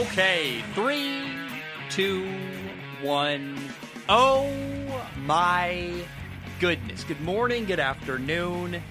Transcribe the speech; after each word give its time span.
Okay, 0.00 0.64
three, 0.74 1.28
two, 1.90 2.26
one. 3.02 3.54
Oh 4.08 4.50
my 5.26 5.92
goodness. 6.58 7.04
Good 7.04 7.20
morning, 7.20 7.66
good 7.66 7.80
afternoon, 7.80 8.82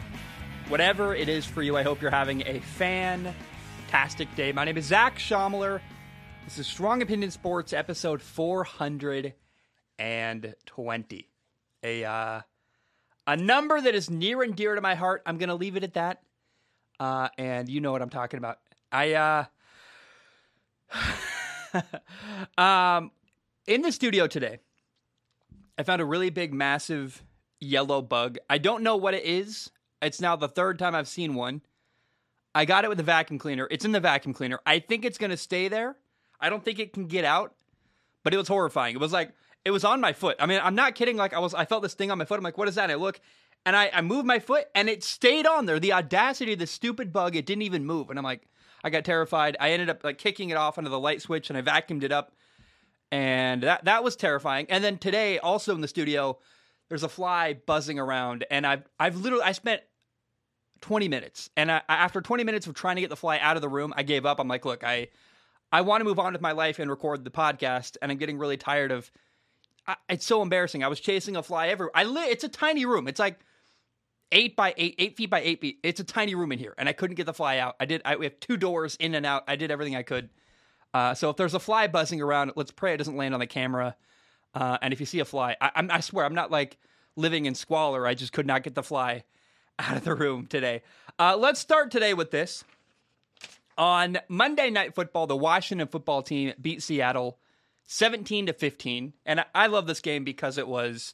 whatever 0.67 1.15
it 1.15 1.27
is 1.27 1.47
for 1.47 1.63
you. 1.63 1.75
I 1.75 1.81
hope 1.81 1.99
you're 1.99 2.11
having 2.11 2.43
a 2.45 2.59
fantastic 2.59 4.35
day. 4.35 4.51
My 4.51 4.65
name 4.65 4.77
is 4.77 4.85
Zach 4.85 5.17
Schomler. 5.17 5.81
This 6.45 6.59
is 6.59 6.67
Strong 6.67 7.02
Opinion 7.02 7.32
Sports, 7.32 7.73
episode 7.73 8.21
420. 8.21 9.34
A 11.82 12.05
uh, 12.05 12.41
a 13.26 13.36
number 13.36 13.82
that 13.82 13.96
is 13.96 14.12
near 14.12 14.44
and 14.44 14.55
dear 14.55 14.76
to 14.76 14.82
my 14.82 14.94
heart. 14.94 15.23
I'm 15.26 15.39
going 15.39 15.50
to 15.50 15.55
leave 15.55 15.76
it 15.76 15.84
at 15.84 15.96
that. 15.96 16.21
Uh, 17.00 17.30
and 17.36 17.68
you 17.68 17.82
know 17.82 17.91
what 17.91 18.04
I'm 18.04 18.12
talking 18.12 18.38
about. 18.38 18.60
I 18.91 19.14
uh 19.14 19.46
um, 22.57 23.11
in 23.67 23.81
the 23.81 23.91
studio 23.91 24.27
today, 24.27 24.59
I 25.77 25.84
found 25.84 26.02
a 26.02 26.05
really 26.05 26.30
big, 26.30 26.53
massive 26.53 27.23
yellow 27.59 28.02
bug. 28.02 28.38
I 28.49 28.57
don't 28.57 28.84
know 28.84 28.95
what 28.95 29.13
it 29.13 29.23
is. 29.23 29.70
It's 30.02 30.21
now 30.21 30.35
the 30.35 30.47
third 30.47 30.80
time 30.80 30.95
I've 30.95 31.07
seen 31.07 31.35
one. 31.35 31.61
I 32.55 32.66
got 32.66 32.83
it 32.83 32.89
with 32.89 32.99
a 32.99 33.03
vacuum 33.03 33.38
cleaner. 33.38 33.67
It's 33.70 33.85
in 33.85 33.91
the 33.91 33.99
vacuum 33.99 34.33
cleaner. 34.33 34.59
I 34.66 34.80
think 34.80 35.05
it's 35.05 35.17
going 35.17 35.30
to 35.30 35.38
stay 35.38 35.67
there. 35.67 35.95
I 36.39 36.49
don't 36.49 36.63
think 36.63 36.80
it 36.80 36.94
can 36.94 37.05
get 37.05 37.25
out, 37.25 37.53
but 38.23 38.33
it 38.33 38.38
was 38.38 38.47
horrifying. 38.47 38.95
It 38.95 38.99
was 38.99 39.13
like, 39.13 39.33
it 39.66 39.71
was 39.71 39.83
on 39.83 40.02
my 40.02 40.13
foot. 40.13 40.38
I 40.39 40.45
mean, 40.45 40.59
I'm 40.63 40.75
not 40.75 40.95
kidding. 40.95 41.17
Like, 41.17 41.33
I 41.33 41.39
was, 41.39 41.53
I 41.53 41.66
felt 41.66 41.83
this 41.83 41.94
thing 41.94 42.11
on 42.11 42.17
my 42.17 42.25
foot. 42.25 42.38
I'm 42.38 42.44
like, 42.44 42.58
what 42.58 42.67
is 42.67 42.75
that? 42.75 42.83
And 42.83 42.94
I 42.94 42.95
look, 42.95 43.19
and 43.66 43.75
I, 43.75 43.91
I 43.94 44.02
moved 44.02 44.25
my 44.25 44.39
foot, 44.39 44.66
and 44.73 44.89
it 44.89 45.03
stayed 45.03 45.45
on 45.45 45.66
there. 45.66 45.80
The 45.80 45.94
audacity 45.94 46.53
of 46.53 46.59
the 46.59 46.67
stupid 46.67 47.11
bug, 47.11 47.35
it 47.35 47.45
didn't 47.45 47.63
even 47.63 47.85
move. 47.85 48.09
And 48.09 48.17
I'm 48.17 48.23
like, 48.23 48.47
I 48.83 48.89
got 48.89 49.05
terrified. 49.05 49.57
I 49.59 49.71
ended 49.71 49.89
up 49.89 50.03
like 50.03 50.17
kicking 50.17 50.49
it 50.49 50.57
off 50.57 50.77
under 50.77 50.89
the 50.89 50.99
light 50.99 51.21
switch 51.21 51.49
and 51.49 51.57
I 51.57 51.61
vacuumed 51.61 52.03
it 52.03 52.11
up. 52.11 52.31
And 53.11 53.63
that 53.63 53.85
that 53.85 54.03
was 54.03 54.15
terrifying. 54.15 54.67
And 54.69 54.83
then 54.83 54.97
today, 54.97 55.39
also 55.39 55.73
in 55.73 55.81
the 55.81 55.88
studio, 55.88 56.38
there's 56.89 57.03
a 57.03 57.09
fly 57.09 57.53
buzzing 57.53 57.99
around, 57.99 58.45
and 58.52 58.66
I've 58.67 58.83
I've 58.99 59.16
literally 59.16 59.44
I 59.44 59.52
spent 59.53 59.81
20 60.81 61.08
minutes, 61.08 61.49
and 61.55 61.71
I, 61.71 61.81
after 61.88 62.21
20 62.21 62.44
minutes 62.44 62.67
of 62.67 62.73
trying 62.73 62.95
to 62.95 63.02
get 63.02 63.09
the 63.09 63.16
fly 63.16 63.38
out 63.39 63.55
of 63.55 63.61
the 63.61 63.69
room, 63.69 63.94
I 63.95 64.03
gave 64.03 64.25
up. 64.25 64.39
I'm 64.39 64.47
like, 64.47 64.66
look, 64.66 64.83
I 64.83 65.08
I 65.71 65.81
want 65.81 66.02
to 66.02 66.05
move 66.05 66.19
on 66.19 66.33
with 66.33 66.41
my 66.41 66.52
life 66.52 66.80
and 66.80 66.89
record 66.89 67.23
the 67.23 67.31
podcast, 67.31 67.97
and 68.02 68.11
I'm 68.11 68.17
getting 68.17 68.38
really 68.38 68.58
tired 68.58 68.91
of. 68.91 69.09
I, 69.88 69.95
it's 70.09 70.25
so 70.25 70.41
embarrassing. 70.41 70.83
I 70.83 70.88
was 70.88 70.99
chasing 70.99 71.36
a 71.36 71.43
fly 71.43 71.69
everywhere. 71.69 71.91
I 71.95 72.03
li- 72.03 72.30
it's 72.30 72.43
a 72.43 72.49
tiny 72.49 72.86
room. 72.86 73.08
It's 73.08 73.19
like 73.19 73.39
eight 74.31 74.55
by 74.55 74.73
eight, 74.77 74.95
eight 74.97 75.17
feet 75.17 75.30
by 75.30 75.41
eight 75.41 75.61
feet. 75.61 75.80
It's 75.83 75.99
a 75.99 76.03
tiny 76.03 76.35
room 76.35 76.52
in 76.52 76.59
here, 76.59 76.73
and 76.77 76.89
I 76.89 76.94
couldn't 76.94 77.16
get 77.16 77.25
the 77.25 77.33
fly 77.33 77.58
out. 77.58 77.75
I 77.80 77.85
did. 77.85 78.02
I, 78.05 78.16
we 78.16 78.25
have 78.25 78.39
two 78.39 78.58
doors 78.58 78.95
in 78.99 79.16
and 79.16 79.25
out. 79.25 79.44
I 79.47 79.55
did 79.55 79.71
everything 79.71 79.95
I 79.95 80.03
could. 80.03 80.30
Uh, 80.94 81.13
so 81.13 81.30
if 81.30 81.38
there's 81.38 81.53
a 81.53 81.59
fly 81.59 81.88
buzzing 81.88 82.21
around, 82.21 82.53
let's 82.55 82.71
pray 82.71 82.94
it 82.94 82.97
doesn't 82.97 83.16
land 83.16 83.33
on 83.33 83.39
the 83.39 83.47
camera. 83.47 83.95
Uh, 84.53 84.77
and 84.81 84.94
if 84.94 84.99
you 84.99 85.05
see 85.05 85.19
a 85.19 85.25
fly, 85.25 85.55
I, 85.61 85.71
I 85.89 85.99
swear 85.99 86.25
I'm 86.25 86.33
not 86.33 86.49
like 86.49 86.77
living 87.16 87.45
in 87.45 87.53
squalor. 87.53 88.08
I 88.08 88.16
just 88.16 88.33
could 88.33 88.47
not 88.47 88.63
get 88.63 88.75
the 88.75 88.83
fly 88.83 89.23
out 89.80 89.97
of 89.97 90.03
the 90.03 90.16
room 90.16 90.47
today. 90.47 90.81
Uh, 91.17 91.38
let's 91.38 91.59
start 91.59 91.91
today 91.91 92.14
with 92.14 92.31
this. 92.31 92.64
On 93.77 94.17
Monday 94.27 94.69
Night 94.69 94.93
Football, 94.93 95.27
the 95.27 95.38
Washington 95.38 95.88
football 95.88 96.21
team 96.21 96.53
beat 96.59 96.83
Seattle 96.83 97.39
17 97.88 98.47
to 98.47 98.53
15, 98.53 99.14
and 99.25 99.39
I, 99.39 99.45
I 99.55 99.67
love 99.67 99.88
this 99.88 100.02
game 100.02 100.23
because 100.23 100.58
it 100.58 100.67
was 100.67 101.14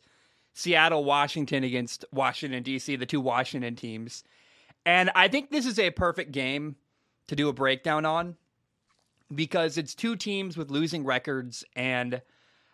Seattle, 0.57 1.03
Washington 1.03 1.65
against 1.65 2.05
Washington, 2.13 2.63
D.C., 2.63 2.95
the 2.95 3.05
two 3.05 3.19
Washington 3.19 3.75
teams. 3.75 4.23
And 4.85 5.11
I 5.13 5.27
think 5.27 5.51
this 5.51 5.65
is 5.65 5.77
a 5.77 5.91
perfect 5.91 6.31
game 6.31 6.77
to 7.27 7.35
do 7.35 7.49
a 7.49 7.53
breakdown 7.53 8.05
on 8.05 8.37
because 9.33 9.77
it's 9.77 9.93
two 9.93 10.15
teams 10.15 10.55
with 10.55 10.71
losing 10.71 11.03
records. 11.03 11.65
And 11.75 12.21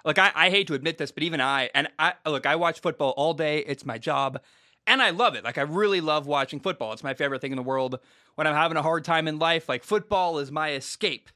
look, 0.06 0.20
I, 0.20 0.32
I 0.36 0.50
hate 0.52 0.68
to 0.68 0.76
admit 0.76 1.00
this, 1.00 1.12
but 1.12 1.24
even 1.24 1.42
I, 1.42 1.72
and 1.74 1.88
I 1.98 2.14
look, 2.28 2.46
I 2.46 2.56
watch 2.56 2.82
football 2.82 3.16
all 3.18 3.34
day, 3.34 3.60
it's 3.60 3.84
my 3.84 3.98
job. 3.98 4.40
And 4.86 5.02
I 5.02 5.10
love 5.10 5.34
it. 5.34 5.44
Like, 5.44 5.58
I 5.58 5.64
really 5.64 6.02
love 6.02 6.28
watching 6.28 6.60
football. 6.60 6.94
It's 6.94 7.04
my 7.04 7.16
favorite 7.16 7.42
thing 7.42 7.52
in 7.52 7.56
the 7.56 7.64
world. 7.64 8.00
When 8.36 8.46
I'm 8.46 8.56
having 8.56 8.78
a 8.78 8.84
hard 8.84 9.04
time 9.04 9.28
in 9.28 9.40
life, 9.40 9.70
like, 9.70 9.84
football 9.84 10.38
is 10.38 10.52
my 10.52 10.74
escape 10.74 11.30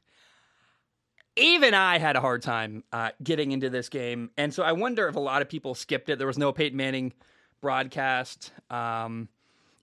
even 1.36 1.74
I 1.74 1.98
had 1.98 2.16
a 2.16 2.20
hard 2.20 2.42
time 2.42 2.84
uh, 2.92 3.10
getting 3.22 3.52
into 3.52 3.70
this 3.70 3.88
game, 3.88 4.30
and 4.36 4.52
so 4.52 4.62
I 4.62 4.72
wonder 4.72 5.08
if 5.08 5.16
a 5.16 5.20
lot 5.20 5.42
of 5.42 5.48
people 5.48 5.74
skipped 5.74 6.08
it. 6.08 6.18
There 6.18 6.26
was 6.26 6.38
no 6.38 6.52
Peyton 6.52 6.76
Manning 6.76 7.12
broadcast. 7.60 8.52
Um, 8.70 9.28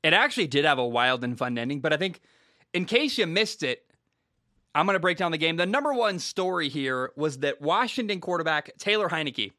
it 0.03 0.13
actually 0.13 0.47
did 0.47 0.65
have 0.65 0.79
a 0.79 0.87
wild 0.87 1.23
and 1.23 1.37
fun 1.37 1.57
ending, 1.57 1.79
but 1.79 1.93
I 1.93 1.97
think 1.97 2.21
in 2.73 2.85
case 2.85 3.17
you 3.17 3.27
missed 3.27 3.63
it, 3.63 3.85
I'm 4.75 4.85
going 4.85 4.95
to 4.95 4.99
break 4.99 5.17
down 5.17 5.31
the 5.31 5.37
game. 5.37 5.57
The 5.57 5.65
number 5.65 5.93
one 5.93 6.19
story 6.19 6.69
here 6.69 7.11
was 7.15 7.39
that 7.39 7.61
Washington 7.61 8.19
quarterback 8.19 8.71
Taylor 8.79 9.07
Heinicke 9.07 9.51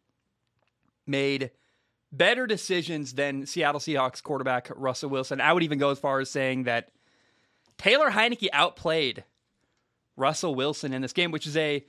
made 1.06 1.50
better 2.10 2.47
decisions 2.47 3.15
than 3.15 3.47
Seattle 3.47 3.81
Seahawks 3.81 4.22
quarterback 4.22 4.71
Russell 4.75 5.10
Wilson. 5.10 5.41
I 5.41 5.53
would 5.53 5.62
even 5.62 5.78
go 5.78 5.91
as 5.91 5.99
far 5.99 6.21
as 6.21 6.31
saying 6.31 6.65
that 6.65 6.91
Taylor 7.78 8.10
Heinicke 8.10 8.49
outplayed 8.53 9.25
Russell 10.17 10.55
Wilson 10.55 10.93
in 10.93 11.03
this 11.03 11.13
game, 11.13 11.31
which 11.31 11.47
is 11.47 11.57
a 11.57 11.85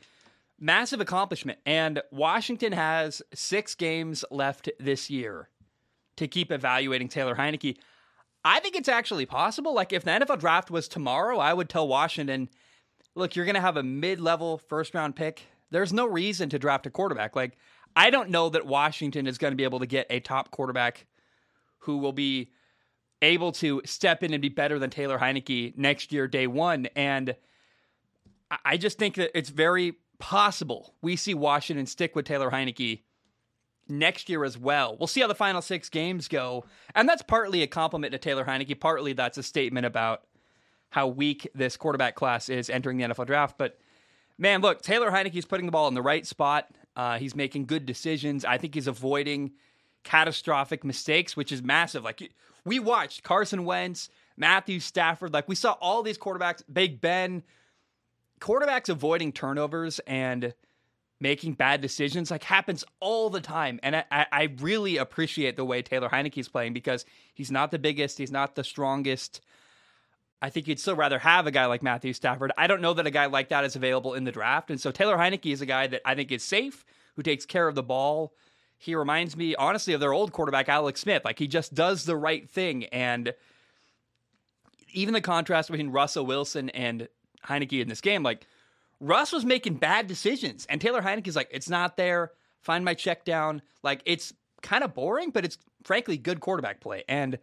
massive 0.59 1.01
accomplishment. 1.01 1.59
And 1.65 2.01
Washington 2.11 2.73
has 2.73 3.21
six 3.33 3.75
games 3.75 4.25
left 4.31 4.69
this 4.79 5.09
year 5.09 5.49
to 6.17 6.27
keep 6.27 6.51
evaluating 6.51 7.09
Taylor 7.09 7.35
Heinicke. 7.35 7.77
I 8.43 8.59
think 8.59 8.75
it's 8.75 8.89
actually 8.89 9.25
possible. 9.25 9.73
Like, 9.73 9.91
if 9.91 10.03
the 10.03 10.11
NFL 10.11 10.39
draft 10.39 10.69
was 10.69 10.87
tomorrow, 10.87 11.39
I 11.39 11.53
would 11.53 11.67
tell 11.67 11.87
Washington, 11.87 12.49
look, 13.15 13.35
you're 13.35 13.45
going 13.45 13.55
to 13.55 13.61
have 13.61 13.77
a 13.77 13.83
mid 13.83 14.19
level 14.19 14.59
first 14.59 14.93
round 14.93 15.15
pick. 15.15 15.43
There's 15.71 15.91
no 15.91 16.05
reason 16.05 16.49
to 16.49 16.59
draft 16.59 16.85
a 16.85 16.91
quarterback. 16.91 17.35
Like, 17.35 17.57
I 17.95 18.09
don't 18.09 18.29
know 18.29 18.49
that 18.49 18.65
Washington 18.65 19.25
is 19.25 19.37
going 19.37 19.51
to 19.51 19.57
be 19.57 19.63
able 19.63 19.79
to 19.79 19.85
get 19.87 20.07
a 20.09 20.19
top 20.19 20.51
quarterback 20.51 21.05
who 21.79 21.97
will 21.97 22.13
be 22.13 22.51
able 23.21 23.51
to 23.53 23.81
step 23.85 24.21
in 24.21 24.33
and 24.33 24.41
be 24.41 24.49
better 24.49 24.77
than 24.77 24.89
Taylor 24.89 25.17
Heinicke 25.17 25.75
next 25.77 26.11
year, 26.11 26.27
day 26.27 26.45
one. 26.45 26.87
And 26.95 27.35
I 28.63 28.77
just 28.77 28.97
think 28.97 29.15
that 29.15 29.37
it's 29.37 29.49
very 29.49 29.95
possible 30.17 30.93
we 31.01 31.15
see 31.15 31.33
Washington 31.33 31.85
stick 31.85 32.15
with 32.15 32.25
Taylor 32.25 32.49
Heinicke 32.49 33.01
next 33.87 34.29
year 34.29 34.43
as 34.43 34.57
well. 34.57 34.95
We'll 34.97 35.07
see 35.07 35.21
how 35.21 35.27
the 35.27 35.35
final 35.35 35.61
six 35.61 35.89
games 35.89 36.27
go. 36.27 36.65
And 36.95 37.07
that's 37.07 37.21
partly 37.21 37.61
a 37.61 37.67
compliment 37.67 38.11
to 38.13 38.17
Taylor 38.17 38.45
Heinicke, 38.45 38.79
partly 38.79 39.13
that's 39.13 39.37
a 39.37 39.43
statement 39.43 39.85
about 39.85 40.23
how 40.89 41.07
weak 41.07 41.49
this 41.53 41.77
quarterback 41.77 42.15
class 42.15 42.49
is 42.49 42.69
entering 42.69 42.97
the 42.97 43.03
NFL 43.03 43.27
draft. 43.27 43.57
But 43.57 43.77
man, 44.37 44.61
look, 44.61 44.81
Taylor 44.81 45.11
Heinicke's 45.11 45.45
putting 45.45 45.65
the 45.65 45.71
ball 45.71 45.87
in 45.87 45.93
the 45.93 46.01
right 46.01 46.25
spot. 46.25 46.67
Uh, 46.95 47.17
he's 47.17 47.35
making 47.35 47.65
good 47.65 47.85
decisions. 47.85 48.45
I 48.45 48.57
think 48.57 48.73
he's 48.73 48.87
avoiding 48.87 49.51
catastrophic 50.03 50.83
mistakes, 50.83 51.35
which 51.35 51.51
is 51.51 51.61
massive. 51.61 52.03
Like 52.03 52.31
we 52.63 52.79
watched 52.79 53.23
Carson 53.23 53.65
Wentz, 53.65 54.09
Matthew 54.37 54.79
Stafford, 54.79 55.33
like 55.33 55.47
we 55.47 55.55
saw 55.55 55.73
all 55.81 56.01
these 56.01 56.17
quarterbacks, 56.17 56.63
Big 56.71 57.01
Ben, 57.01 57.43
quarterbacks 58.39 58.89
avoiding 58.89 59.31
turnovers 59.31 59.99
and 60.07 60.53
making 61.19 61.53
bad 61.53 61.81
decisions 61.81 62.29
like 62.29 62.43
happens 62.43 62.83
all 62.99 63.29
the 63.29 63.41
time. 63.41 63.79
And 63.81 63.95
I, 63.95 64.05
I 64.11 64.53
really 64.59 64.97
appreciate 64.97 65.55
the 65.55 65.65
way 65.65 65.81
Taylor 65.81 66.09
Heinicke's 66.09 66.49
playing 66.49 66.73
because 66.73 67.05
he's 67.33 67.51
not 67.51 67.71
the 67.71 67.79
biggest, 67.79 68.17
he's 68.17 68.31
not 68.31 68.55
the 68.55 68.63
strongest. 68.63 69.41
I 70.41 70.49
think 70.49 70.67
you'd 70.67 70.79
still 70.79 70.95
rather 70.95 71.17
have 71.17 71.47
a 71.47 71.51
guy 71.51 71.65
like 71.65 71.81
Matthew 71.81 72.13
Stafford. 72.13 72.51
I 72.57 72.67
don't 72.67 72.81
know 72.81 72.93
that 72.93 73.07
a 73.07 73.11
guy 73.11 73.27
like 73.27 73.49
that 73.49 73.63
is 73.63 73.75
available 73.75 74.13
in 74.13 74.25
the 74.25 74.31
draft. 74.31 74.69
And 74.69 74.79
so 74.79 74.91
Taylor 74.91 75.17
Heinicke 75.17 75.51
is 75.51 75.61
a 75.61 75.65
guy 75.65 75.87
that 75.87 76.01
I 76.05 76.13
think 76.13 76.31
is 76.31 76.43
safe, 76.43 76.85
who 77.15 77.23
takes 77.23 77.45
care 77.45 77.67
of 77.67 77.75
the 77.75 77.83
ball. 77.83 78.33
He 78.77 78.93
reminds 78.93 79.37
me, 79.37 79.55
honestly, 79.55 79.93
of 79.93 80.01
their 80.01 80.13
old 80.13 80.33
quarterback, 80.33 80.67
Alex 80.67 81.01
Smith. 81.01 81.23
Like 81.23 81.39
he 81.39 81.47
just 81.47 81.73
does 81.73 82.03
the 82.03 82.17
right 82.17 82.47
thing. 82.49 82.85
And 82.85 83.33
even 84.93 85.13
the 85.13 85.21
contrast 85.21 85.69
between 85.69 85.91
Russell 85.91 86.25
Wilson 86.25 86.69
and 86.69 87.07
Heinicke 87.45 87.81
in 87.81 87.87
this 87.87 88.01
game, 88.01 88.23
like 88.23 88.47
Russ 88.99 89.31
was 89.31 89.45
making 89.45 89.75
bad 89.75 90.07
decisions, 90.07 90.65
and 90.69 90.79
Taylor 90.79 91.01
Heinicke's 91.01 91.35
like, 91.35 91.49
it's 91.51 91.69
not 91.69 91.97
there. 91.97 92.31
Find 92.61 92.83
my 92.83 92.93
check 92.93 93.25
down. 93.25 93.61
Like 93.83 94.01
it's 94.05 94.33
kind 94.61 94.83
of 94.83 94.93
boring, 94.93 95.29
but 95.29 95.45
it's 95.45 95.57
frankly 95.83 96.17
good 96.17 96.39
quarterback 96.39 96.81
play, 96.81 97.03
and 97.07 97.37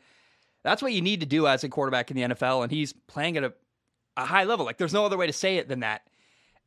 that's 0.64 0.82
what 0.82 0.93
you 0.93 1.02
need 1.02 1.20
to 1.20 1.26
do 1.26 1.46
as 1.46 1.64
a 1.64 1.69
quarterback 1.69 2.10
in 2.10 2.16
the 2.16 2.34
NFL. 2.34 2.62
And 2.62 2.72
he's 2.72 2.93
playing 2.93 3.37
at 3.37 3.44
a, 3.44 3.52
a 4.16 4.25
high 4.25 4.44
level. 4.44 4.64
Like 4.64 4.78
there's 4.78 4.93
no 4.93 5.04
other 5.04 5.16
way 5.16 5.26
to 5.26 5.32
say 5.32 5.56
it 5.56 5.69
than 5.69 5.81
that. 5.81 6.08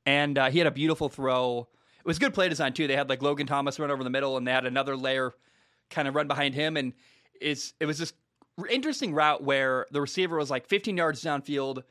And 0.05 0.37
uh, 0.37 0.49
he 0.49 0.59
had 0.59 0.67
a 0.67 0.71
beautiful 0.71 1.09
throw. 1.09 1.67
It 1.99 2.05
was 2.05 2.19
good 2.19 2.33
play 2.33 2.49
design 2.49 2.73
too. 2.73 2.87
They 2.87 2.95
had 2.95 3.09
like 3.09 3.21
Logan 3.21 3.47
Thomas 3.47 3.79
run 3.79 3.91
over 3.91 4.03
the 4.03 4.09
middle, 4.09 4.37
and 4.37 4.47
they 4.47 4.51
had 4.51 4.65
another 4.65 4.95
layer 4.95 5.33
kind 5.89 6.07
of 6.07 6.15
run 6.15 6.27
behind 6.27 6.55
him, 6.55 6.77
and 6.77 6.93
it's 7.41 7.73
it 7.79 7.85
was 7.85 7.97
this 7.97 8.13
interesting 8.69 9.13
route 9.13 9.43
where 9.43 9.85
the 9.91 9.99
receiver 9.99 10.37
was 10.37 10.49
like 10.49 10.67
15 10.67 10.95
yards 10.95 11.23
downfield 11.23 11.83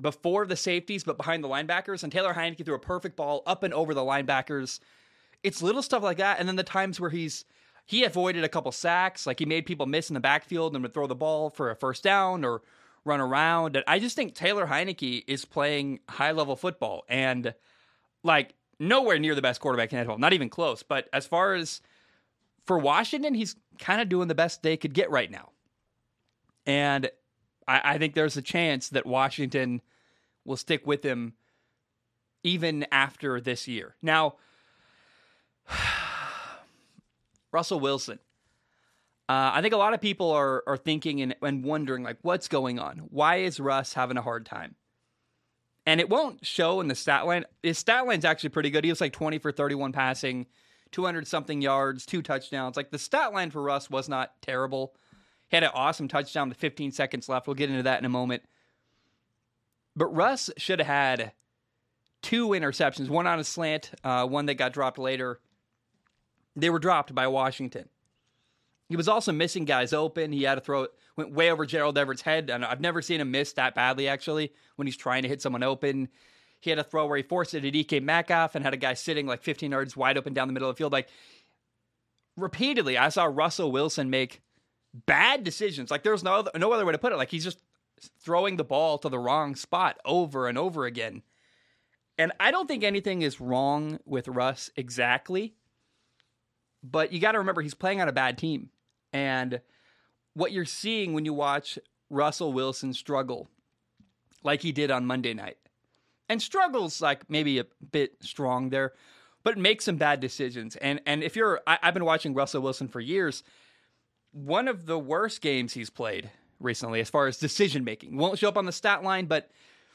before 0.00 0.46
the 0.46 0.56
safeties, 0.56 1.04
but 1.04 1.16
behind 1.16 1.42
the 1.42 1.48
linebackers. 1.48 2.02
And 2.02 2.12
Taylor 2.12 2.34
Heinicke 2.34 2.64
threw 2.64 2.74
a 2.74 2.78
perfect 2.78 3.16
ball 3.16 3.42
up 3.46 3.62
and 3.62 3.72
over 3.72 3.94
the 3.94 4.02
linebackers. 4.02 4.80
It's 5.42 5.62
little 5.62 5.82
stuff 5.82 6.02
like 6.02 6.18
that. 6.18 6.38
And 6.38 6.48
then 6.48 6.56
the 6.56 6.62
times 6.62 7.00
where 7.00 7.10
he's 7.10 7.44
he 7.86 8.04
avoided 8.04 8.42
a 8.42 8.48
couple 8.48 8.72
sacks, 8.72 9.26
like 9.26 9.38
he 9.38 9.46
made 9.46 9.64
people 9.64 9.86
miss 9.86 10.10
in 10.10 10.14
the 10.14 10.20
backfield 10.20 10.74
and 10.74 10.82
would 10.82 10.92
throw 10.92 11.06
the 11.06 11.14
ball 11.14 11.50
for 11.50 11.70
a 11.70 11.76
first 11.76 12.02
down 12.02 12.44
or 12.44 12.62
run 13.04 13.20
around. 13.20 13.76
And 13.76 13.84
I 13.86 14.00
just 14.00 14.16
think 14.16 14.34
Taylor 14.34 14.66
Heinicke 14.66 15.22
is 15.28 15.44
playing 15.44 16.00
high 16.08 16.32
level 16.32 16.56
football. 16.56 17.04
And 17.08 17.54
like 18.24 18.54
nowhere 18.80 19.18
near 19.18 19.36
the 19.36 19.42
best 19.42 19.60
quarterback 19.60 19.92
in 19.92 20.04
NFL, 20.04 20.18
not 20.18 20.32
even 20.32 20.50
close. 20.50 20.82
But 20.82 21.08
as 21.12 21.26
far 21.26 21.54
as 21.54 21.80
for 22.66 22.76
Washington, 22.76 23.34
he's 23.34 23.54
kind 23.78 24.00
of 24.00 24.08
doing 24.08 24.26
the 24.26 24.34
best 24.34 24.62
they 24.62 24.76
could 24.76 24.92
get 24.92 25.10
right 25.10 25.30
now. 25.30 25.50
And 26.66 27.08
I, 27.66 27.94
I 27.94 27.98
think 27.98 28.14
there's 28.14 28.36
a 28.36 28.42
chance 28.42 28.88
that 28.90 29.06
Washington 29.06 29.82
will 30.44 30.56
stick 30.56 30.86
with 30.86 31.04
him 31.04 31.34
even 32.42 32.86
after 32.92 33.40
this 33.40 33.66
year. 33.66 33.96
Now, 34.02 34.36
Russell 37.52 37.80
Wilson. 37.80 38.18
Uh, 39.28 39.50
I 39.54 39.60
think 39.60 39.74
a 39.74 39.76
lot 39.76 39.92
of 39.92 40.00
people 40.00 40.30
are 40.30 40.62
are 40.68 40.76
thinking 40.76 41.20
and, 41.20 41.34
and 41.42 41.64
wondering 41.64 42.04
like, 42.04 42.18
what's 42.22 42.46
going 42.46 42.78
on? 42.78 42.98
Why 43.10 43.36
is 43.36 43.58
Russ 43.58 43.94
having 43.94 44.16
a 44.16 44.22
hard 44.22 44.46
time? 44.46 44.76
And 45.84 46.00
it 46.00 46.08
won't 46.08 46.46
show 46.46 46.80
in 46.80 46.88
the 46.88 46.94
stat 46.94 47.26
line. 47.26 47.44
His 47.62 47.78
stat 47.78 48.06
line's 48.06 48.24
actually 48.24 48.50
pretty 48.50 48.70
good. 48.70 48.84
He 48.84 48.90
was 48.90 49.00
like 49.00 49.12
20 49.12 49.38
for 49.38 49.52
31 49.52 49.92
passing, 49.92 50.46
200 50.92 51.26
something 51.26 51.60
yards, 51.60 52.06
two 52.06 52.22
touchdowns. 52.22 52.76
Like 52.76 52.90
the 52.90 52.98
stat 52.98 53.32
line 53.32 53.50
for 53.50 53.62
Russ 53.62 53.90
was 53.90 54.08
not 54.08 54.40
terrible. 54.42 54.94
He 55.48 55.56
had 55.56 55.64
an 55.64 55.70
awesome 55.74 56.08
touchdown 56.08 56.48
with 56.48 56.58
15 56.58 56.92
seconds 56.92 57.28
left. 57.28 57.46
We'll 57.46 57.54
get 57.54 57.70
into 57.70 57.84
that 57.84 57.98
in 57.98 58.04
a 58.04 58.10
moment. 58.10 58.42
But 59.94 60.06
Russ 60.06 60.50
should 60.56 60.80
have 60.80 60.86
had 60.86 61.32
two 62.22 62.48
interceptions, 62.48 63.08
one 63.08 63.26
on 63.26 63.38
a 63.38 63.44
slant, 63.44 63.92
uh, 64.02 64.26
one 64.26 64.46
that 64.46 64.54
got 64.54 64.72
dropped 64.72 64.98
later. 64.98 65.40
They 66.56 66.70
were 66.70 66.78
dropped 66.78 67.14
by 67.14 67.28
Washington. 67.28 67.88
He 68.88 68.96
was 68.96 69.08
also 69.08 69.32
missing 69.32 69.64
guys 69.64 69.92
open. 69.92 70.32
He 70.32 70.44
had 70.44 70.56
to 70.56 70.60
throw 70.60 70.86
went 71.16 71.32
way 71.32 71.50
over 71.50 71.66
Gerald 71.66 71.96
Everett's 71.96 72.22
head. 72.22 72.50
And 72.50 72.64
I've 72.64 72.80
never 72.80 73.02
seen 73.02 73.20
him 73.20 73.30
miss 73.30 73.52
that 73.54 73.74
badly, 73.74 74.06
actually, 74.08 74.52
when 74.76 74.86
he's 74.86 74.96
trying 74.96 75.22
to 75.22 75.28
hit 75.28 75.42
someone 75.42 75.62
open. 75.62 76.08
He 76.60 76.70
had 76.70 76.78
a 76.78 76.84
throw 76.84 77.06
where 77.06 77.16
he 77.16 77.22
forced 77.22 77.54
it 77.54 77.64
at 77.64 77.72
DK 77.72 78.02
Metcalf 78.02 78.54
and 78.54 78.64
had 78.64 78.74
a 78.74 78.78
guy 78.78 78.94
sitting 78.94 79.26
like 79.26 79.42
15 79.42 79.70
yards 79.70 79.96
wide 79.96 80.18
open 80.18 80.34
down 80.34 80.48
the 80.48 80.54
middle 80.54 80.68
of 80.68 80.76
the 80.76 80.78
field. 80.78 80.92
Like, 80.92 81.08
repeatedly, 82.36 82.98
I 82.98 83.08
saw 83.08 83.24
Russell 83.24 83.72
Wilson 83.72 84.10
make 84.10 84.42
bad 85.04 85.44
decisions. 85.44 85.90
Like, 85.90 86.02
there's 86.02 86.24
no 86.24 86.34
other, 86.34 86.50
no 86.56 86.72
other 86.72 86.86
way 86.86 86.92
to 86.92 86.98
put 86.98 87.12
it. 87.12 87.16
Like, 87.16 87.30
he's 87.30 87.44
just 87.44 87.60
throwing 88.20 88.56
the 88.56 88.64
ball 88.64 88.98
to 88.98 89.08
the 89.08 89.18
wrong 89.18 89.54
spot 89.54 89.98
over 90.04 90.48
and 90.48 90.56
over 90.56 90.86
again. 90.86 91.22
And 92.18 92.32
I 92.40 92.50
don't 92.50 92.66
think 92.66 92.82
anything 92.82 93.22
is 93.22 93.40
wrong 93.40 93.98
with 94.06 94.28
Russ 94.28 94.70
exactly. 94.76 95.54
But 96.82 97.12
you 97.12 97.20
got 97.20 97.32
to 97.32 97.38
remember, 97.38 97.62
he's 97.62 97.74
playing 97.74 98.00
on 98.00 98.08
a 98.08 98.12
bad 98.12 98.38
team. 98.38 98.70
And 99.12 99.60
what 100.34 100.52
you're 100.52 100.64
seeing 100.64 101.12
when 101.12 101.24
you 101.24 101.34
watch 101.34 101.78
Russell 102.10 102.52
Wilson 102.52 102.92
struggle, 102.92 103.48
like 104.42 104.62
he 104.62 104.72
did 104.72 104.90
on 104.90 105.06
Monday 105.06 105.34
night, 105.34 105.56
and 106.28 106.40
struggles 106.40 107.00
like 107.00 107.28
maybe 107.28 107.58
a 107.58 107.66
bit 107.92 108.16
strong 108.20 108.70
there, 108.70 108.92
but 109.42 109.56
makes 109.58 109.84
some 109.84 109.96
bad 109.96 110.20
decisions. 110.20 110.76
And 110.76 111.00
and 111.06 111.22
if 111.22 111.36
you're, 111.36 111.60
I, 111.66 111.78
I've 111.82 111.94
been 111.94 112.04
watching 112.04 112.34
Russell 112.34 112.62
Wilson 112.62 112.88
for 112.88 113.00
years. 113.00 113.42
One 114.36 114.68
of 114.68 114.84
the 114.84 114.98
worst 114.98 115.40
games 115.40 115.72
he's 115.72 115.88
played 115.88 116.30
recently, 116.60 117.00
as 117.00 117.08
far 117.08 117.26
as 117.26 117.38
decision 117.38 117.84
making, 117.84 118.18
won't 118.18 118.38
show 118.38 118.48
up 118.48 118.58
on 118.58 118.66
the 118.66 118.72
stat 118.72 119.02
line, 119.02 119.24
but 119.24 119.50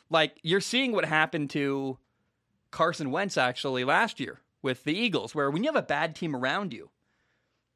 like 0.09 0.39
you're 0.41 0.61
seeing 0.61 0.93
what 0.93 1.05
happened 1.05 1.51
to 1.51 1.99
Carson 2.71 3.11
Wentz 3.11 3.37
actually 3.37 3.83
last 3.83 4.19
year 4.19 4.39
with 4.63 4.83
the 4.83 4.97
Eagles, 4.97 5.35
where 5.35 5.51
when 5.51 5.63
you 5.63 5.67
have 5.67 5.75
a 5.75 5.85
bad 5.85 6.15
team 6.15 6.35
around 6.35 6.73
you 6.73 6.89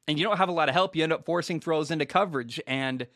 and 0.08 0.18
you 0.18 0.24
don't 0.24 0.38
have 0.38 0.48
a 0.48 0.52
lot 0.52 0.68
of 0.68 0.74
help, 0.74 0.96
you 0.96 1.04
end 1.04 1.12
up 1.12 1.24
forcing 1.24 1.60
throws 1.60 1.92
into 1.92 2.04
coverage 2.04 2.60
and 2.66 3.06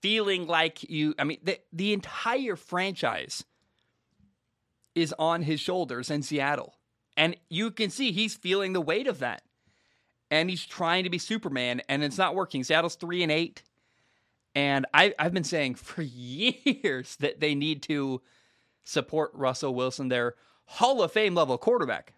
feeling 0.00 0.46
like 0.46 0.88
you, 0.88 1.14
I 1.18 1.24
mean, 1.24 1.38
the, 1.42 1.60
the 1.72 1.92
entire 1.92 2.56
franchise 2.56 3.44
is 4.94 5.14
on 5.18 5.42
his 5.42 5.60
shoulders 5.60 6.10
in 6.10 6.22
Seattle. 6.22 6.74
And 7.14 7.36
you 7.50 7.70
can 7.70 7.90
see 7.90 8.10
he's 8.10 8.36
feeling 8.36 8.72
the 8.72 8.80
weight 8.80 9.06
of 9.06 9.18
that. 9.18 9.42
And 10.30 10.50
he's 10.50 10.64
trying 10.64 11.04
to 11.04 11.10
be 11.10 11.18
Superman, 11.18 11.82
and 11.88 12.02
it's 12.02 12.18
not 12.18 12.34
working. 12.34 12.64
Seattle's 12.64 12.96
three 12.96 13.22
and 13.22 13.30
eight. 13.30 13.62
And 14.54 14.86
I, 14.92 15.14
I've 15.18 15.34
been 15.34 15.44
saying 15.44 15.74
for 15.76 16.02
years 16.02 17.16
that 17.16 17.40
they 17.40 17.54
need 17.54 17.82
to 17.84 18.22
support 18.84 19.30
Russell 19.34 19.74
Wilson, 19.74 20.08
their 20.08 20.34
Hall 20.64 21.02
of 21.02 21.12
Fame 21.12 21.34
level 21.34 21.58
quarterback. 21.58 22.12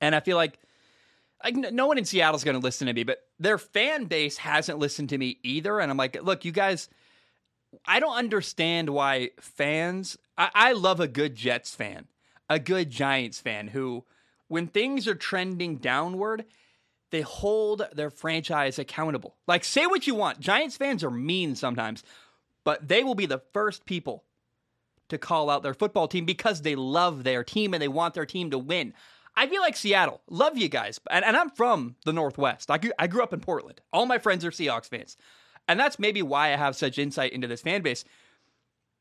And 0.00 0.14
I 0.14 0.20
feel 0.20 0.36
like 0.36 0.58
like 1.44 1.54
no 1.54 1.86
one 1.86 1.98
in 1.98 2.04
Seattle's 2.04 2.44
going 2.44 2.56
to 2.56 2.62
listen 2.62 2.86
to 2.88 2.92
me, 2.92 3.04
but 3.04 3.20
their 3.38 3.58
fan 3.58 4.04
base 4.06 4.38
hasn't 4.38 4.78
listened 4.78 5.08
to 5.10 5.18
me 5.18 5.38
either. 5.42 5.78
And 5.78 5.90
I'm 5.90 5.96
like, 5.96 6.20
look, 6.22 6.44
you 6.44 6.52
guys, 6.52 6.88
I 7.84 8.00
don't 8.00 8.16
understand 8.16 8.90
why 8.90 9.30
fans. 9.40 10.18
I, 10.36 10.50
I 10.54 10.72
love 10.72 11.00
a 11.00 11.08
good 11.08 11.36
Jets 11.36 11.74
fan, 11.74 12.06
a 12.48 12.58
good 12.58 12.90
Giants 12.90 13.40
fan 13.40 13.68
who, 13.68 14.04
when 14.48 14.66
things 14.66 15.06
are 15.06 15.14
trending 15.14 15.76
downward, 15.76 16.44
they 17.10 17.22
hold 17.22 17.86
their 17.92 18.10
franchise 18.10 18.78
accountable. 18.78 19.36
Like, 19.46 19.64
say 19.64 19.86
what 19.86 20.06
you 20.06 20.14
want. 20.14 20.40
Giants 20.40 20.76
fans 20.76 21.02
are 21.02 21.10
mean 21.10 21.54
sometimes, 21.54 22.02
but 22.64 22.86
they 22.86 23.02
will 23.02 23.14
be 23.14 23.26
the 23.26 23.42
first 23.52 23.86
people 23.86 24.24
to 25.08 25.18
call 25.18 25.48
out 25.48 25.62
their 25.62 25.74
football 25.74 26.06
team 26.06 26.24
because 26.24 26.62
they 26.62 26.74
love 26.74 27.24
their 27.24 27.42
team 27.42 27.72
and 27.72 27.82
they 27.82 27.88
want 27.88 28.14
their 28.14 28.26
team 28.26 28.50
to 28.50 28.58
win. 28.58 28.92
I 29.34 29.46
feel 29.46 29.62
like 29.62 29.76
Seattle. 29.76 30.20
Love 30.28 30.58
you 30.58 30.68
guys. 30.68 31.00
And, 31.10 31.24
and 31.24 31.36
I'm 31.36 31.50
from 31.50 31.96
the 32.04 32.12
Northwest. 32.12 32.70
I 32.70 32.78
grew, 32.78 32.92
I 32.98 33.06
grew 33.06 33.22
up 33.22 33.32
in 33.32 33.40
Portland. 33.40 33.80
All 33.92 34.04
my 34.04 34.18
friends 34.18 34.44
are 34.44 34.50
Seahawks 34.50 34.88
fans. 34.88 35.16
And 35.66 35.78
that's 35.78 35.98
maybe 35.98 36.22
why 36.22 36.52
I 36.52 36.56
have 36.56 36.76
such 36.76 36.98
insight 36.98 37.32
into 37.32 37.46
this 37.46 37.62
fan 37.62 37.82
base. 37.82 38.04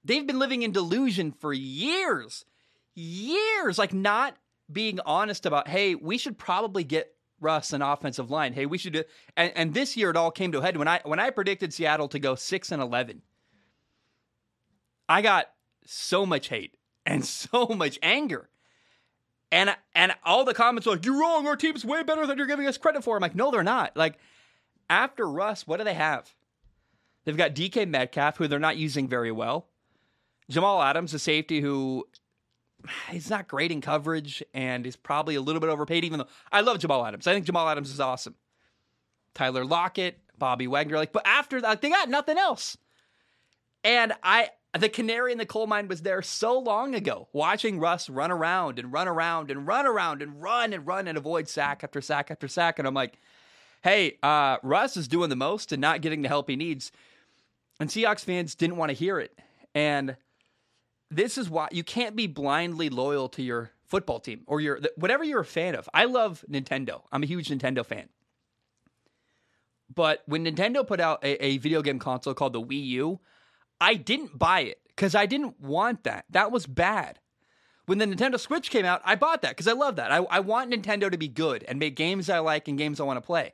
They've 0.04 0.28
been 0.28 0.40
living 0.40 0.62
in 0.62 0.72
delusion 0.72 1.32
for 1.32 1.54
years. 1.54 2.46
Years. 2.94 3.78
Like 3.78 3.94
not 3.94 4.38
being 4.72 5.00
honest 5.06 5.46
about, 5.46 5.68
hey, 5.68 5.96
we 5.96 6.18
should 6.18 6.38
probably 6.38 6.84
get 6.84 7.17
Russ 7.40 7.74
an 7.74 7.82
offensive 7.82 8.32
line. 8.32 8.54
Hey, 8.54 8.66
we 8.66 8.78
should 8.78 8.94
do 8.94 9.04
and, 9.36 9.52
and 9.56 9.74
this 9.74 9.96
year 9.96 10.10
it 10.10 10.16
all 10.16 10.32
came 10.32 10.52
to 10.52 10.60
a 10.60 10.62
head 10.62 10.78
when 10.78 10.88
I 10.88 11.02
when 11.04 11.20
I 11.20 11.30
predicted 11.30 11.74
Seattle 11.74 12.08
to 12.10 12.20
go 12.20 12.36
six 12.36 12.72
and 12.72 12.82
eleven. 12.82 13.22
I 15.10 15.22
got 15.22 15.50
so 15.86 16.26
much 16.26 16.50
hate 16.50 16.76
and 17.06 17.26
so 17.26 17.68
much 17.68 18.00
anger. 18.02 18.50
And 19.52 19.76
and 19.96 20.14
all 20.26 20.44
the 20.44 20.54
comments 20.54 20.88
are 20.88 20.92
like, 20.92 21.06
"You're 21.06 21.20
wrong. 21.20 21.48
Our 21.48 21.56
team's 21.56 21.86
way 21.86 22.04
better 22.04 22.28
than 22.28 22.38
you're 22.38 22.48
giving 22.48 22.68
us 22.68 22.78
credit 22.78 23.04
for." 23.04 23.16
I'm 23.16 23.22
like, 23.22 23.36
"No, 23.36 23.50
they're 23.50 23.64
not." 23.64 23.96
Like 23.96 24.18
after 24.90 25.30
Russ, 25.30 25.66
what 25.66 25.78
do 25.78 25.84
they 25.84 25.94
have? 25.94 26.34
They've 27.24 27.38
got 27.38 27.56
DK 27.56 27.88
Metcalf, 27.88 28.38
who 28.38 28.48
they're 28.48 28.60
not 28.60 28.78
using 28.78 29.08
very 29.08 29.32
well. 29.32 29.68
Jamal 30.50 30.82
Adams, 30.82 31.14
a 31.14 31.20
safety 31.20 31.62
who 31.62 32.08
he's 33.10 33.30
not 33.30 33.48
great 33.48 33.72
in 33.72 33.82
coverage 33.82 34.44
and 34.54 34.86
he's 34.86 34.96
probably 34.96 35.36
a 35.36 35.42
little 35.42 35.60
bit 35.60 35.70
overpaid. 35.70 36.04
Even 36.04 36.20
though 36.20 36.28
I 36.52 36.62
love 36.62 36.80
Jamal 36.80 37.06
Adams, 37.06 37.28
I 37.28 37.34
think 37.34 37.46
Jamal 37.46 37.68
Adams 37.68 37.92
is 37.92 38.00
awesome. 38.00 38.36
Tyler 39.34 39.66
Lockett, 39.66 40.20
Bobby 40.38 40.68
Wagner, 40.68 40.98
like, 40.98 41.12
but 41.12 41.26
after 41.26 41.62
that, 41.62 41.82
they 41.82 41.90
got 41.90 42.10
nothing 42.10 42.38
else. 42.38 42.78
And 43.84 44.14
I 44.24 44.50
the 44.78 44.90
canary 44.90 45.32
in 45.32 45.38
the 45.38 45.46
coal 45.46 45.68
mine 45.68 45.88
was 45.88 46.02
there 46.02 46.22
so 46.22 46.60
long 46.60 46.96
ago, 46.96 47.28
watching 47.34 47.80
Russ 47.80 48.10
run 48.10 48.32
around 48.32 48.80
and 48.80 48.92
run 48.92 49.08
around 49.08 49.50
and 49.52 49.66
run 49.66 49.86
around 49.86 50.22
and 50.22 50.42
run 50.42 50.74
and 50.74 50.86
run 50.86 51.08
and 51.08 51.18
avoid 51.18 51.48
sack 51.48 51.84
after 51.84 52.02
sack 52.02 52.32
after 52.32 52.48
sack. 52.48 52.80
And 52.80 52.88
I'm 52.88 52.94
like, 52.94 53.20
hey, 53.82 54.18
uh, 54.22 54.58
Russ 54.64 54.98
is 54.98 55.08
doing 55.08 55.30
the 55.30 55.36
most 55.36 55.72
and 55.72 55.82
not 55.82 56.02
getting 56.02 56.22
the 56.22 56.28
help 56.28 56.50
he 56.50 56.56
needs. 56.56 56.92
And 57.80 57.90
Seahawks 57.90 58.24
fans 58.24 58.56
didn't 58.56 58.78
want 58.78 58.90
to 58.90 58.96
hear 58.96 59.20
it. 59.20 59.38
And 59.74 60.16
this 61.10 61.38
is 61.38 61.50
why 61.50 61.68
you 61.72 61.84
can't 61.84 62.16
be 62.16 62.28
blindly 62.28 62.90
loyal 62.90 63.30
to 63.30 63.42
your 63.42 63.72
football 63.86 64.20
team 64.20 64.42
or 64.48 64.60
your 64.60 64.80
whatever 64.96 65.24
you're 65.24 65.42
a 65.42 65.46
fan 65.46 65.76
of. 65.76 65.90
I 65.94 66.06
love 66.06 66.44
Nintendo. 66.50 67.04
I'm 67.12 67.24
a 67.24 67.28
huge 67.28 67.50
Nintendo 67.50 67.86
fan. 67.86 68.10
But 69.94 70.24
when 70.26 70.46
Nintendo 70.46 70.86
put 70.86 71.00
out 71.00 71.24
a, 71.24 71.44
a 71.44 71.58
video 71.58 71.82
game 71.82 72.00
console 72.00 72.34
called 72.34 72.54
the 72.54 72.62
Wii 72.62 72.86
U, 72.88 73.20
I 73.80 73.96
didn't 73.96 74.38
buy 74.38 74.62
it 74.62 74.82
because 74.88 75.16
I 75.16 75.26
didn't 75.26 75.60
want 75.60 76.04
that. 76.04 76.26
That 76.30 76.52
was 76.52 76.66
bad. 76.66 77.20
When 77.86 78.00
the 78.00 78.06
Nintendo 78.06 78.38
Switch 78.38 78.70
came 78.70 78.84
out, 78.84 79.02
I 79.06 79.16
bought 79.16 79.42
that 79.44 79.52
because 79.52 79.68
I 79.68 79.72
love 79.72 79.96
that. 79.96 80.12
I, 80.12 80.18
I 80.18 80.42
want 80.42 80.72
Nintendo 80.72 81.10
to 81.10 81.18
be 81.18 81.30
good 81.30 81.64
and 81.64 81.80
make 81.80 81.96
games 81.96 82.30
I 82.30 82.40
like 82.40 82.68
and 82.68 82.78
games 82.78 83.00
I 83.00 83.04
want 83.04 83.16
to 83.18 83.26
play. 83.26 83.54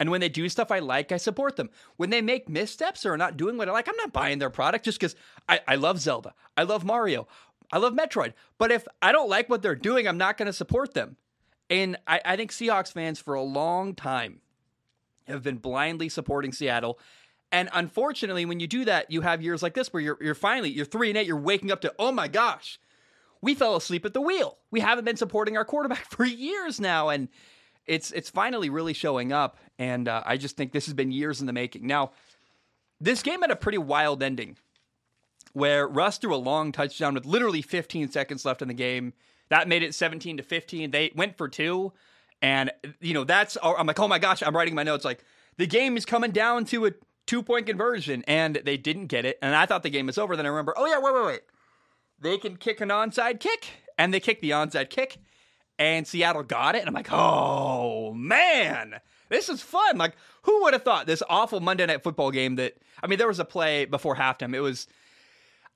And 0.00 0.10
when 0.10 0.20
they 0.20 0.28
do 0.28 0.48
stuff 0.48 0.70
I 0.70 0.78
like, 0.78 1.10
I 1.10 1.16
support 1.16 1.56
them. 1.56 1.70
When 1.96 2.10
they 2.10 2.22
make 2.22 2.48
missteps 2.48 3.04
or 3.04 3.14
are 3.14 3.18
not 3.18 3.36
doing 3.36 3.56
what 3.56 3.68
I 3.68 3.72
like, 3.72 3.88
I'm 3.88 3.96
not 3.96 4.12
buying 4.12 4.38
their 4.38 4.50
product 4.50 4.84
just 4.84 5.00
because 5.00 5.16
I, 5.48 5.60
I 5.66 5.74
love 5.74 6.00
Zelda. 6.00 6.34
I 6.56 6.62
love 6.62 6.84
Mario. 6.84 7.26
I 7.72 7.78
love 7.78 7.94
Metroid. 7.94 8.34
But 8.58 8.70
if 8.70 8.86
I 9.02 9.12
don't 9.12 9.28
like 9.28 9.48
what 9.48 9.62
they're 9.62 9.74
doing, 9.74 10.06
I'm 10.06 10.18
not 10.18 10.36
going 10.36 10.46
to 10.46 10.52
support 10.52 10.94
them. 10.94 11.16
And 11.68 11.96
I, 12.06 12.20
I 12.24 12.36
think 12.36 12.52
Seahawks 12.52 12.92
fans 12.92 13.18
for 13.18 13.34
a 13.34 13.42
long 13.42 13.94
time 13.94 14.40
have 15.26 15.42
been 15.42 15.58
blindly 15.58 16.08
supporting 16.08 16.52
Seattle 16.52 16.98
and 17.50 17.68
unfortunately, 17.72 18.44
when 18.44 18.60
you 18.60 18.66
do 18.66 18.84
that, 18.84 19.10
you 19.10 19.22
have 19.22 19.42
years 19.42 19.62
like 19.62 19.74
this 19.74 19.92
where 19.92 20.02
you're 20.02 20.18
you're 20.20 20.34
finally 20.34 20.70
you're 20.70 20.84
three 20.84 21.08
and 21.08 21.16
eight. 21.16 21.26
You're 21.26 21.36
waking 21.36 21.72
up 21.72 21.80
to 21.82 21.94
oh 21.98 22.12
my 22.12 22.28
gosh, 22.28 22.78
we 23.40 23.54
fell 23.54 23.76
asleep 23.76 24.04
at 24.04 24.12
the 24.12 24.20
wheel. 24.20 24.58
We 24.70 24.80
haven't 24.80 25.04
been 25.04 25.16
supporting 25.16 25.56
our 25.56 25.64
quarterback 25.64 26.04
for 26.10 26.24
years 26.24 26.78
now, 26.78 27.08
and 27.08 27.28
it's 27.86 28.10
it's 28.12 28.28
finally 28.28 28.68
really 28.68 28.92
showing 28.92 29.32
up. 29.32 29.58
And 29.78 30.08
uh, 30.08 30.22
I 30.26 30.36
just 30.36 30.56
think 30.56 30.72
this 30.72 30.86
has 30.86 30.94
been 30.94 31.12
years 31.12 31.40
in 31.40 31.46
the 31.46 31.52
making. 31.52 31.86
Now, 31.86 32.10
this 33.00 33.22
game 33.22 33.42
had 33.42 33.50
a 33.50 33.56
pretty 33.56 33.78
wild 33.78 34.22
ending, 34.22 34.56
where 35.52 35.86
Russ 35.86 36.18
threw 36.18 36.34
a 36.34 36.36
long 36.36 36.72
touchdown 36.72 37.14
with 37.14 37.24
literally 37.26 37.62
15 37.62 38.10
seconds 38.10 38.44
left 38.44 38.62
in 38.62 38.68
the 38.68 38.74
game 38.74 39.12
That 39.50 39.68
made 39.68 39.82
it 39.82 39.94
17 39.94 40.36
to 40.38 40.42
15. 40.42 40.90
They 40.90 41.12
went 41.14 41.36
for 41.36 41.48
two. 41.48 41.92
And, 42.42 42.70
you 43.00 43.14
know, 43.14 43.24
that's, 43.24 43.56
I'm 43.62 43.86
like, 43.86 43.98
oh 43.98 44.08
my 44.08 44.18
gosh, 44.18 44.42
I'm 44.42 44.54
writing 44.54 44.74
my 44.74 44.82
notes 44.82 45.04
like, 45.04 45.24
the 45.56 45.66
game 45.66 45.96
is 45.96 46.04
coming 46.04 46.30
down 46.30 46.64
to 46.66 46.86
a 46.86 46.92
two 47.26 47.42
point 47.42 47.66
conversion. 47.66 48.24
And 48.28 48.60
they 48.64 48.76
didn't 48.76 49.06
get 49.06 49.24
it. 49.24 49.38
And 49.42 49.54
I 49.54 49.66
thought 49.66 49.82
the 49.82 49.90
game 49.90 50.06
was 50.06 50.18
over. 50.18 50.36
Then 50.36 50.46
I 50.46 50.50
remember, 50.50 50.74
oh 50.76 50.86
yeah, 50.86 50.98
wait, 50.98 51.14
wait, 51.14 51.26
wait. 51.26 51.40
They 52.20 52.38
can 52.38 52.56
kick 52.56 52.80
an 52.80 52.90
onside 52.90 53.40
kick. 53.40 53.68
And 53.96 54.12
they 54.12 54.20
kicked 54.20 54.42
the 54.42 54.50
onside 54.50 54.90
kick. 54.90 55.18
And 55.78 56.06
Seattle 56.06 56.42
got 56.42 56.74
it. 56.74 56.80
And 56.80 56.88
I'm 56.88 56.94
like, 56.94 57.08
oh 57.10 58.12
man, 58.12 59.00
this 59.28 59.48
is 59.48 59.62
fun. 59.62 59.98
Like, 59.98 60.14
who 60.42 60.62
would 60.62 60.72
have 60.74 60.82
thought 60.82 61.06
this 61.06 61.22
awful 61.28 61.60
Monday 61.60 61.86
night 61.86 62.02
football 62.02 62.30
game 62.30 62.56
that, 62.56 62.76
I 63.02 63.06
mean, 63.06 63.18
there 63.18 63.28
was 63.28 63.38
a 63.38 63.44
play 63.44 63.84
before 63.84 64.16
halftime. 64.16 64.54
It 64.54 64.60
was, 64.60 64.86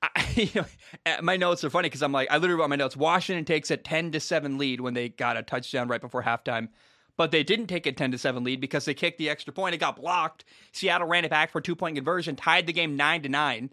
I, 0.01 0.27
you 0.35 0.49
know, 0.55 0.65
eh, 1.05 1.21
my 1.21 1.37
notes 1.37 1.63
are 1.63 1.69
funny 1.69 1.87
because 1.87 2.03
I'm 2.03 2.11
like, 2.11 2.29
I 2.31 2.37
literally 2.37 2.61
wrote 2.61 2.69
my 2.69 2.75
notes. 2.75 2.97
Washington 2.97 3.45
takes 3.45 3.71
a 3.71 3.77
10 3.77 4.11
to 4.11 4.19
7 4.19 4.57
lead 4.57 4.81
when 4.81 4.93
they 4.93 5.09
got 5.09 5.37
a 5.37 5.43
touchdown 5.43 5.87
right 5.87 6.01
before 6.01 6.23
halftime, 6.23 6.69
but 7.17 7.31
they 7.31 7.43
didn't 7.43 7.67
take 7.67 7.85
a 7.85 7.91
10 7.91 8.11
to 8.11 8.17
7 8.17 8.43
lead 8.43 8.59
because 8.59 8.85
they 8.85 8.93
kicked 8.93 9.17
the 9.17 9.29
extra 9.29 9.53
point. 9.53 9.75
It 9.75 9.79
got 9.79 9.95
blocked. 9.95 10.45
Seattle 10.71 11.07
ran 11.07 11.25
it 11.25 11.29
back 11.29 11.51
for 11.51 11.61
two 11.61 11.75
point 11.75 11.95
conversion, 11.95 12.35
tied 12.35 12.67
the 12.67 12.73
game 12.73 12.95
9 12.95 13.23
to 13.23 13.29
9. 13.29 13.69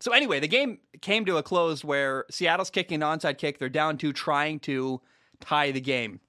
So 0.00 0.12
anyway, 0.12 0.40
the 0.40 0.48
game 0.48 0.78
came 1.00 1.24
to 1.24 1.38
a 1.38 1.42
close 1.42 1.84
where 1.84 2.26
Seattle's 2.30 2.70
kicking 2.70 3.02
an 3.02 3.18
onside 3.18 3.38
kick. 3.38 3.58
They're 3.58 3.68
down 3.68 3.96
to 3.98 4.12
trying 4.12 4.60
to 4.60 5.00
tie 5.40 5.70
the 5.70 5.80
game. 5.80 6.20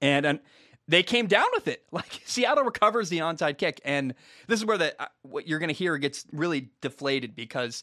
And, 0.00 0.24
and 0.24 0.40
they 0.92 1.02
came 1.02 1.26
down 1.26 1.46
with 1.54 1.66
it. 1.68 1.82
Like 1.92 2.22
Seattle 2.24 2.64
recovers 2.64 3.10
the 3.10 3.18
onside 3.18 3.58
kick, 3.58 3.80
and 3.84 4.14
this 4.46 4.58
is 4.58 4.64
where 4.64 4.78
the 4.78 5.00
uh, 5.00 5.06
what 5.22 5.46
you're 5.46 5.58
going 5.58 5.68
to 5.68 5.74
hear 5.74 5.98
gets 5.98 6.24
really 6.32 6.70
deflated 6.80 7.36
because 7.36 7.82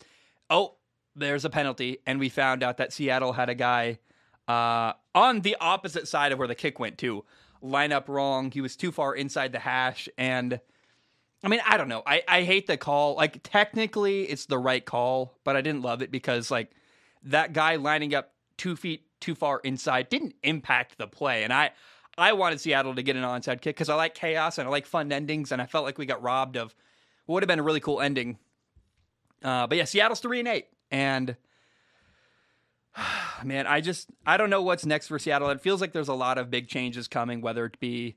oh, 0.49 0.75
there's 1.15 1.45
a 1.45 1.49
penalty, 1.49 1.99
and 2.07 2.19
we 2.19 2.29
found 2.29 2.63
out 2.63 2.77
that 2.77 2.91
Seattle 2.91 3.33
had 3.33 3.49
a 3.49 3.55
guy 3.55 3.99
uh, 4.47 4.93
on 5.13 5.41
the 5.41 5.55
opposite 5.61 6.07
side 6.07 6.31
of 6.31 6.39
where 6.39 6.47
the 6.47 6.55
kick 6.55 6.79
went 6.79 6.97
to 6.99 7.23
line 7.61 7.91
up 7.91 8.09
wrong. 8.09 8.49
He 8.49 8.61
was 8.61 8.75
too 8.75 8.91
far 8.91 9.13
inside 9.13 9.51
the 9.51 9.59
hash, 9.59 10.09
and 10.17 10.59
I 11.43 11.47
mean, 11.49 11.61
I 11.67 11.77
don't 11.77 11.89
know. 11.89 12.01
I 12.05 12.23
I 12.27 12.41
hate 12.41 12.65
the 12.65 12.77
call. 12.77 13.15
Like 13.15 13.41
technically, 13.43 14.23
it's 14.23 14.47
the 14.47 14.57
right 14.57 14.83
call, 14.83 15.37
but 15.43 15.55
I 15.55 15.61
didn't 15.61 15.83
love 15.83 16.01
it 16.01 16.11
because 16.11 16.49
like 16.49 16.71
that 17.23 17.53
guy 17.53 17.75
lining 17.75 18.15
up 18.15 18.33
two 18.57 18.75
feet 18.75 19.05
too 19.19 19.35
far 19.35 19.59
inside 19.59 20.09
didn't 20.09 20.33
impact 20.41 20.97
the 20.97 21.07
play, 21.07 21.43
and 21.43 21.53
I 21.53 21.71
I 22.19 22.33
wanted 22.33 22.59
Seattle 22.59 22.95
to 22.95 23.03
get 23.03 23.15
an 23.15 23.23
onside 23.23 23.61
kick 23.61 23.75
because 23.75 23.89
I 23.89 23.95
like 23.95 24.13
chaos 24.13 24.57
and 24.57 24.67
I 24.67 24.71
like 24.71 24.85
fun 24.85 25.11
endings, 25.11 25.51
and 25.51 25.61
I 25.61 25.65
felt 25.65 25.85
like 25.85 25.97
we 25.97 26.05
got 26.05 26.21
robbed 26.21 26.57
of 26.57 26.75
what 27.25 27.35
would 27.35 27.43
have 27.43 27.47
been 27.47 27.59
a 27.59 27.63
really 27.63 27.79
cool 27.79 28.01
ending. 28.01 28.37
Uh, 29.43 29.67
but 29.67 29.77
yeah, 29.77 29.85
Seattle's 29.85 30.19
three 30.19 30.39
and 30.39 30.47
eight, 30.47 30.67
and 30.91 31.35
man, 33.43 33.67
I 33.67 33.81
just 33.81 34.09
I 34.25 34.37
don't 34.37 34.49
know 34.49 34.61
what's 34.61 34.85
next 34.85 35.07
for 35.07 35.19
Seattle. 35.19 35.49
It 35.49 35.61
feels 35.61 35.81
like 35.81 35.93
there's 35.93 36.07
a 36.07 36.13
lot 36.13 36.37
of 36.37 36.49
big 36.49 36.67
changes 36.67 37.07
coming, 37.07 37.41
whether 37.41 37.65
it 37.65 37.79
be 37.79 38.15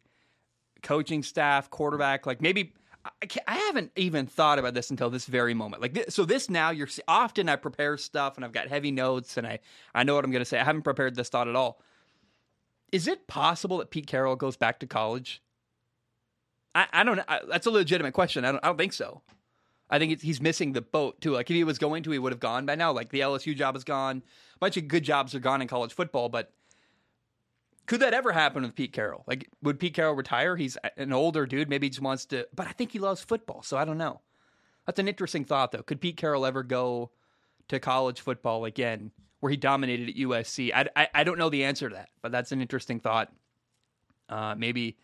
coaching 0.83 1.23
staff, 1.23 1.71
quarterback, 1.71 2.27
like 2.27 2.41
maybe. 2.41 2.75
I, 3.05 3.27
I 3.49 3.57
haven't 3.57 3.91
even 3.97 4.27
thought 4.27 4.61
about 4.61 4.75
this 4.75 4.91
until 4.91 5.11
this 5.11 5.27
very 5.27 5.55
moment. 5.55 5.83
Like, 5.83 5.95
this, 5.95 6.15
so 6.15 6.25
this 6.25 6.49
now, 6.49 6.71
you're 6.71 6.87
often 7.09 7.49
I 7.49 7.57
prepare 7.57 7.97
stuff 7.97 8.37
and 8.37 8.45
I've 8.45 8.53
got 8.53 8.69
heavy 8.69 8.93
notes 8.93 9.37
and 9.37 9.45
I 9.45 9.59
I 9.93 10.05
know 10.05 10.15
what 10.15 10.25
I'm 10.25 10.31
going 10.31 10.41
to 10.41 10.49
say. 10.49 10.61
I 10.61 10.63
haven't 10.63 10.83
prepared 10.83 11.17
this 11.17 11.29
thought 11.29 11.49
at 11.49 11.57
all 11.57 11.81
is 12.93 13.09
it 13.09 13.27
possible 13.27 13.79
that 13.79 13.91
Pete 13.91 14.07
Carroll 14.07 14.37
goes 14.37 14.57
back 14.57 14.79
to 14.81 14.87
college? 14.87 15.43
I, 16.75 16.87
I 16.93 17.05
don't 17.05 17.21
that's 17.49 17.67
a 17.67 17.71
legitimate 17.71 18.13
question. 18.13 18.45
I 18.45 18.53
don't, 18.53 18.65
I 18.65 18.69
don't 18.69 18.79
think 18.79 18.93
so. 18.93 19.23
I 19.91 19.99
think 19.99 20.23
he's 20.23 20.41
missing 20.41 20.73
the 20.73 20.81
boat 20.81 21.21
too. 21.21 21.33
Like 21.33 21.51
if 21.51 21.55
he 21.55 21.65
was 21.65 21.79
going 21.79 22.03
to, 22.05 22.11
he 22.11 22.19
would 22.19 22.33
have 22.33 22.41
gone 22.41 22.65
by 22.65 22.77
now. 22.77 22.93
Like 22.93 23.11
the 23.11 23.21
LSU 23.21 23.57
job 23.57 23.77
is 23.77 23.85
gone. 23.85 24.23
A 24.55 24.59
bunch 24.59 24.77
of 24.77 24.89
good 24.89 25.03
jobs 25.03 25.35
are 25.35 25.41
gone 25.41 25.61
in 25.61 25.69
college 25.69 25.93
football, 25.93 26.29
but 26.29 26.53
could 27.87 28.01
that 28.01 28.15
ever 28.15 28.33
happen 28.33 28.63
with 28.63 28.77
Pete 28.77 28.93
Carroll? 28.93 29.25
Like, 29.27 29.49
would 29.63 29.81
Pete 29.81 29.95
Carroll 29.95 30.15
retire? 30.15 30.57
He's 30.57 30.79
an 30.97 31.13
older 31.13 31.47
dude. 31.47 31.69
Maybe 31.69 31.87
he 31.87 31.91
just 31.91 32.01
wants 32.01 32.25
to, 32.27 32.47
but 32.55 32.69
I 32.69 32.73
think 32.73 32.93
he 32.93 33.01
loves 33.01 33.25
football. 33.25 33.63
So 33.63 33.77
I 33.77 33.85
don't 33.85 33.99
know. 33.99 34.21
That's 34.87 35.01
an 35.01 35.09
interesting 35.09 35.45
thought, 35.45 35.73
though. 35.73 35.83
Could 35.83 36.01
Pete 36.01 36.17
Carroll 36.17 36.47
ever 36.47 36.63
go 36.63 37.11
to 37.69 37.81
college 37.81 38.21
football 38.21 38.65
again 38.65 39.11
where 39.43 39.51
he 39.51 39.57
dominated 39.57 40.09
at 40.09 40.15
USC? 40.15 40.73
I, 40.73 40.89
I, 40.95 41.09
I 41.13 41.25
don't 41.25 41.37
know 41.37 41.51
the 41.51 41.65
answer 41.65 41.89
to 41.89 41.97
that, 41.97 42.11
but 42.23 42.31
that's 42.31 42.53
an 42.53 42.63
interesting 42.63 43.01
thought. 43.01 43.33
Uh, 44.29 44.55
maybe 44.57 44.97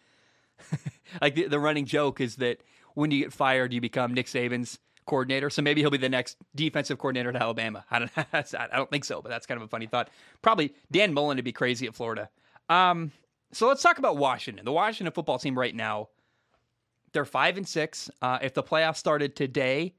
like 1.20 1.34
the, 1.34 1.48
the 1.48 1.58
running 1.58 1.86
joke 1.86 2.20
is 2.20 2.36
that 2.36 2.62
when 2.94 3.10
you 3.10 3.18
get 3.18 3.32
fired, 3.32 3.72
you 3.72 3.80
become 3.80 4.14
Nick 4.14 4.26
Saban's 4.26 4.78
coordinator. 5.06 5.50
So 5.50 5.60
maybe 5.60 5.80
he'll 5.80 5.90
be 5.90 5.98
the 5.98 6.08
next 6.08 6.36
defensive 6.54 6.98
coordinator 6.98 7.30
at 7.30 7.36
Alabama. 7.36 7.84
I 7.90 7.98
don't, 7.98 8.10
I 8.32 8.76
don't 8.76 8.90
think 8.90 9.04
so, 9.04 9.20
but 9.20 9.28
that's 9.28 9.44
kind 9.44 9.60
of 9.60 9.66
a 9.66 9.68
funny 9.68 9.88
thought. 9.88 10.08
Probably 10.40 10.72
Dan 10.92 11.12
Mullen 11.12 11.36
would 11.36 11.44
be 11.44 11.50
crazy 11.50 11.88
at 11.88 11.96
Florida. 11.96 12.28
Um, 12.68 13.10
so 13.50 13.66
let's 13.66 13.82
talk 13.82 13.98
about 13.98 14.18
Washington. 14.18 14.64
The 14.64 14.70
Washington 14.70 15.12
football 15.12 15.40
team 15.40 15.58
right 15.58 15.74
now, 15.74 16.10
they're 17.12 17.24
five 17.24 17.56
and 17.56 17.66
six. 17.66 18.08
Uh, 18.22 18.38
if 18.40 18.54
the 18.54 18.62
playoffs 18.62 18.98
started 18.98 19.34
today, 19.34 19.96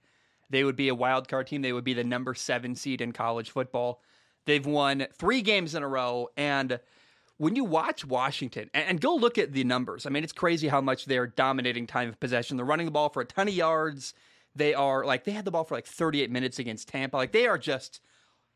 they 0.50 0.63
would 0.63 0.77
be 0.77 0.88
a 0.88 0.96
wild 0.96 1.27
card 1.27 1.48
team. 1.48 1.62
They 1.62 1.74
would 1.74 1.84
be 1.84 1.93
the 1.93 2.05
number 2.05 2.34
seven 2.34 2.75
seed 2.75 3.01
in 3.01 3.12
college 3.12 3.50
football. 3.50 4.01
They've 4.46 4.65
won 4.65 5.08
three 5.13 5.41
games 5.41 5.75
in 5.75 5.84
a 5.84 5.88
row. 5.88 6.29
And 6.36 6.79
when 7.38 7.55
you 7.55 7.63
watch 7.63 8.05
Washington 8.05 8.69
and, 8.74 9.00
go 9.00 9.15
look 9.15 9.38
at 9.38 9.53
the 9.53 9.63
numbers, 9.63 10.05
I 10.05 10.10
mean, 10.10 10.24
it's 10.24 10.34
crazy 10.34 10.67
how 10.67 10.81
much 10.81 11.05
they're 11.05 11.27
dominating 11.27 11.88
time 11.88 12.10
of 12.10 12.19
possession. 12.19 12.58
They're 12.58 12.65
running 12.65 12.86
the 12.86 12.91
ball 12.91 13.10
for 13.10 13.22
a 13.22 13.25
ton 13.25 13.48
of 13.48 13.53
yards. 13.53 14.13
They 14.55 14.74
are 14.74 15.05
like, 15.05 15.24
they 15.24 15.31
had 15.31 15.46
the 15.46 15.51
ball 15.51 15.63
for 15.63 15.75
like 15.75 15.86
38 15.86 16.31
minutes 16.31 16.60
against 16.60 16.89
Tampa. 16.89 17.17
Like, 17.17 17.31
they 17.31 17.48
are 17.48 17.58
just 17.58 18.01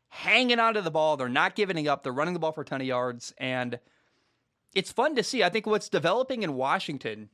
hanging 0.08 0.60
onto 0.60 0.80
the 0.80 0.90
ball. 0.90 1.16
They're 1.16 1.28
not 1.28 1.54
giving 1.54 1.88
up. 1.88 2.02
They're 2.02 2.12
running 2.12 2.34
the 2.34 2.40
ball 2.40 2.52
for 2.52 2.60
a 2.60 2.64
ton 2.64 2.80
of 2.80 2.86
yards. 2.86 3.32
And 3.38 3.78
it's 4.74 4.92
fun 4.92 5.16
to 5.16 5.22
see. 5.22 5.42
I 5.42 5.48
think 5.48 5.66
what's 5.66 5.88
developing 5.88 6.42
in 6.42 6.54
Washington 6.54 7.30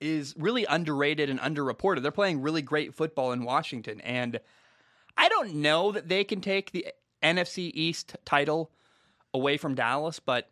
is 0.00 0.34
really 0.38 0.64
underrated 0.64 1.28
and 1.28 1.40
underreported. 1.40 2.02
They're 2.02 2.10
playing 2.10 2.40
really 2.40 2.62
great 2.62 2.94
football 2.94 3.32
in 3.32 3.44
Washington. 3.44 4.00
And 4.00 4.40
I 5.16 5.28
don't 5.28 5.56
know 5.56 5.92
that 5.92 6.08
they 6.08 6.24
can 6.24 6.40
take 6.40 6.70
the 6.70 6.86
NFC 7.22 7.70
East 7.74 8.16
title 8.24 8.70
away 9.34 9.56
from 9.56 9.74
Dallas, 9.74 10.20
but 10.20 10.50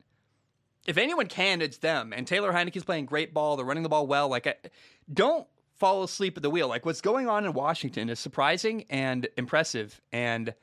if 0.86 0.98
anyone 0.98 1.26
can, 1.26 1.60
it's 1.60 1.78
them. 1.78 2.12
And 2.12 2.26
Taylor 2.26 2.52
Heinicke's 2.52 2.84
playing 2.84 3.06
great 3.06 3.34
ball. 3.34 3.56
They're 3.56 3.66
running 3.66 3.82
the 3.82 3.88
ball 3.88 4.06
well. 4.06 4.28
Like, 4.28 4.70
don't 5.12 5.46
fall 5.74 6.02
asleep 6.04 6.36
at 6.36 6.42
the 6.42 6.50
wheel. 6.50 6.68
Like, 6.68 6.86
what's 6.86 7.00
going 7.00 7.28
on 7.28 7.44
in 7.44 7.52
Washington 7.52 8.08
is 8.08 8.20
surprising 8.20 8.84
and 8.88 9.28
impressive. 9.36 10.00
And 10.12 10.54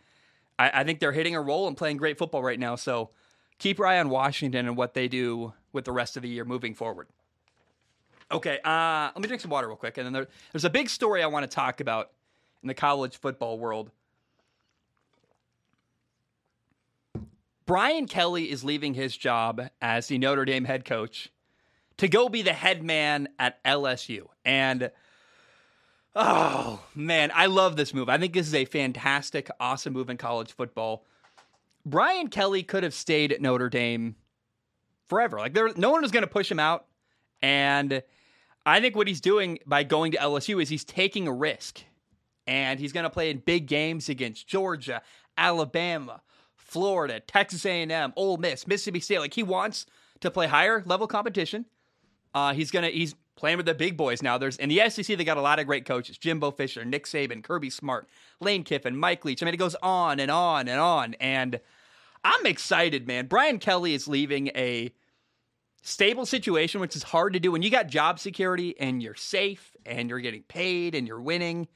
I, 0.57 0.81
I 0.81 0.83
think 0.83 0.99
they're 0.99 1.11
hitting 1.11 1.35
a 1.35 1.41
roll 1.41 1.67
and 1.67 1.75
playing 1.75 1.97
great 1.97 2.17
football 2.17 2.41
right 2.41 2.59
now. 2.59 2.75
So 2.75 3.09
keep 3.59 3.77
your 3.77 3.87
eye 3.87 3.99
on 3.99 4.09
Washington 4.09 4.65
and 4.67 4.77
what 4.77 4.93
they 4.93 5.07
do 5.07 5.53
with 5.73 5.85
the 5.85 5.91
rest 5.91 6.15
of 6.15 6.23
the 6.23 6.29
year 6.29 6.45
moving 6.45 6.73
forward. 6.73 7.07
Okay, 8.31 8.59
uh, 8.63 9.11
let 9.13 9.21
me 9.21 9.27
drink 9.27 9.41
some 9.41 9.51
water 9.51 9.67
real 9.67 9.75
quick. 9.75 9.97
And 9.97 10.05
then 10.05 10.13
there, 10.13 10.27
there's 10.51 10.65
a 10.65 10.69
big 10.69 10.89
story 10.89 11.21
I 11.21 11.27
want 11.27 11.49
to 11.49 11.53
talk 11.53 11.81
about 11.81 12.11
in 12.61 12.67
the 12.67 12.73
college 12.73 13.17
football 13.17 13.59
world 13.59 13.91
Brian 17.65 18.07
Kelly 18.07 18.51
is 18.51 18.63
leaving 18.63 18.93
his 18.93 19.15
job 19.15 19.61
as 19.81 20.07
the 20.07 20.17
Notre 20.17 20.45
Dame 20.45 20.65
head 20.65 20.85
coach 20.85 21.29
to 21.97 22.07
go 22.07 22.29
be 22.29 22.41
the 22.41 22.53
head 22.53 22.83
man 22.83 23.29
at 23.39 23.63
LSU. 23.63 24.27
And 24.43 24.91
oh, 26.15 26.83
man, 26.95 27.31
I 27.33 27.45
love 27.45 27.75
this 27.75 27.93
move. 27.93 28.09
I 28.09 28.17
think 28.17 28.33
this 28.33 28.47
is 28.47 28.55
a 28.55 28.65
fantastic, 28.65 29.49
awesome 29.59 29.93
move 29.93 30.09
in 30.09 30.17
college 30.17 30.51
football. 30.51 31.05
Brian 31.85 32.29
Kelly 32.29 32.63
could 32.63 32.83
have 32.83 32.93
stayed 32.93 33.31
at 33.31 33.41
Notre 33.41 33.69
Dame 33.69 34.15
forever. 35.07 35.37
Like 35.37 35.53
there 35.53 35.69
no 35.75 35.91
one 35.91 36.01
was 36.01 36.11
going 36.11 36.23
to 36.23 36.27
push 36.27 36.49
him 36.49 36.59
out 36.59 36.85
and 37.41 38.01
I 38.65 38.79
think 38.79 38.95
what 38.95 39.07
he's 39.07 39.21
doing 39.21 39.59
by 39.65 39.83
going 39.83 40.13
to 40.13 40.17
LSU 40.17 40.61
is 40.61 40.69
he's 40.69 40.85
taking 40.85 41.27
a 41.27 41.33
risk. 41.33 41.83
And 42.47 42.79
he's 42.79 42.91
going 42.91 43.05
to 43.05 43.09
play 43.09 43.29
in 43.29 43.37
big 43.39 43.67
games 43.67 44.09
against 44.09 44.47
Georgia, 44.47 45.01
Alabama, 45.37 46.21
Florida, 46.73 47.19
Texas 47.19 47.65
A&M, 47.65 48.13
Ole 48.15 48.37
Miss, 48.37 48.65
Mississippi 48.65 48.99
State. 48.99 49.19
Like 49.19 49.35
he 49.35 49.43
wants 49.43 49.85
to 50.21 50.31
play 50.31 50.47
higher 50.47 50.83
level 50.85 51.05
competition. 51.05 51.65
Uh, 52.33 52.53
he's 52.53 52.71
gonna 52.71 52.89
he's 52.89 53.13
playing 53.35 53.57
with 53.57 53.67
the 53.67 53.75
big 53.75 53.95
boys 53.95 54.23
now. 54.23 54.39
There's 54.39 54.57
in 54.57 54.69
the 54.69 54.89
SEC 54.89 55.05
they 55.17 55.23
got 55.23 55.37
a 55.37 55.41
lot 55.41 55.59
of 55.59 55.67
great 55.67 55.85
coaches: 55.85 56.17
Jimbo 56.17 56.49
Fisher, 56.51 56.83
Nick 56.83 57.05
Saban, 57.05 57.43
Kirby 57.43 57.69
Smart, 57.69 58.09
Lane 58.41 58.63
Kiffin, 58.63 58.97
Mike 58.97 59.23
Leach. 59.23 59.43
I 59.43 59.45
mean, 59.45 59.53
it 59.53 59.57
goes 59.57 59.75
on 59.83 60.19
and 60.19 60.31
on 60.31 60.67
and 60.67 60.79
on. 60.79 61.13
And 61.19 61.59
I'm 62.23 62.45
excited, 62.47 63.07
man. 63.07 63.27
Brian 63.27 63.59
Kelly 63.59 63.93
is 63.93 64.07
leaving 64.07 64.47
a 64.55 64.91
stable 65.83 66.25
situation, 66.25 66.81
which 66.81 66.95
is 66.95 67.03
hard 67.03 67.33
to 67.33 67.39
do 67.39 67.51
when 67.51 67.61
you 67.61 67.69
got 67.69 67.87
job 67.87 68.17
security 68.17 68.75
and 68.79 69.03
you're 69.03 69.13
safe 69.13 69.75
and 69.85 70.09
you're 70.09 70.19
getting 70.19 70.43
paid 70.43 70.95
and 70.95 71.07
you're 71.07 71.21
winning. 71.21 71.67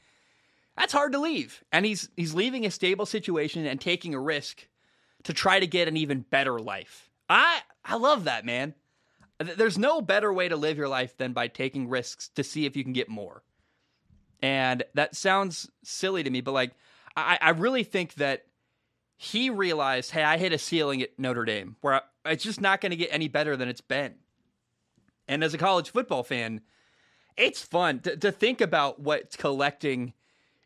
That's 0.75 0.93
hard 0.93 1.11
to 1.11 1.19
leave. 1.19 1.63
And 1.71 1.85
he's 1.85 2.09
he's 2.15 2.33
leaving 2.33 2.65
a 2.65 2.71
stable 2.71 3.05
situation 3.05 3.67
and 3.67 3.79
taking 3.79 4.15
a 4.15 4.19
risk 4.19 4.67
to 5.27 5.33
try 5.33 5.59
to 5.59 5.67
get 5.67 5.89
an 5.89 5.97
even 5.97 6.21
better 6.21 6.57
life. 6.57 7.09
I 7.29 7.59
I 7.83 7.97
love 7.97 8.23
that, 8.23 8.45
man. 8.45 8.73
There's 9.39 9.77
no 9.77 10.01
better 10.01 10.31
way 10.31 10.47
to 10.47 10.55
live 10.55 10.77
your 10.77 10.87
life 10.87 11.17
than 11.17 11.33
by 11.33 11.49
taking 11.49 11.89
risks 11.89 12.29
to 12.29 12.45
see 12.45 12.65
if 12.65 12.77
you 12.77 12.83
can 12.83 12.93
get 12.93 13.09
more. 13.09 13.43
And 14.41 14.83
that 14.93 15.17
sounds 15.17 15.69
silly 15.83 16.23
to 16.23 16.29
me, 16.29 16.39
but 16.39 16.53
like 16.53 16.71
I, 17.17 17.37
I 17.41 17.49
really 17.49 17.83
think 17.83 18.13
that 18.15 18.45
he 19.17 19.49
realized, 19.49 20.11
hey, 20.11 20.23
I 20.23 20.37
hit 20.37 20.53
a 20.53 20.57
ceiling 20.57 21.01
at 21.01 21.19
Notre 21.19 21.43
Dame 21.43 21.75
where 21.81 21.95
I, 21.95 22.01
it's 22.31 22.43
just 22.45 22.61
not 22.61 22.79
going 22.79 22.91
to 22.91 22.95
get 22.95 23.09
any 23.11 23.27
better 23.27 23.57
than 23.57 23.67
it's 23.67 23.81
been. 23.81 24.15
And 25.27 25.43
as 25.43 25.53
a 25.53 25.57
college 25.57 25.89
football 25.89 26.23
fan, 26.23 26.61
it's 27.35 27.61
fun 27.61 27.99
to, 28.01 28.15
to 28.15 28.31
think 28.31 28.61
about 28.61 29.01
what's 29.01 29.35
collecting 29.35 30.13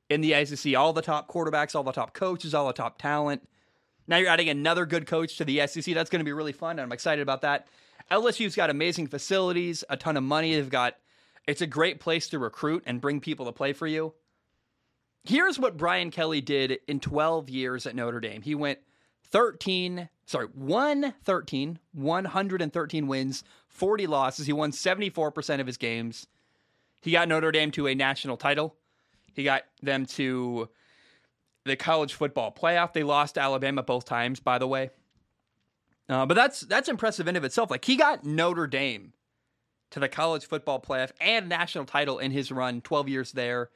in 0.07 0.21
the 0.21 0.45
SEC. 0.45 0.75
All 0.75 0.93
the 0.93 1.01
top 1.01 1.27
quarterbacks, 1.31 1.73
all 1.73 1.83
the 1.83 1.91
top 1.91 2.13
coaches, 2.13 2.53
all 2.53 2.67
the 2.67 2.73
top 2.73 3.01
talent. 3.01 3.47
Now 4.11 4.17
you're 4.17 4.27
adding 4.27 4.49
another 4.49 4.85
good 4.85 5.07
coach 5.07 5.37
to 5.37 5.45
the 5.45 5.65
SEC. 5.65 5.95
That's 5.95 6.09
going 6.09 6.19
to 6.19 6.25
be 6.25 6.33
really 6.33 6.51
fun. 6.51 6.81
I'm 6.81 6.91
excited 6.91 7.21
about 7.21 7.43
that. 7.43 7.69
LSU's 8.11 8.57
got 8.57 8.69
amazing 8.69 9.07
facilities, 9.07 9.85
a 9.89 9.95
ton 9.95 10.17
of 10.17 10.23
money. 10.23 10.53
They've 10.53 10.69
got 10.69 10.97
it's 11.47 11.61
a 11.61 11.67
great 11.67 12.01
place 12.01 12.27
to 12.27 12.37
recruit 12.37 12.83
and 12.85 12.99
bring 12.99 13.21
people 13.21 13.45
to 13.45 13.53
play 13.53 13.71
for 13.71 13.87
you. 13.87 14.13
Here's 15.23 15.57
what 15.57 15.77
Brian 15.77 16.11
Kelly 16.11 16.41
did 16.41 16.79
in 16.89 16.99
12 16.99 17.49
years 17.49 17.87
at 17.87 17.95
Notre 17.95 18.19
Dame. 18.19 18.41
He 18.41 18.53
went 18.53 18.79
13, 19.29 20.09
sorry, 20.25 20.47
1 20.47 21.13
13, 21.23 21.79
113 21.93 23.07
wins, 23.07 23.45
40 23.69 24.07
losses. 24.07 24.45
He 24.45 24.51
won 24.51 24.73
74% 24.73 25.61
of 25.61 25.67
his 25.67 25.77
games. 25.77 26.27
He 27.01 27.11
got 27.11 27.29
Notre 27.29 27.53
Dame 27.53 27.71
to 27.71 27.87
a 27.87 27.95
national 27.95 28.35
title. 28.35 28.75
He 29.33 29.45
got 29.45 29.63
them 29.81 30.05
to 30.07 30.67
the 31.65 31.75
college 31.75 32.13
football 32.13 32.51
playoff. 32.51 32.93
They 32.93 33.03
lost 33.03 33.37
Alabama 33.37 33.83
both 33.83 34.05
times, 34.05 34.39
by 34.39 34.57
the 34.57 34.67
way. 34.67 34.89
Uh, 36.09 36.25
but 36.25 36.33
that's 36.33 36.61
that's 36.61 36.89
impressive 36.89 37.27
in 37.27 37.35
of 37.35 37.43
itself. 37.43 37.71
Like 37.71 37.85
he 37.85 37.95
got 37.95 38.25
Notre 38.25 38.67
Dame 38.67 39.13
to 39.91 39.99
the 39.99 40.09
college 40.09 40.45
football 40.45 40.79
playoff 40.81 41.11
and 41.19 41.47
national 41.47 41.85
title 41.85 42.19
in 42.19 42.31
his 42.31 42.51
run, 42.51 42.81
12 42.81 43.09
years 43.09 43.31
there. 43.31 43.69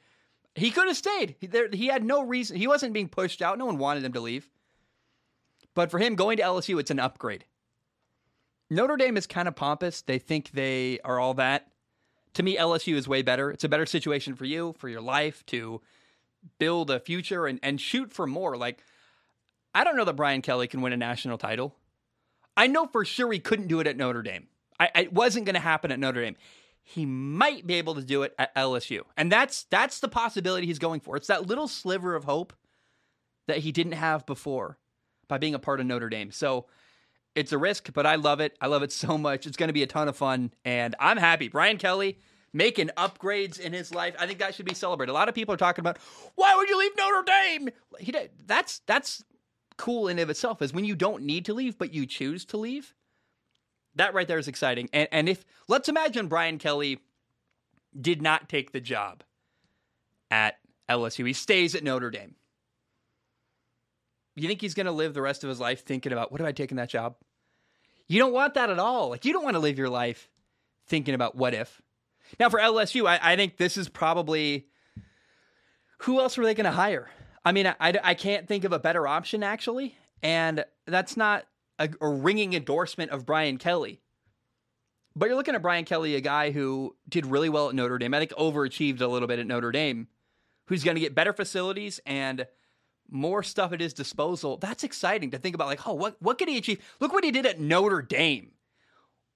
He 0.54 0.70
could 0.70 0.88
have 0.88 0.96
stayed. 0.96 1.36
He, 1.38 1.46
there, 1.46 1.68
he 1.70 1.86
had 1.86 2.02
no 2.02 2.22
reason. 2.22 2.56
He 2.56 2.66
wasn't 2.66 2.94
being 2.94 3.08
pushed 3.08 3.42
out. 3.42 3.58
No 3.58 3.66
one 3.66 3.78
wanted 3.78 4.04
him 4.04 4.14
to 4.14 4.20
leave. 4.20 4.48
But 5.74 5.90
for 5.90 5.98
him 5.98 6.14
going 6.14 6.38
to 6.38 6.42
LSU, 6.42 6.80
it's 6.80 6.90
an 6.90 6.98
upgrade. 6.98 7.44
Notre 8.70 8.96
Dame 8.96 9.18
is 9.18 9.26
kind 9.26 9.46
of 9.46 9.54
pompous. 9.54 10.00
They 10.00 10.18
think 10.18 10.50
they 10.50 10.98
are 11.04 11.20
all 11.20 11.34
that. 11.34 11.68
To 12.34 12.42
me, 12.42 12.56
LSU 12.56 12.94
is 12.94 13.06
way 13.06 13.22
better. 13.22 13.50
It's 13.50 13.64
a 13.64 13.68
better 13.68 13.86
situation 13.86 14.34
for 14.34 14.46
you, 14.46 14.74
for 14.78 14.88
your 14.88 15.00
life, 15.02 15.44
to 15.46 15.80
build 16.58 16.90
a 16.90 17.00
future 17.00 17.46
and, 17.46 17.58
and 17.62 17.80
shoot 17.80 18.12
for 18.12 18.26
more. 18.26 18.56
Like, 18.56 18.82
I 19.74 19.84
don't 19.84 19.96
know 19.96 20.04
that 20.04 20.16
Brian 20.16 20.42
Kelly 20.42 20.68
can 20.68 20.80
win 20.80 20.92
a 20.92 20.96
national 20.96 21.38
title. 21.38 21.74
I 22.56 22.66
know 22.66 22.86
for 22.86 23.04
sure 23.04 23.30
he 23.32 23.38
couldn't 23.38 23.68
do 23.68 23.80
it 23.80 23.86
at 23.86 23.96
Notre 23.96 24.22
Dame. 24.22 24.48
I, 24.80 24.90
it 24.94 25.12
wasn't 25.12 25.46
going 25.46 25.54
to 25.54 25.60
happen 25.60 25.92
at 25.92 25.98
Notre 25.98 26.22
Dame. 26.22 26.36
He 26.82 27.04
might 27.04 27.66
be 27.66 27.74
able 27.74 27.94
to 27.96 28.02
do 28.02 28.22
it 28.22 28.34
at 28.38 28.54
LSU, 28.54 29.02
and 29.16 29.30
that's 29.30 29.64
that's 29.64 29.98
the 29.98 30.08
possibility 30.08 30.66
he's 30.66 30.78
going 30.78 31.00
for. 31.00 31.16
It's 31.16 31.26
that 31.26 31.46
little 31.46 31.66
sliver 31.66 32.14
of 32.14 32.24
hope 32.24 32.52
that 33.48 33.58
he 33.58 33.72
didn't 33.72 33.92
have 33.92 34.24
before 34.24 34.78
by 35.26 35.38
being 35.38 35.54
a 35.54 35.58
part 35.58 35.80
of 35.80 35.86
Notre 35.86 36.08
Dame. 36.08 36.30
So 36.30 36.66
it's 37.34 37.52
a 37.52 37.58
risk, 37.58 37.92
but 37.92 38.06
I 38.06 38.14
love 38.14 38.40
it. 38.40 38.56
I 38.60 38.68
love 38.68 38.82
it 38.82 38.92
so 38.92 39.18
much. 39.18 39.46
It's 39.46 39.56
going 39.56 39.68
to 39.68 39.72
be 39.72 39.82
a 39.82 39.86
ton 39.86 40.08
of 40.08 40.16
fun, 40.16 40.52
and 40.64 40.94
I'm 41.00 41.16
happy. 41.16 41.48
Brian 41.48 41.76
Kelly 41.76 42.18
making 42.56 42.90
upgrades 42.96 43.60
in 43.60 43.72
his 43.72 43.94
life. 43.94 44.14
I 44.18 44.26
think 44.26 44.38
that 44.38 44.54
should 44.54 44.66
be 44.66 44.74
celebrated. 44.74 45.12
A 45.12 45.14
lot 45.14 45.28
of 45.28 45.34
people 45.34 45.54
are 45.54 45.58
talking 45.58 45.82
about 45.82 45.98
why 46.34 46.54
would 46.56 46.68
you 46.68 46.78
leave 46.78 46.96
Notre 46.96 47.22
Dame? 47.22 47.68
He 47.98 48.12
did, 48.12 48.30
that's 48.46 48.80
that's 48.86 49.22
cool 49.76 50.08
in 50.08 50.18
of 50.18 50.30
itself. 50.30 50.62
Is 50.62 50.72
when 50.72 50.84
you 50.84 50.96
don't 50.96 51.22
need 51.22 51.44
to 51.46 51.54
leave, 51.54 51.78
but 51.78 51.92
you 51.92 52.06
choose 52.06 52.44
to 52.46 52.56
leave. 52.56 52.94
That 53.94 54.14
right 54.14 54.26
there 54.26 54.38
is 54.38 54.48
exciting. 54.48 54.88
And 54.92 55.08
and 55.12 55.28
if 55.28 55.44
let's 55.68 55.88
imagine 55.88 56.28
Brian 56.28 56.58
Kelly 56.58 57.00
did 57.98 58.22
not 58.22 58.48
take 58.48 58.72
the 58.72 58.80
job 58.80 59.22
at 60.30 60.56
LSU. 60.88 61.26
He 61.26 61.32
stays 61.32 61.74
at 61.74 61.84
Notre 61.84 62.10
Dame. 62.10 62.34
You 64.34 64.48
think 64.48 64.60
he's 64.60 64.74
going 64.74 64.86
to 64.86 64.92
live 64.92 65.14
the 65.14 65.22
rest 65.22 65.44
of 65.44 65.48
his 65.48 65.60
life 65.60 65.84
thinking 65.84 66.12
about 66.12 66.30
what 66.30 66.40
have 66.40 66.48
I 66.48 66.52
taken 66.52 66.76
that 66.76 66.90
job? 66.90 67.16
You 68.06 68.18
don't 68.18 68.34
want 68.34 68.54
that 68.54 68.70
at 68.70 68.78
all. 68.78 69.08
Like 69.08 69.24
you 69.24 69.32
don't 69.32 69.44
want 69.44 69.54
to 69.54 69.60
live 69.60 69.78
your 69.78 69.88
life 69.88 70.28
thinking 70.86 71.14
about 71.14 71.34
what 71.34 71.54
if. 71.54 71.80
Now 72.38 72.48
for 72.48 72.58
LSU, 72.58 73.06
I, 73.06 73.18
I 73.22 73.36
think 73.36 73.56
this 73.56 73.76
is 73.76 73.88
probably 73.88 74.66
who 75.98 76.20
else 76.20 76.36
were 76.36 76.44
they 76.44 76.54
going 76.54 76.64
to 76.64 76.70
hire? 76.70 77.08
I 77.44 77.52
mean, 77.52 77.66
I, 77.66 77.74
I, 77.80 78.14
can't 78.14 78.48
think 78.48 78.64
of 78.64 78.72
a 78.72 78.78
better 78.78 79.06
option 79.06 79.42
actually, 79.42 79.96
and 80.22 80.64
that's 80.86 81.16
not 81.16 81.46
a, 81.78 81.88
a 82.00 82.08
ringing 82.08 82.54
endorsement 82.54 83.12
of 83.12 83.24
Brian 83.24 83.56
Kelly. 83.56 84.00
But 85.14 85.26
you're 85.26 85.36
looking 85.36 85.54
at 85.54 85.62
Brian 85.62 85.84
Kelly, 85.84 86.14
a 86.14 86.20
guy 86.20 86.50
who 86.50 86.94
did 87.08 87.24
really 87.24 87.48
well 87.48 87.68
at 87.68 87.74
Notre 87.74 87.98
Dame. 87.98 88.12
I 88.12 88.18
think 88.18 88.32
overachieved 88.32 89.00
a 89.00 89.06
little 89.06 89.28
bit 89.28 89.38
at 89.38 89.46
Notre 89.46 89.72
Dame, 89.72 90.08
who's 90.66 90.84
going 90.84 90.96
to 90.96 91.00
get 91.00 91.14
better 91.14 91.32
facilities 91.32 92.00
and 92.04 92.46
more 93.08 93.42
stuff 93.42 93.72
at 93.72 93.80
his 93.80 93.94
disposal. 93.94 94.58
That's 94.58 94.84
exciting 94.84 95.30
to 95.30 95.38
think 95.38 95.54
about. 95.54 95.68
Like, 95.68 95.86
oh, 95.86 95.94
what 95.94 96.16
what 96.20 96.36
can 96.36 96.48
he 96.48 96.58
achieve? 96.58 96.82
Look 97.00 97.12
what 97.12 97.24
he 97.24 97.30
did 97.30 97.46
at 97.46 97.60
Notre 97.60 98.02
Dame. 98.02 98.50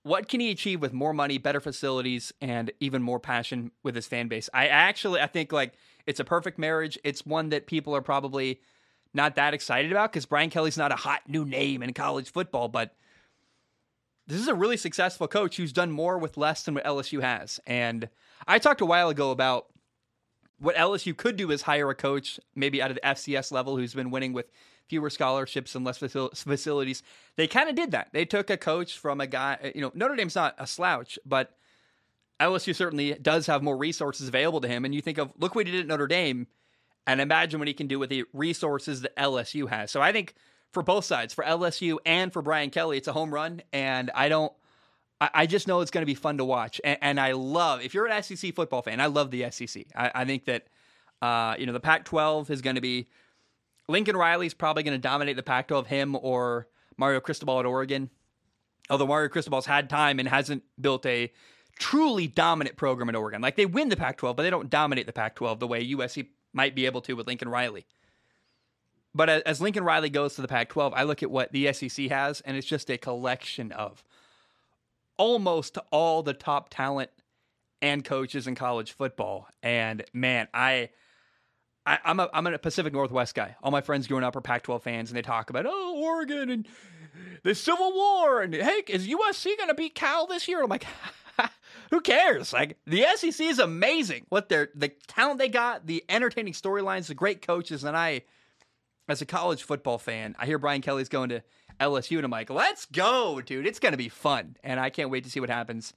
What 0.03 0.29
can 0.29 0.41
he 0.41 0.51
achieve 0.51 0.81
with 0.81 0.93
more 0.93 1.13
money, 1.13 1.37
better 1.37 1.61
facilities, 1.61 2.33
and 2.41 2.71
even 2.81 3.03
more 3.03 3.21
passion 3.21 3.71
with 3.83 3.95
his 3.95 4.07
fan 4.07 4.29
base? 4.29 4.49
I 4.55 4.69
actually 4.69 5.21
I 5.21 5.27
think 5.27 5.53
like 5.53 5.75
it's 6.07 6.21
a 6.21 6.25
perfect 6.25 6.59
marriage. 6.59 6.99
It's 7.05 7.27
one 7.27 7.51
that 7.51 7.67
people 7.67 7.95
are 7.95 8.03
probably 8.03 8.61
not 9.13 9.37
that 9.37 9.55
excited 9.55 9.91
about 9.91 10.13
because 10.13 10.27
Brian 10.27 10.51
Kelly's 10.51 10.79
not 10.79 10.93
a 10.93 10.97
hot 10.97 11.23
new 11.29 11.45
name 11.45 11.83
in 11.83 11.93
college 11.93 12.31
football, 12.31 12.69
but 12.69 12.95
this 14.27 14.41
is 14.41 14.49
a 14.49 14.55
really 14.55 14.77
successful 14.77 15.27
coach 15.27 15.57
who's 15.57 15.73
done 15.73 15.91
more 15.91 16.17
with 16.17 16.37
less 16.37 16.63
than 16.63 16.75
what 16.75 16.85
LSU 16.85 17.21
has. 17.21 17.59
And 17.67 18.09
I 18.47 18.59
talked 18.59 18.81
a 18.81 18.87
while 18.87 19.09
ago 19.09 19.33
about 19.33 19.67
what 20.59 20.77
LSU 20.77 21.17
could 21.17 21.37
do 21.37 21.51
is 21.51 21.63
hire 21.63 21.91
a 21.91 21.95
coach, 21.95 22.39
maybe 22.55 22.81
out 22.81 22.91
of 22.91 22.95
the 22.97 23.01
FCS 23.01 23.51
level, 23.51 23.77
who's 23.77 23.95
been 23.95 24.11
winning 24.11 24.33
with 24.33 24.47
fewer 24.91 25.09
scholarships 25.09 25.77
and 25.77 25.85
less 25.85 25.99
facilities. 25.99 27.05
They 27.37 27.47
kind 27.47 27.69
of 27.69 27.77
did 27.77 27.93
that. 27.93 28.09
They 28.13 28.25
took 28.25 28.51
a 28.51 28.57
coach 28.57 28.99
from 28.99 29.21
a 29.21 29.27
guy, 29.29 29.71
you 29.73 29.81
know, 29.81 29.93
Notre 29.95 30.17
Dame's 30.17 30.35
not 30.35 30.57
a 30.59 30.67
slouch, 30.67 31.17
but 31.25 31.57
LSU 32.41 32.75
certainly 32.75 33.15
does 33.15 33.47
have 33.47 33.63
more 33.63 33.77
resources 33.77 34.27
available 34.27 34.61
to 34.63 34.67
him. 34.67 34.85
And 34.85 34.93
you 34.93 35.01
think 35.01 35.19
of, 35.19 35.33
look 35.39 35.55
what 35.55 35.67
he 35.67 35.73
did 35.73 35.83
at 35.83 35.87
Notre 35.87 36.09
Dame 36.09 36.49
and 37.07 37.21
imagine 37.21 37.61
what 37.61 37.69
he 37.69 37.75
can 37.75 37.87
do 37.87 38.01
with 38.01 38.11
the 38.11 38.25
resources 38.33 39.03
that 39.03 39.15
LSU 39.15 39.69
has. 39.69 39.93
So 39.93 40.03
I 40.03 40.11
think 40.11 40.35
for 40.73 40.83
both 40.83 41.05
sides, 41.05 41.33
for 41.33 41.45
LSU 41.45 41.99
and 42.05 42.33
for 42.33 42.43
Brian 42.43 42.71
Kelly, 42.71 42.97
it's 42.97 43.07
a 43.07 43.13
home 43.13 43.33
run. 43.33 43.63
And 43.73 44.11
I 44.13 44.29
don't, 44.29 44.53
I, 45.21 45.31
I 45.35 45.47
just 45.47 45.69
know 45.69 45.83
it's 45.83 45.93
going 45.93 46.03
to 46.03 46.07
be 46.07 46.17
fun 46.17 46.39
to 46.39 46.45
watch. 46.45 46.81
And, 46.83 46.99
and, 47.01 47.21
I 47.21 47.33
love, 47.33 47.81
if 47.81 47.95
you're 47.95 48.07
an 48.07 48.23
SEC 48.25 48.57
football 48.57 48.83
fan, 48.83 49.01
I 49.01 49.07
love 49.07 49.31
the 49.31 49.49
SEC. 49.53 49.85
I, 49.95 50.11
I 50.17 50.25
think 50.25 50.47
that, 50.47 50.67
uh, 51.23 51.55
you 51.61 51.67
know, 51.67 51.73
the 51.73 51.81
Pac 51.81 52.07
12 52.07 52.51
is 52.51 52.61
going 52.61 52.75
to 52.75 52.83
be, 52.83 53.07
Lincoln 53.91 54.17
Riley's 54.17 54.55
probably 54.55 54.83
going 54.83 54.97
to 54.97 55.03
dominate 55.03 55.37
the 55.37 55.43
Pac 55.43 55.69
12, 55.69 55.87
him 55.89 56.17
or 56.21 56.69
Mario 56.97 57.21
Cristobal 57.21 57.61
at 57.61 57.67
Oregon. 57.67 58.11
Although 58.89 59.07
Mario 59.07 59.29
Cristobal's 59.29 59.67
had 59.67 59.91
time 59.91 60.19
and 60.19 60.29
hasn't 60.29 60.63
built 60.81 61.05
a 61.07 61.33
truly 61.79 62.27
dominant 62.27 62.77
program 62.77 63.09
at 63.09 63.17
Oregon. 63.17 63.41
Like 63.41 63.57
they 63.57 63.67
win 63.67 63.89
the 63.89 63.97
Pac 63.97 64.19
12, 64.19 64.37
but 64.37 64.43
they 64.43 64.51
don't 64.51 64.71
dominate 64.71 65.07
the 65.07 65.13
Pac 65.13 65.35
12 65.37 65.61
the 65.61 65.67
way 65.67 65.87
USC 65.87 66.29
might 66.53 66.75
be 66.75 66.87
able 66.87 67.01
to 67.03 67.15
with 67.15 67.27
Lincoln 67.27 67.49
Riley. 67.49 67.87
But 69.15 69.29
as 69.29 69.61
Lincoln 69.61 69.83
Riley 69.85 70.11
goes 70.11 70.35
to 70.35 70.43
the 70.43 70.49
Pac 70.49 70.69
12, 70.69 70.93
I 70.95 71.03
look 71.03 71.23
at 71.23 71.31
what 71.31 71.53
the 71.53 71.73
SEC 71.73 72.09
has, 72.11 72.41
and 72.43 72.57
it's 72.57 72.67
just 72.67 72.91
a 72.91 72.99
collection 72.99 73.73
of 73.73 74.05
almost 75.17 75.79
all 75.91 76.23
the 76.23 76.33
top 76.33 76.69
talent 76.71 77.11
and 77.83 78.05
coaches 78.05 78.47
in 78.47 78.55
college 78.55 78.93
football. 78.93 79.49
And 79.63 80.05
man, 80.13 80.49
I. 80.55 80.91
I, 81.91 81.99
am 82.05 82.21
a 82.21 82.31
I'm 82.33 82.47
a 82.47 82.57
Pacific 82.57 82.93
Northwest 82.93 83.35
guy. 83.35 83.57
All 83.63 83.73
my 83.73 83.81
friends 83.81 84.07
growing 84.07 84.23
up 84.23 84.37
are 84.37 84.41
Pac-12 84.41 84.83
fans, 84.83 85.11
and 85.11 85.17
they 85.17 85.23
talk 85.23 85.51
about 85.51 85.67
oh 85.67 86.01
Oregon 86.01 86.49
and 86.49 86.69
the 87.43 87.55
Civil 87.55 87.93
War, 87.93 88.43
and 88.43 88.55
hey, 88.55 88.83
is 88.87 89.09
USC 89.09 89.57
going 89.57 89.69
to 89.69 89.75
beat 89.75 89.97
Cal 89.97 90.27
this 90.27 90.47
year? 90.47 90.63
I'm 90.63 90.69
like, 90.69 90.87
who 91.91 92.01
cares? 92.01 92.53
Like 92.53 92.79
the 92.87 93.05
SEC 93.17 93.41
is 93.41 93.59
amazing. 93.59 94.27
What 94.29 94.49
they're 94.49 94.69
the 94.73 94.91
talent 95.09 95.41
they 95.41 95.49
got, 95.49 95.87
the 95.87 96.05
entertaining 96.09 96.53
storylines, 96.53 97.09
the 97.09 97.15
great 97.15 97.43
coaches, 97.43 97.83
and 97.83 97.97
I, 97.97 98.23
as 99.09 99.21
a 99.21 99.27
college 99.27 99.65
football 99.65 99.99
fan, 99.99 100.37
I 100.39 100.47
hear 100.47 100.59
Brian 100.59 100.83
Kelly's 100.83 101.09
going 101.09 101.31
to 101.31 101.43
LSU, 101.81 102.17
and 102.17 102.25
I'm 102.25 102.31
like, 102.31 102.51
let's 102.51 102.87
go, 102.87 103.41
dude. 103.41 103.67
It's 103.67 103.81
gonna 103.81 103.97
be 103.97 104.09
fun, 104.09 104.57
and 104.63 104.79
I 104.79 104.91
can't 104.91 105.11
wait 105.11 105.25
to 105.25 105.31
see 105.31 105.41
what 105.41 105.51
happens 105.51 105.93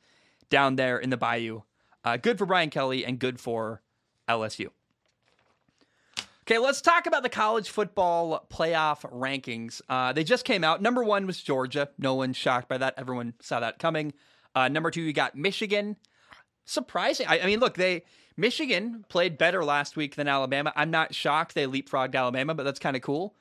down 0.50 0.76
there 0.76 0.98
in 0.98 1.12
the 1.12 1.18
Bayou. 1.18 1.62
Uh, 2.04 2.18
good 2.18 2.40
for 2.40 2.48
Brian 2.48 2.72
Kelly 2.72 3.06
and 3.06 3.20
good 3.20 3.40
for 3.40 3.84
LSU. 4.28 4.70
Okay, 6.44 6.58
let's 6.58 6.82
talk 6.82 7.06
about 7.06 7.24
the 7.24 7.30
college 7.30 7.70
football 7.70 8.46
playoff 8.52 9.10
rankings. 9.14 9.82
Uh, 9.88 10.12
they 10.12 10.26
just 10.26 10.44
came 10.44 10.62
out. 10.62 10.82
Number 10.82 11.02
one 11.02 11.26
was 11.26 11.42
Georgia. 11.42 11.88
No 11.98 12.16
one's 12.16 12.36
shocked 12.36 12.68
by 12.68 12.78
that. 12.80 12.96
Everyone 12.98 13.34
saw 13.40 13.62
that 13.62 13.80
coming. 13.80 14.12
Uh, 14.54 14.68
number 14.68 14.92
two, 14.92 15.02
you 15.02 15.14
got 15.14 15.38
Michigan. 15.38 15.96
Surprising. 16.66 17.28
I, 17.28 17.40
I, 17.40 17.46
mean, 17.46 17.62
look, 17.62 17.76
they 17.76 18.04
Michigan 18.36 19.06
played 19.08 19.38
better 19.38 19.64
last 19.64 19.96
week 19.96 20.18
than 20.18 20.28
Alabama. 20.28 20.74
I'm 20.76 20.92
not 20.92 21.16
shocked 21.16 21.56
they 21.56 21.66
leapfrogged 21.66 22.14
Alabama, 22.14 22.54
but 22.54 22.64
that's 22.64 22.80
kind 22.80 22.98
of 22.98 23.02
cool. 23.02 23.36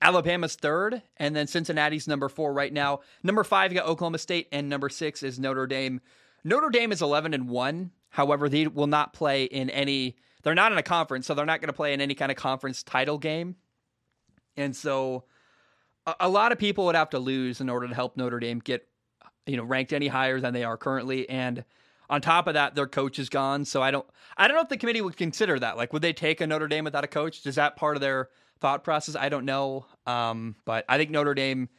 Alabama's 0.00 0.56
third, 0.56 1.02
and 1.18 1.36
then 1.36 1.46
Cincinnati's 1.46 2.08
number 2.08 2.30
four 2.30 2.54
right 2.54 2.72
now. 2.72 3.00
Number 3.22 3.44
five, 3.44 3.70
you 3.70 3.78
got 3.78 3.86
Oklahoma 3.86 4.18
State, 4.18 4.48
and 4.50 4.70
number 4.70 4.88
six 4.88 5.22
is 5.22 5.38
Notre 5.38 5.66
Dame. 5.66 6.00
Notre 6.42 6.70
Dame 6.70 6.90
is 6.90 7.02
11 7.02 7.34
and 7.34 7.50
one. 7.50 7.90
However, 8.08 8.48
they 8.48 8.66
will 8.66 8.86
not 8.86 9.12
play 9.12 9.44
in 9.44 9.68
any. 9.68 10.16
They're 10.44 10.54
not 10.54 10.70
in 10.70 10.78
a 10.78 10.82
conference, 10.82 11.26
so 11.26 11.34
they're 11.34 11.46
not 11.46 11.60
going 11.60 11.68
to 11.68 11.74
play 11.74 11.92
in 11.92 12.00
any 12.00 12.14
kind 12.14 12.30
of 12.30 12.36
conference 12.36 12.82
title 12.82 13.18
game. 13.18 13.56
And 14.56 14.76
so 14.76 15.24
a, 16.06 16.14
a 16.20 16.28
lot 16.28 16.52
of 16.52 16.58
people 16.58 16.84
would 16.84 16.94
have 16.94 17.10
to 17.10 17.18
lose 17.18 17.60
in 17.60 17.68
order 17.68 17.88
to 17.88 17.94
help 17.94 18.16
Notre 18.16 18.38
Dame 18.38 18.60
get, 18.60 18.86
you 19.46 19.56
know, 19.56 19.64
ranked 19.64 19.92
any 19.92 20.06
higher 20.08 20.38
than 20.40 20.54
they 20.54 20.62
are 20.62 20.76
currently. 20.76 21.28
And 21.28 21.64
on 22.08 22.20
top 22.20 22.46
of 22.46 22.54
that, 22.54 22.74
their 22.74 22.86
coach 22.86 23.18
is 23.18 23.28
gone. 23.28 23.64
So 23.64 23.82
I 23.82 23.90
don't, 23.90 24.06
I 24.36 24.46
don't 24.46 24.54
know 24.54 24.62
if 24.62 24.68
the 24.68 24.76
committee 24.76 25.00
would 25.00 25.16
consider 25.16 25.58
that. 25.58 25.76
Like, 25.76 25.92
would 25.92 26.02
they 26.02 26.12
take 26.12 26.40
a 26.40 26.46
Notre 26.46 26.68
Dame 26.68 26.84
without 26.84 27.04
a 27.04 27.08
coach? 27.08 27.44
Is 27.46 27.54
that 27.54 27.76
part 27.76 27.96
of 27.96 28.02
their 28.02 28.28
thought 28.60 28.84
process? 28.84 29.16
I 29.16 29.30
don't 29.30 29.46
know. 29.46 29.86
Um, 30.06 30.56
but 30.66 30.84
I 30.88 30.98
think 30.98 31.10
Notre 31.10 31.34
Dame 31.34 31.70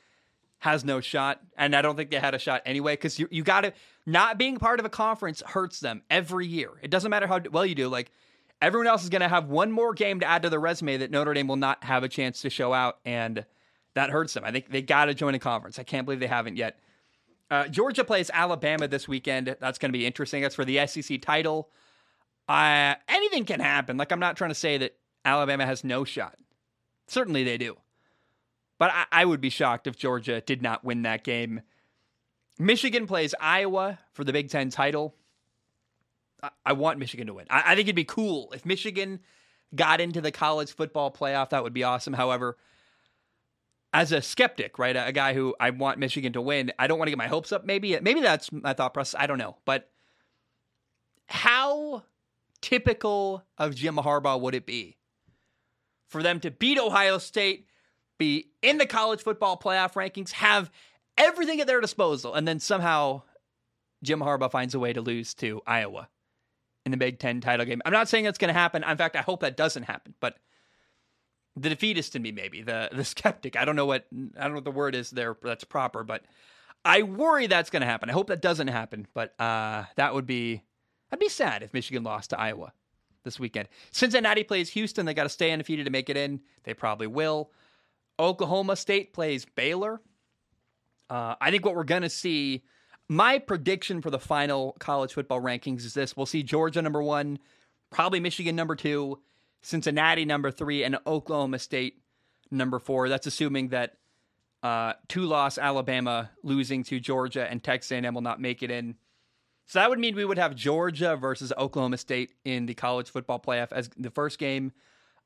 has 0.59 0.83
no 0.83 0.99
shot, 0.99 1.41
and 1.57 1.75
I 1.75 1.83
don't 1.83 1.95
think 1.95 2.09
they 2.09 2.17
had 2.17 2.33
a 2.33 2.39
shot 2.39 2.63
anyway. 2.65 2.93
Because 2.93 3.19
you, 3.19 3.27
you 3.29 3.43
got 3.43 3.61
to 3.61 3.73
not 4.07 4.39
being 4.39 4.57
part 4.57 4.79
of 4.79 4.85
a 4.85 4.89
conference 4.89 5.43
hurts 5.45 5.79
them 5.79 6.01
every 6.09 6.47
year. 6.47 6.71
It 6.81 6.89
doesn't 6.89 7.11
matter 7.11 7.27
how 7.27 7.39
well 7.51 7.65
you 7.65 7.75
do. 7.75 7.87
Like 7.87 8.11
everyone 8.61 8.87
else 8.87 9.03
is 9.03 9.09
going 9.09 9.21
to 9.21 9.27
have 9.27 9.49
one 9.49 9.71
more 9.71 9.93
game 9.93 10.19
to 10.19 10.25
add 10.25 10.43
to 10.43 10.49
their 10.49 10.59
resume 10.59 10.97
that 10.97 11.11
Notre 11.11 11.33
Dame 11.33 11.47
will 11.47 11.55
not 11.55 11.83
have 11.83 12.03
a 12.03 12.09
chance 12.09 12.41
to 12.41 12.49
show 12.49 12.73
out, 12.73 12.99
and 13.05 13.45
that 13.93 14.09
hurts 14.09 14.33
them. 14.33 14.43
I 14.43 14.51
think 14.51 14.69
they 14.69 14.81
got 14.81 15.05
to 15.05 15.13
join 15.13 15.35
a 15.35 15.39
conference. 15.39 15.79
I 15.79 15.83
can't 15.83 16.05
believe 16.05 16.19
they 16.19 16.27
haven't 16.27 16.57
yet. 16.57 16.79
Uh, 17.49 17.67
Georgia 17.67 18.03
plays 18.03 18.31
Alabama 18.33 18.87
this 18.87 19.07
weekend. 19.07 19.55
That's 19.59 19.77
going 19.77 19.91
to 19.91 19.97
be 19.97 20.05
interesting. 20.05 20.41
That's 20.41 20.55
for 20.55 20.65
the 20.65 20.85
SEC 20.87 21.21
title. 21.21 21.69
Uh, 22.47 22.95
anything 23.07 23.45
can 23.45 23.59
happen. 23.59 23.97
Like, 23.97 24.11
I'm 24.11 24.19
not 24.19 24.37
trying 24.37 24.51
to 24.51 24.55
say 24.55 24.77
that 24.77 24.95
Alabama 25.23 25.65
has 25.65 25.83
no 25.83 26.03
shot. 26.03 26.35
Certainly 27.07 27.43
they 27.43 27.57
do. 27.57 27.77
But 28.77 28.91
I, 28.91 29.05
I 29.11 29.25
would 29.25 29.41
be 29.41 29.49
shocked 29.49 29.87
if 29.87 29.95
Georgia 29.95 30.41
did 30.41 30.61
not 30.61 30.83
win 30.83 31.03
that 31.03 31.23
game. 31.23 31.61
Michigan 32.59 33.07
plays 33.07 33.35
Iowa 33.39 33.99
for 34.13 34.23
the 34.23 34.33
Big 34.33 34.49
Ten 34.49 34.69
title. 34.69 35.15
I, 36.65 36.73
want 36.73 36.99
Michigan 36.99 37.27
to 37.27 37.33
win. 37.33 37.45
I, 37.49 37.63
I 37.67 37.75
think 37.75 37.87
it'd 37.87 37.95
be 37.95 38.03
cool 38.03 38.51
if 38.53 38.65
Michigan 38.65 39.19
got 39.73 40.01
into 40.01 40.21
the 40.21 40.31
college 40.31 40.71
football 40.71 41.11
playoff. 41.11 41.49
That 41.49 41.63
would 41.63 41.73
be 41.73 41.83
awesome. 41.83 42.13
However, 42.13 42.57
as 43.93 44.11
a 44.11 44.21
skeptic, 44.21 44.77
right, 44.77 44.95
a, 44.95 45.07
a 45.07 45.11
guy 45.11 45.33
who 45.33 45.55
I 45.59 45.69
want 45.69 45.99
Michigan 45.99 46.33
to 46.33 46.41
win, 46.41 46.71
I 46.77 46.87
don't 46.87 46.99
want 46.99 47.07
to 47.07 47.11
get 47.11 47.17
my 47.17 47.27
hopes 47.27 47.51
up. 47.51 47.65
Maybe 47.65 47.97
maybe 48.01 48.21
that's 48.21 48.51
my 48.51 48.73
thought 48.73 48.93
process. 48.93 49.19
I 49.19 49.27
don't 49.27 49.37
know, 49.37 49.57
but 49.65 49.89
how 51.27 52.03
typical 52.61 53.43
of 53.57 53.75
Jim 53.75 53.95
Harbaugh 53.95 54.39
would 54.39 54.55
it 54.55 54.65
be 54.65 54.97
for 56.07 56.21
them 56.23 56.39
to 56.41 56.51
beat 56.51 56.77
Ohio 56.77 57.17
State, 57.17 57.67
be 58.17 58.51
in 58.61 58.77
the 58.77 58.85
college 58.85 59.21
football 59.21 59.57
playoff 59.57 59.93
rankings, 59.93 60.31
have 60.31 60.69
everything 61.17 61.61
at 61.61 61.67
their 61.67 61.81
disposal, 61.81 62.33
and 62.33 62.47
then 62.47 62.59
somehow 62.59 63.21
Jim 64.03 64.19
Harbaugh 64.19 64.51
finds 64.51 64.75
a 64.75 64.79
way 64.79 64.93
to 64.93 65.01
lose 65.01 65.33
to 65.35 65.61
Iowa 65.65 66.09
in 66.85 66.91
the 66.91 66.97
Big 66.97 67.19
Ten 67.19 67.41
title 67.41 67.65
game? 67.65 67.81
I'm 67.85 67.93
not 67.93 68.07
saying 68.07 68.23
that's 68.23 68.37
going 68.37 68.53
to 68.53 68.59
happen. 68.59 68.83
In 68.83 68.97
fact, 68.97 69.15
I 69.15 69.21
hope 69.21 69.41
that 69.41 69.57
doesn't 69.57 69.83
happen, 69.83 70.13
but 70.19 70.37
the 71.55 71.69
defeatist 71.69 72.15
in 72.15 72.21
me, 72.21 72.31
maybe 72.31 72.61
the 72.61 72.89
the 72.91 73.03
skeptic. 73.05 73.55
I 73.55 73.65
don't 73.65 73.75
know 73.75 73.85
what 73.85 74.05
I 74.37 74.43
don't 74.43 74.51
know 74.51 74.55
what 74.55 74.65
the 74.65 74.71
word 74.71 74.95
is 74.95 75.09
there 75.09 75.37
that's 75.41 75.63
proper, 75.63 76.03
but 76.03 76.23
I 76.83 77.01
worry 77.03 77.47
that's 77.47 77.69
going 77.69 77.81
to 77.81 77.87
happen. 77.87 78.09
I 78.09 78.13
hope 78.13 78.27
that 78.27 78.41
doesn't 78.41 78.67
happen, 78.67 79.07
but 79.13 79.39
uh, 79.39 79.85
that 79.95 80.13
would 80.13 80.27
be 80.27 80.63
I'd 81.11 81.19
be 81.19 81.29
sad 81.29 81.63
if 81.63 81.73
Michigan 81.73 82.03
lost 82.03 82.31
to 82.31 82.39
Iowa 82.39 82.73
this 83.23 83.39
weekend. 83.39 83.67
Cincinnati 83.91 84.43
plays 84.43 84.69
Houston. 84.69 85.05
They 85.05 85.13
got 85.13 85.23
to 85.23 85.29
stay 85.29 85.51
undefeated 85.51 85.85
to 85.85 85.91
make 85.91 86.09
it 86.09 86.17
in. 86.17 86.41
They 86.63 86.73
probably 86.73 87.07
will. 87.07 87.51
Oklahoma 88.19 88.75
State 88.75 89.13
plays 89.13 89.45
Baylor. 89.45 90.01
Uh, 91.09 91.35
I 91.39 91.51
think 91.51 91.65
what 91.65 91.75
we're 91.75 91.83
going 91.83 92.03
to 92.03 92.09
see. 92.09 92.63
My 93.07 93.37
prediction 93.37 94.01
for 94.01 94.09
the 94.09 94.19
final 94.19 94.75
college 94.79 95.13
football 95.13 95.41
rankings 95.41 95.85
is 95.85 95.93
this: 95.93 96.17
we'll 96.17 96.25
see 96.25 96.43
Georgia 96.43 96.81
number 96.81 97.03
one, 97.03 97.39
probably 97.91 98.19
Michigan 98.19 98.55
number 98.55 98.75
two, 98.75 99.19
Cincinnati 99.61 100.25
number 100.25 100.51
three, 100.51 100.83
and 100.83 100.97
Oklahoma 101.05 101.59
State 101.59 102.01
number 102.49 102.79
four. 102.79 103.09
That's 103.09 103.27
assuming 103.27 103.69
that 103.69 103.97
uh, 104.63 104.93
two 105.07 105.21
loss 105.21 105.57
Alabama 105.59 106.31
losing 106.41 106.83
to 106.85 106.99
Georgia 106.99 107.47
and 107.49 107.63
Texas 107.63 107.91
A&M 107.91 108.13
will 108.13 108.21
not 108.21 108.41
make 108.41 108.63
it 108.63 108.71
in. 108.71 108.95
So 109.67 109.79
that 109.79 109.89
would 109.89 109.99
mean 109.99 110.15
we 110.15 110.25
would 110.25 110.37
have 110.37 110.55
Georgia 110.55 111.15
versus 111.15 111.53
Oklahoma 111.57 111.97
State 111.97 112.31
in 112.43 112.65
the 112.65 112.73
college 112.73 113.09
football 113.09 113.39
playoff 113.39 113.71
as 113.71 113.89
the 113.97 114.11
first 114.11 114.39
game. 114.39 114.71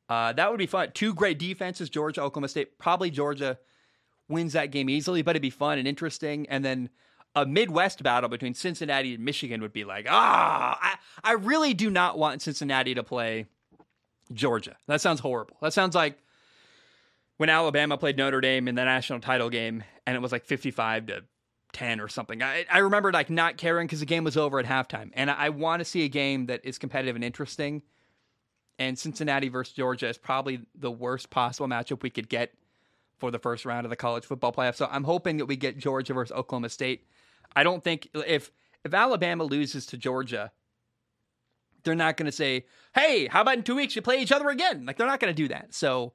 Uh, 0.09 0.33
that 0.33 0.49
would 0.49 0.57
be 0.57 0.65
fun. 0.65 0.91
Two 0.93 1.13
great 1.13 1.39
defenses, 1.39 1.89
Georgia, 1.89 2.21
Oklahoma 2.21 2.47
State. 2.49 2.77
Probably 2.79 3.09
Georgia 3.09 3.57
wins 4.27 4.53
that 4.53 4.71
game 4.71 4.89
easily, 4.89 5.21
but 5.21 5.31
it'd 5.31 5.41
be 5.41 5.49
fun 5.49 5.77
and 5.77 5.87
interesting. 5.87 6.47
And 6.49 6.63
then 6.65 6.89
a 7.35 7.45
Midwest 7.45 8.03
battle 8.03 8.29
between 8.29 8.53
Cincinnati 8.53 9.15
and 9.15 9.23
Michigan 9.23 9.61
would 9.61 9.73
be 9.73 9.83
like, 9.83 10.07
ah, 10.09 10.77
I, 10.81 10.95
I 11.23 11.33
really 11.33 11.73
do 11.73 11.89
not 11.89 12.17
want 12.17 12.41
Cincinnati 12.41 12.95
to 12.95 13.03
play 13.03 13.45
Georgia. 14.33 14.75
That 14.87 15.01
sounds 15.01 15.19
horrible. 15.19 15.57
That 15.61 15.73
sounds 15.73 15.95
like 15.95 16.17
when 17.37 17.49
Alabama 17.49 17.97
played 17.97 18.17
Notre 18.17 18.41
Dame 18.41 18.67
in 18.67 18.75
the 18.75 18.83
national 18.83 19.19
title 19.19 19.49
game 19.49 19.83
and 20.05 20.15
it 20.15 20.21
was 20.21 20.31
like 20.31 20.45
55 20.45 21.07
to 21.07 21.23
10 21.73 22.01
or 22.01 22.07
something. 22.07 22.41
I, 22.41 22.65
I 22.69 22.79
remember 22.79 23.11
like 23.11 23.29
not 23.29 23.57
caring 23.57 23.87
because 23.87 23.99
the 23.99 24.05
game 24.05 24.23
was 24.23 24.37
over 24.37 24.59
at 24.59 24.65
halftime. 24.65 25.11
And 25.13 25.29
I, 25.29 25.35
I 25.45 25.49
want 25.49 25.79
to 25.81 25.85
see 25.85 26.03
a 26.03 26.09
game 26.09 26.47
that 26.47 26.61
is 26.63 26.77
competitive 26.77 27.15
and 27.15 27.23
interesting. 27.23 27.83
And 28.77 28.97
Cincinnati 28.97 29.49
versus 29.49 29.73
Georgia 29.73 30.07
is 30.07 30.17
probably 30.17 30.61
the 30.73 30.91
worst 30.91 31.29
possible 31.29 31.67
matchup 31.67 32.01
we 32.01 32.09
could 32.09 32.29
get 32.29 32.53
for 33.17 33.29
the 33.29 33.39
first 33.39 33.65
round 33.65 33.85
of 33.85 33.89
the 33.89 33.95
college 33.95 34.25
football 34.25 34.53
playoff. 34.53 34.75
So 34.75 34.87
I'm 34.89 35.03
hoping 35.03 35.37
that 35.37 35.45
we 35.45 35.57
get 35.57 35.77
Georgia 35.77 36.13
versus 36.13 36.35
Oklahoma 36.35 36.69
State. 36.69 37.05
I 37.55 37.63
don't 37.63 37.83
think 37.83 38.09
if 38.13 38.51
if 38.83 38.93
Alabama 38.93 39.43
loses 39.43 39.85
to 39.87 39.97
Georgia, 39.97 40.51
they're 41.83 41.95
not 41.95 42.17
going 42.17 42.25
to 42.25 42.31
say, 42.31 42.65
"Hey, 42.93 43.27
how 43.27 43.41
about 43.41 43.57
in 43.57 43.63
2 43.63 43.75
weeks 43.75 43.95
you 43.95 44.01
play 44.01 44.21
each 44.21 44.31
other 44.31 44.49
again?" 44.49 44.85
Like 44.85 44.97
they're 44.97 45.07
not 45.07 45.19
going 45.19 45.33
to 45.33 45.41
do 45.41 45.47
that. 45.49 45.73
So 45.73 46.13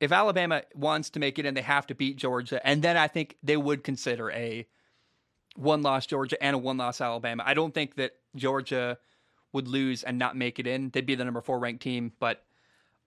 if 0.00 0.12
Alabama 0.12 0.62
wants 0.74 1.10
to 1.10 1.20
make 1.20 1.38
it 1.38 1.46
in, 1.46 1.54
they 1.54 1.62
have 1.62 1.86
to 1.88 1.94
beat 1.94 2.16
Georgia, 2.16 2.64
and 2.66 2.82
then 2.82 2.96
I 2.96 3.08
think 3.08 3.36
they 3.42 3.56
would 3.56 3.84
consider 3.84 4.30
a 4.30 4.66
one 5.56 5.82
loss 5.82 6.06
Georgia 6.06 6.42
and 6.42 6.54
a 6.54 6.58
one 6.58 6.76
loss 6.76 7.00
Alabama. 7.00 7.42
I 7.46 7.54
don't 7.54 7.72
think 7.72 7.94
that 7.96 8.12
Georgia 8.34 8.98
would 9.52 9.68
lose 9.68 10.02
and 10.02 10.18
not 10.18 10.36
make 10.36 10.58
it 10.58 10.66
in. 10.66 10.90
They'd 10.90 11.06
be 11.06 11.14
the 11.14 11.24
number 11.24 11.40
four 11.40 11.60
ranked 11.60 11.82
team, 11.82 12.12
but 12.18 12.44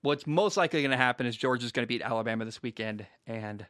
what's 0.02 0.26
most 0.26 0.56
likely 0.56 0.82
going 0.82 0.92
to 0.92 0.98
happen 0.98 1.26
is 1.26 1.36
Georgia's 1.36 1.74
going 1.74 1.84
to 1.84 1.88
beat 1.88 2.02
Alabama 2.02 2.46
this 2.46 2.64
weekend, 2.64 3.06
and 3.26 3.66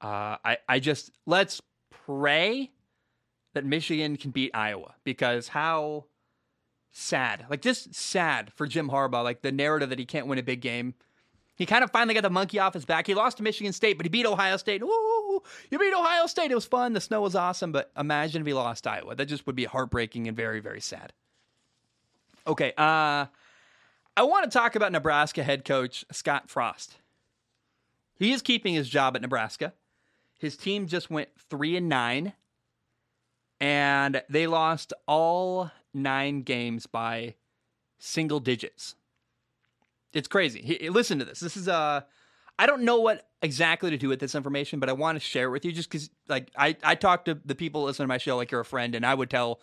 uh, 0.00 0.36
I 0.44 0.58
I 0.68 0.80
just 0.80 1.10
let's 1.26 1.60
pray 2.06 2.70
that 3.54 3.64
Michigan 3.64 4.16
can 4.16 4.30
beat 4.30 4.50
Iowa 4.54 4.94
because 5.04 5.48
how 5.48 6.06
sad, 6.90 7.46
like 7.48 7.62
just 7.62 7.94
sad 7.94 8.52
for 8.54 8.66
Jim 8.66 8.88
Harbaugh, 8.90 9.24
like 9.24 9.42
the 9.42 9.52
narrative 9.52 9.90
that 9.90 9.98
he 9.98 10.04
can't 10.04 10.26
win 10.26 10.38
a 10.38 10.42
big 10.42 10.60
game. 10.60 10.94
He 11.56 11.66
kind 11.66 11.84
of 11.84 11.90
finally 11.90 12.14
got 12.14 12.22
the 12.22 12.30
monkey 12.30 12.58
off 12.58 12.72
his 12.72 12.86
back. 12.86 13.06
He 13.06 13.14
lost 13.14 13.36
to 13.36 13.42
Michigan 13.42 13.74
State, 13.74 13.98
but 13.98 14.06
he 14.06 14.10
beat 14.10 14.24
Ohio 14.24 14.56
State. 14.56 14.82
Woo! 14.82 15.42
You 15.70 15.78
beat 15.78 15.92
Ohio 15.92 16.26
State. 16.26 16.50
It 16.50 16.54
was 16.54 16.64
fun. 16.64 16.94
The 16.94 17.02
snow 17.02 17.20
was 17.20 17.34
awesome, 17.34 17.70
but 17.70 17.90
imagine 17.98 18.40
if 18.40 18.46
he 18.46 18.54
lost 18.54 18.86
Iowa. 18.86 19.14
That 19.14 19.26
just 19.26 19.46
would 19.46 19.56
be 19.56 19.66
heartbreaking 19.66 20.26
and 20.26 20.36
very, 20.36 20.60
very 20.60 20.80
sad. 20.80 21.12
Okay, 22.46 22.72
uh, 22.78 23.26
I 24.16 24.22
want 24.22 24.50
to 24.50 24.58
talk 24.58 24.74
about 24.74 24.92
Nebraska 24.92 25.42
head 25.42 25.66
coach 25.66 26.04
Scott 26.10 26.48
Frost. 26.48 26.96
He 28.18 28.32
is 28.32 28.42
keeping 28.42 28.74
his 28.74 28.88
job 28.88 29.14
at 29.14 29.22
Nebraska. 29.22 29.74
His 30.38 30.56
team 30.56 30.86
just 30.86 31.10
went 31.10 31.28
three 31.50 31.76
and 31.76 31.88
nine, 31.88 32.32
and 33.60 34.22
they 34.28 34.46
lost 34.46 34.92
all 35.06 35.70
nine 35.92 36.42
games 36.42 36.86
by 36.86 37.34
single 37.98 38.40
digits. 38.40 38.94
It's 40.12 40.28
crazy. 40.28 40.62
He, 40.62 40.88
listen 40.88 41.18
to 41.18 41.24
this. 41.24 41.40
This 41.40 41.56
is 41.56 41.68
uh 41.68 42.02
I 42.58 42.66
don't 42.66 42.82
know 42.82 43.00
what 43.00 43.26
exactly 43.40 43.88
to 43.90 43.96
do 43.96 44.08
with 44.08 44.20
this 44.20 44.34
information, 44.34 44.80
but 44.80 44.90
I 44.90 44.92
want 44.92 45.16
to 45.16 45.20
share 45.20 45.46
it 45.46 45.50
with 45.50 45.64
you 45.64 45.72
just 45.72 45.88
because, 45.90 46.10
like, 46.28 46.50
I, 46.54 46.76
I 46.82 46.94
talk 46.94 47.24
to 47.24 47.40
the 47.42 47.54
people 47.54 47.84
listening 47.84 48.04
to 48.04 48.08
my 48.08 48.18
show 48.18 48.36
like 48.36 48.50
you're 48.50 48.60
a 48.60 48.66
friend, 48.66 48.94
and 48.94 49.06
I 49.06 49.14
would 49.14 49.30
tell. 49.30 49.60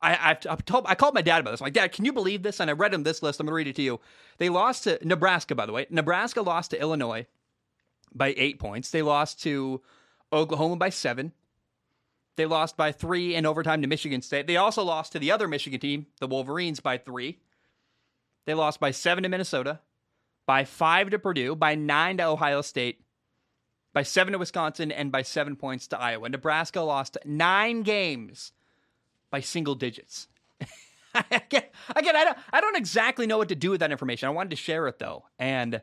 I 0.00 0.30
I've, 0.30 0.38
I've 0.48 0.64
told 0.64 0.84
I 0.86 0.94
called 0.94 1.14
my 1.14 1.22
dad 1.22 1.40
about 1.40 1.52
this. 1.52 1.60
I'm 1.60 1.66
like, 1.66 1.72
Dad, 1.72 1.90
can 1.90 2.04
you 2.04 2.12
believe 2.12 2.42
this? 2.42 2.60
And 2.60 2.70
I 2.70 2.74
read 2.74 2.94
him 2.94 3.02
this 3.02 3.22
list. 3.22 3.40
I'm 3.40 3.46
gonna 3.46 3.54
read 3.54 3.66
it 3.66 3.74
to 3.76 3.82
you. 3.82 3.98
They 4.38 4.48
lost 4.48 4.84
to 4.84 4.98
Nebraska, 5.02 5.54
by 5.54 5.66
the 5.66 5.72
way. 5.72 5.86
Nebraska 5.90 6.42
lost 6.42 6.70
to 6.72 6.80
Illinois 6.80 7.26
by 8.14 8.34
eight 8.36 8.58
points. 8.58 8.90
They 8.90 9.02
lost 9.02 9.42
to 9.42 9.80
Oklahoma 10.32 10.76
by 10.76 10.90
seven. 10.90 11.32
They 12.36 12.46
lost 12.46 12.76
by 12.76 12.92
three 12.92 13.34
in 13.34 13.46
overtime 13.46 13.80
to 13.82 13.88
Michigan 13.88 14.22
State. 14.22 14.46
They 14.46 14.56
also 14.56 14.82
lost 14.84 15.12
to 15.12 15.18
the 15.18 15.32
other 15.32 15.48
Michigan 15.48 15.80
team, 15.80 16.06
the 16.20 16.26
Wolverines, 16.26 16.80
by 16.80 16.98
three. 16.98 17.38
They 18.44 18.54
lost 18.54 18.78
by 18.78 18.90
seven 18.90 19.22
to 19.22 19.28
Minnesota, 19.28 19.80
by 20.44 20.64
five 20.64 21.10
to 21.10 21.18
Purdue, 21.18 21.56
by 21.56 21.74
nine 21.74 22.18
to 22.18 22.24
Ohio 22.24 22.60
State, 22.60 23.00
by 23.92 24.02
seven 24.02 24.32
to 24.32 24.38
Wisconsin, 24.38 24.92
and 24.92 25.10
by 25.10 25.22
seven 25.22 25.56
points 25.56 25.88
to 25.88 25.98
Iowa. 25.98 26.28
Nebraska 26.28 26.82
lost 26.82 27.16
nine 27.24 27.82
games 27.82 28.52
by 29.30 29.40
single 29.40 29.74
digits. 29.74 30.28
again, 31.30 31.64
I 31.94 32.02
don't, 32.02 32.38
I 32.52 32.60
don't 32.60 32.76
exactly 32.76 33.26
know 33.26 33.38
what 33.38 33.48
to 33.48 33.56
do 33.56 33.70
with 33.70 33.80
that 33.80 33.90
information. 33.90 34.28
I 34.28 34.32
wanted 34.32 34.50
to 34.50 34.56
share 34.56 34.86
it 34.86 34.98
though, 34.98 35.24
and 35.38 35.80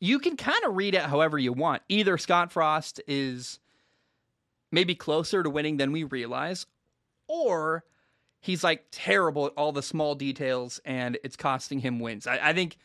you 0.00 0.18
can 0.18 0.36
kind 0.36 0.64
of 0.64 0.76
read 0.76 0.94
it 0.94 1.02
however 1.02 1.38
you 1.38 1.52
want. 1.52 1.82
Either 1.88 2.16
Scott 2.16 2.50
Frost 2.50 3.00
is 3.06 3.60
maybe 4.72 4.94
closer 4.94 5.42
to 5.42 5.50
winning 5.50 5.76
than 5.76 5.92
we 5.92 6.02
realize, 6.02 6.66
or 7.28 7.84
he's 8.40 8.64
like 8.64 8.86
terrible 8.90 9.46
at 9.46 9.52
all 9.56 9.70
the 9.70 9.82
small 9.82 10.16
details 10.16 10.80
and 10.84 11.16
it's 11.22 11.36
costing 11.36 11.78
him 11.78 12.00
wins. 12.00 12.26
I, 12.26 12.48
I 12.48 12.52
think 12.52 12.78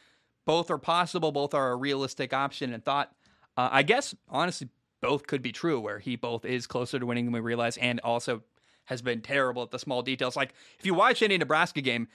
both 0.46 0.70
are 0.70 0.78
possible, 0.78 1.32
both 1.32 1.54
are 1.54 1.72
a 1.72 1.76
realistic 1.76 2.34
option 2.34 2.74
and 2.74 2.86
thought. 2.86 3.12
Uh, 3.58 3.70
I 3.72 3.84
guess 3.84 4.14
honestly, 4.30 4.70
both 5.02 5.26
could 5.26 5.42
be 5.42 5.52
true. 5.52 5.80
Where 5.80 6.00
he 6.00 6.16
both 6.16 6.46
is 6.46 6.68
closer 6.68 7.00
to 7.00 7.06
winning 7.06 7.26
than 7.26 7.34
we 7.34 7.40
realize, 7.40 7.78
and 7.78 8.00
also 8.02 8.44
has 8.86 9.02
been 9.02 9.22
terrible 9.22 9.64
at 9.64 9.72
the 9.72 9.80
small 9.80 10.02
details. 10.02 10.36
Like 10.36 10.54
if 10.80 10.86
you 10.86 10.94
watch 10.94 11.22
any 11.22 11.38
Nebraska 11.38 11.82
game, 11.82 12.08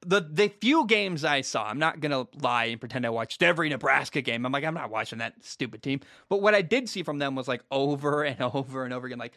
the 0.00 0.20
the 0.20 0.48
few 0.48 0.86
games 0.86 1.24
I 1.24 1.40
saw, 1.40 1.68
I'm 1.68 1.78
not 1.78 2.00
gonna 2.00 2.26
lie 2.40 2.66
and 2.66 2.80
pretend 2.80 3.04
I 3.06 3.10
watched 3.10 3.42
every 3.42 3.68
Nebraska 3.68 4.22
game. 4.22 4.46
I'm 4.46 4.52
like, 4.52 4.64
I'm 4.64 4.74
not 4.74 4.90
watching 4.90 5.18
that 5.18 5.44
stupid 5.44 5.82
team. 5.82 6.00
But 6.28 6.40
what 6.40 6.54
I 6.54 6.62
did 6.62 6.88
see 6.88 7.02
from 7.02 7.18
them 7.18 7.34
was 7.34 7.48
like 7.48 7.62
over 7.70 8.22
and 8.24 8.40
over 8.40 8.84
and 8.84 8.92
over 8.92 9.06
again, 9.06 9.18
like 9.18 9.34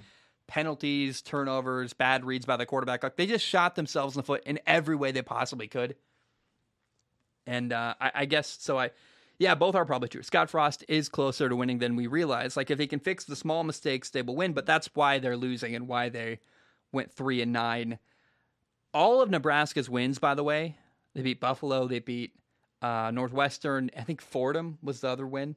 penalties, 0.48 1.22
turnovers, 1.22 1.94
bad 1.94 2.26
reads 2.26 2.46
by 2.46 2.58
the 2.58 2.66
quarterback. 2.66 3.04
Like 3.04 3.16
they 3.16 3.26
just 3.26 3.46
shot 3.46 3.76
themselves 3.76 4.16
in 4.16 4.20
the 4.20 4.24
foot 4.24 4.44
in 4.46 4.60
every 4.68 4.96
way 4.96 5.12
they 5.12 5.22
possibly 5.22 5.68
could. 5.68 5.96
And 7.48 7.74
uh, 7.74 7.96
I, 8.00 8.12
I 8.16 8.26
guess 8.26 8.58
so. 8.60 8.78
I 8.78 8.92
yeah, 9.40 9.56
both 9.56 9.74
are 9.74 9.86
probably 9.86 10.08
true. 10.08 10.22
Scott 10.22 10.52
Frost 10.52 10.86
is 10.88 11.10
closer 11.10 11.50
to 11.50 11.56
winning 11.56 11.80
than 11.80 11.96
we 11.96 12.06
realize. 12.06 12.56
Like 12.56 12.70
if 12.70 12.78
they 12.78 12.86
can 12.86 13.00
fix 13.00 13.26
the 13.26 13.36
small 13.36 13.64
mistakes, 13.64 14.12
they 14.12 14.22
will 14.22 14.36
win. 14.36 14.54
But 14.54 14.68
that's 14.68 14.92
why 14.94 15.18
they're 15.18 15.36
losing 15.36 15.74
and 15.74 15.88
why 15.88 16.10
they 16.10 16.40
went 16.92 17.12
three 17.12 17.42
and 17.42 17.52
nine. 17.52 17.98
All 18.94 19.22
of 19.22 19.30
Nebraska's 19.30 19.90
wins, 19.90 20.20
by 20.20 20.36
the 20.36 20.44
way, 20.44 20.76
they 21.16 21.22
beat 21.22 21.40
Buffalo, 21.40 21.88
they 21.88 22.00
beat 22.00 22.34
uh, 22.82 23.12
Northwestern. 23.14 23.90
I 23.98 24.02
think 24.02 24.22
Fordham 24.22 24.78
was 24.82 25.02
the 25.02 25.10
other 25.10 25.28
win. 25.28 25.56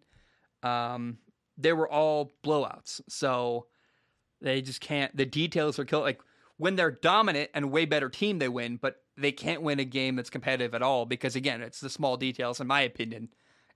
Um, 0.62 1.18
they 1.56 1.72
were 1.72 1.88
all 1.88 2.32
blowouts. 2.44 3.00
So 3.08 3.66
they 4.40 4.60
just 4.60 4.80
can't. 4.80 5.16
The 5.16 5.26
details 5.26 5.78
are 5.78 5.84
killed. 5.84 6.04
Like 6.04 6.20
when 6.56 6.76
they're 6.76 6.90
dominant 6.90 7.50
and 7.54 7.70
way 7.70 7.84
better 7.84 8.08
team, 8.08 8.38
they 8.38 8.48
win. 8.48 8.76
But 8.76 8.96
they 9.16 9.32
can't 9.32 9.62
win 9.62 9.80
a 9.80 9.84
game 9.84 10.16
that's 10.16 10.30
competitive 10.30 10.74
at 10.74 10.82
all 10.82 11.06
because 11.06 11.36
again, 11.36 11.62
it's 11.62 11.80
the 11.80 11.90
small 11.90 12.16
details, 12.16 12.60
in 12.60 12.66
my 12.66 12.80
opinion 12.82 13.28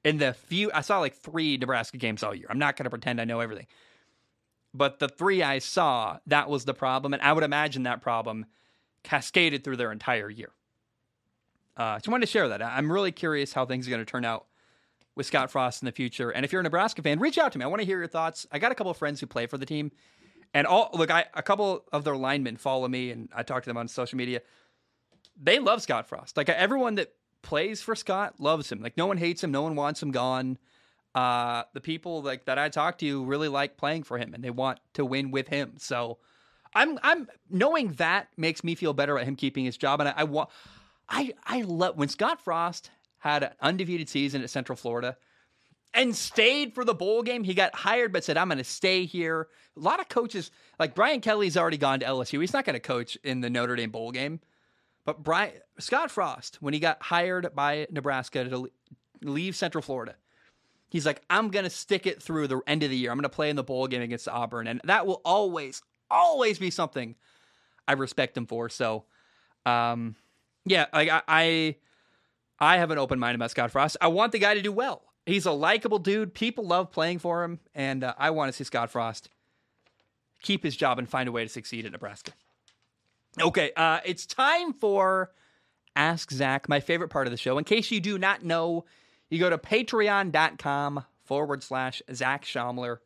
in 0.05 0.18
the 0.18 0.33
few 0.33 0.71
I 0.73 0.81
saw 0.81 0.99
like 0.99 1.14
three 1.14 1.57
Nebraska 1.57 1.97
games 1.97 2.23
all 2.23 2.35
year. 2.35 2.47
I'm 2.51 2.59
not 2.59 2.77
going 2.77 2.85
to 2.85 2.90
pretend 2.90 3.21
I 3.21 3.25
know 3.25 3.40
everything. 3.40 3.66
But 4.75 4.99
the 4.99 5.09
three 5.09 5.42
I 5.42 5.59
saw, 5.59 6.18
that 6.27 6.49
was 6.49 6.64
the 6.64 6.75
problem 6.75 7.12
and 7.12 7.23
I 7.23 7.33
would 7.33 7.44
imagine 7.44 7.85
that 7.85 8.03
problem 8.03 8.47
cascaded 9.03 9.65
through 9.65 9.77
their 9.77 9.93
entire 9.93 10.31
year. 10.31 10.51
Uh, 11.77 11.97
just 11.97 12.09
wanted 12.09 12.27
to 12.27 12.33
share 12.33 12.49
that. 12.49 12.63
I'm 12.63 12.91
really 12.91 13.13
curious 13.13 13.53
how 13.53 13.65
things 13.65 13.87
are 13.87 13.91
going 13.91 14.05
to 14.05 14.11
turn 14.11 14.25
out 14.25 14.47
with 15.15 15.27
Scott 15.27 15.51
Frost 15.51 15.83
in 15.83 15.87
the 15.87 15.93
future. 15.93 16.31
And 16.31 16.45
if 16.45 16.53
you're 16.53 16.61
a 16.61 16.65
Nebraska 16.65 17.03
fan, 17.03 17.19
reach 17.21 17.39
out 17.39 17.53
to 17.53 17.59
me. 17.59 17.65
I 17.65 17.69
want 17.69 17.81
to 17.81 17.87
hear 17.87 17.99
your 17.99 18.09
thoughts. 18.09 18.47
I 18.51 18.59
got 18.59 18.73
a 18.73 18.75
couple 18.75 18.91
of 18.91 18.97
friends 18.97 19.21
who 19.21 19.27
play 19.27 19.47
for 19.47 19.59
the 19.59 19.67
team, 19.67 19.93
and 20.55 20.67
all 20.67 20.91
look. 20.95 21.11
I 21.11 21.27
a 21.35 21.43
couple 21.43 21.85
of 21.93 22.05
their 22.05 22.17
linemen 22.17 22.57
follow 22.57 22.89
me, 22.89 23.11
and 23.11 23.29
I 23.35 23.43
talk 23.43 23.63
to 23.63 23.71
them 23.71 23.77
on 23.77 23.89
social 23.89 24.17
media. 24.17 24.43
They 25.41 25.59
love 25.59 25.83
Scott 25.83 26.09
Frost. 26.09 26.37
Like 26.37 26.49
everyone 26.49 26.97
that 26.97 27.13
plays 27.43 27.81
for 27.81 27.95
Scott 27.95 28.41
loves 28.41 28.71
him. 28.71 28.81
Like 28.81 28.97
no 28.97 29.07
one 29.07 29.17
hates 29.17 29.43
him, 29.43 29.51
no 29.51 29.63
one 29.63 29.77
wants 29.77 30.03
him 30.03 30.11
gone. 30.11 30.59
Uh, 31.15 31.63
the 31.75 31.81
people 31.81 32.23
like 32.23 32.45
that 32.45 32.59
I 32.59 32.69
talk 32.69 32.99
to 32.99 33.25
really 33.25 33.49
like 33.49 33.77
playing 33.77 34.03
for 34.03 34.19
him 34.19 34.35
and 34.35 34.45
they 34.45 34.51
want 34.51 34.79
to 34.95 35.05
win 35.05 35.31
with 35.31 35.49
him. 35.49 35.75
So 35.79 36.19
I'm 36.79 36.99
I'm 37.03 37.29
knowing 37.51 37.93
that 37.95 38.29
makes 38.37 38.62
me 38.62 38.75
feel 38.75 38.93
better 38.93 39.14
about 39.17 39.27
him 39.27 39.37
keeping 39.37 39.64
his 39.64 39.77
job. 39.77 40.01
And 40.01 40.09
I, 40.09 40.23
I 40.23 40.47
I 41.09 41.33
I 41.45 41.62
love 41.62 41.97
when 41.97 42.09
Scott 42.09 42.41
Frost 42.41 42.91
had 43.19 43.43
an 43.43 43.51
undefeated 43.61 44.09
season 44.09 44.43
at 44.43 44.51
Central 44.51 44.77
Florida 44.77 45.17
and 45.95 46.14
stayed 46.14 46.75
for 46.75 46.85
the 46.85 46.95
bowl 46.95 47.23
game. 47.23 47.45
He 47.45 47.55
got 47.55 47.75
hired, 47.75 48.12
but 48.12 48.23
said, 48.23 48.37
I'm 48.37 48.49
going 48.49 48.59
to 48.59 48.64
stay 48.64 49.05
here. 49.05 49.49
A 49.77 49.81
lot 49.81 50.01
of 50.01 50.09
coaches, 50.09 50.51
like 50.79 50.95
Brian 50.95 51.21
Kelly's 51.21 51.57
already 51.57 51.79
gone 51.79 52.01
to 52.01 52.07
LSU. 52.07 52.41
He's 52.41 52.53
not 52.53 52.64
going 52.64 52.75
to 52.75 52.81
coach 52.81 53.17
in 53.25 53.41
the 53.41 53.51
Notre 53.51 53.77
Dame 53.77 53.91
bowl 53.91 54.12
game. 54.12 54.41
But 55.05 55.23
Brian, 55.23 55.55
Scott 55.79 56.11
Frost, 56.11 56.59
when 56.61 56.75
he 56.75 56.81
got 56.81 57.03
hired 57.03 57.55
by 57.55 57.87
Nebraska 57.91 58.49
to 58.49 58.71
leave 59.23 59.57
Central 59.57 59.83
Florida, 59.83 60.14
he's 60.91 61.07
like, 61.07 61.23
I'm 61.31 61.49
going 61.51 61.64
to 61.64 61.71
stick 61.71 62.07
it 62.07 62.23
through 62.23 62.49
the 62.49 62.61
end 62.67 62.83
of 62.83 62.91
the 62.91 62.97
year. 62.97 63.11
I'm 63.11 63.17
going 63.17 63.23
to 63.23 63.29
play 63.31 63.51
in 63.51 63.57
the 63.57 63.64
bowl 63.64 63.87
game 63.88 64.03
against 64.03 64.29
Auburn. 64.29 64.67
And 64.67 64.81
that 64.85 65.07
will 65.07 65.23
always, 65.25 65.83
always 66.11 66.59
be 66.59 66.71
something 66.71 67.14
I 67.87 67.92
respect 67.92 68.37
him 68.37 68.47
for. 68.47 68.68
So, 68.68 69.05
um, 69.66 70.16
yeah, 70.64 70.87
like 70.92 71.09
I, 71.09 71.23
I, 71.29 71.77
I 72.59 72.77
have 72.79 72.90
an 72.90 72.99
open 72.99 73.18
mind 73.18 73.35
about 73.35 73.51
Scott 73.51 73.71
Frost. 73.71 73.97
I 74.01 74.09
want 74.09 74.33
the 74.33 74.38
guy 74.38 74.55
to 74.55 74.62
do 74.62 74.73
well. 74.73 75.03
He's 75.27 75.47
a 75.47 75.53
likable 75.53 75.99
dude. 75.99 76.35
People 76.35 76.66
love 76.66 76.90
playing 76.90 77.18
for 77.18 77.44
him. 77.44 77.61
And 77.75 78.03
uh, 78.05 78.14
I 78.18 78.31
want 78.31 78.51
to 78.51 78.57
see 78.57 78.64
Scott 78.64 78.90
Frost 78.90 79.29
keep 80.42 80.62
his 80.62 80.77
job 80.77 80.99
and 80.99 81.09
find 81.09 81.29
a 81.29 81.33
way 81.33 81.42
to 81.42 81.49
succeed 81.49 81.85
at 81.85 81.92
Nebraska. 81.92 82.33
Okay, 83.40 83.73
uh, 83.77 84.01
it's 84.05 84.27
time 84.27 84.73
for 84.73 85.33
Ask 85.94 86.31
Zach, 86.31 86.68
my 86.68 86.81
favorite 86.81 87.09
part 87.09 87.27
of 87.27 87.31
the 87.31 87.37
show. 87.37 87.59
In 87.59 87.64
case 87.64 87.90
you 87.90 88.01
do 88.01 88.18
not 88.18 88.44
know, 88.44 88.85
you 89.31 89.38
go 89.38 89.51
to 89.51 89.59
patreon.com 89.59 91.05
forward 91.25 91.62
slash 91.62 92.03
Zach 92.12 92.44
Schaumler. 92.44 92.99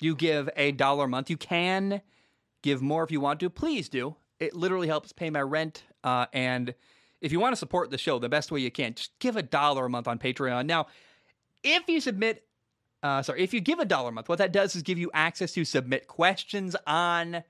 You 0.00 0.14
give 0.14 0.48
a 0.56 0.72
dollar 0.72 1.04
a 1.04 1.08
month. 1.08 1.30
You 1.30 1.36
can 1.36 2.02
give 2.62 2.82
more 2.82 3.04
if 3.04 3.10
you 3.10 3.20
want 3.20 3.40
to. 3.40 3.50
Please 3.50 3.88
do. 3.88 4.16
It 4.38 4.54
literally 4.54 4.88
helps 4.88 5.12
pay 5.12 5.30
my 5.30 5.40
rent. 5.40 5.82
Uh, 6.04 6.26
and 6.32 6.74
if 7.20 7.32
you 7.32 7.40
want 7.40 7.52
to 7.52 7.56
support 7.58 7.90
the 7.90 7.98
show 7.98 8.18
the 8.18 8.28
best 8.28 8.52
way 8.52 8.60
you 8.60 8.70
can, 8.70 8.94
just 8.94 9.18
give 9.18 9.36
a 9.36 9.42
dollar 9.42 9.86
a 9.86 9.90
month 9.90 10.06
on 10.06 10.18
Patreon. 10.18 10.66
Now, 10.66 10.86
if 11.64 11.88
you 11.88 12.00
submit, 12.00 12.44
uh, 13.02 13.22
sorry, 13.22 13.42
if 13.42 13.52
you 13.52 13.60
give 13.60 13.80
a 13.80 13.84
dollar 13.84 14.10
a 14.10 14.12
month, 14.12 14.28
what 14.28 14.38
that 14.38 14.52
does 14.52 14.76
is 14.76 14.82
give 14.82 14.98
you 14.98 15.10
access 15.12 15.52
to 15.52 15.64
submit 15.64 16.06
questions 16.06 16.76
on 16.86 17.42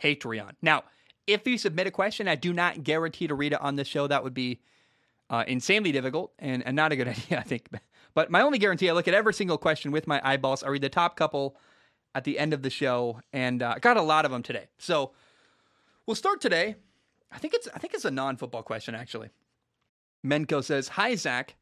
Patreon. 0.00 0.52
Now, 0.62 0.84
if 1.26 1.46
you 1.46 1.58
submit 1.58 1.86
a 1.86 1.90
question, 1.90 2.28
I 2.28 2.34
do 2.34 2.52
not 2.52 2.82
guarantee 2.82 3.26
to 3.28 3.34
read 3.34 3.52
it 3.52 3.60
on 3.60 3.76
the 3.76 3.84
show. 3.84 4.06
That 4.06 4.24
would 4.24 4.34
be 4.34 4.60
uh, 5.30 5.44
insanely 5.46 5.92
difficult 5.92 6.32
and, 6.38 6.64
and 6.66 6.76
not 6.76 6.92
a 6.92 6.96
good 6.96 7.08
idea, 7.08 7.38
I 7.38 7.42
think. 7.42 7.68
But 8.16 8.30
my 8.30 8.40
only 8.40 8.58
guarantee, 8.58 8.88
I 8.88 8.94
look 8.94 9.08
at 9.08 9.12
every 9.12 9.34
single 9.34 9.58
question 9.58 9.92
with 9.92 10.06
my 10.06 10.22
eyeballs. 10.24 10.62
I 10.62 10.68
read 10.68 10.80
the 10.80 10.88
top 10.88 11.16
couple 11.16 11.54
at 12.14 12.24
the 12.24 12.38
end 12.38 12.54
of 12.54 12.62
the 12.62 12.70
show, 12.70 13.20
and 13.30 13.62
uh, 13.62 13.74
got 13.78 13.98
a 13.98 14.02
lot 14.02 14.24
of 14.24 14.30
them 14.30 14.42
today. 14.42 14.68
So 14.78 15.12
we'll 16.06 16.14
start 16.14 16.40
today. 16.40 16.76
I 17.30 17.36
think 17.36 17.52
it's 17.52 17.68
I 17.74 17.78
think 17.78 17.92
it's 17.92 18.06
a 18.06 18.10
non-football 18.10 18.62
question 18.62 18.94
actually. 18.94 19.28
Menko 20.24 20.64
says, 20.64 20.88
"Hi 20.88 21.14
Zach, 21.14 21.56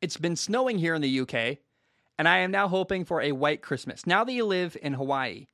it's 0.00 0.16
been 0.16 0.36
snowing 0.36 0.78
here 0.78 0.94
in 0.94 1.02
the 1.02 1.20
UK, 1.20 1.58
and 2.16 2.28
I 2.28 2.38
am 2.38 2.52
now 2.52 2.68
hoping 2.68 3.04
for 3.04 3.20
a 3.20 3.32
white 3.32 3.60
Christmas. 3.60 4.06
Now 4.06 4.22
that 4.22 4.32
you 4.32 4.44
live 4.44 4.76
in 4.80 4.92
Hawaii, 4.92 5.48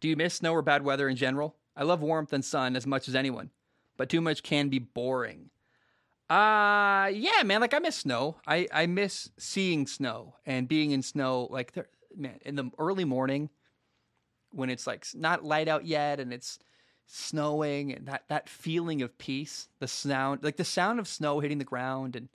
do 0.00 0.08
you 0.08 0.16
miss 0.16 0.34
snow 0.34 0.52
or 0.52 0.60
bad 0.60 0.84
weather 0.84 1.08
in 1.08 1.16
general? 1.16 1.56
I 1.74 1.84
love 1.84 2.02
warmth 2.02 2.34
and 2.34 2.44
sun 2.44 2.76
as 2.76 2.86
much 2.86 3.08
as 3.08 3.14
anyone, 3.14 3.48
but 3.96 4.10
too 4.10 4.20
much 4.20 4.42
can 4.42 4.68
be 4.68 4.80
boring. 4.80 5.48
Uh 6.30 7.10
yeah, 7.12 7.42
man, 7.44 7.60
like 7.60 7.74
I 7.74 7.78
miss 7.78 7.96
snow. 7.96 8.36
I 8.46 8.68
I 8.72 8.86
miss 8.86 9.30
seeing 9.38 9.86
snow 9.86 10.34
and 10.46 10.68
being 10.68 10.92
in 10.92 11.02
snow 11.02 11.48
like 11.50 11.72
there, 11.72 11.88
man, 12.16 12.38
in 12.42 12.56
the 12.56 12.70
early 12.78 13.04
morning 13.04 13.50
when 14.50 14.70
it's 14.70 14.86
like 14.86 15.06
not 15.14 15.44
light 15.44 15.68
out 15.68 15.86
yet 15.86 16.20
and 16.20 16.32
it's 16.32 16.58
snowing 17.06 17.92
and 17.92 18.06
that 18.06 18.24
that 18.28 18.48
feeling 18.48 19.02
of 19.02 19.18
peace, 19.18 19.68
the 19.78 19.88
sound, 19.88 20.42
like 20.42 20.56
the 20.56 20.64
sound 20.64 20.98
of 21.00 21.08
snow 21.08 21.40
hitting 21.40 21.58
the 21.58 21.64
ground 21.64 22.16
and 22.16 22.28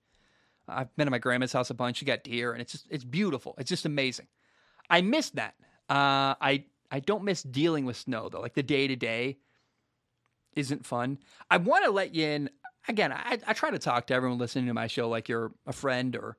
I've 0.68 0.94
been 0.96 1.08
at 1.08 1.12
my 1.12 1.18
grandma's 1.18 1.54
house 1.54 1.70
a 1.70 1.74
bunch. 1.74 1.98
She 1.98 2.06
got 2.06 2.24
deer, 2.24 2.52
and 2.52 2.62
it's 2.62 2.74
just 2.74 2.88
it's 2.90 3.04
beautiful. 3.04 3.56
It's 3.58 3.70
just 3.70 3.86
amazing. 3.86 4.28
I 4.90 5.02
miss 5.02 5.30
that. 5.32 5.56
Uh, 5.90 6.36
I 6.42 6.66
I 6.92 7.00
don't 7.00 7.24
miss 7.24 7.44
dealing 7.44 7.86
with 7.86 7.98
snow 7.98 8.30
though. 8.30 8.42
Like 8.42 8.54
the 8.54 8.64
day 8.64 8.88
to 8.88 8.96
day 8.96 9.38
isn't 10.56 10.86
fun. 10.86 11.20
I 11.50 11.58
want 11.58 11.86
to 11.86 11.92
let 11.92 12.14
you 12.14 12.26
in. 12.26 12.50
Again, 12.88 13.12
I, 13.12 13.38
I 13.46 13.54
try 13.54 13.72
to 13.72 13.80
talk 13.80 14.08
to 14.08 14.14
everyone 14.14 14.38
listening 14.38 14.68
to 14.68 14.74
my 14.74 14.88
show 14.88 15.10
like 15.10 15.28
you're 15.28 15.52
a 15.66 15.74
friend 15.74 16.16
or 16.16 16.38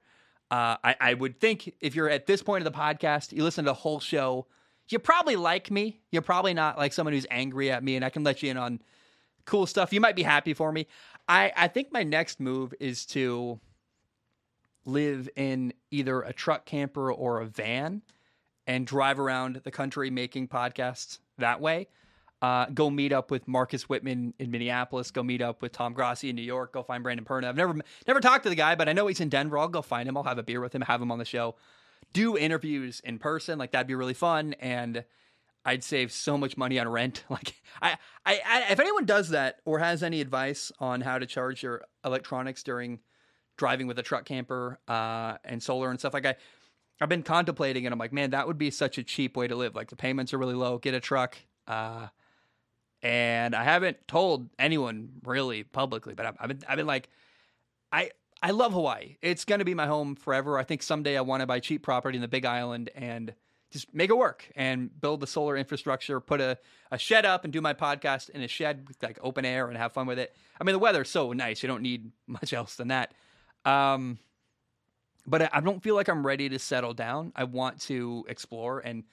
uh, 0.50 0.76
I, 0.82 0.96
I 1.00 1.14
would 1.14 1.40
think 1.40 1.74
if 1.80 1.94
you're 1.94 2.08
at 2.08 2.26
this 2.26 2.42
point 2.42 2.66
of 2.66 2.72
the 2.72 2.78
podcast, 2.78 3.32
you 3.32 3.44
listen 3.44 3.64
to 3.64 3.70
the 3.70 3.74
whole 3.74 4.00
show, 4.00 4.46
you 4.88 4.98
probably 4.98 5.36
like 5.36 5.70
me. 5.70 6.00
You're 6.10 6.22
probably 6.22 6.54
not 6.54 6.78
like 6.78 6.94
someone 6.94 7.12
who's 7.12 7.26
angry 7.30 7.70
at 7.70 7.84
me, 7.84 7.96
and 7.96 8.04
I 8.04 8.08
can 8.08 8.24
let 8.24 8.42
you 8.42 8.50
in 8.50 8.56
on 8.56 8.80
cool 9.44 9.66
stuff. 9.66 9.92
You 9.92 10.00
might 10.00 10.16
be 10.16 10.22
happy 10.22 10.54
for 10.54 10.72
me. 10.72 10.86
I, 11.28 11.52
I 11.54 11.68
think 11.68 11.92
my 11.92 12.02
next 12.02 12.40
move 12.40 12.72
is 12.80 13.04
to 13.06 13.60
live 14.86 15.28
in 15.36 15.74
either 15.90 16.22
a 16.22 16.32
truck 16.32 16.64
camper 16.64 17.12
or 17.12 17.40
a 17.40 17.44
van 17.44 18.00
and 18.66 18.86
drive 18.86 19.20
around 19.20 19.60
the 19.64 19.70
country 19.70 20.10
making 20.10 20.48
podcasts 20.48 21.18
that 21.36 21.60
way. 21.60 21.88
Uh, 22.40 22.66
go 22.66 22.88
meet 22.88 23.12
up 23.12 23.30
with 23.30 23.48
Marcus 23.48 23.88
Whitman 23.88 24.32
in 24.38 24.50
Minneapolis. 24.50 25.10
Go 25.10 25.22
meet 25.22 25.42
up 25.42 25.60
with 25.60 25.72
Tom 25.72 25.92
Grossi 25.92 26.30
in 26.30 26.36
New 26.36 26.42
York. 26.42 26.72
Go 26.72 26.82
find 26.82 27.02
Brandon 27.02 27.24
Perna. 27.24 27.46
I've 27.48 27.56
never 27.56 27.74
never 28.06 28.20
talked 28.20 28.44
to 28.44 28.48
the 28.48 28.54
guy, 28.54 28.74
but 28.76 28.88
I 28.88 28.92
know 28.92 29.08
he's 29.08 29.20
in 29.20 29.28
Denver. 29.28 29.58
I'll 29.58 29.68
go 29.68 29.82
find 29.82 30.08
him. 30.08 30.16
I'll 30.16 30.22
have 30.22 30.38
a 30.38 30.42
beer 30.44 30.60
with 30.60 30.74
him. 30.74 30.82
Have 30.82 31.02
him 31.02 31.10
on 31.10 31.18
the 31.18 31.24
show. 31.24 31.56
Do 32.12 32.36
interviews 32.36 33.00
in 33.04 33.18
person. 33.18 33.58
Like 33.58 33.72
that'd 33.72 33.88
be 33.88 33.96
really 33.96 34.14
fun. 34.14 34.54
And 34.60 35.04
I'd 35.64 35.82
save 35.82 36.12
so 36.12 36.38
much 36.38 36.56
money 36.56 36.78
on 36.78 36.88
rent. 36.88 37.24
Like 37.30 37.60
I, 37.82 37.98
I, 38.24 38.40
I 38.46 38.72
if 38.72 38.78
anyone 38.78 39.04
does 39.04 39.30
that 39.30 39.58
or 39.64 39.80
has 39.80 40.02
any 40.02 40.20
advice 40.20 40.70
on 40.78 41.00
how 41.00 41.18
to 41.18 41.26
charge 41.26 41.62
your 41.62 41.84
electronics 42.04 42.62
during 42.62 43.00
driving 43.56 43.88
with 43.88 43.98
a 43.98 44.02
truck 44.02 44.24
camper 44.24 44.78
uh, 44.86 45.38
and 45.44 45.60
solar 45.60 45.90
and 45.90 45.98
stuff 45.98 46.14
like 46.14 46.24
I 46.24 46.36
I've 47.00 47.08
been 47.08 47.22
contemplating 47.22 47.84
it. 47.84 47.92
I'm 47.92 47.98
like, 47.98 48.12
man, 48.12 48.30
that 48.30 48.46
would 48.46 48.58
be 48.58 48.70
such 48.70 48.98
a 48.98 49.02
cheap 49.02 49.36
way 49.36 49.46
to 49.46 49.54
live. 49.54 49.74
Like 49.74 49.90
the 49.90 49.96
payments 49.96 50.32
are 50.32 50.38
really 50.38 50.54
low. 50.54 50.78
Get 50.78 50.94
a 50.94 51.00
truck. 51.00 51.36
Uh, 51.66 52.08
and 53.02 53.54
I 53.54 53.64
haven't 53.64 54.08
told 54.08 54.48
anyone 54.58 55.10
really 55.24 55.62
publicly, 55.62 56.14
but 56.14 56.26
I've, 56.26 56.36
I've 56.40 56.48
been 56.48 56.60
I've 56.68 56.76
been 56.76 56.86
like, 56.86 57.08
I 57.92 58.10
I 58.42 58.50
love 58.50 58.72
Hawaii. 58.72 59.16
It's 59.22 59.44
going 59.44 59.58
to 59.60 59.64
be 59.64 59.74
my 59.74 59.86
home 59.86 60.14
forever. 60.14 60.58
I 60.58 60.64
think 60.64 60.82
someday 60.82 61.16
I 61.16 61.20
want 61.22 61.40
to 61.40 61.46
buy 61.46 61.60
cheap 61.60 61.82
property 61.82 62.16
in 62.16 62.22
the 62.22 62.28
Big 62.28 62.44
Island 62.44 62.90
and 62.94 63.34
just 63.70 63.92
make 63.92 64.10
it 64.10 64.16
work 64.16 64.50
and 64.56 64.88
build 65.00 65.20
the 65.20 65.26
solar 65.26 65.56
infrastructure, 65.56 66.20
put 66.20 66.40
a, 66.40 66.56
a 66.90 66.98
shed 66.98 67.26
up 67.26 67.44
and 67.44 67.52
do 67.52 67.60
my 67.60 67.74
podcast 67.74 68.30
in 68.30 68.42
a 68.42 68.48
shed 68.48 68.86
with 68.88 69.02
like 69.02 69.18
open 69.22 69.44
air 69.44 69.68
and 69.68 69.76
have 69.76 69.92
fun 69.92 70.06
with 70.06 70.18
it. 70.18 70.34
I 70.60 70.64
mean, 70.64 70.72
the 70.72 70.78
weather's 70.78 71.10
so 71.10 71.32
nice. 71.32 71.62
You 71.62 71.66
don't 71.66 71.82
need 71.82 72.10
much 72.26 72.52
else 72.52 72.76
than 72.76 72.88
that. 72.88 73.12
Um, 73.64 74.18
but 75.26 75.54
I 75.54 75.60
don't 75.60 75.82
feel 75.82 75.94
like 75.94 76.08
I'm 76.08 76.26
ready 76.26 76.48
to 76.48 76.58
settle 76.58 76.94
down. 76.94 77.32
I 77.36 77.44
want 77.44 77.80
to 77.82 78.24
explore 78.28 78.80
and 78.80 79.04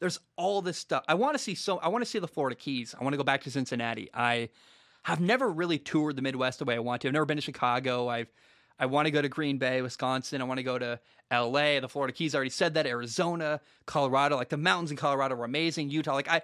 there's 0.00 0.20
all 0.36 0.62
this 0.62 0.78
stuff. 0.78 1.04
I 1.08 1.14
want 1.14 1.34
to 1.34 1.42
see 1.42 1.54
so 1.54 1.78
I 1.78 1.88
want 1.88 2.04
to 2.04 2.10
see 2.10 2.18
the 2.18 2.28
Florida 2.28 2.56
Keys. 2.56 2.94
I 2.98 3.02
want 3.02 3.14
to 3.14 3.16
go 3.18 3.24
back 3.24 3.42
to 3.44 3.50
Cincinnati. 3.50 4.10
I 4.12 4.50
have 5.04 5.20
never 5.20 5.50
really 5.50 5.78
toured 5.78 6.16
the 6.16 6.22
Midwest 6.22 6.58
the 6.58 6.64
way 6.64 6.74
I 6.74 6.80
want 6.80 7.02
to. 7.02 7.08
I've 7.08 7.14
never 7.14 7.26
been 7.26 7.36
to 7.36 7.42
Chicago. 7.42 8.08
I've 8.08 8.32
I 8.78 8.86
want 8.86 9.06
to 9.06 9.12
go 9.12 9.22
to 9.22 9.28
Green 9.28 9.58
Bay, 9.58 9.82
Wisconsin. 9.82 10.40
I 10.40 10.44
want 10.44 10.58
to 10.58 10.64
go 10.64 10.78
to 10.78 10.98
LA. 11.30 11.78
The 11.78 11.88
Florida 11.88 12.12
Keys 12.12 12.34
already 12.34 12.50
said 12.50 12.74
that. 12.74 12.86
Arizona, 12.86 13.60
Colorado, 13.86 14.36
like 14.36 14.48
the 14.48 14.56
mountains 14.56 14.90
in 14.90 14.96
Colorado 14.96 15.36
were 15.36 15.44
amazing. 15.44 15.90
Utah, 15.90 16.14
like 16.14 16.28
I 16.28 16.42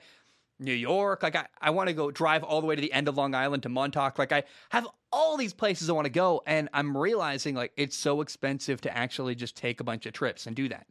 New 0.61 0.75
York, 0.75 1.23
like 1.23 1.35
I, 1.35 1.47
I 1.61 1.71
want 1.71 1.89
to 1.89 1.95
go 1.95 2.11
drive 2.11 2.45
all 2.45 2.61
the 2.61 2.67
way 2.67 2.77
to 2.77 2.81
the 2.81 2.93
end 2.93 3.09
of 3.09 3.17
Long 3.17 3.35
Island 3.35 3.63
to 3.65 3.69
Montauk. 3.69 4.19
Like 4.19 4.31
I 4.31 4.45
have 4.69 4.87
all 5.11 5.37
these 5.37 5.55
places 5.55 5.89
I 5.89 5.95
want 5.95 6.05
to 6.05 6.11
go, 6.11 6.43
and 6.47 6.69
I'm 6.73 6.97
realizing 6.97 7.55
like 7.55 7.73
it's 7.77 7.97
so 7.97 8.21
expensive 8.21 8.81
to 8.83 8.97
actually 8.97 9.35
just 9.35 9.57
take 9.57 9.81
a 9.81 9.85
bunch 9.85 10.07
of 10.07 10.13
trips 10.13 10.47
and 10.47 10.55
do 10.55 10.69
that. 10.69 10.87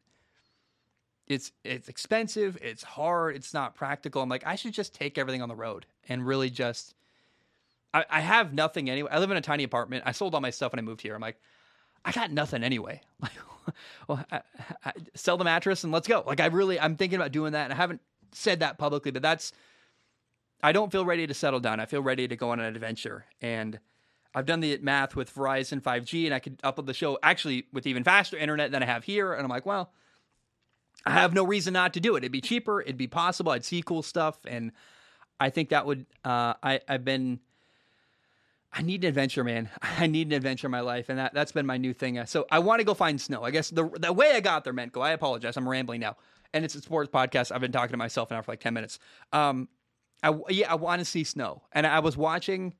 It's 1.30 1.52
it's 1.64 1.88
expensive, 1.88 2.58
it's 2.62 2.84
hard, 2.84 3.36
it's 3.36 3.54
not 3.54 3.76
practical. 3.76 4.22
I'm 4.22 4.30
like, 4.30 4.46
I 4.46 4.56
should 4.56 4.74
just 4.74 4.94
take 4.94 5.18
everything 5.18 5.42
on 5.42 5.50
the 5.50 5.56
road 5.56 5.86
and 6.10 6.26
really 6.26 6.50
just 6.50 6.96
I, 7.94 8.06
I 8.10 8.20
have 8.22 8.54
nothing 8.54 8.90
anyway. 8.90 9.10
I 9.12 9.20
live 9.20 9.32
in 9.32 9.38
a 9.38 9.42
tiny 9.42 9.64
apartment. 9.64 10.04
I 10.06 10.12
sold 10.12 10.36
all 10.36 10.42
my 10.42 10.50
stuff 10.50 10.74
when 10.74 10.80
I 10.80 10.82
moved 10.82 11.02
here. 11.02 11.16
I'm 11.16 11.22
like, 11.22 11.40
I 12.06 12.12
got 12.12 12.32
nothing 12.32 12.64
anyway. 12.64 13.02
Like, 13.22 13.76
well, 14.08 14.26
I, 14.32 14.42
I, 14.84 14.94
sell 15.14 15.38
the 15.38 15.44
mattress 15.44 15.84
and 15.84 15.94
let's 15.94 16.08
go. 16.08 16.24
Like, 16.26 16.40
I 16.40 16.48
really, 16.48 16.80
I'm 16.80 16.96
thinking 16.96 17.18
about 17.18 17.32
doing 17.32 17.52
that, 17.52 17.66
and 17.66 17.74
I 17.74 17.76
haven't 17.76 18.02
said 18.32 18.62
that 18.62 18.80
publicly, 18.80 19.12
but 19.12 19.22
that's. 19.22 19.52
I 20.64 20.72
don't 20.72 20.92
feel 20.92 21.06
ready 21.06 21.28
to 21.28 21.34
settle 21.36 21.60
down. 21.60 21.80
I 21.80 21.86
feel 21.86 22.02
ready 22.02 22.28
to 22.28 22.36
go 22.36 22.50
on 22.50 22.60
an 22.60 22.66
adventure, 22.66 23.26
and 23.42 23.78
I've 24.34 24.48
done 24.48 24.60
the 24.60 24.80
math 24.82 25.16
with 25.16 25.32
Verizon 25.36 25.82
5G, 25.82 26.26
and 26.26 26.34
I 26.34 26.40
could 26.40 26.58
upload 26.64 26.88
the 26.88 26.96
show 26.96 27.20
actually 27.22 27.68
with 27.72 27.86
even 27.86 28.04
faster 28.04 28.38
internet 28.38 28.72
than 28.72 28.82
I 28.82 28.88
have 28.88 29.04
here. 29.04 29.34
And 29.34 29.44
I'm 29.44 29.50
like, 29.50 29.68
well, 29.68 29.92
I 31.06 31.12
have 31.12 31.34
no 31.34 31.46
reason 31.46 31.74
not 31.74 31.94
to 31.94 32.00
do 32.00 32.16
it. 32.16 32.20
It'd 32.20 32.32
be 32.32 32.42
cheaper. 32.42 32.82
It'd 32.82 32.98
be 32.98 33.08
possible. 33.08 33.52
I'd 33.52 33.66
see 33.66 33.82
cool 33.82 34.04
stuff, 34.04 34.38
and 34.46 34.72
I 35.40 35.50
think 35.50 35.70
that 35.70 35.86
would. 35.86 36.06
Uh, 36.24 36.54
I 36.62 36.82
I've 36.88 37.06
been 37.06 37.40
I 38.72 38.82
need 38.82 39.04
an 39.04 39.10
adventure, 39.10 39.44
man. 39.44 39.70
I 39.82 40.08
need 40.08 40.28
an 40.28 40.34
adventure 40.34 40.68
in 40.68 40.72
my 40.72 40.82
life, 40.82 41.10
and 41.10 41.18
that 41.20 41.34
that's 41.34 41.52
been 41.52 41.66
my 41.66 41.78
new 41.78 41.94
thing. 41.94 42.24
So 42.26 42.46
I 42.52 42.60
want 42.60 42.80
to 42.80 42.86
go 42.86 42.94
find 42.94 43.20
snow. 43.20 43.44
I 43.44 43.52
guess 43.52 43.70
the 43.70 43.90
the 43.90 44.14
way 44.14 44.32
I 44.34 44.40
got 44.40 44.64
there, 44.64 44.74
Menko. 44.74 45.02
I 45.02 45.12
apologize. 45.12 45.58
I'm 45.58 45.68
rambling 45.68 46.02
now, 46.02 46.18
and 46.54 46.64
it's 46.64 46.76
a 46.76 46.82
sports 46.82 47.10
podcast. 47.12 47.52
I've 47.52 47.62
been 47.62 47.72
talking 47.72 47.92
to 47.92 47.98
myself 47.98 48.32
now 48.32 48.42
for 48.42 48.52
like 48.52 48.60
ten 48.60 48.74
minutes. 48.74 49.00
Um, 49.34 49.68
I 50.22 50.34
yeah, 50.50 50.72
I 50.72 50.76
want 50.76 51.00
to 51.00 51.06
see 51.06 51.24
snow, 51.24 51.64
and 51.72 51.88
I 51.88 52.00
was 52.00 52.16
watching 52.16 52.76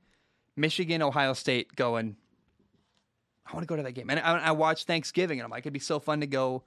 Michigan, 0.56 1.02
Ohio 1.02 1.34
State 1.34 1.76
going. 1.76 2.16
I 3.46 3.54
want 3.54 3.64
to 3.64 3.68
go 3.68 3.76
to 3.76 3.84
that 3.84 3.94
game, 3.94 4.12
and 4.12 4.20
I, 4.20 4.38
I 4.38 4.52
watched 4.52 4.86
Thanksgiving, 4.86 5.40
and 5.40 5.46
I'm 5.46 5.50
like, 5.50 5.64
it'd 5.64 5.74
be 5.74 5.80
so 5.80 6.00
fun 6.00 6.22
to 6.22 6.28
go. 6.28 6.64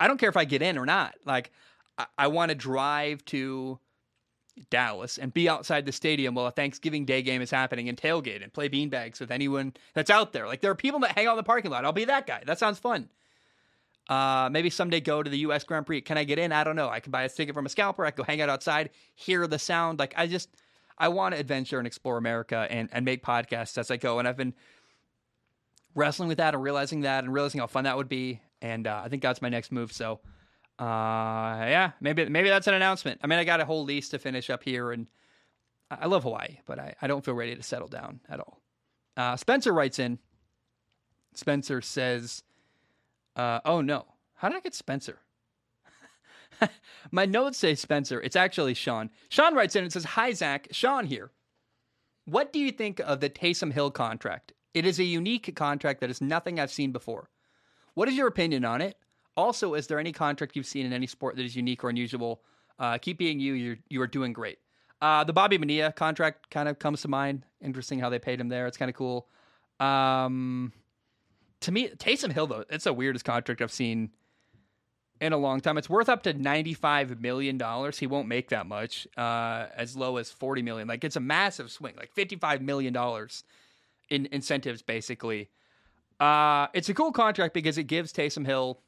I 0.00 0.08
don't 0.08 0.18
care 0.18 0.28
if 0.28 0.36
I 0.36 0.44
get 0.44 0.62
in 0.62 0.78
or 0.78 0.86
not. 0.86 1.14
Like, 1.24 1.52
I, 1.98 2.06
I 2.18 2.26
want 2.28 2.50
to 2.50 2.54
drive 2.54 3.24
to 3.26 3.78
Dallas 4.70 5.18
and 5.18 5.32
be 5.32 5.48
outside 5.48 5.86
the 5.86 5.92
stadium 5.92 6.34
while 6.34 6.46
a 6.46 6.50
Thanksgiving 6.50 7.04
Day 7.04 7.22
game 7.22 7.40
is 7.42 7.50
happening 7.50 7.88
and 7.88 7.96
tailgate 7.96 8.42
and 8.42 8.52
play 8.52 8.68
beanbags 8.68 9.20
with 9.20 9.30
anyone 9.30 9.72
that's 9.94 10.10
out 10.10 10.32
there. 10.32 10.46
Like 10.46 10.60
there 10.60 10.70
are 10.70 10.76
people 10.76 11.00
that 11.00 11.12
hang 11.12 11.26
out 11.26 11.32
in 11.32 11.36
the 11.38 11.42
parking 11.42 11.70
lot. 11.70 11.84
I'll 11.84 11.92
be 11.92 12.04
that 12.04 12.26
guy. 12.26 12.42
That 12.44 12.58
sounds 12.58 12.78
fun. 12.78 13.08
Uh, 14.08 14.48
maybe 14.52 14.68
someday 14.68 15.00
go 15.00 15.22
to 15.22 15.30
the 15.30 15.38
U.S. 15.38 15.64
Grand 15.64 15.86
Prix. 15.86 16.02
Can 16.02 16.18
I 16.18 16.24
get 16.24 16.38
in? 16.38 16.52
I 16.52 16.64
don't 16.64 16.76
know. 16.76 16.88
I 16.88 17.00
can 17.00 17.12
buy 17.12 17.22
a 17.22 17.28
ticket 17.28 17.54
from 17.54 17.66
a 17.66 17.68
scalper. 17.68 18.04
I 18.04 18.10
can 18.10 18.18
go 18.18 18.24
hang 18.24 18.40
out 18.40 18.48
outside, 18.48 18.90
hear 19.14 19.46
the 19.46 19.58
sound. 19.58 19.98
Like 19.98 20.12
I 20.16 20.26
just, 20.26 20.50
I 20.98 21.08
want 21.08 21.34
to 21.34 21.40
adventure 21.40 21.78
and 21.78 21.86
explore 21.86 22.18
America 22.18 22.66
and 22.68 22.88
and 22.92 23.04
make 23.04 23.24
podcasts 23.24 23.78
as 23.78 23.90
I 23.90 23.96
go. 23.96 24.18
And 24.18 24.28
I've 24.28 24.36
been 24.36 24.54
wrestling 25.94 26.28
with 26.28 26.38
that 26.38 26.54
and 26.54 26.62
realizing 26.62 27.02
that 27.02 27.24
and 27.24 27.32
realizing 27.32 27.60
how 27.60 27.68
fun 27.68 27.84
that 27.84 27.96
would 27.96 28.08
be. 28.08 28.40
And 28.62 28.86
uh, 28.86 29.02
I 29.04 29.08
think 29.08 29.22
that's 29.22 29.42
my 29.42 29.50
next 29.50 29.72
move. 29.72 29.92
So 29.92 30.20
uh, 30.78 31.66
yeah, 31.68 31.92
maybe 32.00 32.28
maybe 32.28 32.48
that's 32.48 32.66
an 32.66 32.74
announcement. 32.74 33.20
I 33.22 33.26
mean, 33.26 33.38
I 33.38 33.44
got 33.44 33.60
a 33.60 33.64
whole 33.64 33.84
lease 33.84 34.08
to 34.10 34.18
finish 34.18 34.48
up 34.50 34.64
here, 34.64 34.90
and 34.90 35.06
I 35.90 36.06
love 36.06 36.22
Hawaii, 36.22 36.58
but 36.66 36.78
I, 36.78 36.94
I 37.00 37.06
don't 37.06 37.24
feel 37.24 37.34
ready 37.34 37.54
to 37.54 37.62
settle 37.62 37.88
down 37.88 38.20
at 38.28 38.40
all. 38.40 38.60
Uh, 39.16 39.36
Spencer 39.36 39.72
writes 39.72 39.98
in. 39.98 40.18
Spencer 41.34 41.82
says, 41.82 42.42
uh, 43.36 43.60
"Oh 43.64 43.80
no, 43.80 44.06
how 44.34 44.48
did 44.48 44.56
I 44.56 44.60
get 44.60 44.74
Spencer?" 44.74 45.18
My 47.12 47.26
notes 47.26 47.58
say 47.58 47.74
Spencer. 47.74 48.20
It's 48.20 48.36
actually 48.36 48.74
Sean. 48.74 49.10
Sean 49.28 49.54
writes 49.54 49.76
in 49.76 49.84
and 49.84 49.92
says, 49.92 50.04
"Hi 50.04 50.32
Zach, 50.32 50.68
Sean 50.70 51.06
here. 51.06 51.30
What 52.24 52.52
do 52.52 52.58
you 52.58 52.72
think 52.72 52.98
of 53.00 53.20
the 53.20 53.28
Taysom 53.30 53.72
Hill 53.72 53.90
contract? 53.90 54.52
It 54.74 54.86
is 54.86 54.98
a 54.98 55.04
unique 55.04 55.54
contract 55.54 56.00
that 56.00 56.10
is 56.10 56.20
nothing 56.20 56.58
I've 56.58 56.72
seen 56.72 56.92
before. 56.92 57.28
What 57.94 58.08
is 58.08 58.14
your 58.14 58.26
opinion 58.26 58.64
on 58.64 58.80
it? 58.80 58.96
Also, 59.36 59.74
is 59.74 59.86
there 59.86 59.98
any 59.98 60.12
contract 60.12 60.56
you've 60.56 60.66
seen 60.66 60.86
in 60.86 60.92
any 60.92 61.06
sport 61.06 61.36
that 61.36 61.44
is 61.44 61.56
unique 61.56 61.84
or 61.84 61.90
unusual? 61.90 62.42
Uh, 62.78 62.98
keep 62.98 63.18
being 63.18 63.40
you. 63.40 63.54
You're 63.54 63.76
you 63.88 64.02
are 64.02 64.06
doing 64.06 64.32
great. 64.32 64.58
Uh, 65.00 65.24
the 65.24 65.32
Bobby 65.32 65.56
Bonilla 65.56 65.92
contract 65.92 66.50
kind 66.50 66.68
of 66.68 66.78
comes 66.78 67.02
to 67.02 67.08
mind. 67.08 67.44
Interesting 67.60 67.98
how 67.98 68.08
they 68.08 68.18
paid 68.18 68.40
him 68.40 68.48
there. 68.48 68.66
It's 68.66 68.76
kind 68.76 68.88
of 68.88 68.94
cool. 68.94 69.28
Um, 69.80 70.72
to 71.60 71.72
me, 71.72 71.88
Taysom 71.88 72.32
Hill 72.32 72.46
though, 72.46 72.64
it's 72.70 72.84
the 72.84 72.92
weirdest 72.92 73.24
contract 73.24 73.60
I've 73.62 73.72
seen 73.72 74.10
in 75.20 75.32
a 75.32 75.38
long 75.38 75.60
time. 75.60 75.78
It's 75.78 75.88
worth 75.88 76.08
up 76.08 76.22
to 76.24 76.32
ninety-five 76.34 77.20
million 77.20 77.58
dollars. 77.58 77.98
He 77.98 78.06
won't 78.06 78.28
make 78.28 78.50
that 78.50 78.66
much. 78.66 79.06
Uh, 79.16 79.66
as 79.76 79.96
low 79.96 80.18
as 80.18 80.30
forty 80.30 80.62
million. 80.62 80.88
Like 80.88 81.04
it's 81.04 81.16
a 81.16 81.20
massive 81.20 81.70
swing. 81.70 81.94
Like 81.96 82.12
fifty-five 82.12 82.60
million 82.62 82.92
dollars 82.92 83.44
in 84.08 84.28
incentives, 84.30 84.82
basically. 84.82 85.50
Uh, 86.22 86.68
it's 86.72 86.88
a 86.88 86.94
cool 86.94 87.10
contract 87.10 87.52
because 87.52 87.78
it 87.78 87.88
gives 87.88 88.12
Taysom 88.12 88.46
Hill 88.46 88.78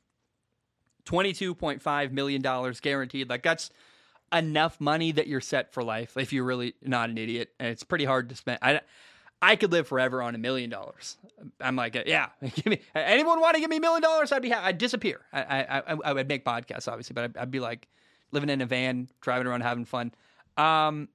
$22.5 1.05 2.13
million 2.13 2.75
guaranteed. 2.81 3.29
Like 3.29 3.43
that's 3.43 3.71
enough 4.33 4.81
money 4.81 5.11
that 5.11 5.27
you're 5.27 5.41
set 5.41 5.73
for 5.73 5.83
life 5.83 6.17
if 6.17 6.33
you're 6.33 6.45
really 6.45 6.75
not 6.81 7.11
an 7.11 7.19
idiot. 7.19 7.51
And 7.59 7.71
it's 7.71 7.83
pretty 7.83 8.05
hard 8.05 8.29
to 8.29 8.37
spend. 8.37 8.61
I, 8.63 8.83
I 9.43 9.57
could 9.57 9.73
live 9.73 9.89
forever 9.89 10.23
on 10.23 10.37
a 10.37 10.39
million 10.39 10.71
dollars. 10.71 11.17
I'm 11.61 11.75
like, 11.75 12.01
yeah, 12.07 12.29
give 12.55 12.67
me 12.67 12.81
anyone 12.95 13.41
want 13.41 13.57
to 13.57 13.61
give 13.61 13.69
me 13.69 13.79
a 13.79 13.81
million 13.81 14.01
dollars? 14.03 14.31
I'd 14.31 14.41
be, 14.41 14.55
I'd 14.55 14.79
disappear. 14.79 15.23
I, 15.33 15.83
I, 15.89 15.97
I 16.05 16.13
would 16.13 16.29
make 16.29 16.45
podcasts 16.45 16.87
obviously, 16.87 17.15
but 17.15 17.25
I'd, 17.25 17.37
I'd, 17.37 17.51
be 17.51 17.59
like 17.59 17.89
living 18.31 18.49
in 18.49 18.61
a 18.61 18.67
van, 18.67 19.09
driving 19.21 19.49
around, 19.49 19.63
having 19.63 19.87
fun. 19.87 20.13
Um, 20.57 21.09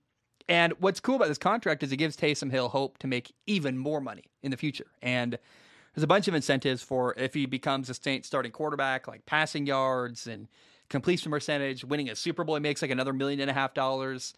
and 0.50 0.74
what's 0.80 1.00
cool 1.00 1.16
about 1.16 1.30
this 1.30 1.38
contract 1.38 1.82
is 1.82 1.94
it 1.94 1.98
gives 1.98 2.18
Taysom 2.18 2.52
Hill 2.52 2.68
hope 2.68 2.98
to 2.98 3.08
make 3.08 3.34
even 3.48 3.78
more 3.78 4.02
money 4.02 4.26
in 4.44 4.52
the 4.52 4.58
future. 4.58 4.88
And 5.02 5.40
there's 5.93 6.04
a 6.04 6.08
bunch 6.08 6.28
of 6.28 6.34
incentives 6.34 6.82
for 6.82 7.13
if 7.17 7.34
he 7.34 7.45
becomes 7.45 7.89
a 7.89 7.93
starting 7.93 8.52
quarterback, 8.52 9.08
like 9.08 9.25
passing 9.25 9.65
yards 9.65 10.28
and 10.28 10.47
completion 10.89 11.32
percentage, 11.32 11.84
winning 11.84 12.10
a 12.10 12.15
Super 12.15 12.43
Bowl, 12.43 12.56
he 12.56 12.62
makes 12.62 12.82
like 12.82 12.91
another 12.91 13.13
million 13.13 13.39
and 13.39 13.49
a 13.49 13.54
half 13.54 13.73
dollars. 13.73 14.34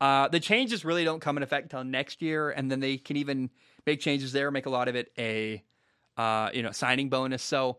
Uh, 0.00 0.28
the 0.28 0.40
changes 0.40 0.84
really 0.84 1.04
don't 1.04 1.20
come 1.20 1.36
in 1.36 1.42
effect 1.42 1.64
until 1.64 1.84
next 1.84 2.20
year, 2.20 2.50
and 2.50 2.70
then 2.70 2.80
they 2.80 2.96
can 2.96 3.16
even 3.16 3.50
make 3.86 4.00
changes 4.00 4.32
there, 4.32 4.50
make 4.50 4.66
a 4.66 4.70
lot 4.70 4.88
of 4.88 4.96
it 4.96 5.12
a 5.18 5.62
uh, 6.16 6.50
you 6.52 6.62
know 6.62 6.72
signing 6.72 7.08
bonus. 7.08 7.42
So 7.42 7.78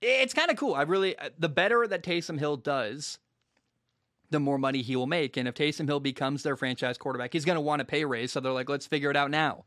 it's 0.00 0.34
kind 0.34 0.50
of 0.50 0.56
cool. 0.56 0.74
I 0.74 0.82
really 0.82 1.18
uh, 1.18 1.30
the 1.38 1.48
better 1.48 1.86
that 1.86 2.02
Taysom 2.02 2.38
Hill 2.38 2.56
does, 2.56 3.18
the 4.30 4.40
more 4.40 4.58
money 4.58 4.82
he 4.82 4.96
will 4.96 5.06
make. 5.06 5.36
And 5.36 5.48
if 5.48 5.54
Taysom 5.54 5.86
Hill 5.86 6.00
becomes 6.00 6.42
their 6.42 6.56
franchise 6.56 6.98
quarterback, 6.98 7.32
he's 7.32 7.44
going 7.44 7.56
to 7.56 7.60
want 7.60 7.82
a 7.82 7.84
pay 7.84 8.04
raise. 8.04 8.32
So 8.32 8.40
they're 8.40 8.52
like, 8.52 8.68
let's 8.68 8.86
figure 8.86 9.10
it 9.10 9.16
out 9.16 9.30
now. 9.30 9.64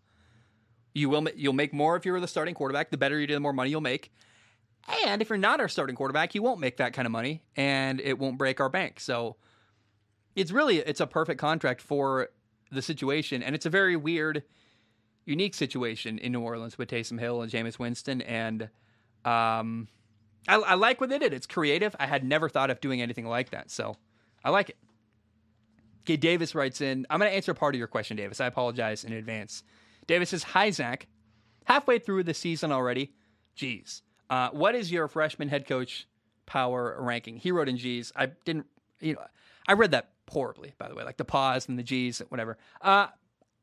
You 0.93 1.09
will 1.09 1.27
you'll 1.35 1.53
make 1.53 1.73
more 1.73 1.95
if 1.95 2.05
you're 2.05 2.19
the 2.19 2.27
starting 2.27 2.55
quarterback. 2.55 2.89
The 2.89 2.97
better 2.97 3.19
you 3.19 3.27
do, 3.27 3.33
the 3.33 3.39
more 3.39 3.53
money 3.53 3.69
you'll 3.69 3.81
make. 3.81 4.11
And 5.05 5.21
if 5.21 5.29
you're 5.29 5.37
not 5.37 5.59
our 5.59 5.67
starting 5.67 5.95
quarterback, 5.95 6.33
you 6.33 6.41
won't 6.41 6.59
make 6.59 6.77
that 6.77 6.93
kind 6.93 7.05
of 7.05 7.11
money, 7.11 7.43
and 7.55 7.99
it 8.01 8.17
won't 8.17 8.37
break 8.37 8.59
our 8.59 8.69
bank. 8.69 8.99
So 8.99 9.35
it's 10.35 10.51
really 10.51 10.77
it's 10.77 10.99
a 10.99 11.07
perfect 11.07 11.39
contract 11.39 11.81
for 11.81 12.29
the 12.71 12.81
situation, 12.81 13.43
and 13.43 13.55
it's 13.55 13.65
a 13.65 13.69
very 13.69 13.95
weird, 13.95 14.43
unique 15.25 15.53
situation 15.53 16.17
in 16.17 16.31
New 16.31 16.41
Orleans 16.41 16.77
with 16.77 16.89
Taysom 16.89 17.19
Hill 17.19 17.41
and 17.41 17.51
Jameis 17.51 17.77
Winston, 17.77 18.21
and 18.21 18.63
um, 19.25 19.87
I, 20.47 20.55
I 20.55 20.73
like 20.75 21.01
what 21.01 21.09
they 21.09 21.19
did. 21.19 21.33
It's 21.33 21.47
creative. 21.47 21.95
I 21.99 22.07
had 22.07 22.23
never 22.23 22.49
thought 22.49 22.69
of 22.69 22.79
doing 22.81 23.01
anything 23.01 23.25
like 23.25 23.51
that, 23.51 23.69
so 23.69 23.95
I 24.43 24.49
like 24.49 24.69
it. 24.69 24.77
Okay, 26.03 26.17
Davis 26.17 26.55
writes 26.55 26.81
in. 26.81 27.05
I'm 27.09 27.19
going 27.19 27.29
to 27.29 27.35
answer 27.35 27.53
part 27.53 27.75
of 27.75 27.79
your 27.79 27.87
question, 27.87 28.17
Davis. 28.17 28.39
I 28.39 28.47
apologize 28.47 29.03
in 29.03 29.13
advance. 29.13 29.63
Davis 30.09 30.31
says, 30.31 30.41
Hi, 30.41 30.71
Zach. 30.71 31.05
Halfway 31.65 31.99
through 31.99 32.23
the 32.23 32.33
season 32.33 32.71
already. 32.71 33.13
Geez. 33.53 34.01
Uh, 34.27 34.49
what 34.49 34.73
is 34.73 34.91
your 34.91 35.07
freshman 35.07 35.49
head 35.49 35.67
coach 35.67 36.07
power 36.47 36.97
ranking? 36.99 37.37
He 37.37 37.51
wrote 37.51 37.69
in 37.69 37.77
G's. 37.77 38.11
I 38.15 38.31
didn't, 38.43 38.65
you 38.99 39.13
know, 39.13 39.21
I 39.67 39.73
read 39.73 39.91
that 39.91 40.09
horribly, 40.27 40.73
by 40.79 40.89
the 40.89 40.95
way, 40.95 41.03
like 41.03 41.17
the 41.17 41.25
pause 41.25 41.69
and 41.69 41.77
the 41.77 41.83
G's, 41.83 42.23
whatever. 42.29 42.57
Uh, 42.81 43.07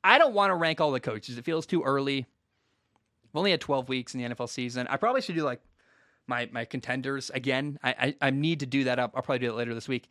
I 0.05 0.19
don't 0.19 0.35
want 0.35 0.51
to 0.51 0.55
rank 0.55 0.81
all 0.81 0.93
the 0.93 1.01
coaches. 1.01 1.37
It 1.37 1.45
feels 1.45 1.67
too 1.67 1.83
early. 1.83 2.19
I've 2.19 3.37
only 3.37 3.51
had 3.51 3.61
12 3.61 3.89
weeks 3.89 4.15
in 4.15 4.23
the 4.23 4.29
NFL 4.33 4.49
season. 4.49 4.87
I 4.87 4.99
probably 4.99 5.23
should 5.23 5.35
do 5.35 5.43
like 5.43 5.61
my 6.29 6.49
my 6.53 6.65
contenders 6.65 7.29
again. 7.31 7.77
I 7.83 7.91
I, 7.91 8.29
I 8.29 8.31
need 8.31 8.61
to 8.61 8.67
do 8.67 8.85
that 8.85 9.01
up. 9.01 9.13
I'll 9.17 9.23
probably 9.23 9.41
do 9.41 9.51
it 9.51 9.57
later 9.57 9.75
this 9.75 9.89
week. 9.89 10.09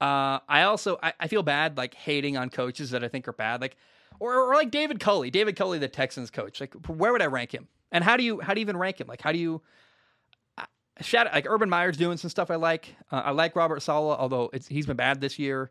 Uh, 0.00 0.40
I 0.48 0.62
also 0.62 0.98
I, 1.02 1.12
I 1.20 1.28
feel 1.28 1.42
bad 1.42 1.76
like 1.76 1.94
hating 1.94 2.36
on 2.36 2.50
coaches 2.50 2.90
that 2.90 3.02
I 3.02 3.08
think 3.08 3.26
are 3.28 3.32
bad, 3.32 3.60
like 3.60 3.76
or, 4.20 4.34
or 4.34 4.54
like 4.54 4.70
David 4.70 5.00
Culley, 5.00 5.30
David 5.30 5.56
Culley, 5.56 5.78
the 5.78 5.88
Texans 5.88 6.30
coach. 6.30 6.60
Like, 6.60 6.74
where 6.86 7.12
would 7.12 7.22
I 7.22 7.26
rank 7.26 7.52
him? 7.52 7.68
And 7.92 8.04
how 8.04 8.16
do 8.16 8.22
you 8.22 8.40
how 8.40 8.54
do 8.54 8.60
you 8.60 8.64
even 8.64 8.76
rank 8.76 9.00
him? 9.00 9.06
Like, 9.06 9.22
how 9.22 9.32
do 9.32 9.38
you 9.38 9.62
uh, 10.58 10.64
shout 11.00 11.28
like 11.32 11.46
Urban 11.48 11.70
Meyer's 11.70 11.96
doing 11.96 12.16
some 12.16 12.30
stuff 12.30 12.50
I 12.50 12.56
like. 12.56 12.94
Uh, 13.10 13.22
I 13.26 13.30
like 13.30 13.56
Robert 13.56 13.80
Saleh, 13.80 14.18
although 14.18 14.50
he's 14.68 14.86
been 14.86 14.96
bad 14.96 15.20
this 15.20 15.38
year. 15.38 15.70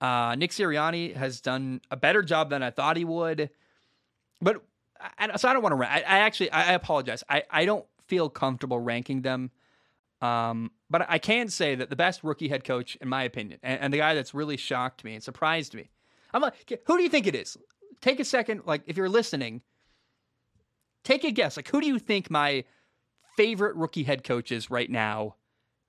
Uh, 0.00 0.34
Nick 0.36 0.52
Sirianni 0.52 1.14
has 1.16 1.40
done 1.40 1.80
a 1.90 1.96
better 1.96 2.22
job 2.22 2.50
than 2.50 2.62
I 2.62 2.70
thought 2.70 2.96
he 2.96 3.04
would. 3.04 3.50
But 4.40 4.62
I, 5.18 5.36
so 5.36 5.48
I 5.48 5.52
don't 5.52 5.62
want 5.62 5.72
to 5.72 5.76
rank. 5.76 5.92
I, 5.92 6.16
I 6.16 6.18
actually 6.20 6.50
I, 6.52 6.70
I 6.70 6.72
apologize. 6.72 7.24
I, 7.28 7.42
I 7.50 7.64
don't 7.64 7.84
feel 8.06 8.28
comfortable 8.28 8.78
ranking 8.78 9.22
them. 9.22 9.50
Um, 10.20 10.72
but 10.90 11.06
I 11.08 11.18
can 11.18 11.48
say 11.48 11.74
that 11.74 11.90
the 11.90 11.96
best 11.96 12.24
rookie 12.24 12.48
head 12.48 12.64
coach, 12.64 12.96
in 13.00 13.08
my 13.08 13.22
opinion, 13.22 13.60
and, 13.62 13.80
and 13.80 13.92
the 13.92 13.98
guy 13.98 14.14
that's 14.14 14.34
really 14.34 14.56
shocked 14.56 15.04
me 15.04 15.14
and 15.14 15.22
surprised 15.22 15.74
me, 15.74 15.90
I'm 16.32 16.42
like, 16.42 16.54
who 16.86 16.96
do 16.96 17.02
you 17.02 17.08
think 17.08 17.26
it 17.26 17.34
is? 17.34 17.56
Take 18.00 18.20
a 18.20 18.24
second, 18.24 18.62
like 18.66 18.82
if 18.86 18.96
you're 18.96 19.08
listening, 19.08 19.62
take 21.04 21.24
a 21.24 21.30
guess. 21.30 21.56
Like, 21.56 21.68
who 21.68 21.80
do 21.80 21.86
you 21.86 21.98
think 21.98 22.30
my 22.30 22.64
favorite 23.36 23.76
rookie 23.76 24.02
head 24.02 24.24
coach 24.24 24.52
is 24.52 24.70
right 24.70 24.90
now 24.90 25.36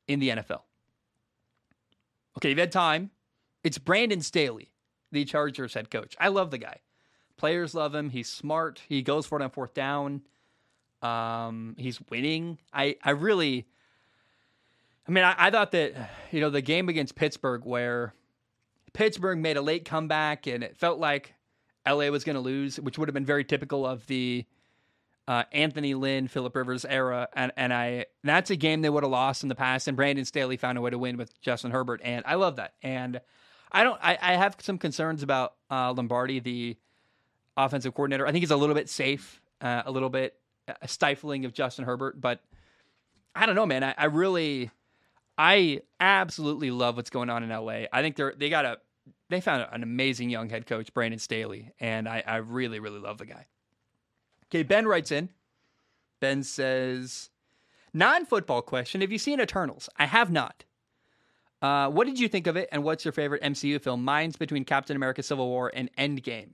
in 0.07 0.19
the 0.19 0.30
NFL? 0.30 0.61
Okay, 2.38 2.49
you've 2.49 2.57
had 2.57 2.71
time. 2.71 3.11
It's 3.63 3.77
Brandon 3.77 4.21
Staley, 4.21 4.71
the 5.11 5.25
Chargers 5.25 5.73
head 5.73 5.89
coach. 5.89 6.15
I 6.19 6.30
love 6.30 6.51
the 6.51 6.57
guy. 6.57 6.77
Players 7.36 7.73
love 7.73 7.95
him. 7.95 8.09
He's 8.09 8.30
smart. 8.30 8.82
He 8.88 9.01
goes 9.01 9.25
for 9.25 9.39
it 9.39 9.43
on 9.43 9.49
fourth 9.49 9.73
down. 9.73 10.21
Um, 11.01 11.75
he's 11.77 11.99
winning. 12.09 12.59
I, 12.73 12.95
I 13.03 13.11
really, 13.11 13.67
I 15.10 15.12
mean, 15.12 15.24
I, 15.24 15.34
I 15.38 15.49
thought 15.49 15.72
that, 15.72 16.12
you 16.32 16.39
know, 16.39 16.51
the 16.51 16.62
game 16.62 16.88
against 16.88 17.16
Pittsburgh 17.16 17.66
where 17.66 18.14
Pittsburgh 18.93 19.39
made 19.39 19.57
a 19.57 19.62
late 19.62 19.84
comeback 19.84 20.45
and 20.45 20.64
it 20.64 20.78
felt 20.78 20.99
like 20.99 21.34
LA 21.88 22.10
was 22.10 22.24
going 22.24 22.36
to 22.36 22.41
lose, 22.41 22.80
which 22.80 22.97
would 22.97 23.10
have 23.10 23.14
been 23.14 23.26
very 23.26 23.43
typical 23.43 23.86
of 23.86 24.05
the 24.05 24.45
uh, 25.28 25.43
Anthony 25.51 25.95
Lynn, 25.95 26.28
Philip 26.28 26.55
Rivers 26.55 26.86
era, 26.86 27.30
and 27.34 27.51
and 27.55 27.72
I 27.72 28.07
that's 28.24 28.49
a 28.49 28.55
game 28.55 28.82
they 28.82 28.89
would 28.89 29.03
have 29.03 29.12
lost 29.12 29.43
in 29.43 29.49
the 29.49 29.53
past. 29.53 29.88
And 29.88 29.95
Brandon 29.95 30.26
Staley 30.26 30.57
found 30.57 30.76
a 30.78 30.82
way 30.82 30.89
to 30.89 30.97
win 30.97 31.18
with 31.18 31.39
Justin 31.39 31.70
Herbert, 31.70 32.01
and 32.03 32.24
I 32.26 32.34
love 32.34 32.55
that. 32.55 32.74
And 32.82 33.22
I 33.72 33.84
don't, 33.84 33.99
I, 34.01 34.18
I 34.20 34.34
have 34.34 34.55
some 34.60 34.80
concerns 34.80 35.22
about 35.22 35.53
uh, 35.70 35.93
Lombardi, 35.95 36.39
the 36.39 36.78
offensive 37.55 37.93
coordinator. 37.93 38.26
I 38.26 38.32
think 38.32 38.41
he's 38.41 38.49
a 38.49 38.57
little 38.57 38.74
bit 38.74 38.89
safe, 38.89 39.39
uh, 39.62 39.84
a 39.86 39.91
little 39.91 40.10
bit 40.10 40.36
uh, 40.68 40.74
stifling 40.88 41.45
of 41.45 41.53
Justin 41.53 41.86
Herbert, 41.86 42.20
but 42.20 42.41
I 43.36 43.45
don't 43.45 43.55
know, 43.55 43.68
man. 43.68 43.84
I, 43.84 43.93
I 43.95 44.05
really, 44.05 44.72
I 45.40 45.84
absolutely 46.02 46.70
love 46.70 46.98
what's 46.98 47.10
going 47.10 47.30
on 47.30 47.44
in 47.44 47.50
LA. 47.50 47.86
I 47.94 48.02
think 48.02 48.18
they're 48.18 48.34
they 48.38 48.50
got 48.50 48.66
a 48.66 48.78
they 49.30 49.40
found 49.40 49.66
an 49.72 49.84
amazing 49.84 50.30
young 50.30 50.50
head 50.50 50.66
coach, 50.66 50.94
Brandon 50.94 51.20
Staley, 51.20 51.72
and 51.80 52.10
I, 52.10 52.22
I 52.28 52.38
really, 52.38 52.80
really 52.80 53.00
love 53.00 53.20
the 53.20 53.26
guy. 53.26 53.46
Okay, 54.48 54.64
Ben 54.64 54.86
writes 54.86 55.12
in. 55.12 55.30
Ben 56.20 56.44
says, 56.44 57.30
non 57.94 58.26
football 58.26 58.62
question. 58.62 59.02
Have 59.02 59.12
you 59.12 59.18
seen 59.18 59.40
Eternals? 59.40 59.88
I 59.98 60.08
have 60.08 60.30
not. 60.30 60.66
Uh, 61.62 61.90
what 61.90 62.06
did 62.08 62.20
you 62.20 62.28
think 62.28 62.48
of 62.48 62.58
it, 62.58 62.68
and 62.72 62.84
what's 62.84 63.06
your 63.06 63.12
favorite 63.12 63.42
MCU 63.42 63.82
film? 63.82 64.04
Mine's 64.04 64.36
between 64.36 64.66
Captain 64.66 64.96
America 64.96 65.24
Civil 65.24 65.48
War 65.48 65.72
and 65.74 65.90
Endgame. 65.98 66.50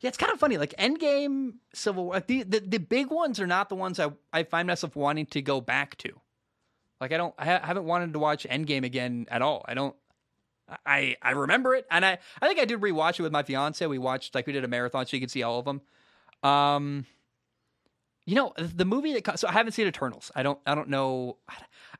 Yeah, 0.00 0.08
it's 0.08 0.18
kind 0.18 0.32
of 0.32 0.38
funny. 0.38 0.58
Like 0.58 0.74
Endgame, 0.78 1.54
Civil 1.74 2.04
War, 2.04 2.20
the, 2.20 2.42
the, 2.44 2.60
the 2.60 2.78
big 2.78 3.10
ones 3.10 3.40
are 3.40 3.46
not 3.46 3.68
the 3.68 3.74
ones 3.74 3.98
I, 3.98 4.10
I 4.32 4.44
find 4.44 4.68
myself 4.68 4.94
wanting 4.94 5.26
to 5.26 5.42
go 5.42 5.60
back 5.60 5.96
to. 5.98 6.20
Like 7.00 7.12
I 7.12 7.16
don't, 7.16 7.34
I 7.38 7.44
haven't 7.44 7.84
wanted 7.84 8.12
to 8.12 8.18
watch 8.18 8.46
Endgame 8.48 8.84
again 8.84 9.26
at 9.30 9.42
all. 9.42 9.64
I 9.66 9.74
don't, 9.74 9.96
I 10.86 11.16
I 11.22 11.32
remember 11.32 11.74
it, 11.74 11.86
and 11.90 12.04
I 12.04 12.18
I 12.40 12.46
think 12.46 12.60
I 12.60 12.64
did 12.64 12.80
rewatch 12.80 13.18
it 13.18 13.22
with 13.22 13.32
my 13.32 13.42
fiance. 13.42 13.84
We 13.86 13.98
watched 13.98 14.34
like 14.34 14.46
we 14.46 14.52
did 14.52 14.64
a 14.64 14.68
marathon, 14.68 15.06
so 15.06 15.16
you 15.16 15.20
could 15.20 15.30
see 15.30 15.42
all 15.42 15.58
of 15.58 15.64
them. 15.64 15.80
Um, 16.42 17.06
you 18.26 18.34
know 18.34 18.52
the 18.56 18.84
movie 18.84 19.18
that 19.18 19.38
so 19.38 19.48
I 19.48 19.52
haven't 19.52 19.72
seen 19.72 19.86
Eternals. 19.86 20.30
I 20.34 20.42
don't 20.42 20.58
I 20.66 20.74
don't 20.74 20.88
know. 20.88 21.38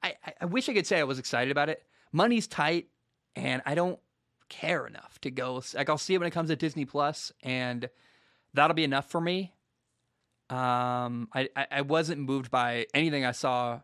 I 0.03 0.15
I 0.41 0.45
wish 0.45 0.69
I 0.69 0.75
could 0.75 0.87
say 0.87 1.01
I 1.01 1.05
was 1.05 1.19
excited 1.19 1.51
about 1.51 1.69
it. 1.69 1.83
Money's 2.13 2.47
tight, 2.47 2.89
and 3.35 3.63
I 3.67 3.75
don't 3.75 3.99
care 4.49 4.87
enough 4.87 5.21
to 5.23 5.31
go. 5.31 5.63
Like 5.75 5.89
I'll 5.89 5.99
see 5.99 6.15
it 6.15 6.19
when 6.19 6.29
it 6.29 6.33
comes 6.33 6.51
to 6.51 6.57
Disney 6.57 6.85
Plus, 6.85 7.33
and 7.43 7.89
that'll 8.55 8.75
be 8.75 8.85
enough 8.85 9.11
for 9.11 9.21
me. 9.21 9.53
Um, 10.49 11.29
I 11.35 11.49
I, 11.57 11.67
I 11.71 11.81
wasn't 11.83 12.21
moved 12.21 12.51
by 12.51 12.87
anything 12.95 13.25
I 13.25 13.33
saw. 13.33 13.81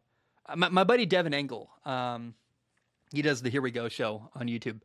My, 0.55 0.69
my 0.69 0.85
buddy 0.85 1.07
Devin 1.07 1.35
Engel, 1.35 1.71
um, 1.85 2.35
he 3.13 3.23
does 3.23 3.43
the 3.43 3.51
Here 3.51 3.63
We 3.63 3.71
Go 3.71 3.89
show 3.89 4.31
on 4.35 4.47
YouTube. 4.47 4.81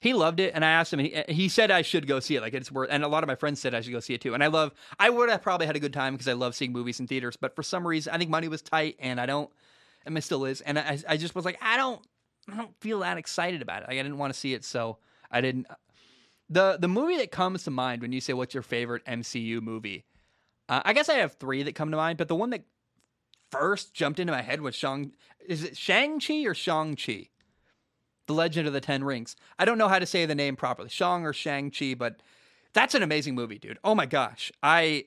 He 0.00 0.14
loved 0.14 0.40
it, 0.40 0.52
and 0.54 0.64
I 0.64 0.70
asked 0.70 0.92
him. 0.92 0.98
He, 0.98 1.22
he 1.28 1.48
said 1.48 1.70
I 1.70 1.82
should 1.82 2.08
go 2.08 2.18
see 2.18 2.34
it. 2.34 2.40
Like 2.40 2.54
it's 2.54 2.72
worth. 2.72 2.88
And 2.90 3.04
a 3.04 3.08
lot 3.08 3.22
of 3.22 3.28
my 3.28 3.36
friends 3.36 3.60
said 3.60 3.72
I 3.72 3.80
should 3.80 3.92
go 3.92 4.00
see 4.00 4.14
it 4.14 4.20
too. 4.20 4.34
And 4.34 4.42
I 4.42 4.48
love. 4.48 4.72
I 4.98 5.08
would 5.10 5.30
have 5.30 5.42
probably 5.42 5.66
had 5.66 5.76
a 5.76 5.80
good 5.80 5.92
time 5.92 6.14
because 6.14 6.26
I 6.26 6.32
love 6.32 6.56
seeing 6.56 6.72
movies 6.72 6.98
in 6.98 7.06
theaters. 7.06 7.36
But 7.36 7.54
for 7.54 7.62
some 7.62 7.86
reason, 7.86 8.12
I 8.12 8.18
think 8.18 8.28
money 8.28 8.48
was 8.48 8.62
tight, 8.62 8.96
and 8.98 9.20
I 9.20 9.26
don't. 9.26 9.48
And 10.04 10.18
it 10.18 10.22
still 10.22 10.44
is. 10.44 10.60
And 10.62 10.76
I, 10.76 10.98
I 11.08 11.16
just 11.16 11.36
was 11.36 11.44
like, 11.44 11.56
I 11.62 11.76
don't. 11.76 12.02
I 12.52 12.56
don't 12.56 12.74
feel 12.80 12.98
that 13.00 13.16
excited 13.16 13.62
about 13.62 13.82
it. 13.84 13.88
Like 13.88 13.98
I 13.98 14.02
didn't 14.02 14.18
want 14.18 14.34
to 14.34 14.38
see 14.38 14.54
it, 14.54 14.64
so 14.64 14.98
I 15.30 15.40
didn't. 15.40 15.68
The 16.50 16.78
the 16.80 16.88
movie 16.88 17.18
that 17.18 17.30
comes 17.30 17.62
to 17.64 17.70
mind 17.70 18.02
when 18.02 18.10
you 18.10 18.20
say 18.20 18.32
what's 18.32 18.54
your 18.54 18.64
favorite 18.64 19.04
MCU 19.06 19.62
movie, 19.62 20.04
uh, 20.68 20.82
I 20.84 20.94
guess 20.94 21.08
I 21.08 21.14
have 21.14 21.34
three 21.34 21.62
that 21.62 21.76
come 21.76 21.92
to 21.92 21.96
mind, 21.96 22.18
but 22.18 22.26
the 22.26 22.34
one 22.34 22.50
that 22.50 22.64
first 23.52 23.94
jumped 23.94 24.18
into 24.18 24.32
my 24.32 24.42
head 24.42 24.60
was 24.60 24.74
Shang. 24.74 25.12
Is 25.46 25.62
it 25.62 25.76
Shang 25.76 26.18
Chi 26.18 26.44
or 26.44 26.54
Shang 26.54 26.96
Chi? 26.96 27.28
The 28.26 28.32
Legend 28.32 28.66
of 28.66 28.72
the 28.72 28.80
Ten 28.80 29.04
Rings. 29.04 29.36
I 29.58 29.64
don't 29.64 29.78
know 29.78 29.88
how 29.88 29.98
to 29.98 30.06
say 30.06 30.26
the 30.26 30.34
name 30.34 30.56
properly, 30.56 30.88
Shang 30.88 31.26
or 31.26 31.32
Shang-Chi, 31.32 31.94
but 31.94 32.22
that's 32.72 32.94
an 32.94 33.02
amazing 33.02 33.34
movie, 33.34 33.58
dude. 33.58 33.78
Oh 33.84 33.94
my 33.94 34.06
gosh. 34.06 34.50
I 34.62 35.06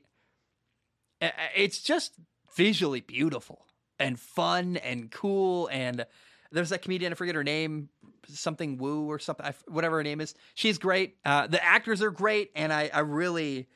it's 1.55 1.81
just 1.81 2.13
visually 2.55 3.01
beautiful 3.01 3.65
and 3.99 4.19
fun 4.19 4.77
and 4.77 5.11
cool 5.11 5.67
and 5.71 6.05
there's 6.51 6.69
that 6.69 6.81
comedian 6.81 7.11
I 7.11 7.15
forget 7.15 7.35
her 7.35 7.43
name 7.43 7.89
something 8.27 8.77
Wu 8.77 9.09
or 9.09 9.19
something 9.19 9.45
whatever 9.67 9.97
her 9.97 10.03
name 10.03 10.21
is 10.21 10.35
she's 10.53 10.77
great 10.77 11.17
uh, 11.25 11.47
the 11.47 11.63
actors 11.63 12.01
are 12.01 12.11
great 12.11 12.51
and 12.55 12.71
I, 12.73 12.89
I 12.93 12.99
really 12.99 13.67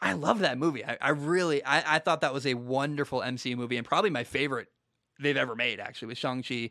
I 0.00 0.12
love 0.12 0.40
that 0.40 0.58
movie 0.58 0.84
I, 0.84 0.96
I 1.00 1.10
really 1.10 1.64
I, 1.64 1.96
I 1.96 1.98
thought 1.98 2.20
that 2.20 2.32
was 2.32 2.46
a 2.46 2.54
wonderful 2.54 3.20
MCU 3.20 3.56
movie 3.56 3.76
and 3.76 3.86
probably 3.86 4.10
my 4.10 4.24
favorite 4.24 4.68
they've 5.20 5.36
ever 5.36 5.56
made 5.56 5.80
actually 5.80 6.08
with 6.08 6.18
Shang-Chi 6.18 6.70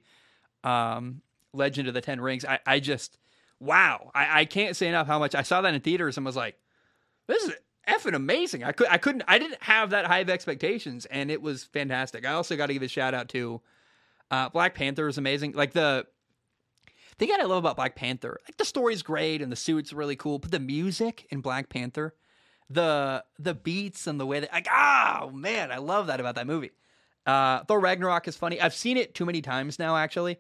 um, 0.64 1.22
Legend 1.54 1.88
of 1.88 1.94
the 1.94 2.02
Ten 2.02 2.22
Rings. 2.22 2.46
I, 2.46 2.60
I 2.66 2.80
just, 2.80 3.18
wow. 3.60 4.12
I, 4.14 4.42
I 4.42 4.46
can't 4.46 4.76
say 4.76 4.88
enough 4.88 5.08
how 5.08 5.20
much 5.20 5.36
I 5.36 5.42
saw 5.42 5.62
that 5.62 5.74
in 5.74 5.82
theaters 5.82 6.18
and 6.18 6.26
was 6.26 6.36
like, 6.36 6.58
this 7.28 7.44
is 7.44 7.54
effing 7.88 8.16
amazing. 8.16 8.64
I 8.64 8.72
could 8.72 8.88
I 8.90 8.98
couldn't 8.98 9.24
I 9.28 9.40
didn't 9.40 9.62
have 9.64 9.92
that 9.92 10.06
high 10.06 10.20
of 10.20 10.30
expectations 10.30 11.06
and 11.06 11.32
it 11.32 11.42
was 11.42 11.64
fantastic. 11.66 12.26
I 12.26 12.34
also 12.34 12.56
got 12.56 12.68
to 12.68 12.74
give 12.74 12.84
a 12.84 12.88
shout 12.88 13.14
out 13.14 13.30
to 13.30 13.62
uh, 14.30 14.50
Black 14.50 14.76
Panther 14.76 15.08
is 15.08 15.18
amazing. 15.18 15.54
Like 15.54 15.74
the 15.74 16.06
thing 17.18 17.30
I 17.32 17.44
love 17.44 17.60
about 17.60 17.78
Black 17.78 17.96
Panther, 17.96 18.40
like 18.48 18.58
the 18.58 18.66
story's 18.66 19.02
great 19.02 19.42
and 19.42 19.52
the 19.52 19.56
suit's 19.56 19.94
really 19.94 20.16
cool, 20.16 20.40
but 20.40 20.52
the 20.52 20.60
music 20.60 21.28
in 21.30 21.42
Black 21.42 21.70
Panther, 21.70 22.14
the 22.70 23.24
the 23.40 23.54
beats 23.54 24.08
and 24.08 24.20
the 24.20 24.26
way 24.26 24.40
that 24.40 24.52
like 24.52 24.68
oh 24.72 25.32
man, 25.34 25.72
I 25.72 25.78
love 25.78 26.08
that 26.08 26.20
about 26.20 26.36
that 26.36 26.48
movie. 26.48 26.72
Uh, 27.26 27.64
Thor 27.66 27.80
Ragnarok 27.80 28.28
is 28.28 28.38
funny. 28.38 28.60
I've 28.62 28.74
seen 28.74 28.98
it 28.98 29.14
too 29.14 29.26
many 29.26 29.42
times 29.42 29.80
now 29.80 29.98
actually. 29.98 30.38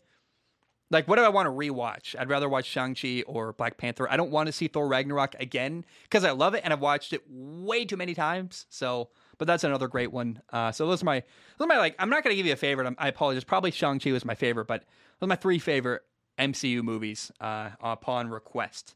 Like, 0.90 1.08
what 1.08 1.18
do 1.18 1.24
I 1.24 1.30
want 1.30 1.48
to 1.48 1.52
rewatch? 1.52 2.16
I'd 2.18 2.30
rather 2.30 2.48
watch 2.48 2.66
Shang-Chi 2.66 3.24
or 3.28 3.52
Black 3.52 3.78
Panther. 3.78 4.10
I 4.10 4.16
don't 4.16 4.32
want 4.32 4.48
to 4.48 4.54
see 4.54 4.70
Thor 4.70 4.88
Ragnarok 4.88 5.36
again 5.38 5.84
because 6.04 6.24
I 6.24 6.32
love 6.32 6.54
it 6.54 6.62
and 6.64 6.72
I've 6.72 6.80
watched 6.80 7.12
it 7.12 7.24
way 7.28 7.84
too 7.84 7.98
many 7.98 8.14
times. 8.14 8.66
So, 8.70 9.10
but 9.38 9.48
that's 9.48 9.66
another 9.66 9.90
great 9.90 10.14
one. 10.14 10.42
Uh, 10.52 10.72
so 10.72 10.88
those 10.88 11.02
are 11.02 11.06
my, 11.06 11.24
those 11.58 11.66
are 11.66 11.68
my, 11.68 11.78
like, 11.78 11.96
I'm 12.00 12.10
not 12.10 12.24
going 12.24 12.32
to 12.32 12.38
give 12.38 12.46
you 12.46 12.54
a 12.54 12.58
favorite. 12.58 12.88
I'm, 12.88 12.96
i 13.00 13.10
apologize. 13.10 13.44
Probably 13.44 13.72
Shang-Chi 13.72 14.14
was 14.14 14.24
my 14.24 14.36
favorite, 14.36 14.68
but 14.68 14.86
those 15.20 15.28
are 15.28 15.30
my 15.30 15.36
three 15.36 15.60
favorite 15.60 16.04
MCU 16.40 16.82
movies 16.84 17.34
uh, 17.42 17.72
upon 17.82 18.30
request. 18.30 18.96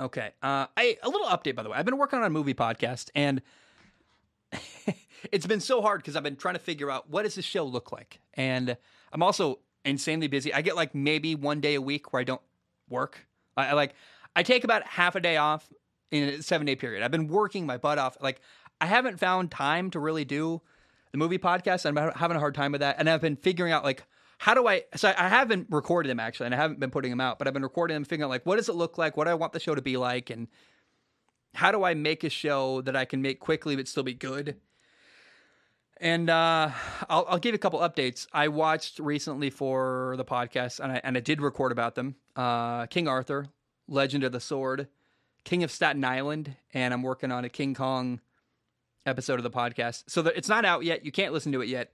Okay. 0.00 0.30
Uh, 0.42 0.66
I, 0.76 0.98
a 1.02 1.08
little 1.08 1.26
update, 1.28 1.54
by 1.54 1.62
the 1.62 1.70
way. 1.70 1.78
I've 1.78 1.84
been 1.84 1.98
working 1.98 2.18
on 2.18 2.24
a 2.24 2.30
movie 2.30 2.54
podcast 2.54 3.10
and 3.14 3.42
it's 5.32 5.46
been 5.46 5.60
so 5.60 5.82
hard 5.82 6.00
because 6.00 6.16
I've 6.16 6.22
been 6.22 6.36
trying 6.36 6.54
to 6.54 6.60
figure 6.60 6.90
out 6.90 7.08
what 7.08 7.22
does 7.22 7.34
this 7.34 7.44
show 7.44 7.64
look 7.64 7.92
like. 7.92 8.20
And 8.34 8.76
I'm 9.12 9.22
also 9.22 9.60
insanely 9.84 10.28
busy. 10.28 10.52
I 10.52 10.62
get 10.62 10.76
like 10.76 10.94
maybe 10.94 11.34
one 11.34 11.60
day 11.60 11.74
a 11.74 11.80
week 11.80 12.12
where 12.12 12.20
I 12.20 12.24
don't 12.24 12.40
work. 12.88 13.26
I, 13.56 13.68
I 13.68 13.72
like 13.72 13.94
I 14.36 14.42
take 14.42 14.64
about 14.64 14.84
half 14.84 15.14
a 15.14 15.20
day 15.20 15.36
off 15.36 15.72
in 16.10 16.24
a 16.24 16.42
seven 16.42 16.66
day 16.66 16.76
period. 16.76 17.02
I've 17.02 17.10
been 17.10 17.28
working 17.28 17.66
my 17.66 17.76
butt 17.76 17.98
off. 17.98 18.16
Like 18.20 18.40
I 18.80 18.86
haven't 18.86 19.20
found 19.20 19.50
time 19.50 19.90
to 19.90 20.00
really 20.00 20.24
do 20.24 20.60
the 21.12 21.18
movie 21.18 21.38
podcast. 21.38 21.86
I'm 21.86 21.96
having 22.14 22.36
a 22.36 22.40
hard 22.40 22.54
time 22.54 22.72
with 22.72 22.80
that, 22.80 22.96
and 22.98 23.08
I've 23.08 23.20
been 23.20 23.36
figuring 23.36 23.72
out 23.72 23.84
like 23.84 24.04
how 24.38 24.54
do 24.54 24.66
I? 24.66 24.82
So 24.96 25.12
I 25.16 25.28
haven't 25.28 25.68
recorded 25.70 26.08
them 26.08 26.20
actually, 26.20 26.46
and 26.46 26.54
I 26.54 26.58
haven't 26.58 26.80
been 26.80 26.90
putting 26.90 27.10
them 27.10 27.20
out, 27.20 27.38
but 27.38 27.46
I've 27.46 27.54
been 27.54 27.62
recording 27.62 27.94
them, 27.94 28.04
figuring 28.04 28.24
out 28.24 28.30
like 28.30 28.44
what 28.46 28.56
does 28.56 28.68
it 28.68 28.74
look 28.74 28.98
like, 28.98 29.16
what 29.16 29.24
do 29.24 29.30
I 29.30 29.34
want 29.34 29.52
the 29.52 29.60
show 29.60 29.74
to 29.74 29.82
be 29.82 29.96
like, 29.96 30.30
and 30.30 30.48
how 31.54 31.70
do 31.72 31.84
I 31.84 31.94
make 31.94 32.24
a 32.24 32.30
show 32.30 32.82
that 32.82 32.96
I 32.96 33.04
can 33.04 33.22
make 33.22 33.40
quickly 33.40 33.76
but 33.76 33.88
still 33.88 34.02
be 34.02 34.14
good. 34.14 34.56
And 35.98 36.28
uh, 36.28 36.70
I'll, 37.08 37.24
I'll 37.28 37.38
give 37.38 37.52
you 37.52 37.56
a 37.56 37.58
couple 37.58 37.78
updates. 37.78 38.26
I 38.32 38.48
watched 38.48 38.98
recently 38.98 39.48
for 39.48 40.14
the 40.16 40.24
podcast, 40.24 40.80
and 40.80 40.92
I, 40.92 41.00
and 41.04 41.16
I 41.16 41.20
did 41.20 41.40
record 41.40 41.70
about 41.70 41.94
them. 41.94 42.16
Uh, 42.34 42.86
King 42.86 43.06
Arthur, 43.06 43.46
Legend 43.86 44.24
of 44.24 44.32
the 44.32 44.40
Sword, 44.40 44.88
King 45.44 45.62
of 45.62 45.70
Staten 45.70 46.04
Island, 46.04 46.56
and 46.74 46.92
I'm 46.92 47.02
working 47.02 47.30
on 47.30 47.44
a 47.44 47.48
King 47.48 47.74
Kong 47.74 48.20
episode 49.06 49.38
of 49.38 49.44
the 49.44 49.50
podcast. 49.50 50.04
So 50.08 50.26
it's 50.26 50.48
not 50.48 50.64
out 50.64 50.84
yet. 50.84 51.04
You 51.04 51.12
can't 51.12 51.32
listen 51.32 51.52
to 51.52 51.60
it 51.60 51.68
yet. 51.68 51.92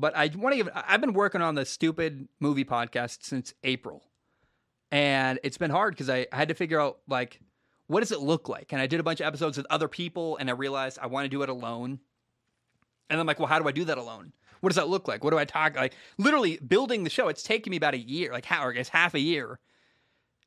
But 0.00 0.16
I 0.16 0.30
want 0.34 0.54
to 0.54 0.56
give. 0.56 0.68
I've 0.74 1.02
been 1.02 1.12
working 1.12 1.42
on 1.42 1.54
the 1.54 1.66
stupid 1.66 2.26
movie 2.40 2.64
podcast 2.64 3.18
since 3.22 3.52
April, 3.62 4.02
and 4.90 5.38
it's 5.42 5.58
been 5.58 5.70
hard 5.70 5.94
because 5.94 6.08
I, 6.08 6.26
I 6.32 6.36
had 6.36 6.48
to 6.48 6.54
figure 6.54 6.80
out 6.80 7.00
like 7.06 7.38
what 7.86 8.00
does 8.00 8.10
it 8.10 8.20
look 8.20 8.48
like. 8.48 8.72
And 8.72 8.80
I 8.80 8.86
did 8.86 8.98
a 8.98 9.02
bunch 9.02 9.20
of 9.20 9.26
episodes 9.26 9.58
with 9.58 9.66
other 9.68 9.88
people, 9.88 10.38
and 10.38 10.48
I 10.48 10.54
realized 10.54 10.98
I 11.02 11.06
want 11.06 11.26
to 11.26 11.28
do 11.28 11.42
it 11.42 11.50
alone. 11.50 12.00
And 13.10 13.20
I'm 13.20 13.26
like, 13.26 13.38
well, 13.38 13.48
how 13.48 13.58
do 13.58 13.68
I 13.68 13.72
do 13.72 13.84
that 13.84 13.98
alone? 13.98 14.32
What 14.60 14.70
does 14.70 14.76
that 14.76 14.88
look 14.88 15.06
like? 15.06 15.22
What 15.22 15.30
do 15.30 15.38
I 15.38 15.44
talk 15.44 15.76
like? 15.76 15.94
Literally 16.16 16.58
building 16.58 17.04
the 17.04 17.10
show. 17.10 17.28
It's 17.28 17.42
taken 17.42 17.70
me 17.70 17.76
about 17.76 17.94
a 17.94 17.98
year, 17.98 18.32
like 18.32 18.46
how, 18.46 18.68
I 18.68 18.72
guess 18.72 18.88
half 18.88 19.14
a 19.14 19.20
year, 19.20 19.58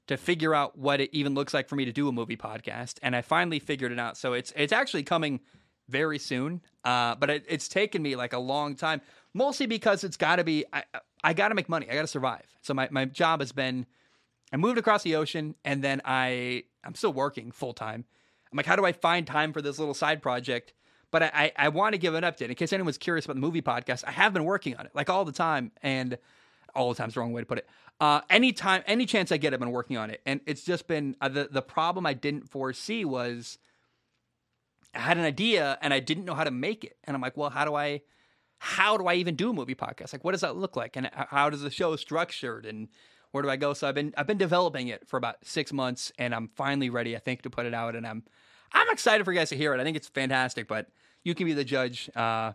to 0.08 0.18
figure 0.18 0.56
out 0.56 0.78
what 0.78 1.00
it 1.00 1.10
even 1.14 1.36
looks 1.36 1.54
like 1.54 1.68
for 1.68 1.76
me 1.76 1.86
to 1.86 1.92
do 1.92 2.08
a 2.08 2.12
movie 2.12 2.38
podcast. 2.38 2.98
And 3.04 3.16
I 3.16 3.22
finally 3.22 3.60
figured 3.60 3.92
it 3.92 4.00
out. 4.00 4.18
So 4.18 4.34
it's 4.34 4.52
it's 4.56 4.74
actually 4.74 5.04
coming 5.04 5.42
very 5.90 6.20
soon. 6.20 6.62
Uh, 6.84 7.16
but 7.16 7.30
it, 7.30 7.46
it's 7.48 7.68
taken 7.68 8.02
me 8.02 8.16
like 8.16 8.34
a 8.34 8.40
long 8.40 8.76
time, 8.76 9.02
mostly 9.34 9.66
because 9.66 10.04
it's 10.04 10.18
got 10.18 10.38
to 10.38 10.44
be. 10.44 10.66
I 10.72 10.84
I 11.24 11.34
got 11.34 11.50
to 11.50 11.56
make 11.56 11.70
money. 11.70 11.90
I 11.90 11.96
got 11.96 12.02
to 12.02 12.08
survive. 12.08 12.46
So 12.62 12.74
my 12.74 12.88
my 12.92 13.06
job 13.06 13.40
has 13.40 13.52
been. 13.52 13.86
I 14.52 14.58
moved 14.58 14.78
across 14.78 15.04
the 15.04 15.16
ocean, 15.16 15.56
and 15.66 15.84
then 15.84 16.02
I 16.06 16.64
I'm 16.84 16.96
still 16.96 17.14
working 17.14 17.52
full 17.52 17.74
time. 17.74 18.06
I'm 18.52 18.58
like, 18.58 18.66
how 18.66 18.76
do 18.76 18.86
I 18.86 18.92
find 18.92 19.26
time 19.26 19.52
for 19.52 19.62
this 19.62 19.80
little 19.80 19.96
side 19.96 20.22
project? 20.22 20.74
But 21.10 21.24
I, 21.24 21.32
I, 21.34 21.52
I 21.58 21.70
want 21.70 21.94
to 21.94 22.00
give 22.00 22.14
an 22.16 22.24
update 22.24 22.50
in 22.50 22.56
case 22.56 22.74
anyone's 22.74 22.98
curious 22.98 23.26
about 23.26 23.36
the 23.36 23.42
movie 23.42 23.62
podcast. 23.62 24.04
I 24.06 24.12
have 24.12 24.34
been 24.34 24.46
working 24.46 24.76
on 24.78 24.86
it 24.86 24.92
like 24.94 25.10
all 25.10 25.26
the 25.26 25.32
time, 25.32 25.72
and 25.82 26.18
all 26.76 26.90
the 26.90 26.96
time's 26.96 27.16
the 27.16 27.20
wrong 27.20 27.34
way 27.34 27.42
to 27.42 27.46
put 27.46 27.60
it. 27.60 27.68
Uh, 28.00 28.22
anytime, 28.30 28.84
any 28.88 29.06
chance 29.06 29.32
I 29.32 29.38
get, 29.38 29.54
I've 29.54 29.60
been 29.60 29.72
working 29.72 29.98
on 29.98 30.10
it, 30.10 30.22
and 30.26 30.42
it's 30.46 30.64
just 30.64 30.88
been 30.88 31.16
uh, 31.22 31.30
the 31.30 31.48
the 31.52 31.62
problem 31.62 32.06
I 32.06 32.14
didn't 32.14 32.50
foresee 32.50 33.06
was 33.06 33.58
I 34.94 35.00
had 35.00 35.18
an 35.18 35.24
idea 35.24 35.78
and 35.82 35.94
I 35.94 36.00
didn't 36.00 36.26
know 36.26 36.36
how 36.36 36.44
to 36.44 36.52
make 36.52 36.84
it, 36.84 36.98
and 37.04 37.16
I'm 37.16 37.22
like, 37.22 37.38
well, 37.38 37.50
how 37.50 37.66
do 37.66 37.76
I, 37.76 38.02
how 38.64 38.96
do 38.96 39.08
I 39.08 39.16
even 39.16 39.36
do 39.36 39.50
a 39.50 39.54
movie 39.54 39.76
podcast? 39.76 40.14
Like, 40.14 40.24
what 40.24 40.32
does 40.32 40.40
that 40.40 40.56
look 40.56 40.78
like, 40.78 40.96
and 40.96 41.10
how 41.14 41.50
does 41.50 41.62
the 41.62 41.70
show 41.70 41.98
structured, 41.98 42.66
and 42.66 42.88
where 43.32 43.44
do 43.44 43.50
I 43.50 43.58
go? 43.58 43.74
So 43.74 43.90
I've 43.90 43.96
been 43.96 44.14
I've 44.16 44.26
been 44.26 44.38
developing 44.38 44.88
it 44.88 45.06
for 45.06 45.18
about 45.18 45.36
six 45.44 45.74
months, 45.74 46.14
and 46.18 46.34
I'm 46.34 46.48
finally 46.56 46.90
ready, 46.90 47.14
I 47.14 47.20
think, 47.20 47.42
to 47.42 47.50
put 47.50 47.66
it 47.66 47.74
out, 47.74 47.94
and 47.94 48.08
I'm 48.08 48.24
I'm 48.72 48.90
excited 48.90 49.26
for 49.26 49.34
you 49.34 49.40
guys 49.40 49.50
to 49.50 49.58
hear 49.58 49.74
it. 49.74 49.82
I 49.82 49.84
think 49.84 49.98
it's 49.98 50.08
fantastic, 50.08 50.70
but 50.70 50.88
you 51.26 51.36
can 51.36 51.46
be 51.46 51.52
the 51.52 51.66
judge. 51.66 52.10
Uh, 52.16 52.54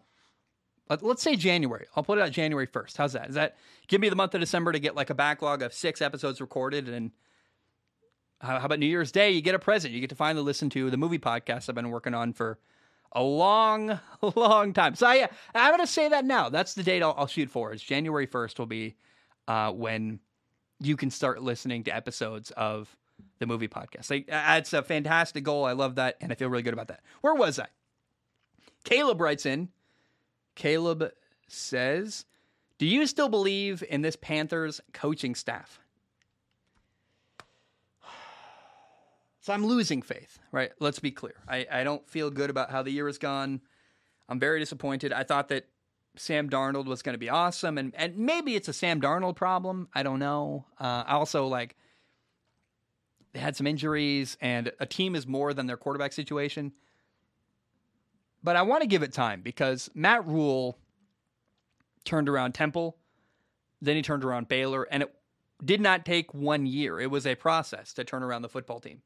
let's 1.02 1.22
say 1.22 1.36
January. 1.36 1.84
I'll 1.94 2.02
put 2.02 2.16
it 2.16 2.22
out 2.22 2.30
January 2.30 2.66
1st. 2.66 2.96
How's 2.96 3.12
that? 3.12 3.28
Is 3.28 3.34
that 3.34 3.56
give 3.86 4.00
me 4.00 4.08
the 4.08 4.16
month 4.16 4.34
of 4.34 4.40
December 4.40 4.72
to 4.72 4.78
get 4.78 4.94
like 4.94 5.10
a 5.10 5.14
backlog 5.14 5.60
of 5.60 5.74
six 5.74 6.00
episodes 6.00 6.40
recorded? 6.40 6.88
And 6.88 7.10
how 8.40 8.56
about 8.56 8.78
New 8.78 8.86
Year's 8.86 9.12
Day? 9.12 9.32
You 9.32 9.42
get 9.42 9.54
a 9.54 9.58
present. 9.58 9.92
You 9.92 10.00
get 10.00 10.08
to 10.08 10.16
finally 10.16 10.42
listen 10.42 10.70
to 10.70 10.88
the 10.88 10.96
movie 10.96 11.18
podcast 11.18 11.68
I've 11.68 11.74
been 11.74 11.90
working 11.90 12.14
on 12.14 12.32
for 12.32 12.58
a 13.12 13.22
long, 13.22 13.98
long 14.36 14.72
time. 14.72 14.94
So 14.94 15.06
I, 15.06 15.28
I'm 15.54 15.70
going 15.70 15.80
to 15.80 15.86
say 15.86 16.08
that 16.08 16.24
now. 16.24 16.48
That's 16.48 16.74
the 16.74 16.82
date 16.82 17.02
I'll, 17.02 17.14
I'll 17.16 17.26
shoot 17.26 17.50
for. 17.50 17.72
Is 17.72 17.82
January 17.82 18.26
1st 18.26 18.58
will 18.58 18.66
be 18.66 18.96
uh, 19.46 19.72
when 19.72 20.20
you 20.80 20.96
can 20.96 21.10
start 21.10 21.42
listening 21.42 21.84
to 21.84 21.94
episodes 21.94 22.50
of 22.52 22.94
the 23.38 23.46
movie 23.46 23.68
podcast. 23.68 24.10
Like, 24.10 24.26
it's 24.28 24.72
a 24.72 24.82
fantastic 24.82 25.44
goal. 25.44 25.64
I 25.64 25.72
love 25.72 25.96
that, 25.96 26.16
and 26.20 26.30
I 26.30 26.34
feel 26.34 26.48
really 26.48 26.62
good 26.62 26.74
about 26.74 26.88
that. 26.88 27.00
Where 27.20 27.34
was 27.34 27.58
I? 27.58 27.66
Caleb 28.84 29.20
writes 29.20 29.46
in. 29.46 29.68
Caleb 30.54 31.10
says, 31.46 32.24
"Do 32.78 32.86
you 32.86 33.06
still 33.06 33.28
believe 33.28 33.82
in 33.88 34.02
this 34.02 34.16
Panthers 34.16 34.80
coaching 34.92 35.34
staff?" 35.34 35.80
So 39.48 39.54
I'm 39.54 39.64
losing 39.64 40.02
faith, 40.02 40.38
right? 40.52 40.72
Let's 40.78 40.98
be 40.98 41.10
clear. 41.10 41.36
I, 41.48 41.66
I 41.72 41.82
don't 41.82 42.06
feel 42.06 42.28
good 42.28 42.50
about 42.50 42.70
how 42.70 42.82
the 42.82 42.90
year 42.90 43.06
has 43.06 43.16
gone. 43.16 43.62
I'm 44.28 44.38
very 44.38 44.60
disappointed. 44.60 45.10
I 45.10 45.22
thought 45.22 45.48
that 45.48 45.64
Sam 46.16 46.50
Darnold 46.50 46.84
was 46.84 47.00
going 47.00 47.14
to 47.14 47.18
be 47.18 47.30
awesome, 47.30 47.78
and 47.78 47.94
and 47.94 48.18
maybe 48.18 48.56
it's 48.56 48.68
a 48.68 48.74
Sam 48.74 49.00
Darnold 49.00 49.36
problem. 49.36 49.88
I 49.94 50.02
don't 50.02 50.18
know. 50.18 50.66
Uh, 50.78 51.04
also, 51.06 51.46
like 51.46 51.76
they 53.32 53.38
had 53.38 53.56
some 53.56 53.66
injuries, 53.66 54.36
and 54.42 54.70
a 54.80 54.84
team 54.84 55.16
is 55.16 55.26
more 55.26 55.54
than 55.54 55.66
their 55.66 55.78
quarterback 55.78 56.12
situation. 56.12 56.72
But 58.44 58.54
I 58.56 58.60
want 58.60 58.82
to 58.82 58.86
give 58.86 59.02
it 59.02 59.14
time 59.14 59.40
because 59.40 59.88
Matt 59.94 60.26
Rhule 60.26 60.76
turned 62.04 62.28
around 62.28 62.52
Temple, 62.52 62.98
then 63.80 63.96
he 63.96 64.02
turned 64.02 64.24
around 64.24 64.48
Baylor, 64.48 64.86
and 64.90 65.04
it 65.04 65.14
did 65.64 65.80
not 65.80 66.04
take 66.04 66.34
one 66.34 66.66
year. 66.66 67.00
It 67.00 67.10
was 67.10 67.26
a 67.26 67.34
process 67.34 67.94
to 67.94 68.04
turn 68.04 68.22
around 68.22 68.42
the 68.42 68.50
football 68.50 68.78
team. 68.78 69.00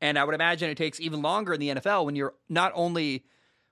And 0.00 0.18
I 0.18 0.24
would 0.24 0.34
imagine 0.34 0.70
it 0.70 0.76
takes 0.76 1.00
even 1.00 1.22
longer 1.22 1.54
in 1.54 1.60
the 1.60 1.68
NFL 1.70 2.04
when 2.04 2.16
you're 2.16 2.34
not 2.48 2.72
only 2.74 3.24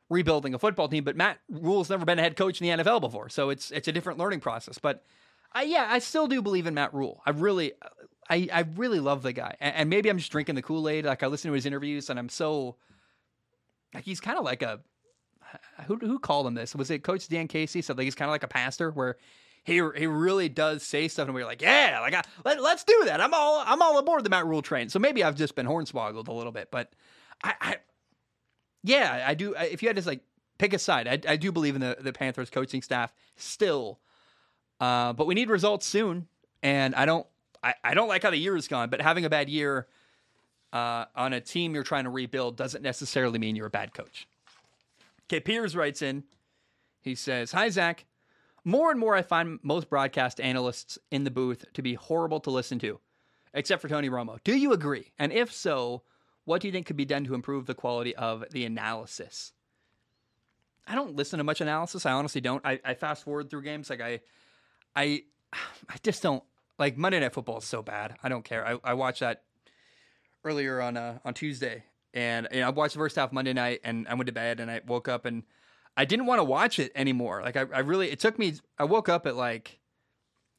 rebuilding 0.08 0.54
a 0.54 0.58
football 0.58 0.88
team, 0.88 1.04
but 1.04 1.16
Matt 1.16 1.38
Rhule's 1.48 1.90
never 1.90 2.04
been 2.04 2.18
a 2.18 2.22
head 2.22 2.36
coach 2.36 2.60
in 2.60 2.78
the 2.78 2.84
NFL 2.84 3.00
before, 3.00 3.28
so 3.28 3.50
it's 3.50 3.70
it's 3.70 3.88
a 3.88 3.92
different 3.92 4.18
learning 4.18 4.40
process. 4.40 4.78
But 4.78 5.04
I, 5.52 5.62
yeah, 5.62 5.86
I 5.88 5.98
still 5.98 6.26
do 6.26 6.42
believe 6.42 6.66
in 6.66 6.74
Matt 6.74 6.94
Rhule. 6.94 7.22
I 7.26 7.30
really, 7.30 7.72
I, 8.28 8.48
I 8.52 8.64
really 8.76 9.00
love 9.00 9.22
the 9.22 9.32
guy, 9.32 9.56
and, 9.60 9.74
and 9.76 9.90
maybe 9.90 10.08
I'm 10.08 10.18
just 10.18 10.32
drinking 10.32 10.54
the 10.54 10.62
Kool 10.62 10.88
Aid. 10.88 11.04
Like 11.04 11.22
I 11.22 11.26
listen 11.26 11.50
to 11.50 11.54
his 11.54 11.66
interviews, 11.66 12.10
and 12.10 12.18
I'm 12.18 12.28
so 12.28 12.76
like 13.92 14.04
he's 14.04 14.20
kind 14.20 14.38
of 14.38 14.44
like 14.44 14.62
a 14.62 14.80
who 15.86 15.96
who 15.96 16.18
called 16.18 16.46
him 16.46 16.54
this? 16.54 16.74
Was 16.74 16.90
it 16.90 17.02
Coach 17.02 17.28
Dan 17.28 17.48
Casey 17.48 17.82
said 17.82 17.96
like 17.96 18.04
he's 18.04 18.14
kind 18.14 18.28
of 18.28 18.32
like 18.32 18.42
a 18.42 18.48
pastor 18.48 18.90
where 18.90 19.16
he 19.64 19.74
he 19.96 20.06
really 20.06 20.48
does 20.50 20.82
say 20.82 21.08
stuff, 21.08 21.26
and 21.26 21.34
we're 21.34 21.46
like, 21.46 21.62
yeah, 21.62 21.98
like 22.00 22.14
I, 22.14 22.22
let, 22.44 22.62
let's 22.62 22.84
do 22.84 23.02
that. 23.06 23.20
I'm 23.20 23.32
all 23.32 23.62
I'm 23.66 23.80
all 23.80 23.98
aboard 23.98 24.22
the 24.22 24.30
Matt 24.30 24.46
Rhule 24.46 24.62
train. 24.62 24.90
So 24.90 24.98
maybe 24.98 25.24
I've 25.24 25.36
just 25.36 25.54
been 25.54 25.66
hornswoggled 25.66 26.28
a 26.28 26.32
little 26.32 26.52
bit, 26.52 26.70
but 26.70 26.92
I, 27.42 27.54
I 27.60 27.76
yeah, 28.82 29.24
I 29.26 29.34
do. 29.34 29.54
If 29.58 29.82
you 29.82 29.88
had 29.88 29.96
to 29.96 30.06
like 30.06 30.20
pick 30.58 30.74
a 30.74 30.78
side, 30.78 31.08
I, 31.08 31.32
I 31.32 31.36
do 31.36 31.50
believe 31.50 31.74
in 31.74 31.80
the 31.80 31.96
the 31.98 32.12
Panthers 32.12 32.50
coaching 32.50 32.82
staff 32.82 33.14
still, 33.36 34.00
uh, 34.80 35.14
but 35.14 35.26
we 35.26 35.34
need 35.34 35.48
results 35.48 35.86
soon, 35.86 36.28
and 36.62 36.94
I 36.94 37.06
don't 37.06 37.26
I, 37.62 37.74
I 37.82 37.94
don't 37.94 38.08
like 38.08 38.22
how 38.22 38.30
the 38.30 38.36
year 38.36 38.54
has 38.54 38.68
gone, 38.68 38.90
but 38.90 39.00
having 39.00 39.24
a 39.24 39.30
bad 39.30 39.48
year. 39.48 39.88
Uh, 40.72 41.04
on 41.14 41.32
a 41.32 41.40
team 41.40 41.72
you're 41.72 41.84
trying 41.84 42.02
to 42.02 42.10
rebuild 42.10 42.56
doesn't 42.56 42.82
necessarily 42.82 43.38
mean 43.38 43.54
you're 43.54 43.68
a 43.68 43.70
bad 43.70 43.94
coach. 43.94 44.26
Okay, 45.26 45.38
Piers 45.38 45.76
writes 45.76 46.02
in. 46.02 46.24
He 47.00 47.14
says, 47.14 47.52
Hi, 47.52 47.68
Zach. 47.68 48.06
More 48.64 48.90
and 48.90 48.98
more, 48.98 49.14
I 49.14 49.22
find 49.22 49.58
most 49.62 49.90
broadcast 49.90 50.40
analysts 50.40 50.98
in 51.10 51.24
the 51.24 51.30
booth 51.30 51.64
to 51.74 51.82
be 51.82 51.94
horrible 51.94 52.40
to 52.40 52.50
listen 52.50 52.78
to, 52.80 52.98
except 53.52 53.82
for 53.82 53.88
Tony 53.88 54.08
Romo. 54.08 54.38
Do 54.42 54.56
you 54.56 54.72
agree? 54.72 55.12
And 55.18 55.32
if 55.32 55.52
so, 55.52 56.02
what 56.44 56.62
do 56.62 56.68
you 56.68 56.72
think 56.72 56.86
could 56.86 56.96
be 56.96 57.04
done 57.04 57.24
to 57.24 57.34
improve 57.34 57.66
the 57.66 57.74
quality 57.74 58.16
of 58.16 58.44
the 58.50 58.64
analysis? 58.64 59.52
I 60.86 60.94
don't 60.94 61.16
listen 61.16 61.38
to 61.38 61.44
much 61.44 61.60
analysis. 61.60 62.06
I 62.06 62.12
honestly 62.12 62.40
don't. 62.40 62.64
I, 62.64 62.80
I 62.84 62.94
fast 62.94 63.24
forward 63.24 63.50
through 63.50 63.62
games. 63.62 63.90
Like 63.90 64.00
I, 64.00 64.20
I, 64.96 65.22
I 65.52 65.96
just 66.02 66.22
don't 66.22 66.42
like 66.78 66.96
Monday 66.96 67.20
Night 67.20 67.32
Football 67.32 67.58
is 67.58 67.64
so 67.64 67.82
bad. 67.82 68.16
I 68.22 68.28
don't 68.28 68.44
care. 68.44 68.66
I, 68.66 68.78
I 68.82 68.94
watched 68.94 69.20
that 69.20 69.42
earlier 70.42 70.80
on 70.80 70.96
uh, 70.96 71.18
on 71.24 71.34
Tuesday, 71.34 71.84
and 72.12 72.48
you 72.52 72.60
know, 72.60 72.66
I 72.66 72.70
watched 72.70 72.94
the 72.94 72.98
first 72.98 73.16
half 73.16 73.32
Monday 73.32 73.52
night, 73.52 73.80
and 73.84 74.06
I 74.08 74.14
went 74.14 74.26
to 74.26 74.32
bed, 74.32 74.60
and 74.60 74.70
I 74.70 74.80
woke 74.86 75.08
up, 75.08 75.24
and 75.24 75.42
I 75.96 76.04
didn't 76.04 76.26
want 76.26 76.40
to 76.40 76.44
watch 76.44 76.78
it 76.78 76.92
anymore. 76.94 77.42
Like 77.42 77.56
I, 77.56 77.66
I 77.72 77.80
really, 77.80 78.10
it 78.10 78.18
took 78.18 78.38
me. 78.38 78.54
I 78.78 78.84
woke 78.84 79.08
up 79.08 79.26
at 79.26 79.36
like, 79.36 79.78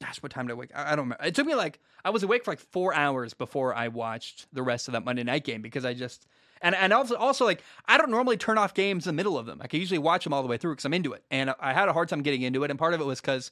gosh, 0.00 0.22
what 0.22 0.32
time 0.32 0.46
did 0.46 0.52
I 0.52 0.56
wake? 0.56 0.70
I, 0.74 0.92
I 0.92 0.96
don't 0.96 1.06
remember. 1.06 1.24
It 1.24 1.34
took 1.34 1.46
me 1.46 1.54
like 1.54 1.80
I 2.04 2.10
was 2.10 2.22
awake 2.22 2.44
for 2.44 2.52
like 2.52 2.60
four 2.60 2.94
hours 2.94 3.34
before 3.34 3.74
I 3.74 3.88
watched 3.88 4.46
the 4.52 4.62
rest 4.62 4.88
of 4.88 4.92
that 4.92 5.04
Monday 5.04 5.24
night 5.24 5.44
game 5.44 5.62
because 5.62 5.84
I 5.84 5.94
just 5.94 6.26
and 6.62 6.74
and 6.74 6.92
also 6.92 7.16
also 7.16 7.44
like 7.44 7.62
I 7.86 7.98
don't 7.98 8.10
normally 8.10 8.36
turn 8.36 8.58
off 8.58 8.74
games 8.74 9.06
in 9.06 9.14
the 9.14 9.16
middle 9.18 9.36
of 9.36 9.46
them. 9.46 9.60
I 9.62 9.66
can 9.66 9.80
usually 9.80 9.98
watch 9.98 10.24
them 10.24 10.32
all 10.32 10.42
the 10.42 10.48
way 10.48 10.56
through 10.56 10.72
because 10.72 10.84
I'm 10.84 10.94
into 10.94 11.12
it, 11.12 11.24
and 11.30 11.54
I 11.60 11.72
had 11.72 11.88
a 11.88 11.92
hard 11.92 12.08
time 12.08 12.22
getting 12.22 12.42
into 12.42 12.64
it, 12.64 12.70
and 12.70 12.78
part 12.78 12.94
of 12.94 13.00
it 13.00 13.06
was 13.06 13.20
because 13.20 13.50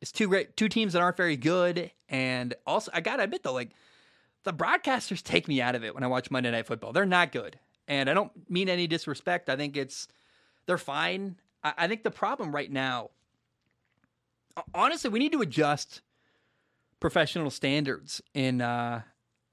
it's 0.00 0.12
two 0.12 0.28
great 0.28 0.56
two 0.56 0.68
teams 0.68 0.92
that 0.94 1.02
aren't 1.02 1.16
very 1.16 1.36
good, 1.36 1.90
and 2.08 2.54
also 2.66 2.90
I 2.94 3.00
gotta 3.00 3.22
admit 3.22 3.42
though, 3.42 3.52
like 3.52 3.70
the 4.44 4.52
broadcasters 4.52 5.22
take 5.22 5.48
me 5.48 5.62
out 5.62 5.74
of 5.74 5.84
it 5.84 5.94
when 5.94 6.04
I 6.04 6.08
watch 6.08 6.30
Monday 6.30 6.50
Night 6.50 6.66
Football. 6.66 6.92
They're 6.92 7.06
not 7.06 7.32
good, 7.32 7.58
and 7.86 8.10
I 8.10 8.14
don't 8.14 8.32
mean 8.50 8.68
any 8.68 8.86
disrespect. 8.86 9.48
I 9.48 9.56
think 9.56 9.76
it's 9.76 10.08
they're 10.66 10.78
fine. 10.78 11.36
I, 11.62 11.74
I 11.78 11.88
think 11.88 12.02
the 12.02 12.10
problem 12.10 12.54
right 12.54 12.70
now, 12.70 13.10
honestly, 14.74 15.10
we 15.10 15.18
need 15.18 15.32
to 15.32 15.42
adjust 15.42 16.02
professional 17.00 17.50
standards 17.50 18.22
in 18.34 18.60
uh, 18.60 19.02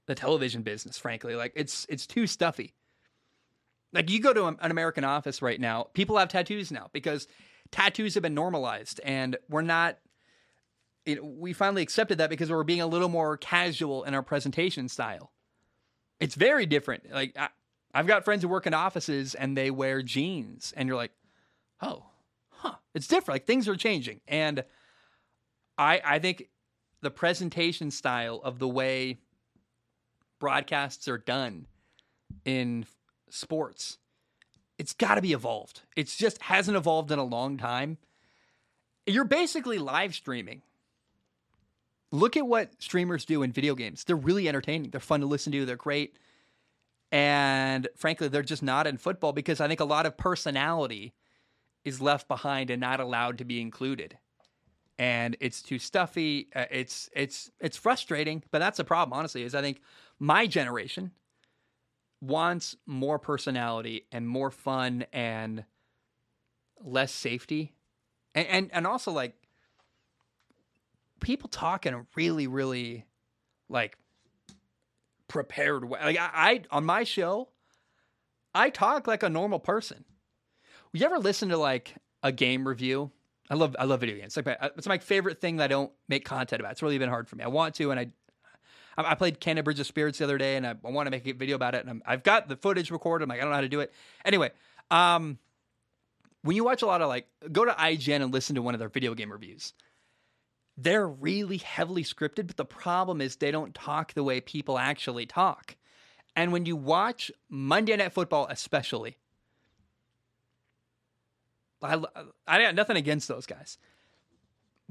the 0.06 0.14
television 0.14 0.62
business. 0.62 0.98
Frankly, 0.98 1.34
like 1.34 1.52
it's 1.54 1.86
it's 1.88 2.06
too 2.06 2.26
stuffy. 2.26 2.74
Like 3.92 4.10
you 4.10 4.20
go 4.20 4.32
to 4.32 4.46
an 4.46 4.56
American 4.70 5.04
Office 5.04 5.42
right 5.42 5.60
now, 5.60 5.88
people 5.92 6.16
have 6.16 6.28
tattoos 6.28 6.72
now 6.72 6.88
because 6.92 7.28
tattoos 7.70 8.14
have 8.14 8.22
been 8.22 8.34
normalized, 8.34 9.00
and 9.04 9.36
we're 9.48 9.62
not. 9.62 9.98
We 11.20 11.52
finally 11.52 11.82
accepted 11.82 12.18
that 12.18 12.30
because 12.30 12.48
we're 12.48 12.62
being 12.62 12.80
a 12.80 12.86
little 12.86 13.08
more 13.08 13.36
casual 13.36 14.04
in 14.04 14.14
our 14.14 14.22
presentation 14.22 14.88
style. 14.88 15.32
It's 16.20 16.36
very 16.36 16.64
different. 16.64 17.10
Like 17.10 17.36
I, 17.36 17.48
I've 17.94 18.06
got 18.06 18.24
friends 18.24 18.42
who 18.42 18.48
work 18.48 18.66
in 18.66 18.74
offices 18.74 19.34
and 19.34 19.56
they 19.56 19.70
wear 19.70 20.02
jeans, 20.02 20.72
and 20.76 20.88
you're 20.88 20.96
like, 20.96 21.12
oh, 21.80 22.04
huh, 22.50 22.76
it's 22.94 23.06
different. 23.06 23.36
Like 23.36 23.46
things 23.46 23.68
are 23.68 23.76
changing, 23.76 24.20
and 24.26 24.64
I 25.76 26.00
I 26.04 26.18
think 26.18 26.48
the 27.02 27.10
presentation 27.10 27.90
style 27.90 28.40
of 28.42 28.58
the 28.58 28.68
way 28.68 29.18
broadcasts 30.38 31.08
are 31.08 31.18
done 31.18 31.66
in 32.44 32.86
sports, 33.28 33.98
it's 34.78 34.92
got 34.92 35.16
to 35.16 35.22
be 35.22 35.32
evolved. 35.32 35.82
It's 35.96 36.16
just 36.16 36.42
hasn't 36.42 36.76
evolved 36.76 37.10
in 37.10 37.18
a 37.18 37.24
long 37.24 37.56
time. 37.56 37.98
You're 39.06 39.24
basically 39.24 39.78
live 39.78 40.14
streaming. 40.14 40.62
Look 42.10 42.36
at 42.36 42.46
what 42.46 42.70
streamers 42.78 43.24
do 43.24 43.42
in 43.42 43.52
video 43.52 43.74
games. 43.74 44.04
They're 44.04 44.16
really 44.16 44.48
entertaining. 44.48 44.90
They're 44.90 45.00
fun 45.00 45.20
to 45.20 45.26
listen 45.26 45.50
to. 45.52 45.64
They're 45.64 45.76
great. 45.76 46.16
And 47.12 47.88
frankly, 47.94 48.28
they're 48.28 48.42
just 48.42 48.62
not 48.62 48.86
in 48.86 48.96
football 48.96 49.34
because 49.34 49.60
I 49.60 49.68
think 49.68 49.80
a 49.80 49.84
lot 49.84 50.06
of 50.06 50.16
personality 50.16 51.12
is 51.84 52.00
left 52.00 52.26
behind 52.26 52.70
and 52.70 52.80
not 52.80 53.00
allowed 53.00 53.36
to 53.38 53.44
be 53.44 53.60
included. 53.60 54.16
And 54.98 55.36
it's 55.38 55.60
too 55.60 55.78
stuffy. 55.78 56.48
Uh, 56.54 56.64
it's 56.70 57.10
it's 57.14 57.50
it's 57.60 57.76
frustrating, 57.76 58.42
but 58.50 58.60
that's 58.60 58.78
the 58.78 58.84
problem. 58.84 59.18
Honestly, 59.18 59.42
is 59.42 59.54
I 59.54 59.60
think 59.60 59.82
my 60.18 60.46
generation 60.46 61.10
wants 62.20 62.76
more 62.86 63.18
personality 63.18 64.06
and 64.12 64.28
more 64.28 64.50
fun 64.50 65.04
and 65.12 65.64
less 66.82 67.12
safety, 67.12 67.74
and 68.34 68.46
and, 68.46 68.70
and 68.72 68.86
also 68.86 69.10
like 69.12 69.34
people 71.20 71.48
talk 71.48 71.84
in 71.84 71.94
a 71.94 72.06
really 72.14 72.46
really 72.46 73.06
like 73.68 73.96
prepared 75.32 75.88
way. 75.88 75.98
Like 76.04 76.18
I, 76.18 76.30
I 76.34 76.62
on 76.70 76.84
my 76.84 77.04
show, 77.04 77.48
I 78.54 78.68
talk 78.68 79.06
like 79.06 79.22
a 79.22 79.30
normal 79.30 79.58
person. 79.58 80.04
You 80.92 81.06
ever 81.06 81.18
listen 81.18 81.48
to 81.48 81.56
like 81.56 81.94
a 82.22 82.30
game 82.30 82.68
review? 82.68 83.10
I 83.48 83.54
love 83.54 83.74
I 83.78 83.84
love 83.84 84.00
video 84.00 84.16
games. 84.16 84.36
It's 84.36 84.46
like 84.46 84.60
my, 84.60 84.70
it's 84.76 84.86
my 84.86 84.98
favorite 84.98 85.40
thing 85.40 85.56
that 85.56 85.64
I 85.64 85.68
don't 85.68 85.90
make 86.06 86.26
content 86.26 86.60
about. 86.60 86.72
It's 86.72 86.82
really 86.82 86.98
been 86.98 87.08
hard 87.08 87.28
for 87.28 87.36
me. 87.36 87.44
I 87.44 87.48
want 87.48 87.74
to, 87.76 87.90
and 87.90 87.98
I 87.98 88.08
I 88.98 89.14
played 89.14 89.40
Canada 89.40 89.62
Bridge 89.62 89.80
of 89.80 89.86
Spirits 89.86 90.18
the 90.18 90.24
other 90.24 90.36
day, 90.36 90.56
and 90.56 90.66
I, 90.66 90.74
I 90.84 90.90
want 90.90 91.06
to 91.06 91.10
make 91.10 91.26
a 91.26 91.32
video 91.32 91.56
about 91.56 91.74
it. 91.74 91.86
And 91.86 92.02
i 92.04 92.10
have 92.10 92.22
got 92.22 92.48
the 92.48 92.56
footage 92.56 92.90
recorded. 92.90 93.24
I'm 93.24 93.30
like, 93.30 93.38
I 93.38 93.40
don't 93.40 93.50
know 93.50 93.56
how 93.56 93.62
to 93.62 93.68
do 93.70 93.80
it. 93.80 93.90
Anyway, 94.26 94.50
um, 94.90 95.38
when 96.42 96.56
you 96.56 96.64
watch 96.64 96.82
a 96.82 96.86
lot 96.86 97.00
of 97.00 97.08
like, 97.08 97.26
go 97.50 97.64
to 97.64 97.72
IGN 97.72 98.22
and 98.22 98.34
listen 98.34 98.56
to 98.56 98.62
one 98.62 98.74
of 98.74 98.80
their 98.80 98.90
video 98.90 99.14
game 99.14 99.32
reviews. 99.32 99.72
They're 100.76 101.06
really 101.06 101.58
heavily 101.58 102.02
scripted, 102.02 102.46
but 102.46 102.56
the 102.56 102.64
problem 102.64 103.20
is 103.20 103.36
they 103.36 103.50
don't 103.50 103.74
talk 103.74 104.14
the 104.14 104.24
way 104.24 104.40
people 104.40 104.78
actually 104.78 105.26
talk. 105.26 105.76
And 106.34 106.52
when 106.52 106.64
you 106.64 106.76
watch 106.76 107.30
Monday 107.50 107.96
Night 107.96 108.12
Football, 108.12 108.46
especially, 108.48 109.16
I, 111.82 112.02
I 112.46 112.62
got 112.62 112.74
nothing 112.74 112.96
against 112.96 113.28
those 113.28 113.44
guys 113.44 113.76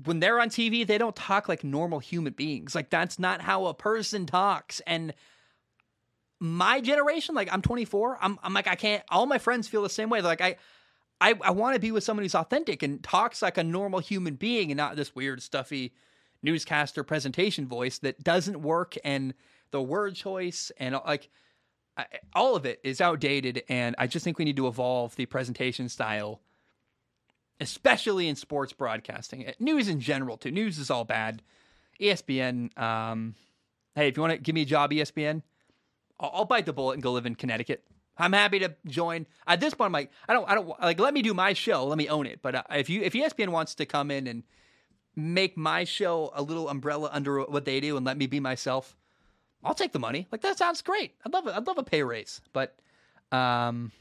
when 0.06 0.20
they're 0.20 0.40
on 0.40 0.50
TV, 0.50 0.86
they 0.86 0.98
don't 0.98 1.16
talk 1.16 1.50
like 1.50 1.64
normal 1.64 2.00
human 2.00 2.34
beings. 2.34 2.76
Like 2.76 2.90
that's 2.90 3.20
not 3.20 3.42
how 3.42 3.66
a 3.66 3.74
person 3.74 4.26
talks. 4.26 4.82
And 4.88 5.14
my 6.40 6.82
generation, 6.82 7.36
like 7.36 7.50
I'm 7.52 7.62
24, 7.62 8.18
I'm 8.22 8.40
I'm 8.44 8.54
like 8.54 8.68
I 8.68 8.76
can't. 8.76 9.04
All 9.10 9.26
my 9.26 9.38
friends 9.38 9.68
feel 9.68 9.84
the 9.84 9.90
same 9.90 10.10
way. 10.10 10.22
They're 10.22 10.32
like 10.32 10.42
I. 10.42 10.56
I, 11.22 11.36
I 11.42 11.52
want 11.52 11.76
to 11.76 11.80
be 11.80 11.92
with 11.92 12.04
someone 12.04 12.24
who's 12.24 12.36
authentic 12.36 12.84
and 12.84 13.02
talks 13.02 13.42
like 13.42 13.58
a 13.58 13.64
normal 13.64 14.00
human 14.00 14.36
being 14.36 14.72
and 14.72 14.78
not 14.78 14.96
this 14.96 15.16
weird, 15.16 15.42
stuffy 15.42 15.94
newscaster 16.44 17.04
presentation 17.04 17.68
voice 17.68 18.00
that 18.00 18.24
doesn't 18.24 18.62
work. 18.62 18.96
And 19.04 19.34
the 19.70 19.82
word 19.82 20.16
choice 20.16 20.72
and 20.78 21.00
like 21.06 21.30
all 22.34 22.56
of 22.56 22.66
it 22.66 22.80
is 22.84 23.00
outdated. 23.00 23.64
And 23.70 23.96
I 23.98 24.08
just 24.08 24.26
think 24.26 24.40
we 24.40 24.46
need 24.46 24.58
to 24.58 24.68
evolve 24.68 25.16
the 25.16 25.28
presentation 25.28 25.88
style 25.88 26.42
especially 27.62 28.28
in 28.28 28.36
sports 28.36 28.74
broadcasting. 28.74 29.48
Uh, 29.48 29.52
news 29.60 29.88
in 29.88 30.02
general, 30.02 30.36
too. 30.36 30.52
News 30.52 30.80
is 30.80 30.90
all 30.90 31.06
bad. 31.06 31.42
ESPN, 32.02 32.78
um, 32.78 33.36
hey, 33.96 34.08
if 34.08 34.18
you 34.18 34.22
want 34.22 34.34
to 34.34 34.40
give 34.40 34.56
me 34.56 34.64
a 34.64 34.66
job, 34.66 34.90
ESPN, 34.92 35.44
I'll, 36.20 36.32
I'll, 36.34 36.46
bite 36.46 36.66
the 36.66 36.74
bullet 36.74 36.94
and 36.96 37.04
go 37.04 37.14
live 37.14 37.28
in 37.28 37.36
Connecticut. 37.36 37.84
I'm 38.18 38.34
happy 38.34 38.60
to 38.60 38.76
join. 38.86 39.26
At 39.48 39.60
this 39.60 39.74
point, 39.74 39.88
I'm 39.88 39.94
like, 39.94 40.12
I 40.28 40.34
don't, 40.34 40.50
I 40.50 40.56
don't 40.56 40.68
like. 40.82 41.00
Let 41.00 41.14
me 41.14 41.22
do 41.22 41.34
my 41.34 41.54
show. 41.54 41.86
Let 41.86 41.98
me 41.98 42.10
own 42.10 42.26
it. 42.26 42.40
But 42.42 42.56
uh, 42.56 42.64
if 42.72 42.90
you, 42.90 43.02
if 43.02 43.14
ESPN 43.14 43.50
wants 43.50 43.76
to 43.76 43.86
come 43.86 44.12
in 44.12 44.28
and 44.28 44.44
make 45.16 45.58
my 45.58 45.84
show 45.84 46.32
a 46.36 46.42
little 46.42 46.70
umbrella 46.70 47.10
under 47.12 47.42
what 47.42 47.66
they 47.66 47.80
do 47.80 47.98
and 47.98 48.06
let 48.06 48.18
me 48.18 48.28
be 48.28 48.40
myself, 48.40 48.96
I'll 49.64 49.74
take 49.74 49.92
the 49.92 50.00
money. 50.00 50.28
Like 50.32 50.42
that 50.42 50.58
sounds 50.58 50.82
great. 50.82 51.14
I'd 51.26 51.34
love 51.34 51.48
it. 51.48 51.56
I'd 51.56 51.68
love 51.68 51.78
a 51.78 51.84
pay 51.84 52.04
raise. 52.04 52.42
But 52.54 52.78
um, 53.32 53.92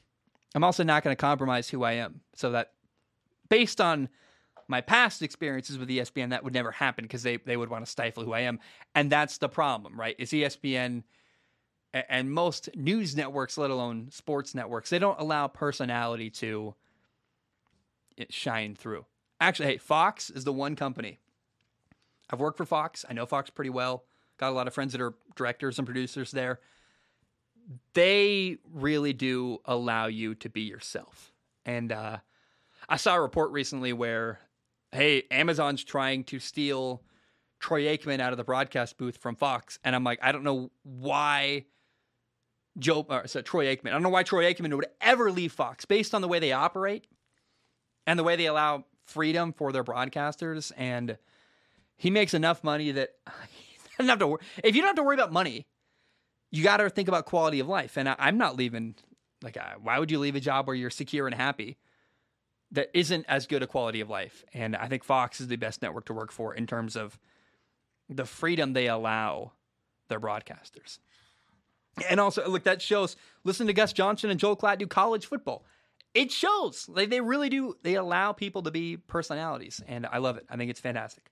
I'm 0.55 0.65
also 0.65 0.83
not 0.83 1.03
going 1.03 1.15
to 1.15 1.21
compromise 1.21 1.69
who 1.69 1.83
I 1.83 1.93
am. 1.93 2.21
So 2.35 2.51
that 2.53 2.73
based 3.49 3.81
on 3.81 4.09
my 4.69 4.81
past 4.81 5.23
experiences 5.23 5.79
with 5.79 5.89
ESPN, 5.89 6.31
that 6.31 6.45
would 6.45 6.55
never 6.55 6.71
happen 6.71 7.05
because 7.05 7.23
they, 7.23 7.39
they 7.39 7.57
would 7.57 7.69
want 7.69 7.85
to 7.85 7.91
stifle 7.91 8.25
who 8.25 8.33
I 8.33 8.41
am. 8.41 8.61
And 8.95 9.11
that's 9.11 9.39
the 9.39 9.49
problem, 9.49 9.99
right? 9.99 10.15
Is 10.19 10.31
ESPN 10.31 11.03
and 11.93 12.31
most 12.31 12.69
news 12.77 13.17
networks, 13.17 13.59
let 13.59 13.71
alone 13.71 14.09
sports 14.11 14.55
networks, 14.55 14.91
they 14.91 14.99
don't 14.99 15.21
allow 15.21 15.49
personality 15.49 16.31
to 16.31 16.75
shine 18.29 18.75
through. 18.75 19.07
Actually, 19.41 19.67
hey, 19.67 19.79
Fox 19.79 20.31
is 20.31 20.45
the 20.45 20.53
one 20.53 20.77
company. 20.77 21.19
I've 22.29 22.41
worked 22.41 22.59
for 22.59 22.67
Fox. 22.67 23.05
I 23.09 23.13
know 23.13 23.27
Fox 23.27 23.51
pretty 23.51 23.71
well. 23.71 24.05
Got 24.37 24.51
a 24.51 24.55
lot 24.55 24.67
of 24.67 24.75
friends 24.75 24.93
that 24.93 25.01
are 25.01 25.15
directors 25.35 25.79
and 25.79 25.87
producers 25.87 26.31
there. 26.31 26.61
They 27.95 28.59
really 28.73 29.13
do 29.13 29.59
allow 29.65 30.07
you 30.07 30.35
to 30.37 30.49
be 30.49 30.63
yourself. 30.63 31.33
And 31.65 31.93
uh, 31.93 32.19
I 32.89 32.97
saw 32.97 33.17
a 33.17 33.21
report 33.21 33.51
recently 33.51 33.93
where, 33.93 34.41
hey, 34.93 35.25
Amazon's 35.31 35.85
trying 35.85 36.25
to 36.25 36.39
steal 36.39 37.03
Troy 37.59 37.85
Aikman 37.85 38.21
out 38.21 38.33
of 38.33 38.39
the 38.39 38.45
broadcast 38.45 38.97
booth 38.97 39.19
from 39.19 39.37
Fox, 39.37 39.79
and 39.85 39.95
I'm 39.95 40.05
like, 40.05 40.19
I 40.23 40.33
don't 40.33 40.45
know 40.45 40.71
why 40.83 41.67
Joe, 42.79 43.07
or 43.09 43.27
so 43.27 43.43
Troy 43.43 43.75
Aikman. 43.75 43.89
I 43.89 43.91
don't 43.91 44.03
know 44.03 44.09
why 44.09 44.23
Troy 44.23 44.53
Aikman 44.53 44.75
would 44.75 44.87
ever 45.01 45.31
leave 45.31 45.53
Fox 45.53 45.85
based 45.85 46.15
on 46.15 46.23
the 46.23 46.29
way 46.29 46.39
they 46.39 46.53
operate 46.53 47.07
and 48.07 48.19
the 48.19 48.25
way 48.25 48.37
they 48.37 48.47
allow 48.47 48.85
freedom 49.05 49.53
for 49.53 49.73
their 49.73 49.85
broadcasters. 49.85 50.73
And 50.77 51.19
he 51.97 52.11
makes 52.11 52.35
enough 52.35 52.63
money 52.63 52.93
that 52.93 53.11
doesn't 53.99 54.09
have 54.09 54.19
to. 54.21 54.27
Worry. 54.27 54.41
If 54.63 54.77
you 54.77 54.83
don't 54.83 54.89
have 54.89 54.97
to 54.97 55.03
worry 55.03 55.17
about 55.17 55.33
money, 55.33 55.67
you 56.51 56.63
got 56.65 56.79
to 56.79 56.91
think 56.91 57.09
about 57.09 57.27
quality 57.27 57.61
of 57.61 57.69
life. 57.69 57.97
And 57.97 58.09
I, 58.09 58.17
am 58.19 58.39
not 58.39 58.57
leaving. 58.57 58.95
Like, 59.43 59.57
uh, 59.57 59.75
why 59.83 59.99
would 59.99 60.11
you 60.11 60.19
leave 60.19 60.37
a 60.37 60.41
job 60.41 60.67
where 60.67 60.77
you're 60.77 60.91
secure 60.91 61.27
and 61.27 61.35
happy? 61.35 61.79
that 62.73 62.91
isn't 62.95 63.25
as 63.29 63.47
good 63.47 63.63
a 63.63 63.67
quality 63.67 64.01
of 64.01 64.09
life. 64.09 64.45
And 64.55 64.77
I 64.77 64.87
think 64.87 65.05
Fox 65.05 65.41
is 65.41 65.49
the 65.49 65.57
best 65.57 65.83
network 65.83 66.07
to 66.07 66.15
work 66.15 66.31
for 66.31 66.55
in 66.55 66.67
terms 66.67 66.97
of 66.97 67.19
the 68.09 68.25
freedom 68.25 68.73
they 68.73 68.89
allow 68.89 69.53
their 70.09 70.21
broadcasters. 70.21 70.99
And 72.09 72.21
also, 72.21 72.47
look, 72.49 72.65
that 72.65 72.83
shows. 72.83 73.17
Listen 73.45 73.67
to 73.67 73.73
Gus 73.73 73.93
Johnson 73.93 74.31
and 74.31 74.39
Joel 74.39 74.57
Klatt 74.57 74.79
do 74.79 74.87
college 74.87 75.27
football. 75.27 75.65
It 76.15 76.31
shows. 76.33 76.89
Like 76.89 77.11
they 77.11 77.21
really 77.21 77.49
do. 77.49 77.75
They 77.83 77.95
allow 77.95 78.33
people 78.33 78.63
to 78.63 78.71
be 78.71 78.97
personalities, 78.97 79.83
and 79.87 80.07
I 80.07 80.19
love 80.19 80.37
it. 80.37 80.47
I 80.49 80.57
think 80.57 80.71
it's 80.71 80.81
fantastic. 80.81 81.31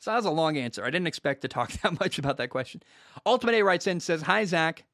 So 0.00 0.10
that 0.10 0.16
was 0.16 0.26
a 0.26 0.30
long 0.30 0.58
answer. 0.58 0.84
I 0.84 0.90
didn't 0.90 1.06
expect 1.06 1.42
to 1.42 1.48
talk 1.48 1.72
that 1.82 1.98
much 1.98 2.18
about 2.18 2.36
that 2.36 2.50
question. 2.50 2.82
Ultimate 3.24 3.54
A 3.54 3.62
writes 3.62 3.86
in 3.86 4.00
says, 4.00 4.22
"Hi 4.22 4.44
Zach, 4.44 4.84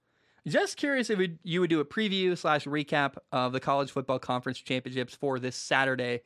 just 0.46 0.76
curious 0.76 1.10
if 1.10 1.18
you 1.42 1.60
would 1.60 1.70
do 1.70 1.80
a 1.80 1.84
preview 1.84 2.36
slash 2.36 2.64
recap 2.64 3.16
of 3.32 3.52
the 3.52 3.60
college 3.60 3.90
football 3.90 4.18
conference 4.18 4.58
championships 4.58 5.14
for 5.14 5.38
this 5.38 5.56
Saturday 5.56 6.22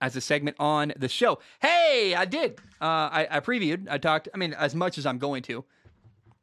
as 0.00 0.16
a 0.16 0.20
segment 0.20 0.56
on 0.58 0.92
the 0.96 1.08
show. 1.08 1.38
Hey, 1.60 2.14
I 2.16 2.24
did. 2.24 2.60
Uh, 2.80 3.10
I, 3.10 3.28
I, 3.30 3.40
previewed. 3.40 3.88
I 3.90 3.98
talked. 3.98 4.28
I 4.32 4.38
mean, 4.38 4.54
as 4.54 4.74
much 4.74 4.98
as 4.98 5.06
I'm 5.06 5.18
going 5.18 5.42
to. 5.44 5.64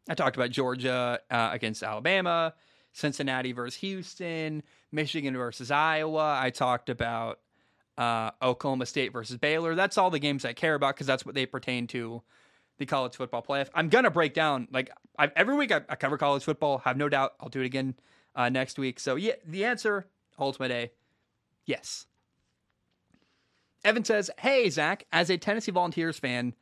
I 0.07 0.13
talked 0.13 0.35
about 0.35 0.51
Georgia 0.51 1.19
uh, 1.31 1.49
against 1.51 1.83
Alabama, 1.83 2.53
Cincinnati 2.93 3.51
versus 3.51 3.79
Houston, 3.79 4.63
Michigan 4.91 5.35
versus 5.35 5.71
Iowa. 5.71 6.39
I 6.39 6.51
talked 6.51 6.89
about 6.89 7.39
uh, 7.97 8.31
Oklahoma 8.41 8.85
State 8.85 9.13
versus 9.13 9.37
Baylor. 9.37 9.75
That's 9.75 9.97
all 9.97 10.09
the 10.09 10.19
games 10.19 10.45
I 10.45 10.53
care 10.53 10.75
about 10.75 10.95
because 10.95 11.07
that's 11.07 11.25
what 11.25 11.35
they 11.35 11.45
pertain 11.45 11.87
to 11.87 12.21
the 12.77 12.85
college 12.85 13.15
football 13.15 13.41
playoff. 13.41 13.69
I'm 13.73 13.89
gonna 13.89 14.11
break 14.11 14.33
down 14.33 14.67
like 14.71 14.91
I, 15.17 15.31
every 15.35 15.55
week 15.55 15.71
I, 15.71 15.81
I, 15.87 15.95
cover 15.95 16.17
college 16.17 16.43
football. 16.43 16.79
Have 16.79 16.97
no 16.97 17.09
doubt 17.09 17.33
I'll 17.39 17.49
do 17.49 17.61
it 17.61 17.65
again 17.65 17.95
uh, 18.35 18.49
next 18.49 18.77
week. 18.77 18.99
So 18.99 19.15
yeah, 19.15 19.33
the 19.45 19.65
answer 19.65 20.07
ultimate 20.37 20.71
A, 20.71 20.91
yes. 21.65 22.05
Evan 23.85 24.03
says, 24.03 24.29
"Hey 24.39 24.69
Zach, 24.69 25.05
as 25.11 25.29
a 25.29 25.37
Tennessee 25.37 25.71
Volunteers 25.71 26.19
fan, 26.19 26.53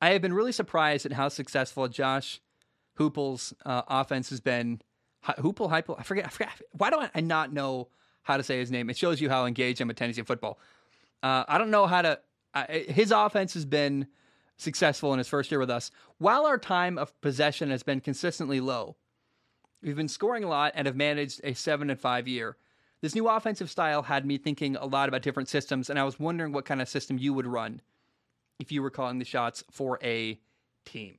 I 0.00 0.10
have 0.10 0.22
been 0.22 0.32
really 0.32 0.52
surprised 0.52 1.06
at 1.06 1.12
how 1.12 1.28
successful 1.28 1.88
Josh 1.88 2.40
Heupel's 2.98 3.54
uh, 3.64 3.82
offense 3.88 4.30
has 4.30 4.40
been. 4.40 4.80
Hoopel, 5.24 5.70
Heupel, 5.70 5.94
I 5.98 6.02
forget, 6.02 6.26
I 6.26 6.28
forget. 6.28 6.50
Why 6.72 6.90
do 6.90 7.00
I 7.14 7.20
not 7.20 7.52
know 7.52 7.88
how 8.22 8.36
to 8.36 8.42
say 8.42 8.58
his 8.58 8.70
name? 8.72 8.90
It 8.90 8.96
shows 8.96 9.20
you 9.20 9.28
how 9.28 9.46
engaged 9.46 9.80
I'm 9.80 9.88
with 9.88 9.96
Tennessee 9.96 10.22
football. 10.22 10.58
Uh, 11.22 11.44
I 11.46 11.58
don't 11.58 11.70
know 11.70 11.86
how 11.86 12.02
to. 12.02 12.18
his 12.68 13.12
offense 13.12 13.54
has 13.54 13.64
been." 13.64 14.08
successful 14.62 15.12
in 15.12 15.18
his 15.18 15.28
first 15.28 15.50
year 15.50 15.60
with 15.60 15.70
us, 15.70 15.90
while 16.18 16.46
our 16.46 16.58
time 16.58 16.96
of 16.96 17.18
possession 17.20 17.70
has 17.70 17.82
been 17.82 18.00
consistently 18.00 18.60
low. 18.60 18.96
We've 19.82 19.96
been 19.96 20.08
scoring 20.08 20.44
a 20.44 20.48
lot 20.48 20.72
and 20.74 20.86
have 20.86 20.96
managed 20.96 21.40
a 21.44 21.54
7 21.54 21.90
and 21.90 22.00
5 22.00 22.28
year. 22.28 22.56
this 23.00 23.16
new 23.16 23.28
offensive 23.28 23.68
style 23.68 24.02
had 24.02 24.24
me 24.24 24.38
thinking 24.38 24.76
a 24.76 24.86
lot 24.86 25.08
about 25.08 25.22
different 25.22 25.48
systems, 25.48 25.90
and 25.90 25.98
I 25.98 26.04
was 26.04 26.20
wondering 26.20 26.52
what 26.52 26.64
kind 26.64 26.80
of 26.80 26.88
system 26.88 27.18
you 27.18 27.34
would 27.34 27.46
run 27.46 27.80
if 28.60 28.70
you 28.70 28.80
were 28.80 28.90
calling 28.90 29.18
the 29.18 29.24
shots 29.24 29.64
for 29.72 29.98
a 30.04 30.38
team. 30.84 31.18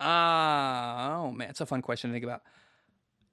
Uh, 0.00 1.24
oh 1.24 1.32
man, 1.32 1.50
it's 1.50 1.60
a 1.60 1.66
fun 1.66 1.82
question 1.82 2.10
to 2.10 2.14
think 2.14 2.24
about. 2.24 2.42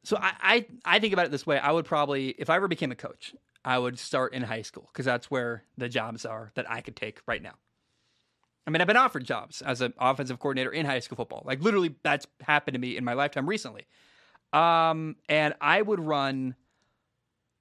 So 0.03 0.17
I, 0.17 0.33
I, 0.41 0.65
I 0.85 0.99
think 0.99 1.13
about 1.13 1.25
it 1.25 1.31
this 1.31 1.45
way. 1.45 1.57
I 1.57 1.71
would 1.71 1.85
probably, 1.85 2.29
if 2.29 2.49
I 2.49 2.55
ever 2.55 2.67
became 2.67 2.91
a 2.91 2.95
coach, 2.95 3.33
I 3.65 3.77
would 3.77 3.99
start 3.99 4.33
in 4.33 4.41
high 4.43 4.61
school 4.61 4.89
because 4.91 5.05
that's 5.05 5.29
where 5.29 5.63
the 5.77 5.89
jobs 5.89 6.25
are 6.25 6.51
that 6.55 6.69
I 6.69 6.81
could 6.81 6.95
take 6.95 7.19
right 7.27 7.41
now. 7.41 7.55
I 8.65 8.69
mean, 8.69 8.81
I've 8.81 8.87
been 8.87 8.97
offered 8.97 9.23
jobs 9.23 9.61
as 9.61 9.81
an 9.81 9.93
offensive 9.97 10.39
coordinator 10.39 10.71
in 10.71 10.85
high 10.85 10.99
school 10.99 11.15
football. 11.15 11.43
Like 11.45 11.61
literally, 11.61 11.95
that's 12.03 12.27
happened 12.41 12.75
to 12.75 12.79
me 12.79 12.97
in 12.97 13.03
my 13.05 13.13
lifetime 13.13 13.47
recently. 13.47 13.85
Um, 14.51 15.15
and 15.29 15.53
I 15.61 15.81
would 15.81 15.99
run 15.99 16.55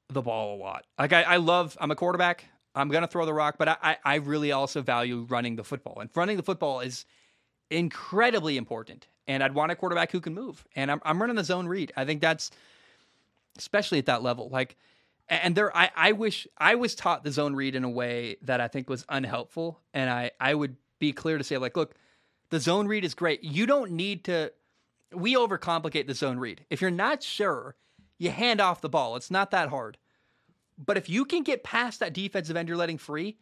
the 0.09 0.23
ball 0.23 0.57
a 0.57 0.59
lot. 0.59 0.85
Like 0.99 1.13
I, 1.13 1.23
I 1.23 1.37
love. 1.37 1.77
I'm 1.81 1.91
a 1.91 1.97
quarterback. 1.97 2.45
I'm 2.75 2.89
gonna 2.89 3.07
throw 3.07 3.25
the 3.25 3.35
rock, 3.35 3.57
but 3.59 3.69
I, 3.69 3.97
I 4.05 4.17
really 4.17 4.53
also 4.53 4.83
value 4.83 5.27
running 5.29 5.57
the 5.57 5.65
football. 5.65 5.99
And 6.01 6.11
running 6.15 6.37
the 6.37 6.43
football 6.43 6.81
is 6.81 7.07
incredibly 7.71 8.57
important. 8.57 9.07
And 9.29 9.43
I'd 9.43 9.55
want 9.55 9.73
a 9.73 9.77
quarterback 9.77 10.13
who 10.13 10.21
can 10.21 10.35
move. 10.35 10.65
And 10.77 10.91
I'm, 10.91 11.01
I'm 11.05 11.21
running 11.21 11.37
the 11.37 11.45
zone 11.45 11.67
read. 11.67 11.93
I 11.97 12.05
think 12.05 12.21
that's 12.21 12.51
especially 13.59 13.99
at 13.99 14.07
that 14.07 14.23
level. 14.23 14.49
Like, 14.49 14.77
and 15.29 15.57
there, 15.57 15.77
I, 15.77 15.91
I 15.97 16.13
wish 16.13 16.47
I 16.57 16.77
was 16.77 16.95
taught 16.95 17.25
the 17.25 17.33
zone 17.33 17.57
read 17.57 17.75
in 17.75 17.83
a 17.83 17.91
way 17.91 18.37
that 18.43 18.61
I 18.61 18.69
think 18.69 18.89
was 18.89 19.05
unhelpful. 19.09 19.81
And 19.93 20.09
I, 20.09 20.31
I 20.39 20.55
would 20.55 20.77
be 20.99 21.13
clear 21.13 21.39
to 21.39 21.45
say, 21.45 21.59
like, 21.59 21.77
look, 21.77 21.95
the 22.51 22.61
zone 22.61 22.87
read 22.87 23.05
is 23.05 23.15
great. 23.15 23.43
You 23.43 23.67
don't 23.67 23.93
need 23.93 24.25
to, 24.25 24.53
we 25.13 25.35
overcomplicate 25.35 26.07
the 26.07 26.15
zone 26.15 26.39
read. 26.39 26.65
If 26.71 26.81
you're 26.81 26.91
not 26.93 27.23
sure, 27.23 27.75
you 28.19 28.31
hand 28.31 28.61
off 28.61 28.81
the 28.81 28.89
ball. 28.89 29.17
It's 29.17 29.31
not 29.31 29.51
that 29.51 29.69
hard. 29.69 29.97
But 30.79 30.97
if 30.97 31.09
you 31.09 31.25
can 31.25 31.43
get 31.43 31.65
past 31.65 32.01
that 32.01 32.13
defensive 32.13 32.57
end 32.57 32.69
you're 32.69 32.77
letting 32.77 32.99
free, 32.99 33.37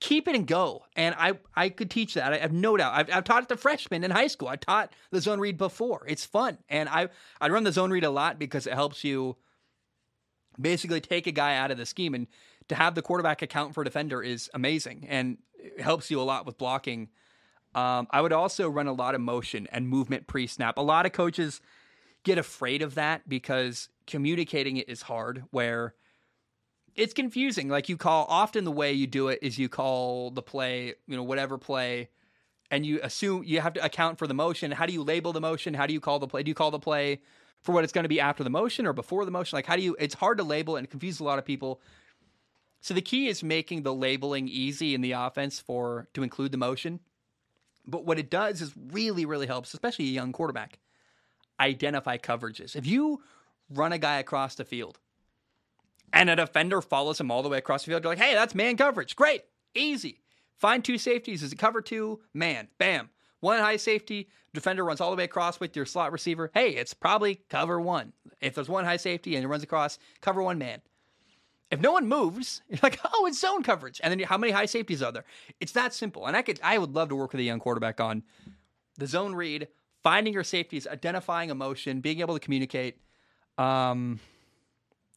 keep 0.00 0.28
it 0.28 0.34
and 0.34 0.46
go. 0.46 0.84
And 0.96 1.14
I, 1.18 1.38
I 1.54 1.68
could 1.70 1.90
teach 1.90 2.14
that. 2.14 2.32
I 2.32 2.38
have 2.38 2.52
no 2.52 2.76
doubt. 2.76 2.94
I've, 2.94 3.10
I've 3.12 3.24
taught 3.24 3.42
it 3.42 3.48
to 3.48 3.56
freshmen 3.56 4.04
in 4.04 4.10
high 4.10 4.28
school. 4.28 4.48
I 4.48 4.56
taught 4.56 4.92
the 5.10 5.20
zone 5.20 5.40
read 5.40 5.58
before. 5.58 6.04
It's 6.08 6.24
fun. 6.24 6.58
And 6.68 6.88
I, 6.88 7.08
I 7.40 7.48
run 7.48 7.64
the 7.64 7.72
zone 7.72 7.90
read 7.90 8.04
a 8.04 8.10
lot 8.10 8.38
because 8.38 8.66
it 8.66 8.74
helps 8.74 9.02
you 9.02 9.36
basically 10.60 11.00
take 11.00 11.26
a 11.26 11.32
guy 11.32 11.56
out 11.56 11.70
of 11.70 11.78
the 11.78 11.86
scheme. 11.86 12.14
And 12.14 12.26
to 12.68 12.74
have 12.74 12.94
the 12.94 13.02
quarterback 13.02 13.42
account 13.42 13.74
for 13.74 13.82
a 13.82 13.84
defender 13.84 14.22
is 14.22 14.48
amazing 14.54 15.06
and 15.08 15.38
helps 15.78 16.10
you 16.10 16.20
a 16.20 16.22
lot 16.22 16.46
with 16.46 16.58
blocking. 16.58 17.08
Um, 17.74 18.06
I 18.10 18.20
would 18.20 18.32
also 18.32 18.68
run 18.68 18.86
a 18.86 18.92
lot 18.92 19.14
of 19.14 19.20
motion 19.20 19.66
and 19.72 19.88
movement 19.88 20.26
pre 20.26 20.46
snap. 20.46 20.78
A 20.78 20.82
lot 20.82 21.06
of 21.06 21.12
coaches 21.12 21.60
get 22.24 22.38
afraid 22.38 22.82
of 22.82 22.94
that 22.94 23.28
because 23.28 23.88
communicating 24.06 24.76
it 24.76 24.88
is 24.88 25.02
hard, 25.02 25.44
where 25.50 25.94
it's 26.98 27.14
confusing. 27.14 27.68
Like 27.68 27.88
you 27.88 27.96
call 27.96 28.26
often 28.28 28.64
the 28.64 28.72
way 28.72 28.92
you 28.92 29.06
do 29.06 29.28
it 29.28 29.38
is 29.40 29.56
you 29.56 29.68
call 29.68 30.30
the 30.30 30.42
play, 30.42 30.94
you 31.06 31.16
know, 31.16 31.22
whatever 31.22 31.56
play, 31.56 32.08
and 32.70 32.84
you 32.84 33.00
assume 33.02 33.44
you 33.44 33.60
have 33.60 33.74
to 33.74 33.84
account 33.84 34.18
for 34.18 34.26
the 34.26 34.34
motion. 34.34 34.72
How 34.72 34.84
do 34.84 34.92
you 34.92 35.02
label 35.02 35.32
the 35.32 35.40
motion? 35.40 35.74
How 35.74 35.86
do 35.86 35.94
you 35.94 36.00
call 36.00 36.18
the 36.18 36.26
play? 36.26 36.42
Do 36.42 36.50
you 36.50 36.56
call 36.56 36.72
the 36.72 36.80
play 36.80 37.22
for 37.62 37.72
what 37.72 37.84
it's 37.84 37.92
going 37.92 38.04
to 38.04 38.08
be 38.08 38.20
after 38.20 38.42
the 38.42 38.50
motion 38.50 38.84
or 38.84 38.92
before 38.92 39.24
the 39.24 39.30
motion? 39.30 39.56
Like 39.56 39.64
how 39.64 39.76
do 39.76 39.82
you? 39.82 39.96
It's 39.98 40.14
hard 40.14 40.38
to 40.38 40.44
label 40.44 40.76
and 40.76 40.90
confuse 40.90 41.20
a 41.20 41.24
lot 41.24 41.38
of 41.38 41.44
people. 41.44 41.80
So 42.80 42.94
the 42.94 43.00
key 43.00 43.28
is 43.28 43.42
making 43.42 43.82
the 43.82 43.94
labeling 43.94 44.48
easy 44.48 44.94
in 44.94 45.00
the 45.00 45.12
offense 45.12 45.60
for 45.60 46.08
to 46.14 46.22
include 46.24 46.52
the 46.52 46.58
motion. 46.58 47.00
But 47.86 48.04
what 48.04 48.18
it 48.18 48.28
does 48.28 48.60
is 48.60 48.74
really, 48.76 49.24
really 49.24 49.46
helps, 49.46 49.72
especially 49.72 50.06
a 50.06 50.08
young 50.08 50.32
quarterback, 50.32 50.78
identify 51.60 52.18
coverages. 52.18 52.76
If 52.76 52.86
you 52.86 53.22
run 53.70 53.92
a 53.92 53.98
guy 53.98 54.18
across 54.18 54.56
the 54.56 54.64
field 54.64 54.98
and 56.12 56.30
a 56.30 56.36
defender 56.36 56.80
follows 56.80 57.20
him 57.20 57.30
all 57.30 57.42
the 57.42 57.48
way 57.48 57.58
across 57.58 57.84
the 57.84 57.90
field. 57.90 58.04
You're 58.04 58.12
like, 58.12 58.22
hey, 58.22 58.34
that's 58.34 58.54
man 58.54 58.76
coverage. 58.76 59.16
Great. 59.16 59.42
Easy. 59.74 60.20
Find 60.58 60.84
two 60.84 60.98
safeties. 60.98 61.42
Is 61.42 61.52
it 61.52 61.58
cover 61.58 61.80
two? 61.80 62.20
Man. 62.34 62.68
Bam. 62.78 63.10
One 63.40 63.60
high 63.60 63.76
safety, 63.76 64.28
defender 64.52 64.84
runs 64.84 65.00
all 65.00 65.10
the 65.10 65.16
way 65.16 65.24
across 65.24 65.60
with 65.60 65.76
your 65.76 65.86
slot 65.86 66.10
receiver. 66.10 66.50
Hey, 66.54 66.70
it's 66.70 66.92
probably 66.92 67.36
cover 67.48 67.80
one. 67.80 68.12
If 68.40 68.54
there's 68.54 68.68
one 68.68 68.84
high 68.84 68.96
safety 68.96 69.36
and 69.36 69.44
it 69.44 69.48
runs 69.48 69.62
across, 69.62 69.98
cover 70.20 70.42
one 70.42 70.58
man. 70.58 70.80
If 71.70 71.80
no 71.80 71.92
one 71.92 72.08
moves, 72.08 72.62
you're 72.68 72.80
like, 72.82 72.98
oh, 73.12 73.26
it's 73.26 73.40
zone 73.40 73.62
coverage. 73.62 74.00
And 74.02 74.10
then 74.10 74.26
how 74.26 74.38
many 74.38 74.52
high 74.52 74.66
safeties 74.66 75.02
are 75.02 75.12
there? 75.12 75.24
It's 75.60 75.72
that 75.72 75.94
simple. 75.94 76.26
And 76.26 76.36
I 76.36 76.42
could, 76.42 76.58
I 76.62 76.78
would 76.78 76.94
love 76.94 77.10
to 77.10 77.16
work 77.16 77.32
with 77.32 77.40
a 77.40 77.44
young 77.44 77.60
quarterback 77.60 78.00
on 78.00 78.24
the 78.96 79.06
zone 79.06 79.34
read, 79.34 79.68
finding 80.02 80.32
your 80.32 80.44
safeties, 80.44 80.86
identifying 80.86 81.50
emotion, 81.50 82.00
being 82.00 82.20
able 82.20 82.34
to 82.34 82.40
communicate. 82.40 82.98
Um, 83.56 84.18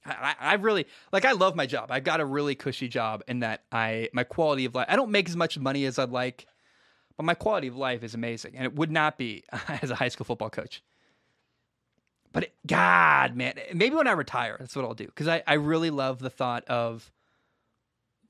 I, 0.05 0.35
I 0.39 0.53
really 0.55 0.87
like 1.11 1.25
I 1.25 1.33
love 1.33 1.55
my 1.55 1.65
job. 1.65 1.91
I've 1.91 2.03
got 2.03 2.19
a 2.19 2.25
really 2.25 2.55
cushy 2.55 2.87
job 2.87 3.23
in 3.27 3.39
that 3.41 3.63
I 3.71 4.09
my 4.13 4.23
quality 4.23 4.65
of 4.65 4.73
life 4.73 4.87
I 4.89 4.95
don't 4.95 5.11
make 5.11 5.29
as 5.29 5.35
much 5.35 5.59
money 5.59 5.85
as 5.85 5.99
I'd 5.99 6.09
like, 6.09 6.47
but 7.17 7.23
my 7.23 7.35
quality 7.35 7.67
of 7.67 7.75
life 7.75 8.03
is 8.03 8.13
amazing. 8.13 8.55
And 8.55 8.65
it 8.65 8.75
would 8.75 8.91
not 8.91 9.17
be 9.17 9.43
as 9.67 9.91
a 9.91 9.95
high 9.95 10.09
school 10.09 10.25
football 10.25 10.49
coach. 10.49 10.81
But 12.33 12.43
it, 12.43 12.53
God, 12.65 13.35
man, 13.35 13.55
maybe 13.73 13.95
when 13.95 14.07
I 14.07 14.13
retire, 14.13 14.55
that's 14.59 14.75
what 14.75 14.85
I'll 14.85 14.93
do. 14.93 15.05
Because 15.05 15.27
I, 15.27 15.43
I 15.45 15.55
really 15.55 15.89
love 15.89 16.19
the 16.19 16.29
thought 16.29 16.63
of 16.65 17.11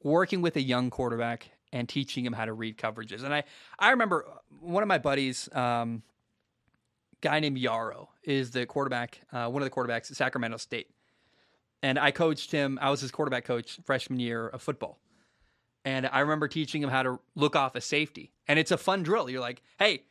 working 0.04 0.42
with 0.42 0.56
a 0.56 0.62
young 0.62 0.90
quarterback 0.90 1.52
and 1.72 1.88
teaching 1.88 2.26
him 2.26 2.34
how 2.34 2.46
to 2.46 2.54
read 2.54 2.78
coverages. 2.78 3.24
And 3.24 3.34
I, 3.34 3.44
I 3.78 3.92
remember 3.92 4.26
one 4.60 4.84
of 4.84 4.88
my 4.88 4.98
buddies, 4.98 5.48
um, 5.54 6.02
guy 7.22 7.40
named 7.40 7.60
Yarrow, 7.60 8.10
is 8.24 8.52
the 8.52 8.66
quarterback, 8.66 9.22
uh, 9.32 9.48
one 9.48 9.62
of 9.62 9.70
the 9.70 9.74
quarterbacks 9.74 10.10
at 10.10 10.18
Sacramento 10.18 10.58
State 10.58 10.90
and 11.84 11.98
I 12.00 12.12
coached 12.12 12.52
him. 12.52 12.78
I 12.82 12.90
was 12.90 13.02
his 13.02 13.12
quarterback 13.12 13.46
coach 13.46 13.80
freshman 13.86 14.20
year 14.20 14.48
of 14.48 14.62
football. 14.62 15.00
And 15.84 16.08
I 16.08 16.20
remember 16.20 16.48
teaching 16.48 16.84
him 16.84 16.90
how 16.90 17.04
to 17.04 17.20
look 17.36 17.56
off 17.56 17.76
a 17.76 17.82
safety. 17.82 18.32
And 18.48 18.60
it's 18.60 18.72
a 18.72 18.78
fun 18.78 19.02
drill. 19.04 19.30
You're 19.30 19.42
like, 19.42 19.64
hey, 19.80 20.04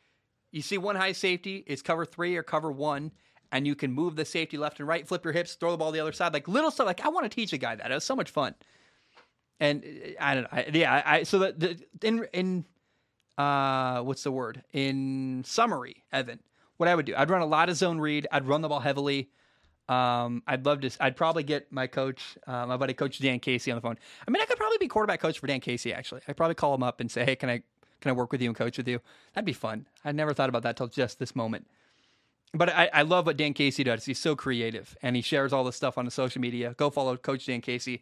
you 0.51 0.61
see 0.61 0.77
one 0.77 0.97
high 0.97 1.13
safety, 1.13 1.63
it's 1.65 1.81
cover 1.81 2.05
three 2.05 2.35
or 2.35 2.43
cover 2.43 2.71
one, 2.71 3.11
and 3.53 3.65
you 3.65 3.75
can 3.75 3.91
move 3.91 4.15
the 4.15 4.25
safety 4.25 4.57
left 4.57 4.79
and 4.79 4.87
right, 4.87 5.07
flip 5.07 5.23
your 5.23 5.33
hips, 5.33 5.55
throw 5.55 5.71
the 5.71 5.77
ball 5.77 5.91
the 5.91 5.99
other 5.99 6.11
side. 6.11 6.33
Like 6.33 6.47
little 6.47 6.71
stuff. 6.71 6.87
Like 6.87 7.05
I 7.05 7.09
want 7.09 7.29
to 7.29 7.33
teach 7.33 7.53
a 7.53 7.57
guy 7.57 7.75
that. 7.75 7.91
It 7.91 7.93
was 7.93 8.03
so 8.03 8.15
much 8.15 8.29
fun. 8.29 8.55
And 9.59 9.83
uh, 9.83 10.09
I 10.19 10.35
don't 10.35 10.43
know. 10.43 10.49
I, 10.51 10.69
yeah, 10.73 11.03
I 11.05 11.23
so 11.23 11.39
the, 11.39 11.51
the 11.53 12.07
in 12.07 12.27
in 12.33 12.65
uh 13.37 14.01
what's 14.01 14.23
the 14.23 14.31
word? 14.31 14.63
In 14.73 15.43
summary, 15.45 16.03
Evan, 16.11 16.39
what 16.77 16.89
I 16.89 16.95
would 16.95 17.05
do, 17.05 17.13
I'd 17.15 17.29
run 17.29 17.41
a 17.41 17.45
lot 17.45 17.69
of 17.69 17.75
zone 17.77 17.99
read, 17.99 18.27
I'd 18.31 18.47
run 18.47 18.61
the 18.61 18.69
ball 18.69 18.79
heavily. 18.79 19.29
Um, 19.91 20.41
I'd 20.47 20.65
love 20.65 20.79
to. 20.81 20.91
I'd 21.01 21.17
probably 21.17 21.43
get 21.43 21.69
my 21.69 21.85
coach, 21.85 22.37
uh, 22.47 22.65
my 22.65 22.77
buddy, 22.77 22.93
Coach 22.93 23.19
Dan 23.19 23.39
Casey, 23.41 23.71
on 23.71 23.75
the 23.75 23.81
phone. 23.81 23.97
I 24.25 24.31
mean, 24.31 24.41
I 24.41 24.45
could 24.45 24.55
probably 24.57 24.77
be 24.77 24.87
quarterback 24.87 25.19
coach 25.19 25.37
for 25.39 25.47
Dan 25.47 25.59
Casey. 25.59 25.91
Actually, 25.91 26.21
I'd 26.29 26.37
probably 26.37 26.55
call 26.55 26.73
him 26.73 26.81
up 26.81 27.01
and 27.01 27.11
say, 27.11 27.25
"Hey, 27.25 27.35
can 27.35 27.49
I 27.49 27.61
can 27.99 28.09
I 28.09 28.11
work 28.13 28.31
with 28.31 28.41
you 28.41 28.47
and 28.47 28.55
coach 28.55 28.77
with 28.77 28.87
you?" 28.87 29.01
That'd 29.33 29.45
be 29.45 29.51
fun. 29.51 29.87
I 30.05 30.13
never 30.13 30.33
thought 30.33 30.47
about 30.47 30.63
that 30.63 30.77
till 30.77 30.87
just 30.87 31.19
this 31.19 31.35
moment. 31.35 31.67
But 32.53 32.69
I, 32.69 32.89
I 32.93 33.01
love 33.01 33.25
what 33.25 33.35
Dan 33.35 33.53
Casey 33.53 33.83
does. 33.83 34.05
He's 34.05 34.17
so 34.17 34.33
creative, 34.33 34.95
and 35.01 35.17
he 35.17 35.21
shares 35.21 35.51
all 35.51 35.65
this 35.65 35.75
stuff 35.75 35.97
on 35.97 36.05
the 36.05 36.11
social 36.11 36.39
media. 36.39 36.73
Go 36.77 36.89
follow 36.89 37.17
Coach 37.17 37.45
Dan 37.45 37.59
Casey. 37.59 38.01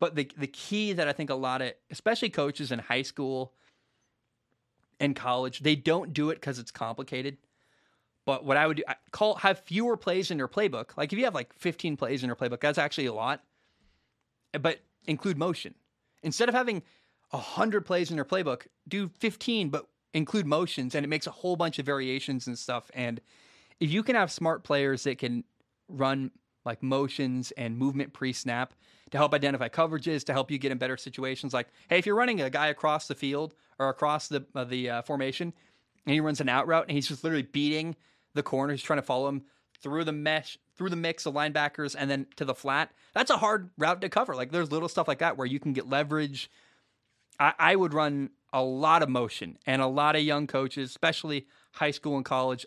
But 0.00 0.16
the 0.16 0.28
the 0.36 0.48
key 0.48 0.92
that 0.92 1.06
I 1.06 1.12
think 1.12 1.30
a 1.30 1.36
lot 1.36 1.62
of, 1.62 1.72
especially 1.88 2.30
coaches 2.30 2.72
in 2.72 2.80
high 2.80 3.02
school 3.02 3.52
and 4.98 5.14
college, 5.14 5.60
they 5.60 5.76
don't 5.76 6.12
do 6.12 6.30
it 6.30 6.36
because 6.36 6.58
it's 6.58 6.72
complicated 6.72 7.36
but 8.28 8.44
what 8.44 8.58
I 8.58 8.66
would 8.66 8.76
do, 8.76 8.82
call 9.10 9.36
have 9.36 9.60
fewer 9.60 9.96
plays 9.96 10.30
in 10.30 10.36
your 10.36 10.48
playbook. 10.48 10.98
Like 10.98 11.14
if 11.14 11.18
you 11.18 11.24
have 11.24 11.34
like 11.34 11.50
15 11.54 11.96
plays 11.96 12.22
in 12.22 12.26
your 12.26 12.36
playbook, 12.36 12.60
that's 12.60 12.76
actually 12.76 13.06
a 13.06 13.14
lot. 13.14 13.42
But 14.52 14.80
include 15.06 15.38
motion. 15.38 15.74
Instead 16.22 16.50
of 16.50 16.54
having 16.54 16.82
100 17.30 17.86
plays 17.86 18.10
in 18.10 18.16
your 18.16 18.26
playbook, 18.26 18.66
do 18.86 19.08
15 19.18 19.70
but 19.70 19.86
include 20.12 20.44
motions 20.44 20.94
and 20.94 21.06
it 21.06 21.08
makes 21.08 21.26
a 21.26 21.30
whole 21.30 21.56
bunch 21.56 21.78
of 21.78 21.86
variations 21.86 22.46
and 22.46 22.58
stuff 22.58 22.90
and 22.94 23.20
if 23.80 23.90
you 23.90 24.02
can 24.02 24.14
have 24.14 24.30
smart 24.30 24.64
players 24.64 25.04
that 25.04 25.18
can 25.18 25.44
run 25.88 26.30
like 26.64 26.82
motions 26.82 27.50
and 27.52 27.76
movement 27.76 28.12
pre-snap 28.14 28.72
to 29.10 29.18
help 29.18 29.34
identify 29.34 29.68
coverages 29.68 30.24
to 30.24 30.32
help 30.32 30.50
you 30.50 30.56
get 30.56 30.72
in 30.72 30.78
better 30.78 30.96
situations 30.96 31.52
like 31.52 31.68
hey 31.90 31.98
if 31.98 32.06
you're 32.06 32.16
running 32.16 32.40
a 32.40 32.48
guy 32.48 32.68
across 32.68 33.06
the 33.06 33.14
field 33.14 33.54
or 33.78 33.90
across 33.90 34.28
the 34.28 34.46
uh, 34.54 34.64
the 34.64 34.88
uh, 34.88 35.02
formation 35.02 35.52
and 36.06 36.14
he 36.14 36.20
runs 36.20 36.40
an 36.40 36.48
out 36.48 36.66
route 36.66 36.86
and 36.88 36.92
he's 36.92 37.06
just 37.06 37.22
literally 37.22 37.42
beating 37.42 37.94
the 38.38 38.42
corner. 38.42 38.72
He's 38.72 38.82
trying 38.82 38.98
to 38.98 39.02
follow 39.02 39.28
him 39.28 39.42
through 39.82 40.04
the 40.04 40.12
mesh, 40.12 40.58
through 40.76 40.90
the 40.90 40.96
mix 40.96 41.26
of 41.26 41.34
linebackers, 41.34 41.94
and 41.98 42.10
then 42.10 42.26
to 42.36 42.44
the 42.44 42.54
flat. 42.54 42.90
That's 43.14 43.30
a 43.30 43.36
hard 43.36 43.70
route 43.76 44.00
to 44.00 44.08
cover. 44.08 44.34
Like 44.34 44.50
there's 44.50 44.72
little 44.72 44.88
stuff 44.88 45.08
like 45.08 45.18
that 45.18 45.36
where 45.36 45.46
you 45.46 45.60
can 45.60 45.72
get 45.72 45.88
leverage. 45.88 46.50
I, 47.38 47.52
I 47.58 47.76
would 47.76 47.94
run 47.94 48.30
a 48.52 48.62
lot 48.62 49.02
of 49.02 49.08
motion, 49.08 49.58
and 49.66 49.82
a 49.82 49.86
lot 49.86 50.16
of 50.16 50.22
young 50.22 50.46
coaches, 50.46 50.90
especially 50.90 51.46
high 51.72 51.90
school 51.90 52.16
and 52.16 52.24
college, 52.24 52.64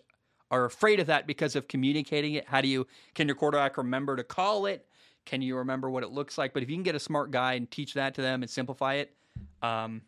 are 0.50 0.64
afraid 0.64 1.00
of 1.00 1.06
that 1.08 1.26
because 1.26 1.56
of 1.56 1.66
communicating 1.66 2.34
it. 2.34 2.46
How 2.46 2.60
do 2.60 2.68
you 2.68 2.86
can 3.14 3.26
your 3.26 3.34
quarterback 3.34 3.76
remember 3.76 4.16
to 4.16 4.24
call 4.24 4.66
it? 4.66 4.86
Can 5.24 5.42
you 5.42 5.56
remember 5.56 5.90
what 5.90 6.02
it 6.02 6.10
looks 6.10 6.36
like? 6.36 6.52
But 6.52 6.62
if 6.62 6.70
you 6.70 6.76
can 6.76 6.82
get 6.82 6.94
a 6.94 7.00
smart 7.00 7.30
guy 7.30 7.54
and 7.54 7.70
teach 7.70 7.94
that 7.94 8.14
to 8.14 8.22
them 8.22 8.42
and 8.42 8.50
simplify 8.50 8.94
it, 8.94 9.14
um, 9.62 10.02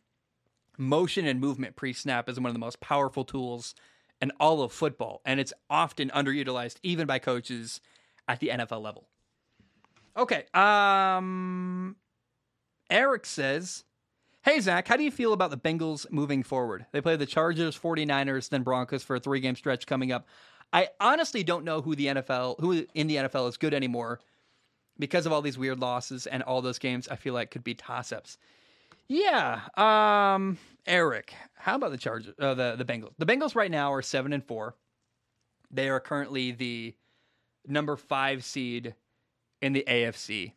motion 0.76 1.26
and 1.26 1.40
movement 1.40 1.76
pre 1.76 1.92
snap 1.92 2.28
is 2.28 2.38
one 2.38 2.46
of 2.46 2.52
the 2.52 2.60
most 2.60 2.80
powerful 2.80 3.24
tools 3.24 3.74
and 4.24 4.32
all 4.40 4.62
of 4.62 4.72
football, 4.72 5.20
and 5.26 5.38
it's 5.38 5.52
often 5.68 6.08
underutilized 6.08 6.76
even 6.82 7.06
by 7.06 7.18
coaches 7.18 7.82
at 8.26 8.40
the 8.40 8.48
NFL 8.48 8.80
level. 8.80 9.06
Okay. 10.16 10.46
Um, 10.54 11.96
Eric 12.88 13.26
says, 13.26 13.84
Hey, 14.42 14.60
Zach, 14.60 14.88
how 14.88 14.96
do 14.96 15.02
you 15.02 15.10
feel 15.10 15.34
about 15.34 15.50
the 15.50 15.58
Bengals 15.58 16.10
moving 16.10 16.42
forward? 16.42 16.86
They 16.92 17.02
play 17.02 17.16
the 17.16 17.26
Chargers, 17.26 17.78
49ers, 17.78 18.48
then 18.48 18.62
Broncos 18.62 19.02
for 19.02 19.16
a 19.16 19.20
three 19.20 19.40
game 19.40 19.56
stretch 19.56 19.86
coming 19.86 20.10
up. 20.10 20.26
I 20.72 20.88
honestly 21.00 21.44
don't 21.44 21.66
know 21.66 21.82
who 21.82 21.94
the 21.94 22.06
NFL, 22.06 22.58
who 22.60 22.86
in 22.94 23.06
the 23.06 23.16
NFL 23.16 23.46
is 23.50 23.58
good 23.58 23.74
anymore 23.74 24.20
because 24.98 25.26
of 25.26 25.34
all 25.34 25.42
these 25.42 25.58
weird 25.58 25.80
losses 25.80 26.26
and 26.26 26.42
all 26.42 26.62
those 26.62 26.78
games. 26.78 27.08
I 27.08 27.16
feel 27.16 27.34
like 27.34 27.50
could 27.50 27.62
be 27.62 27.74
toss 27.74 28.10
ups. 28.10 28.38
Yeah. 29.08 29.60
Um, 29.76 30.58
Eric, 30.86 31.34
how 31.54 31.76
about 31.76 31.90
the 31.90 31.98
Chargers, 31.98 32.34
uh, 32.38 32.54
the, 32.54 32.76
the 32.76 32.84
Bengals? 32.84 33.12
The 33.18 33.26
Bengals 33.26 33.54
right 33.54 33.70
now 33.70 33.92
are 33.92 34.02
seven 34.02 34.32
and 34.32 34.44
four. 34.44 34.76
They 35.70 35.88
are 35.88 36.00
currently 36.00 36.52
the 36.52 36.94
number 37.66 37.96
five 37.96 38.44
seed 38.44 38.94
in 39.60 39.72
the 39.72 39.84
AFC. 39.86 40.52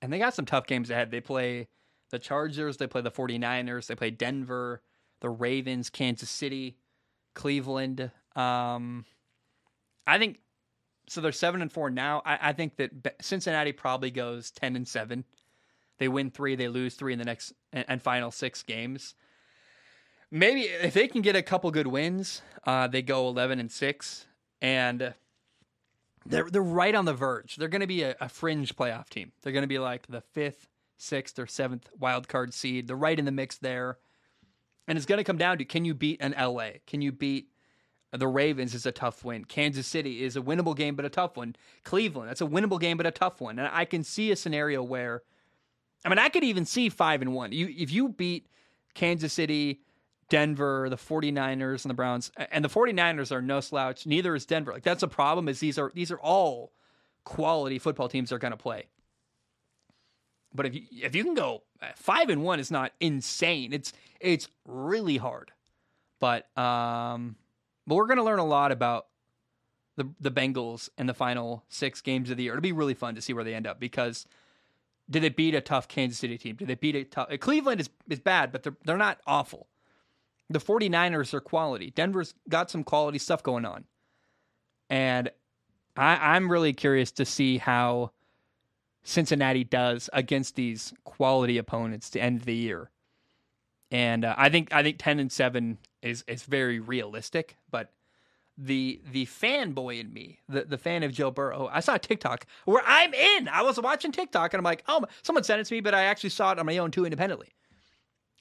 And 0.00 0.12
they 0.12 0.18
got 0.18 0.34
some 0.34 0.44
tough 0.44 0.66
games 0.66 0.90
ahead. 0.90 1.10
They 1.10 1.20
play 1.20 1.68
the 2.10 2.18
Chargers, 2.18 2.76
they 2.76 2.86
play 2.86 3.02
the 3.02 3.10
49ers, 3.10 3.86
they 3.86 3.94
play 3.94 4.10
Denver, 4.10 4.82
the 5.20 5.28
Ravens, 5.28 5.90
Kansas 5.90 6.30
City, 6.30 6.76
Cleveland. 7.34 8.10
Um, 8.36 9.04
I 10.06 10.18
think 10.18 10.38
so. 11.08 11.20
They're 11.20 11.32
seven 11.32 11.60
and 11.60 11.72
four 11.72 11.90
now. 11.90 12.22
I, 12.24 12.38
I 12.50 12.52
think 12.52 12.76
that 12.76 12.90
Cincinnati 13.20 13.72
probably 13.72 14.10
goes 14.10 14.50
ten 14.50 14.76
and 14.76 14.86
seven. 14.86 15.24
They 15.98 16.08
win 16.08 16.30
three, 16.30 16.54
they 16.54 16.68
lose 16.68 16.94
three 16.94 17.12
in 17.12 17.18
the 17.18 17.24
next 17.24 17.52
and, 17.72 17.84
and 17.88 18.02
final 18.02 18.30
six 18.30 18.62
games. 18.62 19.14
Maybe 20.30 20.62
if 20.62 20.94
they 20.94 21.08
can 21.08 21.22
get 21.22 21.36
a 21.36 21.42
couple 21.42 21.70
good 21.70 21.86
wins, 21.86 22.42
uh, 22.64 22.86
they 22.86 23.02
go 23.02 23.28
eleven 23.28 23.58
and 23.58 23.72
six, 23.72 24.26
and 24.60 25.14
they're 26.26 26.48
they're 26.50 26.62
right 26.62 26.94
on 26.94 27.04
the 27.04 27.14
verge. 27.14 27.56
They're 27.56 27.68
going 27.68 27.80
to 27.80 27.86
be 27.86 28.02
a, 28.02 28.14
a, 28.20 28.28
fringe 28.28 28.76
playoff 28.76 29.08
team. 29.08 29.32
They're 29.42 29.52
going 29.52 29.62
to 29.62 29.68
be 29.68 29.78
like 29.78 30.06
the 30.06 30.20
fifth, 30.20 30.68
sixth, 30.98 31.38
or 31.38 31.46
seventh 31.46 31.88
wild 31.98 32.28
card 32.28 32.52
seed. 32.52 32.86
They're 32.86 32.96
right 32.96 33.18
in 33.18 33.24
the 33.24 33.32
mix 33.32 33.56
there, 33.56 33.98
and 34.86 34.96
it's 34.96 35.06
going 35.06 35.18
to 35.18 35.24
come 35.24 35.38
down 35.38 35.58
to 35.58 35.64
can 35.64 35.84
you 35.84 35.94
beat 35.94 36.20
an 36.20 36.34
LA? 36.38 36.70
Can 36.86 37.00
you 37.00 37.12
beat 37.12 37.48
the 38.12 38.28
Ravens? 38.28 38.74
Is 38.74 38.86
a 38.86 38.92
tough 38.92 39.24
win. 39.24 39.44
Kansas 39.44 39.86
City 39.86 40.22
is 40.22 40.36
a 40.36 40.42
winnable 40.42 40.76
game 40.76 40.94
but 40.94 41.04
a 41.04 41.10
tough 41.10 41.36
one. 41.36 41.56
Cleveland 41.84 42.28
that's 42.28 42.42
a 42.42 42.46
winnable 42.46 42.80
game 42.80 42.96
but 42.96 43.06
a 43.06 43.10
tough 43.10 43.40
one. 43.40 43.58
And 43.58 43.68
I 43.72 43.84
can 43.84 44.04
see 44.04 44.30
a 44.30 44.36
scenario 44.36 44.82
where, 44.82 45.22
I 46.04 46.08
mean, 46.08 46.18
I 46.18 46.28
could 46.28 46.44
even 46.44 46.64
see 46.64 46.88
five 46.88 47.22
and 47.22 47.34
one. 47.34 47.52
You 47.52 47.72
if 47.76 47.90
you 47.90 48.08
beat 48.08 48.46
Kansas 48.94 49.32
City. 49.32 49.80
Denver, 50.30 50.88
the 50.90 50.96
49ers 50.96 51.84
and 51.84 51.90
the 51.90 51.94
Browns. 51.94 52.30
And 52.52 52.62
the 52.62 52.68
49ers 52.68 53.32
are 53.32 53.40
no 53.40 53.60
slouch. 53.60 54.06
Neither 54.06 54.34
is 54.34 54.44
Denver. 54.44 54.72
Like 54.72 54.82
that's 54.82 55.02
a 55.02 55.08
problem 55.08 55.48
is 55.48 55.58
these 55.58 55.78
are 55.78 55.90
these 55.94 56.10
are 56.10 56.18
all 56.18 56.72
quality 57.24 57.78
football 57.78 58.08
teams 58.08 58.32
are 58.32 58.38
going 58.38 58.52
to 58.52 58.56
play. 58.56 58.88
But 60.54 60.66
if 60.66 60.74
you 60.74 60.82
if 60.92 61.14
you 61.14 61.24
can 61.24 61.34
go 61.34 61.62
5 61.94 62.30
and 62.30 62.42
1 62.42 62.60
is 62.60 62.70
not 62.70 62.92
insane. 63.00 63.72
It's 63.72 63.92
it's 64.20 64.48
really 64.66 65.16
hard. 65.16 65.52
But 66.20 66.56
um 66.58 67.36
but 67.86 67.94
we're 67.94 68.06
going 68.06 68.18
to 68.18 68.24
learn 68.24 68.38
a 68.38 68.46
lot 68.46 68.72
about 68.72 69.06
the 69.96 70.08
the 70.20 70.30
Bengals 70.30 70.88
in 70.98 71.06
the 71.06 71.14
final 71.14 71.64
6 71.68 72.00
games 72.02 72.30
of 72.30 72.36
the 72.36 72.44
year. 72.44 72.52
It'll 72.52 72.62
be 72.62 72.72
really 72.72 72.94
fun 72.94 73.14
to 73.14 73.22
see 73.22 73.32
where 73.32 73.44
they 73.44 73.54
end 73.54 73.66
up 73.66 73.78
because 73.78 74.26
did 75.10 75.22
they 75.22 75.28
beat 75.28 75.54
a 75.54 75.60
tough 75.60 75.88
Kansas 75.88 76.18
City 76.18 76.38
team? 76.38 76.56
Did 76.56 76.68
they 76.68 76.74
beat 76.74 76.94
a 76.94 77.04
tough 77.04 77.28
Cleveland 77.40 77.80
is 77.80 77.90
is 78.08 78.20
bad, 78.20 78.52
but 78.52 78.62
they're 78.62 78.76
they're 78.84 78.96
not 78.96 79.18
awful. 79.26 79.68
The 80.50 80.58
49ers 80.58 81.34
are 81.34 81.40
quality. 81.40 81.90
Denver's 81.90 82.34
got 82.48 82.70
some 82.70 82.82
quality 82.82 83.18
stuff 83.18 83.42
going 83.42 83.66
on. 83.66 83.84
And 84.88 85.30
I, 85.94 86.34
I'm 86.34 86.50
really 86.50 86.72
curious 86.72 87.10
to 87.12 87.26
see 87.26 87.58
how 87.58 88.12
Cincinnati 89.02 89.64
does 89.64 90.08
against 90.12 90.54
these 90.54 90.94
quality 91.04 91.58
opponents 91.58 92.08
to 92.10 92.20
end 92.20 92.42
the 92.42 92.54
year. 92.54 92.90
And 93.90 94.24
uh, 94.24 94.34
I 94.36 94.48
think 94.48 94.72
I 94.72 94.82
think 94.82 94.96
10 94.98 95.18
and 95.18 95.32
7 95.32 95.78
is 96.02 96.24
is 96.26 96.42
very 96.44 96.78
realistic, 96.78 97.56
but 97.70 97.92
the 98.60 99.00
the 99.12 99.24
fanboy 99.26 100.00
in 100.00 100.12
me, 100.12 100.40
the, 100.48 100.62
the 100.64 100.78
fan 100.78 101.04
of 101.04 101.12
Joe 101.12 101.30
Burrow. 101.30 101.70
I 101.72 101.80
saw 101.80 101.94
a 101.94 101.98
TikTok 101.98 102.44
where 102.64 102.82
I'm 102.84 103.14
in. 103.14 103.48
I 103.48 103.62
was 103.62 103.80
watching 103.80 104.12
TikTok 104.12 104.52
and 104.52 104.58
I'm 104.58 104.64
like, 104.64 104.82
oh, 104.88 105.04
someone 105.22 105.44
sent 105.44 105.60
it 105.60 105.64
to 105.68 105.74
me, 105.74 105.80
but 105.80 105.94
I 105.94 106.04
actually 106.04 106.30
saw 106.30 106.52
it 106.52 106.58
on 106.58 106.66
my 106.66 106.78
own 106.78 106.90
too 106.90 107.04
independently 107.04 107.48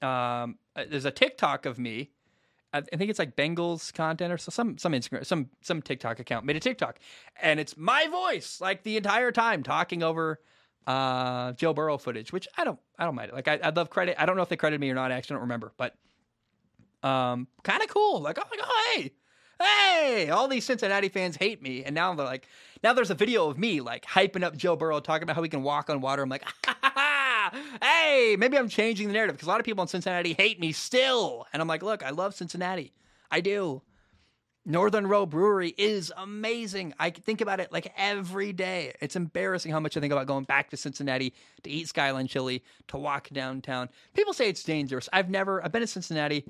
um, 0.02 0.58
uh, 0.76 0.84
there's 0.90 1.06
a 1.06 1.12
TikTok 1.12 1.66
of 1.66 1.80
me. 1.80 2.12
I 2.74 2.82
think 2.82 3.10
it's 3.10 3.18
like 3.18 3.36
Bengals 3.36 3.94
content 3.94 4.32
or 4.32 4.38
some 4.38 4.78
some 4.78 4.92
Instagram 4.92 5.26
some 5.26 5.50
some 5.62 5.82
TikTok 5.82 6.20
account 6.20 6.46
made 6.46 6.58
a 6.58 6.60
TikTok, 6.60 7.00
and 7.42 7.60
it's 7.60 7.76
my 7.78 8.08
voice 8.08 8.60
like 8.62 8.84
the 8.84 8.98
entire 8.98 9.32
time 9.32 9.64
talking 9.64 10.04
over 10.04 10.40
uh, 10.86 11.54
Joe 11.54 11.74
Burrow 11.74 11.98
footage, 11.98 12.32
which 12.32 12.48
I 12.58 12.66
don't 12.66 12.78
I 13.00 13.06
don't 13.06 13.16
mind 13.16 13.30
it. 13.30 13.36
Like 13.36 13.48
I, 13.48 13.58
would 13.64 13.78
love 13.78 13.90
credit. 13.90 14.16
I 14.20 14.26
don't 14.26 14.36
know 14.36 14.44
if 14.44 14.50
they 14.50 14.58
credited 14.58 14.82
me 14.82 14.92
or 14.92 14.96
not. 14.96 15.12
I 15.12 15.16
actually 15.16 15.36
don't 15.36 15.44
remember, 15.44 15.72
but 15.78 15.96
um, 17.04 17.48
kind 17.64 17.82
of 17.82 17.88
cool. 17.88 18.20
Like 18.22 18.38
oh 18.38 18.48
my 18.52 18.58
god, 18.58 18.68
hey, 18.94 19.14
hey, 19.62 20.30
all 20.30 20.48
these 20.48 20.66
Cincinnati 20.66 21.10
fans 21.10 21.36
hate 21.36 21.62
me, 21.62 21.84
and 21.84 21.96
now 21.96 22.14
they're 22.14 22.26
like, 22.26 22.48
now 22.84 22.94
there's 22.94 23.12
a 23.12 23.16
video 23.16 23.50
of 23.50 23.58
me 23.58 23.82
like 23.82 24.06
hyping 24.06 24.44
up 24.44 24.56
Joe 24.56 24.76
Burrow, 24.76 25.00
talking 25.00 25.24
about 25.24 25.36
how 25.36 25.44
he 25.44 25.50
can 25.50 25.64
walk 25.64 25.90
on 25.90 26.02
water. 26.02 26.24
I'm 26.24 26.30
like, 26.30 26.44
hey, 27.82 28.36
maybe 28.38 28.58
I'm 28.58 28.70
changing 28.70 29.08
the 29.08 29.14
narrative 29.14 29.36
because 29.36 29.48
a 29.48 29.52
lot 29.52 29.60
of 29.60 29.66
people 29.66 29.82
in 29.82 29.88
Cincinnati 29.88 30.34
hate 30.34 30.60
me 30.60 30.72
still. 30.72 31.46
And 31.54 31.62
I'm 31.62 31.68
like, 31.68 31.84
look, 31.84 32.04
I 32.04 32.12
love 32.12 32.36
Cincinnati. 32.36 32.94
I 33.32 33.42
do. 33.42 33.82
Northern 34.66 35.08
Row 35.08 35.26
Brewery 35.26 35.74
is 35.78 36.12
amazing. 36.18 36.94
I 37.00 37.10
think 37.10 37.40
about 37.40 37.62
it 37.62 37.72
like 37.72 37.94
every 37.96 38.52
day. 38.52 38.94
It's 39.00 39.16
embarrassing 39.16 39.72
how 39.72 39.80
much 39.80 39.96
I 39.96 40.02
think 40.02 40.12
about 40.12 40.28
going 40.28 40.44
back 40.44 40.70
to 40.72 40.78
Cincinnati 40.78 41.34
to 41.64 41.70
eat 41.70 41.88
Skyline 41.88 42.28
chili, 42.28 42.64
to 42.90 42.98
walk 42.98 43.30
downtown. 43.30 43.88
People 44.14 44.34
say 44.34 44.50
it's 44.50 44.64
dangerous. 44.64 45.08
I've 45.14 45.30
never, 45.30 45.64
I've 45.64 45.72
been 45.72 45.82
to 45.82 45.88
Cincinnati, 45.88 46.44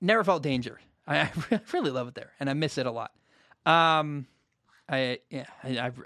never 0.00 0.22
felt 0.22 0.44
danger. 0.44 0.78
I, 1.06 1.20
I 1.50 1.60
really 1.72 1.90
love 1.90 2.08
it 2.08 2.14
there, 2.14 2.32
and 2.40 2.50
I 2.50 2.54
miss 2.54 2.78
it 2.78 2.86
a 2.86 2.90
lot. 2.90 3.12
Um, 3.64 4.26
I 4.88 5.18
yeah, 5.30 5.46
I, 5.62 5.78
I've 5.78 6.00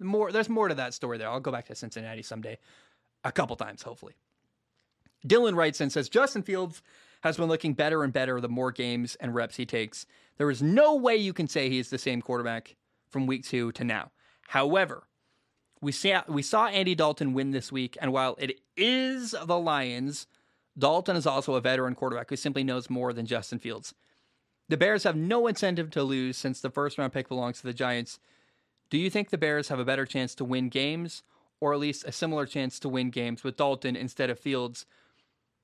more. 0.00 0.32
There's 0.32 0.48
more 0.48 0.68
to 0.68 0.74
that 0.74 0.94
story 0.94 1.18
there. 1.18 1.28
I'll 1.28 1.40
go 1.40 1.52
back 1.52 1.66
to 1.66 1.74
Cincinnati 1.74 2.22
someday 2.22 2.58
a 3.24 3.32
couple 3.32 3.56
times, 3.56 3.82
hopefully. 3.82 4.14
Dylan 5.26 5.54
writes 5.54 5.80
and 5.80 5.92
says 5.92 6.08
Justin 6.08 6.42
Fields 6.42 6.82
has 7.22 7.36
been 7.36 7.48
looking 7.48 7.74
better 7.74 8.02
and 8.02 8.12
better 8.12 8.40
the 8.40 8.48
more 8.48 8.72
games 8.72 9.16
and 9.20 9.34
reps 9.34 9.56
he 9.56 9.64
takes. 9.64 10.06
There 10.38 10.50
is 10.50 10.62
no 10.62 10.96
way 10.96 11.16
you 11.16 11.32
can 11.32 11.46
say 11.46 11.68
he 11.68 11.78
is 11.78 11.90
the 11.90 11.98
same 11.98 12.20
quarterback 12.20 12.74
from 13.08 13.26
week 13.26 13.44
two 13.44 13.70
to 13.72 13.84
now. 13.84 14.10
However, 14.48 15.04
we 15.80 15.92
saw, 15.92 16.22
we 16.28 16.42
saw 16.42 16.66
Andy 16.66 16.94
Dalton 16.94 17.32
win 17.32 17.52
this 17.52 17.70
week, 17.70 17.96
and 18.00 18.12
while 18.12 18.36
it 18.38 18.58
is 18.76 19.34
the 19.44 19.58
Lions, 19.58 20.26
Dalton 20.76 21.16
is 21.16 21.26
also 21.26 21.54
a 21.54 21.60
veteran 21.60 21.94
quarterback 21.94 22.30
who 22.30 22.36
simply 22.36 22.64
knows 22.64 22.90
more 22.90 23.12
than 23.12 23.26
Justin 23.26 23.58
Fields. 23.58 23.94
The 24.72 24.78
Bears 24.78 25.04
have 25.04 25.16
no 25.16 25.48
incentive 25.48 25.90
to 25.90 26.02
lose 26.02 26.38
since 26.38 26.62
the 26.62 26.70
first 26.70 26.96
round 26.96 27.12
pick 27.12 27.28
belongs 27.28 27.60
to 27.60 27.66
the 27.66 27.74
Giants. 27.74 28.18
Do 28.88 28.96
you 28.96 29.10
think 29.10 29.28
the 29.28 29.36
Bears 29.36 29.68
have 29.68 29.78
a 29.78 29.84
better 29.84 30.06
chance 30.06 30.34
to 30.36 30.46
win 30.46 30.70
games, 30.70 31.22
or 31.60 31.74
at 31.74 31.78
least 31.78 32.06
a 32.06 32.10
similar 32.10 32.46
chance 32.46 32.78
to 32.78 32.88
win 32.88 33.10
games 33.10 33.44
with 33.44 33.58
Dalton 33.58 33.96
instead 33.96 34.30
of 34.30 34.38
Fields. 34.38 34.86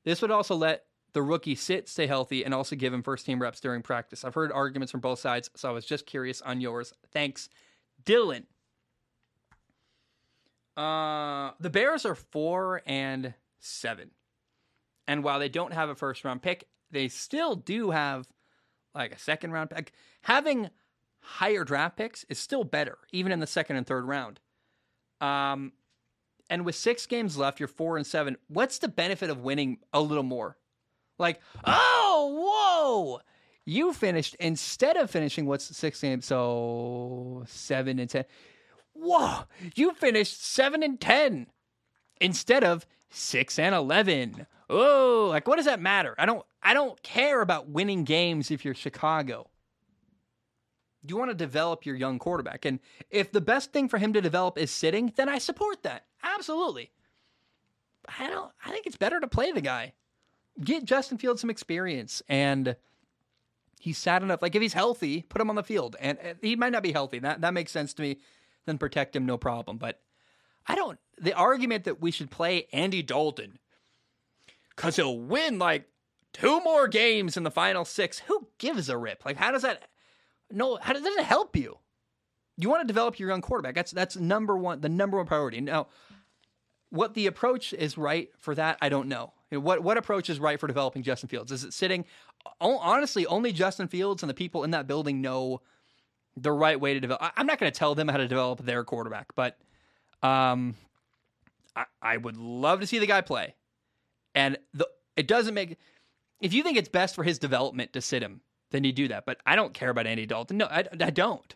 This 0.04 0.20
would 0.20 0.30
also 0.30 0.54
let 0.54 0.84
the 1.14 1.22
rookie 1.22 1.54
sit, 1.54 1.88
stay 1.88 2.06
healthy, 2.06 2.44
and 2.44 2.52
also 2.52 2.76
give 2.76 2.92
him 2.92 3.02
first 3.02 3.24
team 3.24 3.40
reps 3.40 3.60
during 3.60 3.80
practice. 3.80 4.26
I've 4.26 4.34
heard 4.34 4.52
arguments 4.52 4.92
from 4.92 5.00
both 5.00 5.20
sides, 5.20 5.48
so 5.56 5.70
I 5.70 5.72
was 5.72 5.86
just 5.86 6.04
curious 6.04 6.42
on 6.42 6.60
yours. 6.60 6.92
Thanks, 7.10 7.48
Dylan. 8.04 8.44
Uh, 10.76 11.52
the 11.58 11.70
Bears 11.70 12.04
are 12.04 12.14
four 12.14 12.82
and 12.84 13.32
seven. 13.58 14.10
And 15.06 15.24
while 15.24 15.38
they 15.38 15.48
don't 15.48 15.72
have 15.72 15.88
a 15.88 15.94
first 15.94 16.26
round 16.26 16.42
pick, 16.42 16.68
they 16.90 17.08
still 17.08 17.56
do 17.56 17.90
have 17.92 18.28
like 18.94 19.12
a 19.12 19.18
second 19.18 19.52
round 19.52 19.70
pick. 19.70 19.92
Having 20.22 20.70
higher 21.20 21.64
draft 21.64 21.96
picks 21.96 22.24
is 22.24 22.38
still 22.38 22.64
better, 22.64 22.98
even 23.12 23.32
in 23.32 23.40
the 23.40 23.46
second 23.46 23.76
and 23.76 23.86
third 23.86 24.04
round. 24.04 24.40
Um, 25.20 25.72
and 26.50 26.64
with 26.64 26.74
six 26.74 27.06
games 27.06 27.36
left, 27.36 27.60
you're 27.60 27.68
four 27.68 27.96
and 27.96 28.06
seven. 28.06 28.36
What's 28.48 28.78
the 28.78 28.88
benefit 28.88 29.30
of 29.30 29.42
winning 29.42 29.78
a 29.92 30.00
little 30.00 30.24
more? 30.24 30.56
Like, 31.18 31.40
oh, 31.64 32.38
whoa, 32.40 33.20
you 33.64 33.92
finished 33.92 34.36
instead 34.38 34.96
of 34.96 35.10
finishing 35.10 35.46
what's 35.46 35.76
six 35.76 36.00
games, 36.00 36.26
so 36.26 37.44
seven 37.46 37.98
and 37.98 38.08
ten. 38.08 38.24
Whoa, 38.94 39.40
you 39.74 39.92
finished 39.94 40.44
seven 40.44 40.82
and 40.82 41.00
ten 41.00 41.48
instead 42.20 42.64
of 42.64 42.86
six 43.10 43.58
and 43.58 43.74
eleven. 43.74 44.46
Oh, 44.70 45.28
like 45.30 45.48
what 45.48 45.56
does 45.56 45.66
that 45.66 45.80
matter? 45.80 46.14
I 46.18 46.26
don't 46.26 46.44
I 46.62 46.74
don't 46.74 47.02
care 47.02 47.40
about 47.40 47.68
winning 47.68 48.04
games 48.04 48.50
if 48.50 48.64
you're 48.64 48.74
Chicago 48.74 49.48
you 51.06 51.16
want 51.16 51.30
to 51.30 51.34
develop 51.34 51.86
your 51.86 51.94
young 51.94 52.18
quarterback. 52.18 52.64
And 52.64 52.80
if 53.10 53.32
the 53.32 53.40
best 53.40 53.72
thing 53.72 53.88
for 53.88 53.98
him 53.98 54.12
to 54.12 54.20
develop 54.20 54.58
is 54.58 54.70
sitting, 54.70 55.12
then 55.16 55.28
I 55.28 55.38
support 55.38 55.82
that. 55.82 56.06
Absolutely. 56.22 56.90
I 58.18 58.28
don't 58.28 58.50
I 58.64 58.70
think 58.70 58.86
it's 58.86 58.96
better 58.96 59.20
to 59.20 59.28
play 59.28 59.52
the 59.52 59.60
guy. 59.60 59.92
Get 60.62 60.84
Justin 60.84 61.18
Fields 61.18 61.40
some 61.40 61.50
experience 61.50 62.22
and 62.28 62.76
he's 63.80 63.98
sad 63.98 64.22
enough. 64.22 64.42
Like 64.42 64.54
if 64.54 64.62
he's 64.62 64.72
healthy, 64.72 65.22
put 65.22 65.40
him 65.40 65.50
on 65.50 65.56
the 65.56 65.62
field. 65.62 65.96
And 66.00 66.18
he 66.40 66.56
might 66.56 66.72
not 66.72 66.82
be 66.82 66.92
healthy. 66.92 67.18
That 67.18 67.40
that 67.42 67.54
makes 67.54 67.72
sense 67.72 67.94
to 67.94 68.02
me. 68.02 68.18
Then 68.66 68.78
protect 68.78 69.14
him, 69.14 69.24
no 69.24 69.38
problem. 69.38 69.78
But 69.78 70.00
I 70.66 70.74
don't. 70.74 70.98
The 71.20 71.32
argument 71.32 71.84
that 71.84 72.00
we 72.00 72.10
should 72.10 72.30
play 72.30 72.66
Andy 72.72 73.02
Dalton 73.02 73.58
because 74.78 74.94
he'll 74.94 75.18
win 75.18 75.58
like 75.58 75.88
two 76.32 76.60
more 76.60 76.86
games 76.86 77.36
in 77.36 77.42
the 77.42 77.50
final 77.50 77.84
six. 77.84 78.20
Who 78.20 78.46
gives 78.58 78.88
a 78.88 78.96
rip? 78.96 79.24
Like, 79.24 79.36
how 79.36 79.50
does 79.50 79.62
that? 79.62 79.88
No, 80.52 80.78
how 80.80 80.92
does 80.92 81.02
that 81.02 81.24
help 81.24 81.56
you? 81.56 81.78
You 82.56 82.68
want 82.70 82.82
to 82.82 82.86
develop 82.86 83.18
your 83.18 83.28
young 83.28 83.40
quarterback. 83.40 83.74
That's 83.74 83.90
that's 83.90 84.16
number 84.16 84.56
one, 84.56 84.80
the 84.80 84.88
number 84.88 85.16
one 85.16 85.26
priority. 85.26 85.60
Now, 85.60 85.88
what 86.90 87.14
the 87.14 87.26
approach 87.26 87.72
is 87.72 87.98
right 87.98 88.30
for 88.38 88.54
that, 88.54 88.78
I 88.80 88.88
don't 88.88 89.08
know. 89.08 89.32
What 89.50 89.82
what 89.82 89.98
approach 89.98 90.30
is 90.30 90.38
right 90.38 90.60
for 90.60 90.68
developing 90.68 91.02
Justin 91.02 91.28
Fields? 91.28 91.50
Is 91.50 91.64
it 91.64 91.74
sitting? 91.74 92.04
Honestly, 92.60 93.26
only 93.26 93.52
Justin 93.52 93.88
Fields 93.88 94.22
and 94.22 94.30
the 94.30 94.34
people 94.34 94.62
in 94.62 94.70
that 94.70 94.86
building 94.86 95.20
know 95.20 95.60
the 96.36 96.52
right 96.52 96.80
way 96.80 96.94
to 96.94 97.00
develop. 97.00 97.32
I'm 97.36 97.46
not 97.46 97.58
going 97.58 97.70
to 97.70 97.76
tell 97.76 97.96
them 97.96 98.06
how 98.06 98.16
to 98.16 98.28
develop 98.28 98.64
their 98.64 98.84
quarterback, 98.84 99.34
but 99.34 99.58
um, 100.22 100.76
I, 101.74 101.84
I 102.00 102.16
would 102.16 102.36
love 102.36 102.80
to 102.80 102.86
see 102.86 103.00
the 103.00 103.06
guy 103.08 103.22
play. 103.22 103.56
And 104.38 104.58
the 104.72 104.88
it 105.16 105.26
doesn't 105.26 105.54
make 105.54 105.76
if 106.40 106.52
you 106.52 106.62
think 106.62 106.78
it's 106.78 106.88
best 106.88 107.14
for 107.14 107.24
his 107.24 107.38
development 107.38 107.92
to 107.94 108.00
sit 108.00 108.22
him, 108.22 108.40
then 108.70 108.84
you 108.84 108.92
do 108.92 109.08
that. 109.08 109.26
But 109.26 109.38
I 109.44 109.56
don't 109.56 109.74
care 109.74 109.90
about 109.90 110.06
Andy 110.06 110.26
Dalton. 110.26 110.58
No, 110.58 110.66
I, 110.66 110.84
I 111.00 111.10
don't 111.10 111.54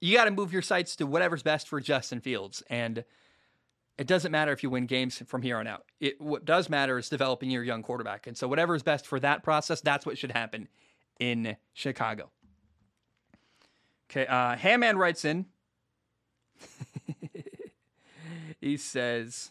you 0.00 0.16
got 0.16 0.26
to 0.26 0.30
move 0.30 0.52
your 0.52 0.62
sights 0.62 0.96
to 0.96 1.06
whatever's 1.06 1.42
best 1.42 1.68
for 1.68 1.80
Justin 1.80 2.20
Fields. 2.20 2.62
And 2.68 3.04
it 3.98 4.06
doesn't 4.06 4.30
matter 4.30 4.52
if 4.52 4.62
you 4.62 4.70
win 4.70 4.86
games 4.86 5.22
from 5.26 5.42
here 5.42 5.56
on 5.56 5.66
out. 5.66 5.84
It, 6.00 6.20
what 6.20 6.44
does 6.44 6.68
matter 6.68 6.98
is 6.98 7.08
developing 7.08 7.50
your 7.50 7.64
young 7.64 7.82
quarterback. 7.82 8.26
And 8.26 8.36
so, 8.36 8.46
whatever 8.46 8.74
is 8.74 8.82
best 8.82 9.06
for 9.06 9.18
that 9.20 9.42
process, 9.42 9.80
that's 9.80 10.04
what 10.04 10.18
should 10.18 10.32
happen 10.32 10.68
in 11.18 11.56
Chicago. 11.72 12.30
Okay, 14.10 14.26
uh, 14.26 14.56
Hamman 14.56 14.96
writes 14.96 15.24
in. 15.24 15.46
he 18.60 18.76
says, 18.76 19.50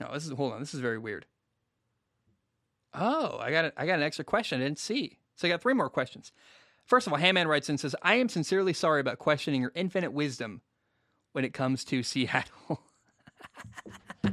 "No, 0.00 0.10
this 0.12 0.24
is 0.24 0.32
hold 0.32 0.52
on. 0.52 0.60
This 0.60 0.74
is 0.74 0.80
very 0.80 0.98
weird." 0.98 1.26
Oh, 2.94 3.38
I 3.38 3.50
got 3.50 3.64
a, 3.66 3.72
I 3.76 3.86
got 3.86 3.98
an 3.98 4.02
extra 4.02 4.24
question 4.24 4.60
I 4.60 4.64
didn't 4.64 4.78
see. 4.78 5.18
So 5.36 5.48
I 5.48 5.50
got 5.50 5.62
three 5.62 5.74
more 5.74 5.88
questions. 5.88 6.32
First 6.84 7.06
of 7.06 7.12
all, 7.12 7.18
Hammond 7.18 7.48
writes 7.48 7.68
in 7.68 7.74
and 7.74 7.80
says, 7.80 7.94
I 8.02 8.16
am 8.16 8.28
sincerely 8.28 8.72
sorry 8.72 9.00
about 9.00 9.18
questioning 9.18 9.60
your 9.60 9.72
infinite 9.74 10.12
wisdom 10.12 10.62
when 11.32 11.44
it 11.44 11.54
comes 11.54 11.84
to 11.84 12.02
Seattle. 12.02 12.82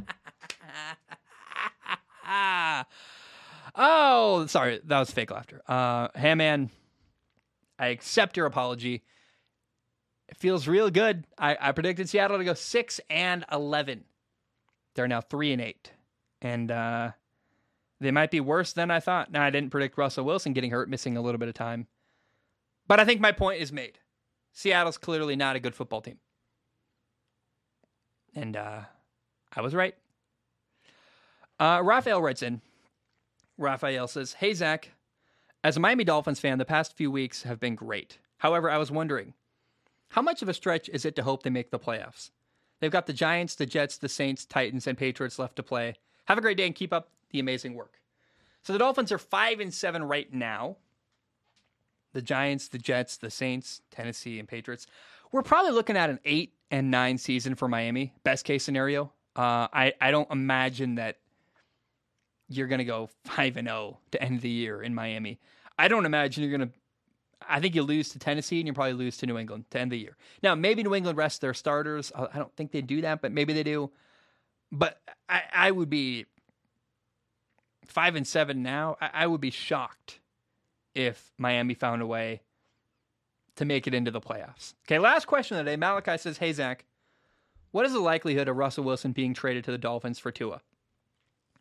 oh, 3.76 4.45
sorry. 4.47 4.82
That 4.84 4.99
was 4.99 5.12
fake 5.12 5.32
laughter. 5.32 5.62
Uh, 5.68 6.10
Hammond, 6.16 6.72
I 7.78 7.88
accept 7.88 8.36
your 8.36 8.45
apology. 8.45 9.03
It 10.28 10.38
feels 10.38 10.68
real 10.68 10.89
good. 10.89 11.26
I, 11.38 11.57
I 11.60 11.72
predicted 11.72 12.10
Seattle 12.10 12.38
to 12.38 12.43
go 12.43 12.53
6 12.53 13.01
and 13.10 13.45
11. 13.51 14.03
They're 15.00 15.08
now 15.08 15.22
3 15.22 15.54
and 15.54 15.62
8. 15.62 15.91
And 16.41 16.70
uh, 16.70 17.12
they 18.02 18.12
might 18.12 18.32
be 18.32 18.41
worse 18.41 18.74
than 18.74 18.91
I 18.91 19.00
thought. 19.00 19.32
Now, 19.32 19.43
I 19.43 19.50
didn't 19.50 19.70
predict 19.70 19.97
Russell 19.97 20.26
Wilson 20.26 20.52
getting 20.52 20.72
hurt, 20.72 20.89
missing 20.89 21.16
a 21.16 21.22
little 21.22 21.39
bit 21.39 21.47
of 21.47 21.54
time. 21.54 21.88
But 22.86 23.00
I 23.00 23.06
think 23.06 23.22
my 23.22 23.32
point 23.32 23.62
is 23.62 23.72
made. 23.72 24.00
Seattle's 24.52 24.97
clearly 24.97 25.38
not 25.38 25.56
a 25.56 25.62
good 25.62 25.74
football 25.74 26.02
team. 26.02 26.18
And 28.36 28.58
uh, 28.58 28.82
I 29.56 29.62
was 29.62 29.74
right. 29.74 29.95
Uh, 31.58 31.80
Raphael 31.82 32.22
writes 32.22 32.43
in. 32.43 32.60
Raphael 33.58 34.10
says, 34.10 34.34
Hey, 34.34 34.54
Zach. 34.54 34.91
As 35.64 35.78
a 35.78 35.80
Miami 35.80 36.04
Dolphins 36.04 36.41
fan, 36.41 36.58
the 36.58 36.66
past 36.66 36.97
few 36.97 37.10
weeks 37.10 37.43
have 37.43 37.62
been 37.62 37.76
great. 37.76 38.18
However, 38.39 38.70
I 38.70 38.78
was 38.78 38.91
wondering, 38.91 39.34
how 40.10 40.22
much 40.22 40.41
of 40.41 40.50
a 40.50 40.54
stretch 40.54 40.89
is 40.89 41.06
it 41.06 41.16
to 41.16 41.24
hope 41.24 41.43
they 41.43 41.50
make 41.50 41.72
the 41.72 41.80
playoffs? 41.80 42.32
They've 42.80 42.91
got 42.91 43.07
the 43.07 43.13
Giants, 43.13 43.55
the 43.55 43.65
Jets, 43.65 43.97
the 43.97 44.09
Saints, 44.09 44.45
Titans, 44.45 44.88
and 44.88 44.97
Patriots 44.97 45.39
left 45.39 45.55
to 45.57 45.63
play. 45.63 45.95
Have 46.25 46.38
a 46.38 46.41
great 46.41 46.57
day 46.57 46.65
and 46.65 46.75
keep 46.75 46.93
up 46.93 47.09
the 47.32 47.39
amazing 47.39 47.73
work. 47.73 47.99
So 48.63 48.73
the 48.73 48.80
Dolphins 48.80 49.11
are 49.11 49.17
five 49.17 49.59
and 49.59 49.73
seven 49.73 50.03
right 50.03 50.32
now 50.34 50.77
the 52.13 52.21
Giants, 52.21 52.67
the 52.67 52.80
Jets, 52.80 53.17
the 53.17 53.30
Saints, 53.30 53.82
Tennessee, 53.91 54.39
and 54.39 54.47
Patriots. 54.47 54.88
We're 55.32 55.43
probably 55.43 55.71
looking 55.71 55.95
at 55.95 56.09
an 56.09 56.19
eight 56.25 56.53
and 56.71 56.89
nine 56.89 57.17
season 57.17 57.55
for 57.55 57.67
Miami, 57.67 58.13
best 58.23 58.45
case 58.45 58.63
scenario. 58.63 59.11
Uh, 59.36 59.67
I 59.71 59.93
I 60.01 60.11
don't 60.11 60.30
imagine 60.32 60.95
that 60.95 61.17
you're 62.47 62.67
going 62.67 62.80
to 62.80 62.86
go 62.86 63.09
five 63.25 63.57
and 63.57 63.67
zero 63.67 63.77
oh 63.77 63.97
to 64.11 64.21
end 64.21 64.41
the 64.41 64.49
year 64.49 64.82
in 64.82 64.95
Miami. 64.95 65.39
I 65.77 65.88
don't 65.88 66.05
imagine 66.05 66.43
you're 66.43 66.57
going 66.57 66.69
to. 66.69 66.75
I 67.48 67.60
think 67.60 67.76
you 67.76 67.84
lose 67.84 68.10
to 68.10 68.20
Tennessee 68.20 68.60
and 68.60 68.68
you 68.68 68.74
probably 68.74 68.94
lose 68.94 69.18
to 69.18 69.26
New 69.26 69.38
England 69.38 69.66
to 69.72 69.80
end 69.80 69.92
the 69.92 69.98
year. 69.98 70.18
Now 70.44 70.56
maybe 70.56 70.84
New 70.84 70.96
England 70.96 71.18
rests 71.18 71.40
their 71.40 71.54
starters. 71.54 72.12
I 72.16 72.38
don't 72.38 72.56
think 72.56 72.72
they 72.72 72.82
do 72.82 73.02
that, 73.02 73.22
but 73.22 73.32
maybe 73.32 73.54
they 73.54 73.64
do. 73.64 73.92
But 74.72 75.00
I, 75.28 75.44
I 75.54 75.72
would 75.72 75.90
be 75.90 76.26
five 77.86 78.16
and 78.16 78.28
seven 78.28 78.62
now. 78.62 78.98
I, 79.02 79.10
I 79.14 79.28
would 79.28 79.42
be 79.42 79.52
shocked 79.52 80.20
if 80.94 81.32
Miami 81.38 81.74
found 81.74 82.02
a 82.02 82.08
way 82.08 82.42
to 83.56 83.66
make 83.66 83.88
it 83.88 83.94
into 83.94 84.12
the 84.12 84.22
playoffs. 84.22 84.74
Okay, 84.88 85.00
last 85.00 85.28
question 85.28 85.58
of 85.58 85.66
the 85.66 85.72
day. 85.72 85.76
Malachi 85.76 86.18
says, 86.18 86.38
Hey, 86.38 86.54
Zach, 86.54 86.86
what 87.72 87.86
is 87.86 87.94
the 87.94 88.00
likelihood 88.00 88.48
of 88.48 88.56
Russell 88.56 88.84
Wilson 88.84 89.12
being 89.12 89.34
traded 89.34 89.64
to 89.66 89.72
the 89.72 89.78
Dolphins 89.78 90.20
for 90.20 90.32
Tua? 90.32 90.62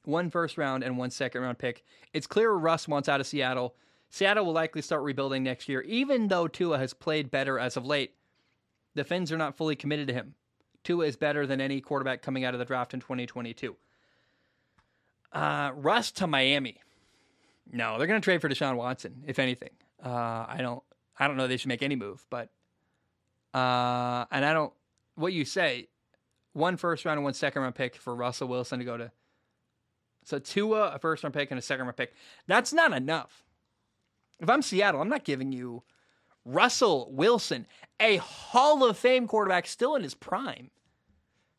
One 0.04 0.30
first 0.30 0.56
round 0.56 0.84
and 0.84 0.96
one 0.96 1.10
second 1.10 1.42
round 1.42 1.58
pick. 1.58 1.84
It's 2.12 2.26
clear 2.26 2.52
Russ 2.52 2.88
wants 2.88 3.08
out 3.08 3.20
of 3.20 3.26
Seattle. 3.26 3.74
Seattle 4.10 4.46
will 4.46 4.52
likely 4.52 4.82
start 4.82 5.02
rebuilding 5.02 5.42
next 5.42 5.68
year, 5.68 5.82
even 5.82 6.28
though 6.28 6.48
Tua 6.48 6.78
has 6.78 6.94
played 6.94 7.30
better 7.30 7.58
as 7.58 7.76
of 7.76 7.84
late. 7.84 8.14
The 8.94 9.04
Fins 9.04 9.30
are 9.30 9.36
not 9.36 9.56
fully 9.56 9.76
committed 9.76 10.08
to 10.08 10.14
him. 10.14 10.34
Tua 10.82 11.06
is 11.06 11.16
better 11.16 11.46
than 11.46 11.60
any 11.60 11.80
quarterback 11.80 12.22
coming 12.22 12.44
out 12.44 12.54
of 12.54 12.58
the 12.58 12.64
draft 12.64 12.94
in 12.94 13.00
2022. 13.00 13.76
Uh, 15.32 15.70
Russ 15.74 16.10
to 16.12 16.26
Miami. 16.26 16.80
No, 17.70 17.98
they're 17.98 18.06
going 18.06 18.20
to 18.20 18.24
trade 18.24 18.40
for 18.40 18.48
Deshaun 18.48 18.76
Watson, 18.76 19.24
if 19.26 19.38
anything. 19.38 19.70
Uh, 20.02 20.46
I 20.48 20.58
don't. 20.60 20.82
I 21.20 21.26
don't 21.26 21.36
know 21.36 21.48
they 21.48 21.56
should 21.56 21.68
make 21.68 21.82
any 21.82 21.96
move, 21.96 22.24
but 22.30 22.48
uh, 23.52 24.24
and 24.30 24.44
I 24.44 24.52
don't. 24.52 24.72
What 25.16 25.32
you 25.32 25.44
say? 25.44 25.88
One 26.52 26.76
first 26.76 27.04
round 27.04 27.18
and 27.18 27.24
one 27.24 27.34
second 27.34 27.62
round 27.62 27.74
pick 27.74 27.96
for 27.96 28.14
Russell 28.14 28.48
Wilson 28.48 28.78
to 28.78 28.84
go 28.84 28.96
to. 28.96 29.10
So 30.24 30.38
Tua, 30.38 30.92
a 30.94 30.98
first 30.98 31.24
round 31.24 31.34
pick 31.34 31.50
and 31.50 31.58
a 31.58 31.62
second 31.62 31.86
round 31.86 31.96
pick. 31.96 32.14
That's 32.46 32.72
not 32.72 32.92
enough. 32.92 33.44
If 34.40 34.48
I'm 34.48 34.62
Seattle, 34.62 35.00
I'm 35.00 35.08
not 35.08 35.24
giving 35.24 35.52
you 35.52 35.82
Russell 36.44 37.10
Wilson, 37.12 37.66
a 38.00 38.16
Hall 38.16 38.84
of 38.84 38.96
Fame 38.96 39.26
quarterback 39.26 39.66
still 39.66 39.94
in 39.94 40.02
his 40.02 40.14
prime, 40.14 40.70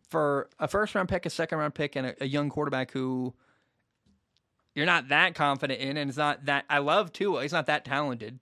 for 0.10 0.50
a 0.60 0.68
first 0.68 0.96
round 0.96 1.10
pick, 1.10 1.26
a 1.26 1.30
second 1.30 1.60
round 1.60 1.76
pick, 1.76 1.96
and 1.96 2.08
a, 2.08 2.24
a 2.24 2.28
young 2.28 2.50
quarterback 2.50 2.92
who 2.92 3.34
you're 4.74 4.86
not 4.86 5.10
that 5.10 5.36
confident 5.36 5.80
in, 5.80 5.98
and 5.98 6.10
it's 6.10 6.18
not 6.18 6.46
that 6.46 6.66
I 6.70 6.80
love 6.80 7.12
Tua. 7.12 7.42
He's 7.42 7.52
not 7.52 7.66
that 7.68 7.86
talented, 7.86 8.40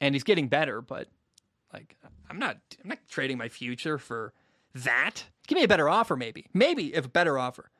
and 0.00 0.14
he's 0.14 0.24
getting 0.24 0.48
better. 0.48 0.80
But 0.80 1.08
like, 1.72 1.96
I'm 2.28 2.38
not. 2.38 2.58
I'm 2.82 2.90
not 2.90 2.98
trading 3.08 3.38
my 3.38 3.48
future 3.48 3.98
for 3.98 4.32
that. 4.74 5.24
Give 5.46 5.56
me 5.56 5.64
a 5.64 5.68
better 5.68 5.88
offer, 5.88 6.16
maybe. 6.16 6.46
Maybe 6.52 6.94
if 6.94 7.06
a 7.06 7.08
better 7.08 7.38
offer, 7.38 7.70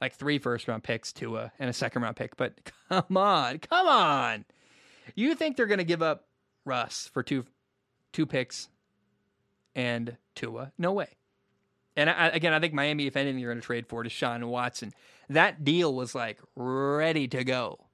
like 0.00 0.14
three 0.14 0.38
first 0.38 0.66
round 0.66 0.82
picks, 0.82 1.12
Tua, 1.12 1.52
and 1.58 1.70
a 1.70 1.72
second 1.72 2.02
round 2.02 2.16
pick. 2.16 2.36
But 2.36 2.58
come 2.88 3.16
on, 3.16 3.58
come 3.58 3.86
on. 3.86 4.44
You 5.14 5.34
think 5.34 5.56
they're 5.56 5.66
going 5.66 5.78
to 5.78 5.84
give 5.84 6.02
up 6.02 6.26
Russ 6.64 7.10
for 7.12 7.22
two, 7.22 7.44
two 8.12 8.26
picks, 8.26 8.68
and 9.74 10.16
Tua? 10.34 10.72
No 10.78 10.92
way. 10.92 11.08
And 11.96 12.08
I, 12.08 12.28
again, 12.28 12.52
I 12.52 12.60
think 12.60 12.72
Miami, 12.72 13.06
if 13.06 13.16
anything, 13.16 13.38
you're 13.38 13.50
going 13.50 13.60
to 13.60 13.66
trade 13.66 13.86
for 13.86 14.02
Deshaun 14.02 14.44
Watson. 14.44 14.92
That 15.28 15.64
deal 15.64 15.94
was 15.94 16.14
like 16.14 16.38
ready 16.56 17.28
to 17.28 17.44
go, 17.44 17.86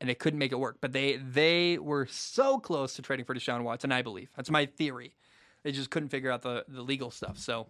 and 0.00 0.08
they 0.08 0.14
couldn't 0.14 0.38
make 0.38 0.52
it 0.52 0.58
work. 0.58 0.78
But 0.80 0.92
they 0.92 1.16
they 1.16 1.78
were 1.78 2.06
so 2.06 2.58
close 2.58 2.94
to 2.94 3.02
trading 3.02 3.24
for 3.24 3.34
Deshaun 3.34 3.62
Watson. 3.62 3.90
I 3.92 4.02
believe 4.02 4.30
that's 4.36 4.50
my 4.50 4.66
theory. 4.66 5.14
They 5.62 5.72
just 5.72 5.90
couldn't 5.90 6.10
figure 6.10 6.30
out 6.30 6.42
the 6.42 6.64
the 6.68 6.82
legal 6.82 7.10
stuff. 7.10 7.38
So, 7.38 7.68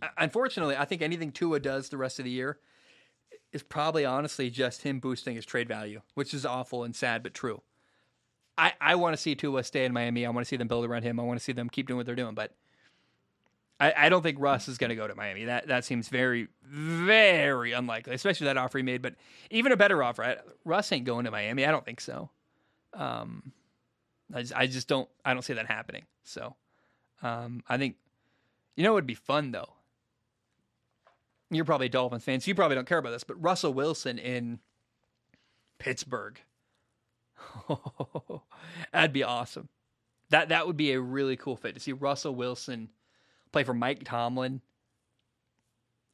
uh, 0.00 0.08
unfortunately, 0.18 0.76
I 0.76 0.86
think 0.86 1.02
anything 1.02 1.30
Tua 1.30 1.60
does 1.60 1.88
the 1.88 1.96
rest 1.96 2.18
of 2.18 2.24
the 2.24 2.30
year 2.30 2.58
is 3.52 3.62
probably 3.62 4.04
honestly 4.04 4.50
just 4.50 4.82
him 4.82 4.98
boosting 4.98 5.36
his 5.36 5.44
trade 5.44 5.68
value, 5.68 6.00
which 6.14 6.32
is 6.32 6.46
awful 6.46 6.84
and 6.84 6.96
sad 6.96 7.22
but 7.22 7.34
true. 7.34 7.62
I, 8.56 8.72
I 8.80 8.94
want 8.96 9.14
to 9.14 9.20
see 9.20 9.34
Tua 9.34 9.64
stay 9.64 9.84
in 9.84 9.92
Miami. 9.92 10.26
I 10.26 10.30
want 10.30 10.44
to 10.44 10.48
see 10.48 10.56
them 10.56 10.68
build 10.68 10.84
around 10.84 11.02
him. 11.02 11.18
I 11.18 11.22
want 11.22 11.38
to 11.38 11.44
see 11.44 11.52
them 11.52 11.68
keep 11.68 11.86
doing 11.86 11.96
what 11.96 12.06
they're 12.06 12.14
doing. 12.14 12.34
But 12.34 12.52
I, 13.80 13.94
I 13.96 14.08
don't 14.08 14.22
think 14.22 14.38
Russ 14.40 14.68
is 14.68 14.78
going 14.78 14.90
to 14.90 14.96
go 14.96 15.08
to 15.08 15.14
Miami. 15.14 15.46
That 15.46 15.68
that 15.68 15.84
seems 15.84 16.08
very, 16.08 16.48
very 16.64 17.72
unlikely, 17.72 18.14
especially 18.14 18.46
that 18.46 18.56
offer 18.56 18.78
he 18.78 18.84
made. 18.84 19.02
But 19.02 19.14
even 19.50 19.72
a 19.72 19.76
better 19.76 20.02
offer, 20.02 20.22
I, 20.22 20.36
Russ 20.64 20.92
ain't 20.92 21.04
going 21.04 21.24
to 21.24 21.30
Miami. 21.30 21.64
I 21.64 21.70
don't 21.70 21.84
think 21.84 22.00
so. 22.00 22.30
Um, 22.94 23.52
I 24.32 24.42
just, 24.42 24.54
I 24.54 24.66
just 24.66 24.88
don't 24.88 25.08
I 25.24 25.32
don't 25.32 25.42
see 25.42 25.54
that 25.54 25.66
happening. 25.66 26.04
So, 26.24 26.54
um, 27.22 27.62
I 27.68 27.78
think 27.78 27.96
you 28.76 28.84
know 28.84 28.92
it 28.92 28.94
would 28.94 29.06
be 29.06 29.14
fun 29.14 29.50
though. 29.50 29.70
You're 31.52 31.64
probably 31.66 31.86
a 31.86 31.90
Dolphins 31.90 32.24
fan, 32.24 32.40
so 32.40 32.48
you 32.48 32.54
probably 32.54 32.76
don't 32.76 32.88
care 32.88 32.98
about 32.98 33.10
this, 33.10 33.24
but 33.24 33.40
Russell 33.42 33.74
Wilson 33.74 34.18
in 34.18 34.58
Pittsburgh. 35.78 36.40
That'd 38.92 39.12
be 39.12 39.22
awesome. 39.22 39.68
That 40.30 40.48
that 40.48 40.66
would 40.66 40.78
be 40.78 40.92
a 40.92 41.00
really 41.00 41.36
cool 41.36 41.56
fit 41.56 41.74
to 41.74 41.80
see 41.80 41.92
Russell 41.92 42.34
Wilson 42.34 42.88
play 43.52 43.64
for 43.64 43.74
Mike 43.74 44.02
Tomlin 44.04 44.62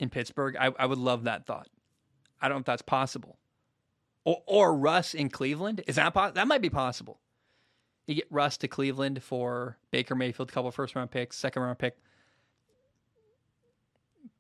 in 0.01 0.11
Pittsburgh. 0.11 0.57
I, 0.59 0.72
I 0.76 0.86
would 0.86 0.99
love 0.99 1.24
that 1.24 1.47
thought. 1.47 1.68
I 2.41 2.49
don't 2.49 2.57
know 2.57 2.61
if 2.61 2.66
that's 2.66 2.82
possible. 2.82 3.39
Or, 4.24 4.43
or 4.47 4.76
Russ 4.76 5.14
in 5.14 5.28
Cleveland. 5.28 5.82
Is 5.86 5.97
that 5.97 6.14
that 6.34 6.49
might 6.49 6.62
be 6.62 6.70
possible? 6.70 7.20
You 8.07 8.16
get 8.16 8.26
Russ 8.30 8.57
to 8.59 8.68
Cleveland 8.68 9.22
for 9.22 9.76
Baker 9.93 10.14
Mayfield, 10.14 10.49
a 10.49 10.53
couple 10.53 10.70
first 10.70 10.97
round 10.97 11.11
picks, 11.11 11.36
second 11.36 11.62
round 11.62 11.78
pick. 11.78 11.97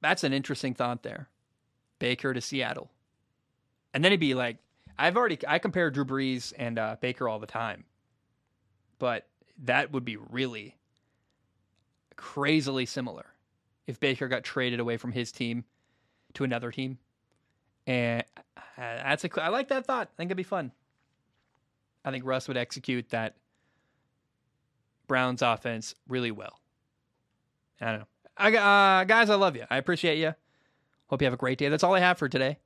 That's 0.00 0.24
an 0.24 0.32
interesting 0.32 0.74
thought 0.74 1.02
there. 1.02 1.28
Baker 1.98 2.32
to 2.32 2.40
Seattle. 2.40 2.90
And 3.92 4.04
then 4.04 4.12
he'd 4.12 4.20
be 4.20 4.34
like, 4.34 4.58
I've 4.98 5.16
already 5.16 5.38
I 5.46 5.58
compare 5.58 5.90
Drew 5.90 6.04
Brees 6.04 6.52
and 6.58 6.78
uh, 6.78 6.96
Baker 7.00 7.28
all 7.28 7.38
the 7.38 7.46
time, 7.46 7.84
but 8.98 9.26
that 9.64 9.92
would 9.92 10.04
be 10.04 10.16
really 10.16 10.76
crazily 12.16 12.84
similar 12.84 13.26
if 13.86 14.00
Baker 14.00 14.28
got 14.28 14.42
traded 14.42 14.80
away 14.80 14.96
from 14.96 15.12
his 15.12 15.30
team 15.30 15.64
to 16.34 16.44
another 16.44 16.72
team. 16.72 16.98
And 17.86 18.24
uh, 18.56 18.60
that's 18.76 19.24
a 19.24 19.42
I 19.42 19.48
like 19.48 19.68
that 19.68 19.86
thought. 19.86 20.08
I 20.12 20.16
think 20.16 20.28
it'd 20.28 20.36
be 20.36 20.42
fun. 20.42 20.72
I 22.04 22.10
think 22.10 22.24
Russ 22.24 22.48
would 22.48 22.56
execute 22.56 23.10
that 23.10 23.36
Browns 25.06 25.42
offense 25.42 25.94
really 26.08 26.30
well. 26.30 26.60
I 27.80 27.86
don't 27.86 27.98
know. 28.00 28.06
I, 28.38 28.54
uh, 28.54 29.04
guys, 29.04 29.30
I 29.30 29.34
love 29.34 29.56
you. 29.56 29.64
I 29.68 29.76
appreciate 29.76 30.18
you. 30.18 30.34
Hope 31.08 31.20
you 31.20 31.26
have 31.26 31.34
a 31.34 31.38
great 31.38 31.58
day. 31.58 31.68
That's 31.68 31.82
all 31.82 31.94
I 31.94 32.00
have 32.00 32.18
for 32.18 32.28
today. 32.28 32.58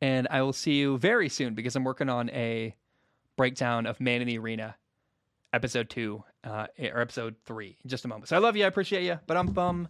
And 0.00 0.28
I 0.30 0.42
will 0.42 0.52
see 0.52 0.74
you 0.78 0.98
very 0.98 1.28
soon 1.28 1.54
because 1.54 1.74
I'm 1.74 1.84
working 1.84 2.08
on 2.08 2.30
a 2.30 2.74
breakdown 3.36 3.86
of 3.86 4.00
Man 4.00 4.20
in 4.20 4.28
the 4.28 4.38
Arena, 4.38 4.76
episode 5.52 5.88
two, 5.88 6.22
uh, 6.44 6.66
or 6.78 7.00
episode 7.00 7.36
three, 7.44 7.78
in 7.82 7.90
just 7.90 8.04
a 8.04 8.08
moment. 8.08 8.28
So 8.28 8.36
I 8.36 8.38
love 8.38 8.56
you. 8.56 8.64
I 8.64 8.68
appreciate 8.68 9.04
you. 9.04 9.18
But 9.26 9.36
I'm 9.36 9.48
bum. 9.48 9.88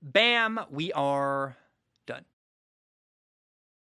Bam. 0.00 0.60
We 0.70 0.92
are 0.92 1.56